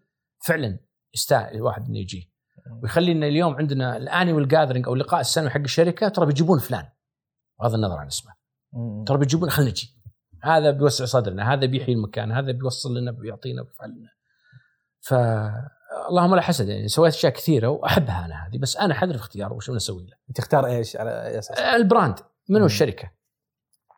فعلا 0.46 0.78
يستاهل 1.14 1.54
الواحد 1.54 1.86
إنه 1.88 1.98
يجي. 1.98 2.30
ويخلي 2.82 3.12
إن 3.12 3.24
اليوم 3.24 3.54
عندنا 3.54 3.96
الانيوال 3.96 4.48
جاذرنج 4.48 4.86
أو 4.86 4.94
اللقاء 4.94 5.20
السنوي 5.20 5.50
حق 5.50 5.60
الشركة 5.60 6.08
ترى 6.08 6.26
بيجيبون 6.26 6.58
فلان. 6.58 6.84
بغض 7.60 7.74
النظر 7.74 7.96
عن 7.96 8.06
اسمه. 8.06 8.32
ترى 9.06 9.18
بيجيبون 9.18 9.50
خلينا 9.50 9.70
نجي. 9.70 9.94
هذا 10.42 10.70
بيوسع 10.70 11.04
صدرنا 11.04 11.52
هذا 11.52 11.66
بيحيي 11.66 11.94
المكان 11.94 12.32
هذا 12.32 12.52
بيوصل 12.52 12.98
لنا 12.98 13.10
بيعطينا 13.10 13.62
بيفعل 13.62 13.90
لنا 13.90 14.10
ف 15.00 15.14
اللهم 16.08 16.34
لا 16.34 16.40
حسد 16.40 16.68
يعني 16.68 16.88
سويت 16.88 17.14
أشياء 17.14 17.32
كثيرة 17.32 17.68
وأحبها 17.68 18.24
أنا 18.24 18.46
هذه 18.46 18.58
بس 18.58 18.76
أنا 18.76 18.94
حذر 18.94 19.12
في 19.12 19.18
اختياره 19.18 19.52
وش 19.52 19.70
أسوي 19.70 20.06
له. 20.06 20.16
تختار 20.34 20.66
إيش؟ 20.66 20.96
على 20.96 21.38
أساس؟ 21.38 21.58
ال 21.58 21.66
brand. 21.66 22.14
منو. 22.48 22.66
الشركة؟ 22.66 23.10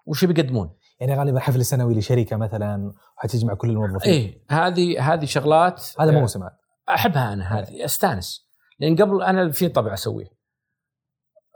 وش 0.07 0.25
بيقدمون؟ 0.25 0.71
يعني 1.01 1.19
غالبا 1.19 1.41
حفل 1.41 1.61
السنوي 1.61 1.95
لشركة 1.95 2.37
مثلا 2.37 2.93
وحتجمع 3.19 3.55
كل 3.55 3.71
الموظفين. 3.71 4.13
إيه 4.13 4.45
هذه 4.51 5.13
هذه 5.13 5.25
شغلات 5.25 5.85
هذا 6.01 6.17
آه، 6.17 6.21
موسم 6.21 6.43
عاد. 6.43 6.53
أحبها 6.89 7.33
أنا 7.33 7.59
هذه 7.59 7.85
أستانس. 7.85 8.47
لأن 8.81 8.97
قبل 8.97 9.23
أنا 9.23 9.51
في 9.51 9.69
طبع 9.69 9.95
أسويه. 9.95 10.37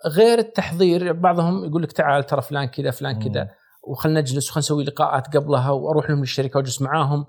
غير 0.06 0.38
التحضير 0.38 1.12
بعضهم 1.12 1.64
يقول 1.64 1.82
لك 1.82 1.92
تعال 1.92 2.26
ترى 2.26 2.42
فلان 2.42 2.64
كذا 2.64 2.90
فلان 2.90 3.18
كذا 3.18 3.50
وخلنا 3.88 4.20
نجلس 4.20 4.48
وخلنا 4.48 4.58
نسوي 4.58 4.84
لقاءات 4.84 5.36
قبلها 5.36 5.70
وأروح 5.70 6.10
لهم 6.10 6.20
للشركة 6.20 6.56
وأجلس 6.56 6.82
معاهم. 6.82 7.26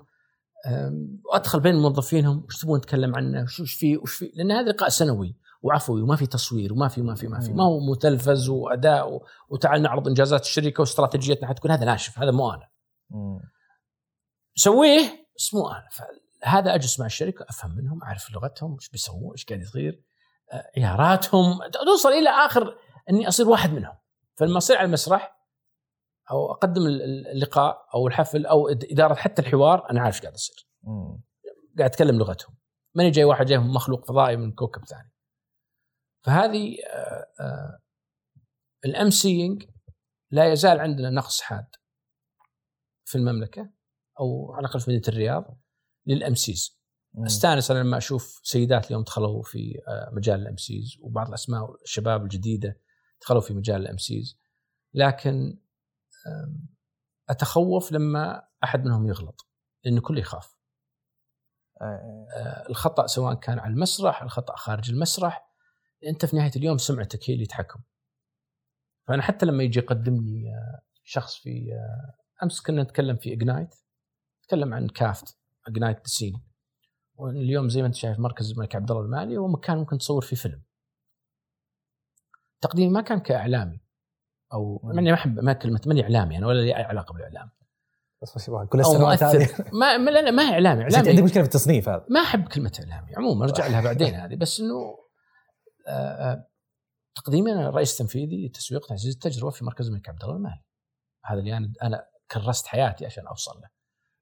وأدخل 1.32 1.60
بين 1.60 1.74
موظفينهم 1.74 2.44
وش 2.48 2.62
تبون 2.62 2.78
نتكلم 2.78 3.16
عنه؟ 3.16 3.42
وش 3.42 3.60
وش 3.60 3.74
في 3.74 3.96
وش 3.96 4.14
في؟ 4.14 4.32
لأن 4.34 4.52
هذا 4.52 4.72
لقاء 4.72 4.88
سنوي. 4.88 5.36
وعفوي 5.62 6.02
وما 6.02 6.16
في 6.16 6.26
تصوير 6.26 6.72
وما 6.72 6.88
في 6.88 7.02
ما 7.02 7.14
في 7.14 7.26
ما 7.28 7.40
في. 7.40 7.52
ما 7.52 7.64
هو 7.64 7.80
متلفز 7.80 8.48
وأداء 8.48 9.22
وتعال 9.48 9.82
نعرض 9.82 10.08
إنجازات 10.08 10.40
الشركة 10.40 10.80
واستراتيجيتنا 10.80 11.48
حتكون. 11.48 11.70
هذا 11.70 11.84
ناشف 11.84 12.18
هذا 12.18 12.30
مو 12.30 12.50
أنا. 12.50 12.68
سويه 14.54 15.26
بس 15.36 15.54
مو 15.54 15.68
أنا. 15.68 15.88
فهذا 16.42 16.74
أجلس 16.74 17.00
مع 17.00 17.06
الشركة 17.06 17.46
أفهم 17.48 17.76
منهم 17.76 18.02
أعرف 18.02 18.30
لغتهم 18.32 18.74
إيش 18.74 18.88
بيسوون 18.88 19.32
إيش 19.32 19.44
قاعد 19.44 19.60
يصير 19.60 20.02
آه، 20.52 20.70
عياراتهم 20.76 21.58
توصل 21.86 22.08
إلى 22.08 22.28
آخر 22.30 22.76
إني 23.10 23.28
أصير 23.28 23.48
واحد 23.48 23.72
منهم. 23.72 23.94
فلما 24.34 24.58
اصير 24.58 24.76
على 24.76 24.86
المسرح 24.86 25.38
أو 26.30 26.52
أقدم 26.52 26.86
ال- 26.86 27.02
ال- 27.02 27.26
اللقاء 27.28 27.86
أو 27.94 28.06
الحفل 28.08 28.46
أو 28.46 28.68
إدارة 28.68 29.14
حتى 29.14 29.42
الحوار 29.42 29.90
أنا 29.90 30.00
عارف 30.00 30.14
إيش 30.14 30.22
قاعد 30.22 30.34
يصير. 30.34 30.66
قاعد 31.78 31.90
أتكلم 31.90 32.18
لغتهم. 32.18 32.54
ماني 32.94 33.10
جاي 33.10 33.24
واحد 33.24 33.46
جاي 33.46 33.58
مخلوق 33.58 34.04
فضائي 34.04 34.36
من 34.36 34.52
كوكب 34.52 34.84
ثاني. 34.84 35.11
فهذه 36.24 36.76
ال 38.84 39.10
MCing 39.10 39.64
لا 40.30 40.52
يزال 40.52 40.80
عندنا 40.80 41.10
نقص 41.10 41.40
حاد 41.40 41.66
في 43.04 43.18
المملكة 43.18 43.70
أو 44.20 44.52
على 44.52 44.66
الأقل 44.66 44.80
في 44.80 44.90
مدينة 44.90 45.08
الرياض 45.08 45.58
لل 46.06 46.34
MCs. 46.34 46.82
مم. 47.14 47.24
أستانس 47.24 47.70
أنا 47.70 47.78
لما 47.78 47.96
أشوف 47.96 48.40
سيدات 48.42 48.86
اليوم 48.86 49.02
دخلوا 49.02 49.42
في 49.42 49.82
آه، 49.88 50.10
مجال 50.12 50.40
ال 50.40 50.56
MCs 50.56 50.96
وبعض 51.00 51.28
الأسماء 51.28 51.82
الشباب 51.82 52.22
الجديدة 52.22 52.80
دخلوا 53.20 53.40
في 53.40 53.54
مجال 53.54 53.80
ال 53.80 53.96
MCs. 53.98 54.38
لكن 54.94 55.58
أتخوف 57.28 57.92
لما 57.92 58.48
أحد 58.64 58.84
منهم 58.84 59.06
يغلط 59.06 59.48
لأن 59.84 59.96
الكل 59.96 60.18
يخاف. 60.18 60.56
آه، 61.80 62.26
آه، 62.36 62.68
الخطأ 62.68 63.06
سواء 63.06 63.34
كان 63.34 63.58
على 63.58 63.72
المسرح 63.72 64.22
الخطأ 64.22 64.56
خارج 64.56 64.90
المسرح 64.90 65.51
أنت 66.06 66.26
في 66.26 66.36
نهاية 66.36 66.50
اليوم 66.56 66.78
سمعتك 66.78 67.30
هي 67.30 67.34
اللي 67.34 67.46
تحكم 67.46 67.80
فأنا 69.08 69.22
حتى 69.22 69.46
لما 69.46 69.62
يجي 69.62 69.78
يقدمني 69.78 70.54
آه، 70.54 70.80
شخص 71.04 71.36
في 71.36 71.72
آه، 71.72 72.44
أمس 72.44 72.60
كنا 72.60 72.82
نتكلم 72.82 73.16
في 73.16 73.32
Ignite 73.32 73.74
نتكلم 74.44 74.74
عن 74.74 74.88
كافد 74.88 75.36
Ignite 75.68 76.04
بسين 76.04 76.42
واليوم 77.14 77.68
زي 77.68 77.80
ما 77.80 77.86
أنت 77.86 77.94
شايف 77.94 78.18
مركز 78.18 78.50
الملك 78.50 78.76
عبد 78.76 78.90
الله 78.90 79.02
المالي 79.02 79.36
هو 79.36 79.48
مكان 79.48 79.76
ممكن 79.76 79.98
تصور 79.98 80.22
فيه 80.22 80.36
فيلم. 80.36 80.62
تقديمي 82.60 82.90
ما 82.90 83.00
كان 83.00 83.20
كإعلامي 83.20 83.80
أو. 84.52 84.80
ماني 84.84 85.10
ما 85.10 85.14
أحب 85.14 85.40
ما 85.40 85.52
كلمة 85.52 85.80
ماني 85.86 86.02
إعلامي 86.02 86.38
أنا 86.38 86.46
ولا 86.46 86.60
لي 86.60 86.76
أي 86.76 86.82
علاقة 86.82 87.12
بالإعلام. 87.12 87.50
بس 88.22 88.48
يبغى 88.48 88.66
كل 88.66 88.80
السنوات 88.80 89.22
هذه. 89.22 89.48
ما 89.72 89.96
ما- 89.96 90.10
لا 90.10 90.30
ما 90.30 90.48
هي 90.48 90.52
إعلامي. 90.52 90.84
أنت 90.84 90.94
عندك 90.94 91.08
اعلامي 91.08 91.22
مشكلة 91.22 91.42
في 91.42 91.48
التصنيف 91.48 91.88
هذا. 91.88 92.06
ما 92.10 92.20
أحب 92.20 92.48
كلمة 92.48 92.72
إعلامي 92.80 93.16
عموما 93.16 93.44
ارجع 93.44 93.66
لها 93.66 93.80
بعدين 93.80 94.14
هذه. 94.14 94.34
بس 94.36 94.60
إنه 94.60 94.98
تقديمي 97.14 97.52
أنا 97.52 97.70
رئيس 97.70 97.96
تنفيذي 97.96 98.46
لتسويق 98.46 98.86
تعزيز 98.86 99.14
التجربة 99.14 99.50
في 99.50 99.64
مركز 99.64 99.86
الملك 99.86 100.08
عبد 100.08 100.22
الله 100.22 100.36
المالي. 100.36 100.62
هذا 101.24 101.38
اللي 101.38 101.56
أنا 101.56 101.72
أنا 101.82 102.06
كرست 102.30 102.66
حياتي 102.66 103.06
عشان 103.06 103.26
أوصل 103.26 103.60
له 103.60 103.68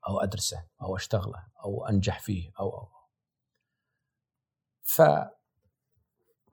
أو 0.08 0.20
أدرسه 0.20 0.66
أو 0.82 0.96
أشتغله 0.96 1.46
أو 1.64 1.86
أنجح 1.86 2.20
فيه 2.20 2.50
أو 2.60 2.70
أو. 2.70 2.88
ف 4.82 5.02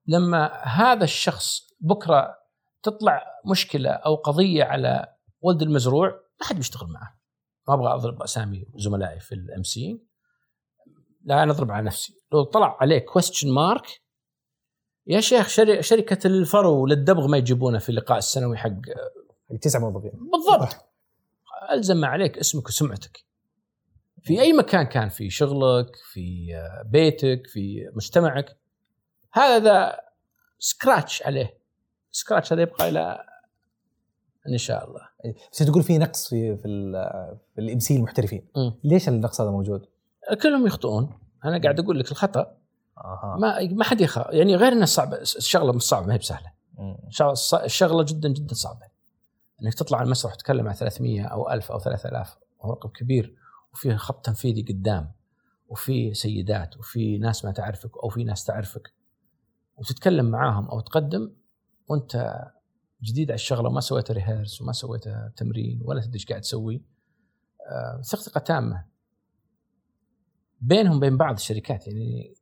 لما 0.07 0.63
هذا 0.63 1.03
الشخص 1.03 1.59
بكرة 1.79 2.35
تطلع 2.84 3.25
مشكلة 3.51 3.89
أو 3.89 4.15
قضية 4.15 4.63
على 4.63 5.15
ولد 5.41 5.61
المزروع 5.61 6.09
ما 6.09 6.47
حد 6.47 6.55
بيشتغل 6.55 6.89
معه. 6.89 7.19
ما 7.67 7.73
أبغى 7.73 7.93
أضرب 7.93 8.21
أسامي 8.21 8.65
زملائي 8.75 9.19
في 9.19 9.35
ال 9.35 9.63
MC. 9.63 10.07
لا 11.21 11.43
أنا 11.43 11.51
أضرب 11.51 11.71
على 11.71 11.85
نفسي. 11.85 12.13
لو 12.31 12.43
طلع 12.43 12.77
عليه 12.81 12.99
question 12.99 13.53
mark 13.53 13.88
يا 15.07 15.19
شيخ 15.19 15.47
شركة 15.79 16.27
الفرو 16.27 16.85
للدبغ 16.85 17.27
ما 17.27 17.38
يجيبونه 17.38 17.79
في 17.79 17.89
اللقاء 17.89 18.17
السنوي 18.17 18.57
حق 18.57 18.71
تسع 19.61 19.79
موظفين. 19.79 20.11
بالضبط. 20.11 20.75
ألزم 21.71 21.97
ما 21.97 22.07
عليك 22.07 22.38
اسمك 22.38 22.67
وسمعتك. 22.67 23.23
في 24.21 24.41
أي 24.41 24.53
مكان 24.53 24.84
كان 24.84 25.09
في 25.09 25.29
شغلك 25.29 25.95
في 26.13 26.47
بيتك 26.85 27.47
في 27.47 27.89
مجتمعك 27.95 28.57
هذا 29.34 29.99
scratch 30.59 31.23
عليه. 31.23 31.57
scratch 32.11 32.53
هذا 32.53 32.61
يبقى 32.61 32.89
إلى 32.89 33.23
إن 34.49 34.57
شاء 34.57 34.88
الله. 34.88 35.01
بس 35.51 35.57
تقول 35.57 35.84
في 35.84 35.97
نقص 35.97 36.29
في 36.29 36.57
في 36.57 36.63
في 37.55 37.61
ال 37.61 37.79
MC 37.79 37.95
المحترفين. 37.95 38.47
مم. 38.55 38.79
ليش 38.84 39.09
النقص 39.09 39.41
هذا 39.41 39.51
موجود؟ 39.51 39.85
كلهم 40.43 40.67
يخطئون. 40.67 41.19
أنا 41.45 41.61
قاعد 41.61 41.79
أقول 41.79 41.99
لك 41.99 42.11
الخطأ. 42.11 42.56
ما 43.39 43.67
ما 43.71 43.83
حد 43.83 44.01
يخاف. 44.01 44.33
يعني 44.33 44.55
غير 44.55 44.71
إنه 44.73 44.85
صعب 44.85 45.13
الشغله 45.13 45.73
مش 45.73 45.81
صعبة 45.81 46.07
ما 46.07 46.13
هي 46.13 46.17
بسهلة. 46.17 46.51
الشغله 47.63 48.03
جدا 48.03 48.29
جدا 48.29 48.53
صعبة. 48.53 48.87
إنك 49.61 49.73
تطلع 49.73 49.97
على 49.97 50.05
المسرح 50.05 50.33
وتتكلم 50.33 50.67
عن 50.67 50.73
300 50.73 51.25
أو 51.25 51.51
1000 51.51 51.71
أو 51.71 51.79
3000 51.79 52.37
هو 52.61 52.71
رقم 52.71 52.89
كبير 52.89 53.35
وفي 53.73 53.97
خط 53.97 54.25
تنفيذي 54.25 54.61
قدام 54.61 55.11
وفي 55.67 56.13
سيدات 56.13 56.77
وفي 56.77 57.17
ناس 57.17 57.45
ما 57.45 57.51
تعرفك 57.51 57.97
أو 58.03 58.09
في 58.09 58.23
ناس 58.23 58.43
تعرفك. 58.43 58.93
وتتكلم 59.77 60.25
معاهم 60.25 60.67
أو 60.67 60.79
تقدم 60.79 61.31
وأنت 61.87 62.41
جديد 63.01 63.31
على 63.31 63.35
الشغلة 63.35 63.69
وما 63.69 63.81
سويت 63.81 64.11
ريهرس 64.11 64.61
وما 64.61 64.71
سويت 64.71 65.03
تمرين 65.35 65.81
ولا 65.83 66.01
تدري 66.01 66.13
إيش 66.13 66.25
قاعد 66.25 66.41
تسوي. 66.41 66.81
آه، 67.67 68.01
ثقة 68.01 68.39
تامة. 68.39 68.85
بينهم 70.61 70.99
بين 70.99 71.17
بعض 71.17 71.35
الشركات 71.35 71.87
يعني 71.87 72.33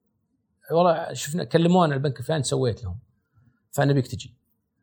والله 0.72 1.14
شفنا 1.14 1.44
كلمونا 1.44 1.94
البنك 1.96 2.20
الفلاني 2.20 2.44
سويت 2.44 2.84
لهم 2.84 3.00
فنبيك 3.72 4.08
تجي. 4.08 4.36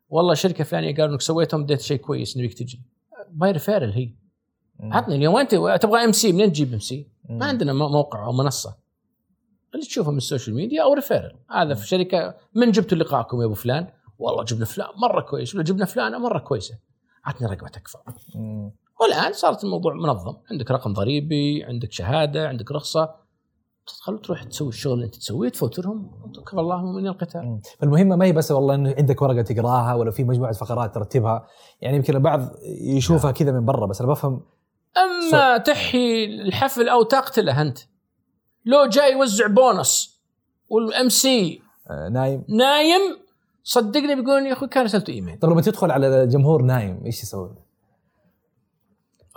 والله 0.09 0.35
شركة 0.35 0.65
فلانية 0.65 0.95
قالوا 0.97 1.13
إنك 1.13 1.21
سويتهم 1.21 1.63
اديت 1.63 1.81
شيء 1.81 1.97
كويس 1.99 2.37
نبيك 2.37 2.55
تجي. 2.55 2.83
by 3.31 3.51
referral 3.53 3.93
هي. 3.93 4.15
عطني 4.81 5.15
اليوم 5.15 5.37
أنت 5.37 5.51
تبغى 5.55 6.05
MC 6.05 6.33
منين 6.33 6.53
تجيب 6.53 6.73
MC؟ 6.73 7.09
ما 7.31 7.47
عندنا 7.47 7.73
مو- 7.73 7.89
موقع 7.89 8.25
أو 8.27 8.33
منصة. 8.33 8.77
اللي 9.75 9.87
تشوفه 9.87 10.11
من 10.11 10.17
ال 10.17 10.23
social 10.23 10.57
media 10.57 10.83
أو 10.83 10.93
referral 10.95 11.33
هذا 11.51 11.75
في 11.75 11.87
شركة 11.89 12.35
من 12.55 12.71
جبتوا 12.71 12.99
لقاءكم 12.99 13.41
يا 13.41 13.47
أبو 13.47 13.55
فلان؟ 13.55 13.87
والله 14.19 14.45
جبنا 14.45 14.65
فلان 14.65 14.89
مرة 15.03 15.21
كويس. 15.21 15.55
ولا 15.55 15.65
جبنا 15.65 15.85
فلانة 15.85 16.19
مرة 16.19 16.39
كويسة. 16.39 16.79
عطني 17.25 17.49
رقمتك 17.49 17.89
فقط 17.89 18.15
مم. 18.35 18.73
والآن 19.01 19.33
صارت 19.33 19.65
الموضوع 19.65 19.95
منظم. 19.95 20.35
عندك 20.51 20.71
رقم 20.71 20.93
ضريبي 20.93 21.65
عندك 21.65 21.93
شهادة 21.93 22.49
عندك 22.49 22.73
رخصة. 22.73 23.15
تدخل 23.87 24.15
وتروح 24.15 24.43
تسوي 24.43 24.69
الشغل 24.69 24.93
اللي 24.93 25.05
انت 25.05 25.15
تسويه 25.17 25.49
تفوترهم 25.49 26.11
كفى 26.47 26.61
الله 26.61 26.81
المؤمنين 26.81 27.09
القتال. 27.09 27.61
فالمهمه 27.79 28.17
ما 28.17 28.25
هي 28.25 28.33
بس 28.33 28.51
والله 28.51 28.75
إنه 28.75 28.95
عندك 28.99 29.23
ورقة 29.23 29.43
تقراها 29.43 29.95
ولا 29.95 30.11
في 30.11 30.25
مجموعة 30.25 30.53
فقرات 30.53 30.95
ترتبها. 30.95 31.47
يعني 31.81 31.97
يمكن 31.97 32.17
البعض 32.17 32.49
يشوفها 32.83 33.33
كذا 33.33 33.53
من 33.53 33.65
برا 33.65 33.87
بس 33.87 34.01
أنا 34.01 34.11
بفهم 34.11 34.41
أما 34.97 35.59
تحيي 35.59 36.25
الحفل 36.25 36.89
أو 36.89 37.03
تقتله 37.03 37.63
أنت 37.63 37.79
لو 38.65 38.87
جاي 38.87 39.13
يوزع 39.13 39.47
بونص 39.47 40.23
والام 40.69 41.09
سي 41.09 41.63
آه، 41.91 42.09
نايم. 42.09 42.45
نايم 42.49 43.01
صدقني 43.65 44.15
بيقول 44.15 44.47
يا 44.47 44.53
أخوي 44.53 44.69
كان 44.69 44.85
رسلته 44.85 45.11
إيميل. 45.11 45.39
طب 45.39 45.51
لما 45.51 45.63
تدخل 45.63 45.91
على 45.91 46.23
الجمهور 46.23 46.63
نايم 46.63 47.03
إيش 47.07 47.23
يسوي؟ 47.23 47.55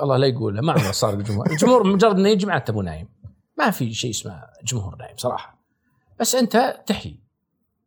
الله 0.02 0.18
لا 0.18 0.28
يقوله 0.28 0.62
ما 0.62 0.74
عمره 0.74 0.92
صار 0.92 1.14
الجمهور. 1.14 1.52
الجمهور 1.52 1.88
مجرد 1.88 2.20
إنه 2.20 2.30
يجي 2.30 2.46
معناته 2.46 2.74
مو 2.74 2.82
نايم. 2.82 3.08
ما 3.58 3.72
في 3.72 3.94
شيء 3.94 4.12
اسمه 4.12 4.44
جمهور 4.64 4.96
نايم 4.96 5.18
صراحة. 5.18 5.58
بس 6.20 6.36
أنت 6.36 6.76
تحيي 6.86 7.20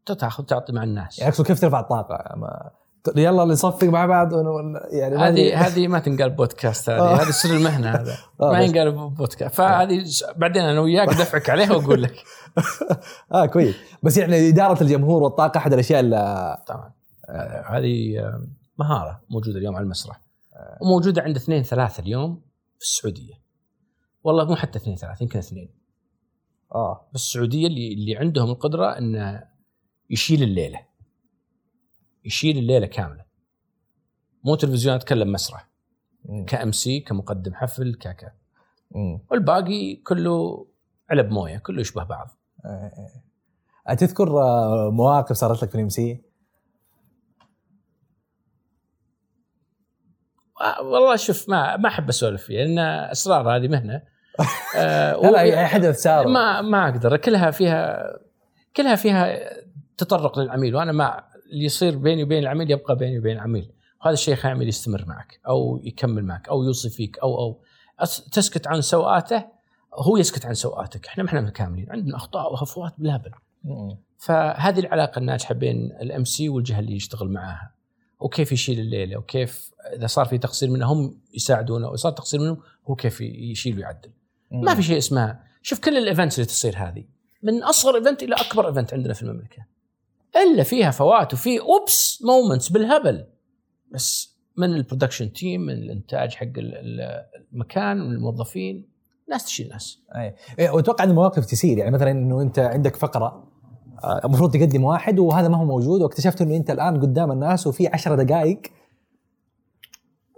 تاخذ 0.07 0.45
تعطي 0.45 0.73
مع 0.73 0.83
الناس. 0.83 1.19
يعني 1.19 1.31
أقصد 1.33 1.47
كيف 1.47 1.61
ترفع 1.61 1.81
الطاقة؟ 1.81 2.37
ما 2.37 2.71
يلا 3.17 3.45
نصفق 3.45 3.85
مع 3.85 4.07
بعض 4.07 4.33
ون- 4.33 4.81
يعني. 4.91 5.17
هذه 5.17 5.67
هذه 5.67 5.89
ما 5.89 5.99
تنقال 5.99 6.31
بودكاست 6.31 6.89
آه. 6.89 7.15
هذه 7.15 7.23
هذه 7.23 7.31
سر 7.31 7.51
المهنة 7.57 7.91
هذا. 7.91 8.17
آه، 8.43 8.53
ما 8.53 8.61
ينقال 8.61 8.93
بودكاست. 9.11 9.55
فهذه 9.55 10.05
بعدين 10.37 10.63
أنا 10.63 10.81
وياك 10.81 11.09
دفعك 11.21 11.51
عليها 11.51 11.73
وأقول 11.73 12.03
لك. 12.03 12.15
آه 13.35 13.47
كويس. 13.47 13.77
بس 14.03 14.17
يعني 14.17 14.49
إدارة 14.49 14.83
الجمهور 14.83 15.23
والطاقة 15.23 15.59
أحد 15.59 15.73
الأشياء 15.73 16.01
اللي 16.01 16.57
طبعا. 16.67 16.93
هذه 17.69 18.19
آه، 18.19 18.43
مهارة 18.79 19.21
موجودة 19.31 19.59
اليوم 19.59 19.77
على 19.77 19.83
المسرح. 19.83 20.21
وموجودة 20.81 21.23
عند 21.23 21.37
اثنين 21.37 21.63
ثلاثة 21.63 22.01
اليوم 22.01 22.41
في 22.79 22.85
السعودية. 22.85 23.35
والله 24.25 24.45
مو 24.45 24.57
حتى 24.57 24.79
اثنين 24.79 24.97
ثلاثة 24.97 25.23
يمكن 25.23 25.39
اثنين 25.39 25.69
آه 26.75 27.07
في 27.09 27.15
السعودية 27.15 27.67
اللي 27.67 27.93
اللي 27.93 28.17
عندهم 28.17 28.51
القدرة 28.51 28.99
إنه 28.99 29.45
يشيل 30.11 30.43
الليلة 30.43 30.81
يشيل 32.25 32.59
الليلة 32.59 32.87
كاملة 32.87 33.25
مو 34.45 34.55
تلفزيون 34.55 34.95
أتكلم 34.95 35.33
مسرح. 35.33 35.69
كأم 36.47 36.73
سي 36.73 37.01
كمقدم 37.01 37.55
حفل 37.55 37.95
كاكا. 37.95 38.33
والباقي 39.31 39.95
كله 39.95 40.67
علب 41.11 41.31
موية 41.31 41.59
كله 41.59 41.81
يشبه 41.81 42.05
بعض 42.05 42.31
آه، 42.65 42.93
آه. 43.89 43.95
تذكر 43.95 44.43
آه، 44.43 44.91
مواقف 44.91 45.37
صارت 45.37 45.63
لك 45.63 45.69
في 45.69 45.75
الإم 45.75 45.89
سي؟ 45.89 46.23
والله 50.81 51.17
شوف 51.17 51.49
ما 51.49 51.77
ما 51.77 51.89
أحب 51.89 52.09
أسولف 52.09 52.43
فيها 52.43 52.65
لأن 52.65 52.79
اسرار 53.11 53.57
هذه 53.57 53.69
مهنة. 53.69 54.03
آه، 54.77 55.21
لا 55.21 55.31
لا 55.31 55.43
يعني 55.43 55.67
حدث 55.67 56.03
صار 56.03 56.29
ما 56.29 56.61
ما 56.61 56.89
أقدر 56.89 57.17
كلها 57.17 57.51
فيها 57.51 58.13
كلها 58.77 58.97
فيها 58.97 59.39
تطرق 59.97 60.39
للعميل 60.39 60.77
وأنا 60.77 60.93
ما 60.93 61.25
اللي 61.53 61.65
يصير 61.65 61.97
بيني 61.97 62.23
وبين 62.23 62.39
العميل 62.39 62.71
يبقى 62.71 62.97
بيني 62.97 63.19
وبين 63.19 63.37
العميل. 63.37 63.73
وهذا 64.01 64.13
الشيء 64.13 64.35
يخلي 64.35 64.53
العميل 64.53 64.69
يستمر 64.69 65.05
معك 65.07 65.41
أو 65.49 65.81
يكمل 65.85 66.25
معك 66.25 66.49
أو 66.49 66.63
يوصي 66.63 66.91
فيك 66.91 67.19
أو 67.19 67.39
أو. 67.39 67.61
تسكت 68.33 68.67
عن 68.67 68.81
سوءاته 68.81 69.45
هو 69.95 70.17
يسكت 70.17 70.47
عن 70.47 70.55
سوءاتك. 70.55 71.07
إحنا 71.07 71.23
ما 71.23 71.29
إحنا 71.29 71.41
مكاملين 71.41 71.87
عندنا 71.91 72.17
أخطاء 72.17 72.53
وهفوات 72.53 72.95
بالهبل. 72.99 73.31
فهذه 74.19 74.81
العلاقة 74.81 75.19
الناجحة 75.19 75.55
بين 75.55 75.93
ال 76.01 76.25
MC 76.25 76.49
والجهة 76.49 76.81
اللي 76.81 76.97
يشتغل 76.97 77.29
معاها. 77.29 77.78
وكيف 78.21 78.53
يشيل 78.53 78.81
الليلة 78.81 79.17
وكيف 79.17 79.71
إذا 79.97 80.07
صار 80.07 80.25
في 80.27 80.39
تقصير 80.39 80.71
منه 80.71 80.93
هم 80.93 81.19
يساعدونه 81.35 81.89
وصار 81.89 82.13
تقصير 82.13 82.41
منهم 82.41 82.59
هو 82.87 82.95
كيف 82.95 83.21
يشيل 83.21 83.77
ويعدل. 83.77 84.11
ما 84.51 84.75
في 84.75 84.83
شيء 84.83 84.99
اسمها 84.99 85.45
شوف 85.63 85.79
كل 85.81 85.97
ال 85.97 86.03
events 86.03 86.39
اللي 86.39 86.47
تصير 86.47 86.75
هذه 86.77 87.05
من 87.43 87.63
أصغر 87.63 87.97
event 87.97 88.23
إلى 88.23 88.35
أكبر 88.35 88.69
event 88.69 88.95
عندنا 88.95 89.15
في 89.15 89.23
المملكة. 89.23 89.67
إلا 90.37 90.63
فيها 90.63 90.91
هفوات 90.91 91.35
وفي 91.35 91.61
oops 91.61 92.23
moments 92.25 92.69
بالهبل. 92.69 93.25
بس 93.93 94.35
من 94.57 94.75
ال 94.75 94.80
production 94.80 95.33
team 95.33 95.61
من 95.61 95.73
الإنتاج 95.75 96.35
حق 96.35 96.45
ال- 96.47 96.75
ال- 96.75 97.25
المكان 97.53 97.97
من 97.97 98.13
الموظفين 98.15 98.89
ناس 99.29 99.45
تشيل 99.45 99.69
ناس. 99.69 99.99
أي. 100.17 100.35
إيه، 100.59 100.71
وأتوقع 100.71 101.05
إن 101.05 101.11
المواقف 101.11 101.47
تسير. 101.47 101.79
يعني 101.79 101.91
مثلا 101.91 102.11
إنه 102.11 102.43
أنت 102.43 102.59
عندك 102.59 102.97
فقرة 102.97 103.49
المفروض 104.25 104.53
تقدم 104.53 104.85
واحد 104.85 105.19
وهذا 105.19 105.49
ما 105.49 105.57
هو 105.57 105.65
موجود. 105.65 106.01
واكتشفت 106.03 106.43
إنه 106.43 106.57
أنت 106.57 106.71
الآن 106.71 107.01
قدام 107.01 107.33
الناس 107.33 107.67
وفي 107.67 107.87
عشرة 107.89 108.23
دقائق 108.23 108.61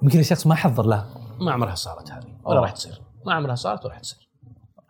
يمكن 0.03 0.19
الشخص 0.19 0.47
ما 0.47 0.55
حضر 0.55 0.87
له. 0.87 1.07
ما 1.41 1.53
عمرها 1.53 1.75
صارت 1.75 2.11
هذه. 2.11 2.37
ولا. 2.45 2.61
راح 2.61 2.71
تصير. 2.71 3.03
ما 3.27 3.35
عمرها 3.35 3.55
صارت 3.55 3.85
ولا 3.85 3.93
راح 3.95 4.01
تصير. 4.01 4.29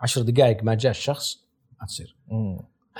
عشر 0.00 0.22
دقائق 0.22 0.62
ما 0.64 0.74
جاء 0.74 0.90
الشخص 0.90 1.36
ما 1.80 1.86
تصير. 1.86 2.16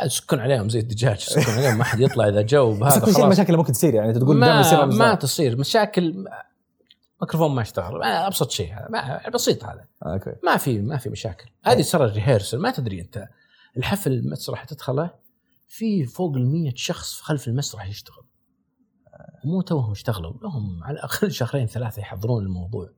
سكون 0.07 0.39
عليهم 0.41 0.69
زي 0.69 0.79
الدجاج 0.79 1.19
سكون 1.19 1.55
عليهم 1.55 1.79
ما 1.79 1.85
حد 1.85 2.01
يطلع 2.01 2.29
إذا 2.29 2.43
جو 2.43 2.75
بهذا 2.75 3.01
كل 3.01 3.15
شيء 3.15 3.45
اللي 3.47 3.57
ممكن 3.57 3.73
تصير 3.73 3.95
يعني 3.95 4.13
تقول 4.13 4.37
ما, 4.37 4.87
ما. 4.87 5.15
تصير. 5.15 5.59
مشاكل 5.59 6.25
ميكروفون 7.23 7.55
ما 7.55 7.63
يشتغل. 7.63 7.99
ما- 7.99 8.27
أبسط 8.27 8.51
شيء. 8.51 8.75
هذا 8.75 8.89
ما- 8.91 9.29
بسيط 9.35 9.65
هذا. 9.65 9.85
آه، 10.07 10.13
أوكي. 10.13 10.33
ما 10.45 10.57
في 10.57 10.79
ما 10.81 10.97
في 10.97 11.11
مشاكل. 11.11 11.51
هذه 11.65 11.83
ترى 11.83 12.05
الريهرسل 12.05 12.59
ما 12.59 12.71
تدري 12.71 13.01
أنت 13.01 13.29
الحفل 13.77 14.13
المسرح 14.13 14.65
تدخله؟ 14.65 15.11
في 15.71 16.05
فوق 16.05 16.37
ال 16.37 16.73
شخص 16.75 17.21
خلف 17.21 17.49
المسرح 17.49 17.89
يشتغل. 17.89 18.25
مو 19.45 19.63
توهم 19.63 19.91
اشتغلوا 19.91 20.33
لهم 20.43 20.85
على 20.85 20.95
الأقل 20.95 21.31
شهرين 21.33 21.67
ثلاثة 21.67 22.01
يحضرون 22.01 22.43
الموضوع. 22.43 22.89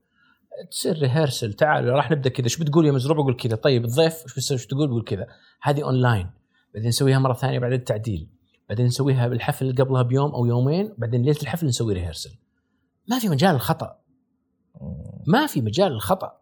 تصير 0.70 0.98
ريهرسل 0.98 1.52
تعال 1.52 1.88
راح 1.88 2.10
نبدأ 2.10 2.30
كذا 2.30 2.44
إيش 2.44 2.58
بتقول 2.58 2.86
يا 2.86 2.92
مزروع؟ 2.92 3.16
بقول 3.16 3.36
كذا. 3.36 3.56
طيب 3.56 3.84
الضيف 3.84 4.22
إيش 4.22 4.34
بتسوي 4.34 4.58
إيش 4.58 4.66
تقول؟ 4.66 4.88
بقول 4.88 5.04
كذا. 5.04 5.26
هذه 5.62 5.82
اونلاين 5.82 6.30
بعدين 6.74 6.88
نسويها 6.88 7.18
مرة 7.18 7.34
ثانية 7.34 7.58
بعد 7.58 7.72
التعديل. 7.72 8.30
بعدين 8.68 8.86
نسويها 8.86 9.28
بالحفل 9.28 9.74
قبلها 9.74 10.02
بيوم 10.02 10.30
أو 10.30 10.46
يومين 10.46 10.94
بعدين 10.98 11.22
ليلة 11.22 11.40
الحفل 11.42 11.66
نسوي 11.66 11.94
rehearsal 11.94 12.30
ما 13.08 13.18
في 13.18 13.28
مجال 13.28 13.54
الخطأ. 13.54 13.98
ما 15.26 15.46
في 15.46 15.60
مجال 15.60 15.92
الخطأ. 15.92 16.40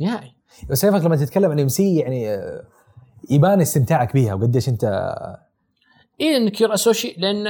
نهائي. 0.00 0.36
بس 0.70 0.82
شايفك 0.82 1.04
لما 1.04 1.16
تتكلم 1.16 1.50
عن 1.50 1.60
MC 1.60 1.96
يعني 1.96 2.34
آه، 2.34 2.66
يبان 3.30 3.60
استمتاعك 3.60 4.12
بيها 4.12 4.34
وقديش 4.34 4.68
أنت 4.68 4.84
I 6.20 6.36
think 6.36 6.60
your 6.60 6.74
association 6.74 7.46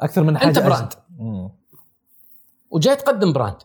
أكثر 0.00 0.22
من 0.22 0.38
حاجة 0.38 0.50
أجل. 0.50 0.62
brand. 0.62 0.92
وجاي 2.70 2.96
تقدم 2.96 3.32
brand 3.32 3.56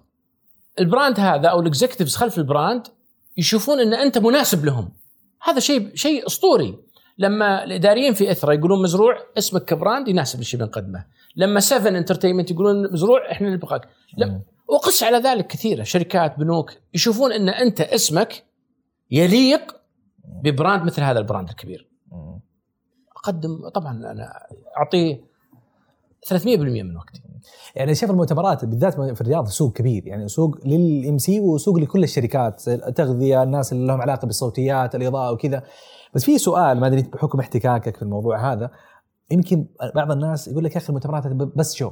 ال 0.80 0.86
brand 0.86 1.20
هذا 1.20 1.48
أو 1.48 1.60
ال 1.60 1.65
executives 1.65 2.16
خلف 2.16 2.38
ال 2.38 2.46
brand 2.46 2.88
يشوفون 3.38 3.80
إن 3.80 3.94
أنت 3.94 4.18
مناسب 4.18 4.66
لهم. 4.66 4.92
هذا 5.42 5.60
شيء 5.60 5.96
شيء 5.96 6.28
أسطوري. 6.28 6.78
لما 7.18 7.64
الإداريين 7.64 8.14
في 8.14 8.32
إثرا 8.32 8.54
يقولون 8.54 8.84
مزروع 8.84 9.18
اسمك 9.38 9.66
ك 9.66 9.73
brand 9.73 10.08
يناسب 10.08 10.40
الشيء 10.40 10.60
اللي 10.60 10.72
بنقدمه. 10.72 11.06
لما 11.36 11.60
7 11.60 11.90
Entertainment 11.90 12.52
يقولون 12.52 12.94
مزروع 12.94 13.32
إحنا 13.32 13.50
نبغاك. 13.50 13.90
لا 14.18 14.42
وقس 14.68 15.04
على 15.04 15.18
ذلك 15.18 15.48
كثيرة. 15.48 15.84
شركات 15.84 16.40
بنوك 16.40 16.74
يشوفون 16.94 17.32
إن 17.32 17.50
أنت 17.50 17.82
اسمك 17.82 18.44
يليق 19.12 19.77
ب 20.28 20.37
brand 20.37 20.84
مثل 20.84 21.02
هذا 21.02 21.20
ال 21.20 21.25
brand 21.25 21.50
الكبير. 21.50 21.90
أقدم 23.18 23.70
طبعا 23.70 23.92
أنا 23.92 24.34
اعطيه 24.78 25.22
300% 26.26 26.84
من 26.84 26.98
وقتي. 26.98 27.22
يعني 27.76 27.96
شايف 27.96 28.12
المؤتمرات 28.12 28.66
بالذات 28.66 28.94
في 28.94 29.22
الرياض 29.22 29.48
سوق 29.48 29.74
كبير. 29.74 30.08
يعني 30.08 30.28
سوق 30.28 30.58
للإم 30.66 31.18
سي 31.18 31.40
وسوق 31.40 31.78
لكل 31.78 32.04
الشركات 32.04 32.68
التغذيه 32.68 33.44
الناس 33.44 33.74
اللي 33.74 33.88
لهم 33.88 34.02
علاقة 34.02 34.26
بالصوتيات 34.26 34.96
الإضاءة 34.96 35.32
وكذا. 35.32 35.64
بس 36.14 36.24
في 36.24 36.38
سؤال 36.38 36.80
ما 36.80 36.88
أدري 36.88 37.02
بحكم 37.02 37.40
احتكاكك 37.40 37.96
في 37.96 38.02
الموضوع 38.02 38.54
هذا 38.54 38.72
يمكن 39.32 39.68
بعض 39.96 40.12
الناس 40.12 40.48
يقول 40.48 40.64
لك 40.64 40.72
يا 40.72 40.78
أخي 40.78 40.90
المؤتمرات 40.90 41.28
بس 41.28 41.76
شو؟ 41.76 41.92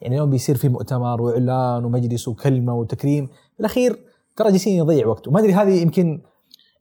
يعني 0.00 0.14
اليوم 0.14 0.30
بيصير 0.30 0.56
في 0.56 0.68
مؤتمر 0.68 1.22
وإعلان 1.22 1.84
ومجلس 1.84 2.28
وكلمة 2.28 2.74
وتكريم. 2.74 3.28
بالأخير 3.56 4.04
ترى 4.36 4.50
جالسين 4.50 4.78
يضيع 4.78 5.06
وقت. 5.06 5.28
وما 5.28 5.40
أدري 5.40 5.52
هذه 5.52 5.82
يمكن 5.82 6.22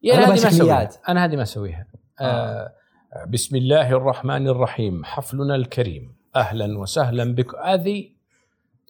يعني 0.05 0.23
أغلبها 0.25 0.37
هذه 0.37 0.43
ما. 0.43 0.47
أسويها. 0.49 0.89
أنا 1.09 1.25
هذه 1.25 1.35
ما 1.35 1.41
أسويها. 1.43 1.87
آه. 2.21 2.71
بسم 3.27 3.55
الله 3.55 3.89
الرحمن 3.91 4.47
الرحيم. 4.47 5.05
حفلنا 5.05 5.55
الكريم. 5.55 6.15
أهلا 6.35 6.79
وسهلا 6.79 7.35
بك. 7.35 7.55
هذه 7.55 8.09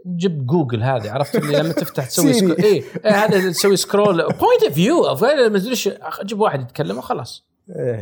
جيب 0.08 0.46
جوجل 0.46 0.84
هذه 0.84 1.12
عرفت؟ 1.12 1.36
اللي 1.36 1.58
لما 1.60 1.74
تفتح 1.74 2.06
تسوي. 2.06 2.34
scroll 2.40 2.58
إيه 2.58 2.84
إيه، 3.06 3.12
هذا 3.12 3.50
تسوي 3.52 3.76
scroll. 3.78 4.16
point 4.16 4.64
of 4.64 4.74
view 4.74 5.02
ما 5.50 5.58
ادري 5.58 5.71
ليش 5.71 5.90
تجيب 6.24 6.40
واحد 6.40 6.62
يتكلم 6.62 6.98
وخلاص. 6.98 7.46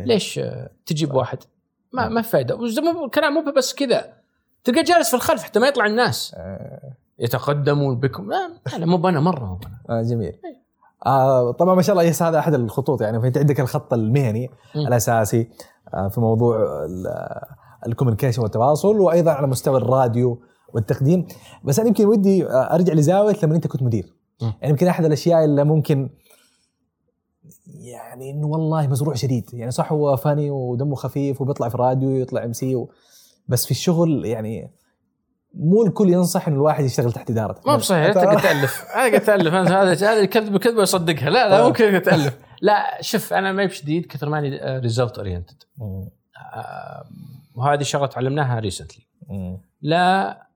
ليش 0.04 0.38
آه، 0.38 0.70
تجيب 0.86 1.14
واحد؟ 1.14 1.38
ما 1.92 2.08
ما 2.08 2.22
في 2.22 2.28
فائده 2.30 2.56
وزي 2.56 2.80
مو- 2.82 3.04
الكلام 3.04 3.32
مو 3.34 3.52
بس 3.52 3.74
كذا. 3.74 4.12
تلقى 4.64 4.82
جالس 4.82 5.08
في 5.10 5.16
الخلف 5.16 5.42
حتى 5.42 5.60
ما 5.60 5.68
يطلع 5.68 5.86
الناس. 5.86 6.34
آه. 6.38 6.92
يتقدمون 7.18 8.00
بكم. 8.00 8.30
لا 8.30 8.50
لا، 8.78 8.86
مو 8.86 8.96
بنا 8.96 9.20
مرة 9.20 9.44
مو 9.44 9.54
بنا. 9.54 9.98
آه 9.98 10.02
جميل. 10.02 10.36
آه 11.06 11.52
طبعا 11.52 11.74
ما 11.74 11.82
شاء 11.82 11.92
الله 11.96 12.04
yes 12.08 12.22
هذا 12.22 12.38
أحد 12.38 12.54
الخطوط 12.54 13.02
يعني 13.02 13.20
فأنت 13.20 13.38
عندك 13.38 13.60
الخط 13.60 13.92
المهني 13.92 14.50
مم. 14.74 14.86
الأساسي 14.86 15.48
آه 15.94 16.08
في 16.08 16.20
موضوع 16.20 16.58
ال 17.86 17.90
communication 17.90 18.42
والتواصل 18.42 19.00
وأيضا 19.00 19.30
على 19.30 19.46
مستوى 19.46 19.76
الراديو 19.76 20.38
والتقديم 20.74 21.26
بس 21.64 21.78
أنا 21.78 21.88
يمكن 21.88 22.06
ودي 22.06 22.46
آه، 22.46 22.74
أرجع 22.74 22.92
لزاوية 22.92 23.36
لما 23.42 23.56
أنت 23.56 23.66
كنت 23.66 23.82
مدير. 23.82 24.14
يعني 24.40 24.70
يمكن 24.70 24.86
أحد 24.86 25.04
الأشياء 25.04 25.44
اللي 25.44 25.64
ممكن 25.64 26.10
يعني 27.66 28.30
إنه 28.30 28.46
والله 28.46 28.86
مزروع 28.86 29.14
شديد 29.14 29.50
يعني 29.52 29.70
صح 29.70 29.92
هو 29.92 30.16
funny 30.16 30.50
ودمه 30.50 30.94
خفيف 30.94 31.40
وبيطلع 31.40 31.68
في 31.68 31.74
الراديو 31.74 32.08
ويطلع 32.08 32.44
MC. 32.44 32.86
بس 33.48 33.64
في 33.64 33.70
الشغل 33.70 34.24
يعني 34.24 34.70
مو 35.56 35.86
الكل 35.86 36.08
ينصح 36.08 36.48
انه 36.48 36.56
الواحد 36.56 36.84
يشتغل 36.84 37.12
تحت 37.12 37.30
إدارته. 37.30 37.60
ما 37.66 37.76
بصحيح. 37.76 38.06
أنت 38.06 38.18
قاعد 38.18 38.42
تألف. 38.42 38.84
أنا 38.94 39.08
قاعد 39.08 39.20
تالف 39.20 39.54
هذا 39.54 39.92
هذا 39.92 40.24
كذبه 40.24 40.58
كذبه 40.58 40.82
يصدقها 40.82 41.30
لا 41.30 41.48
لا 41.48 41.66
مو 41.66 41.72
كذا 41.72 41.98
تالف 41.98 42.38
لا 42.62 42.98
شوف 43.00 43.32
أنا 43.32 43.52
ما 43.52 43.64
بشديد 43.64 44.06
كثر 44.06 44.28
ماني 44.28 44.78
result 44.78 45.18
oriented. 45.18 45.62
وهذه 47.54 47.82
شغلة 47.82 48.06
تعلمناها 48.06 48.60
recently. 48.60 49.04
لا 49.82 50.46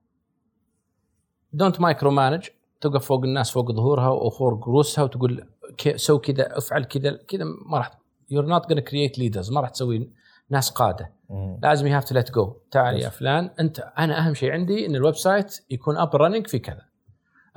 don't 1.53 1.81
micromanage 1.81 2.47
توقف 2.81 3.05
فوق 3.05 3.23
الناس 3.23 3.51
فوق 3.51 3.71
ظهورها 3.71 4.07
أو 4.07 4.29
فوق 4.29 4.67
رؤوسها 4.67 5.03
وتقول 5.03 5.47
سو 5.95 6.19
كذا 6.19 6.57
افعل 6.57 6.83
كذا. 6.83 7.19
كذا 7.27 7.43
ما 7.43 7.77
راح 7.77 7.91
you're 8.31 8.45
not 8.45 8.73
gonna 8.73 8.79
create 8.79 9.19
leaders 9.19 9.51
ما 9.51 9.61
راح 9.61 9.69
تسوي 9.69 10.09
ناس 10.49 10.69
قادة. 10.69 11.13
مم. 11.29 11.59
لازم 11.63 11.87
you 11.87 11.95
have 11.95 12.03
to 12.03 12.15
let 12.15 12.31
go 12.31 12.61
تعال 12.71 12.99
يا. 12.99 13.09
فلان 13.09 13.51
أنت 13.59 13.79
أنا 13.79 14.27
أهم 14.27 14.33
شيء 14.33 14.51
عندي 14.51 14.85
إن 14.85 14.95
ال 14.95 15.15
website 15.15 15.65
يكون 15.69 15.97
up 15.97 16.15
running 16.15 16.47
في 16.47 16.59
كذا. 16.59 16.85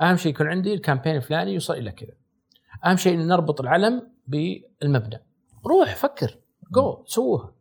أهم 0.01 0.15
شيء 0.15 0.31
يكون 0.31 0.47
عندي 0.47 0.73
ال 0.73 0.78
campaign 0.78 1.15
الفلاني 1.15 1.53
يوصل 1.53 1.73
إلى 1.73 1.91
كذا. 1.91 2.13
أهم 2.85 2.97
شيء 2.97 3.13
ان 3.13 3.27
نربط 3.27 3.61
العلم 3.61 4.11
بالمبنى. 4.27 5.23
روح 5.65 5.95
فكر. 5.95 6.39
جو 6.71 7.03
سووها. 7.05 7.53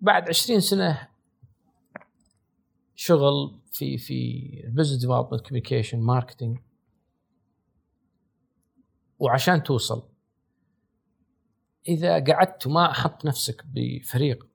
بعد 0.00 0.28
20 0.28 0.60
سنة 0.60 1.08
شغل 2.94 3.60
في 3.72 3.98
في 3.98 4.62
ال 4.64 4.68
business 4.68 5.00
development 5.00 5.40
communication 5.40 6.00
marketing 6.00 6.58
وعشان 9.18 9.62
توصل 9.62 10.08
إذا 11.88 12.24
قعدت 12.24 12.66
وما 12.66 12.90
أحط 12.90 13.24
نفسك 13.24 13.64
بفريق 13.66 14.46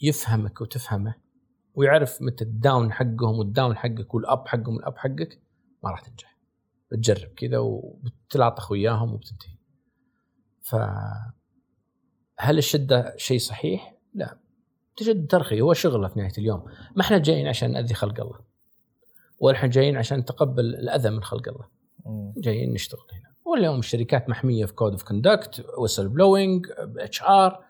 يفهمك 0.00 0.60
وتفهمه 0.60 1.14
ويعرف 1.74 2.22
متى 2.22 2.44
ال 2.44 2.54
down 2.54 2.92
حقهم 2.92 3.38
وال 3.38 3.51
down 3.51 3.76
حقك 3.76 4.14
وال 4.14 4.31
up 4.31 4.48
حقهم 4.48 4.76
وال 4.76 4.87
up 4.87 4.98
حقك 4.98 5.42
ما 5.82 5.90
راح 5.90 6.00
تنجح. 6.00 6.38
بتجرب 6.92 7.28
كذا 7.28 7.58
وبتلاطخ 7.58 8.70
وياهم 8.70 9.12
وبتنتهي. 9.14 9.56
ف 10.62 10.76
هل 12.38 12.58
الشدة 12.58 13.14
شيء 13.16 13.38
صحيح؟ 13.38 13.94
لا. 14.14 14.38
تجد 14.96 15.26
ترخي. 15.26 15.60
هو 15.60 15.72
شغله 15.72 16.08
في 16.08 16.18
نهاية 16.18 16.32
اليوم. 16.38 16.64
ما 16.96 17.02
إحنا 17.02 17.18
جايين 17.18 17.46
عشان 17.46 17.72
نأذي 17.72 17.94
خلق 17.94 18.20
الله. 18.20 18.40
ولا 19.38 19.56
إحنا 19.56 19.68
جايين 19.68 19.96
عشان 19.96 20.18
نتقبل 20.18 20.64
الأذى 20.64 21.10
من 21.10 21.22
خلق 21.22 21.48
الله. 21.48 21.68
جايين 22.36 22.72
نشتغل. 22.72 23.06
هنا 23.12 23.23
واليوم 23.54 23.78
الشركات 23.78 24.28
محمية 24.28 24.64
في 24.64 24.72
code 24.72 24.92
of 24.92 25.02
conduct 25.02 25.64
whistle 25.78 26.08
blowing 26.08 26.66
اتش 26.98 27.22
ار 27.22 27.64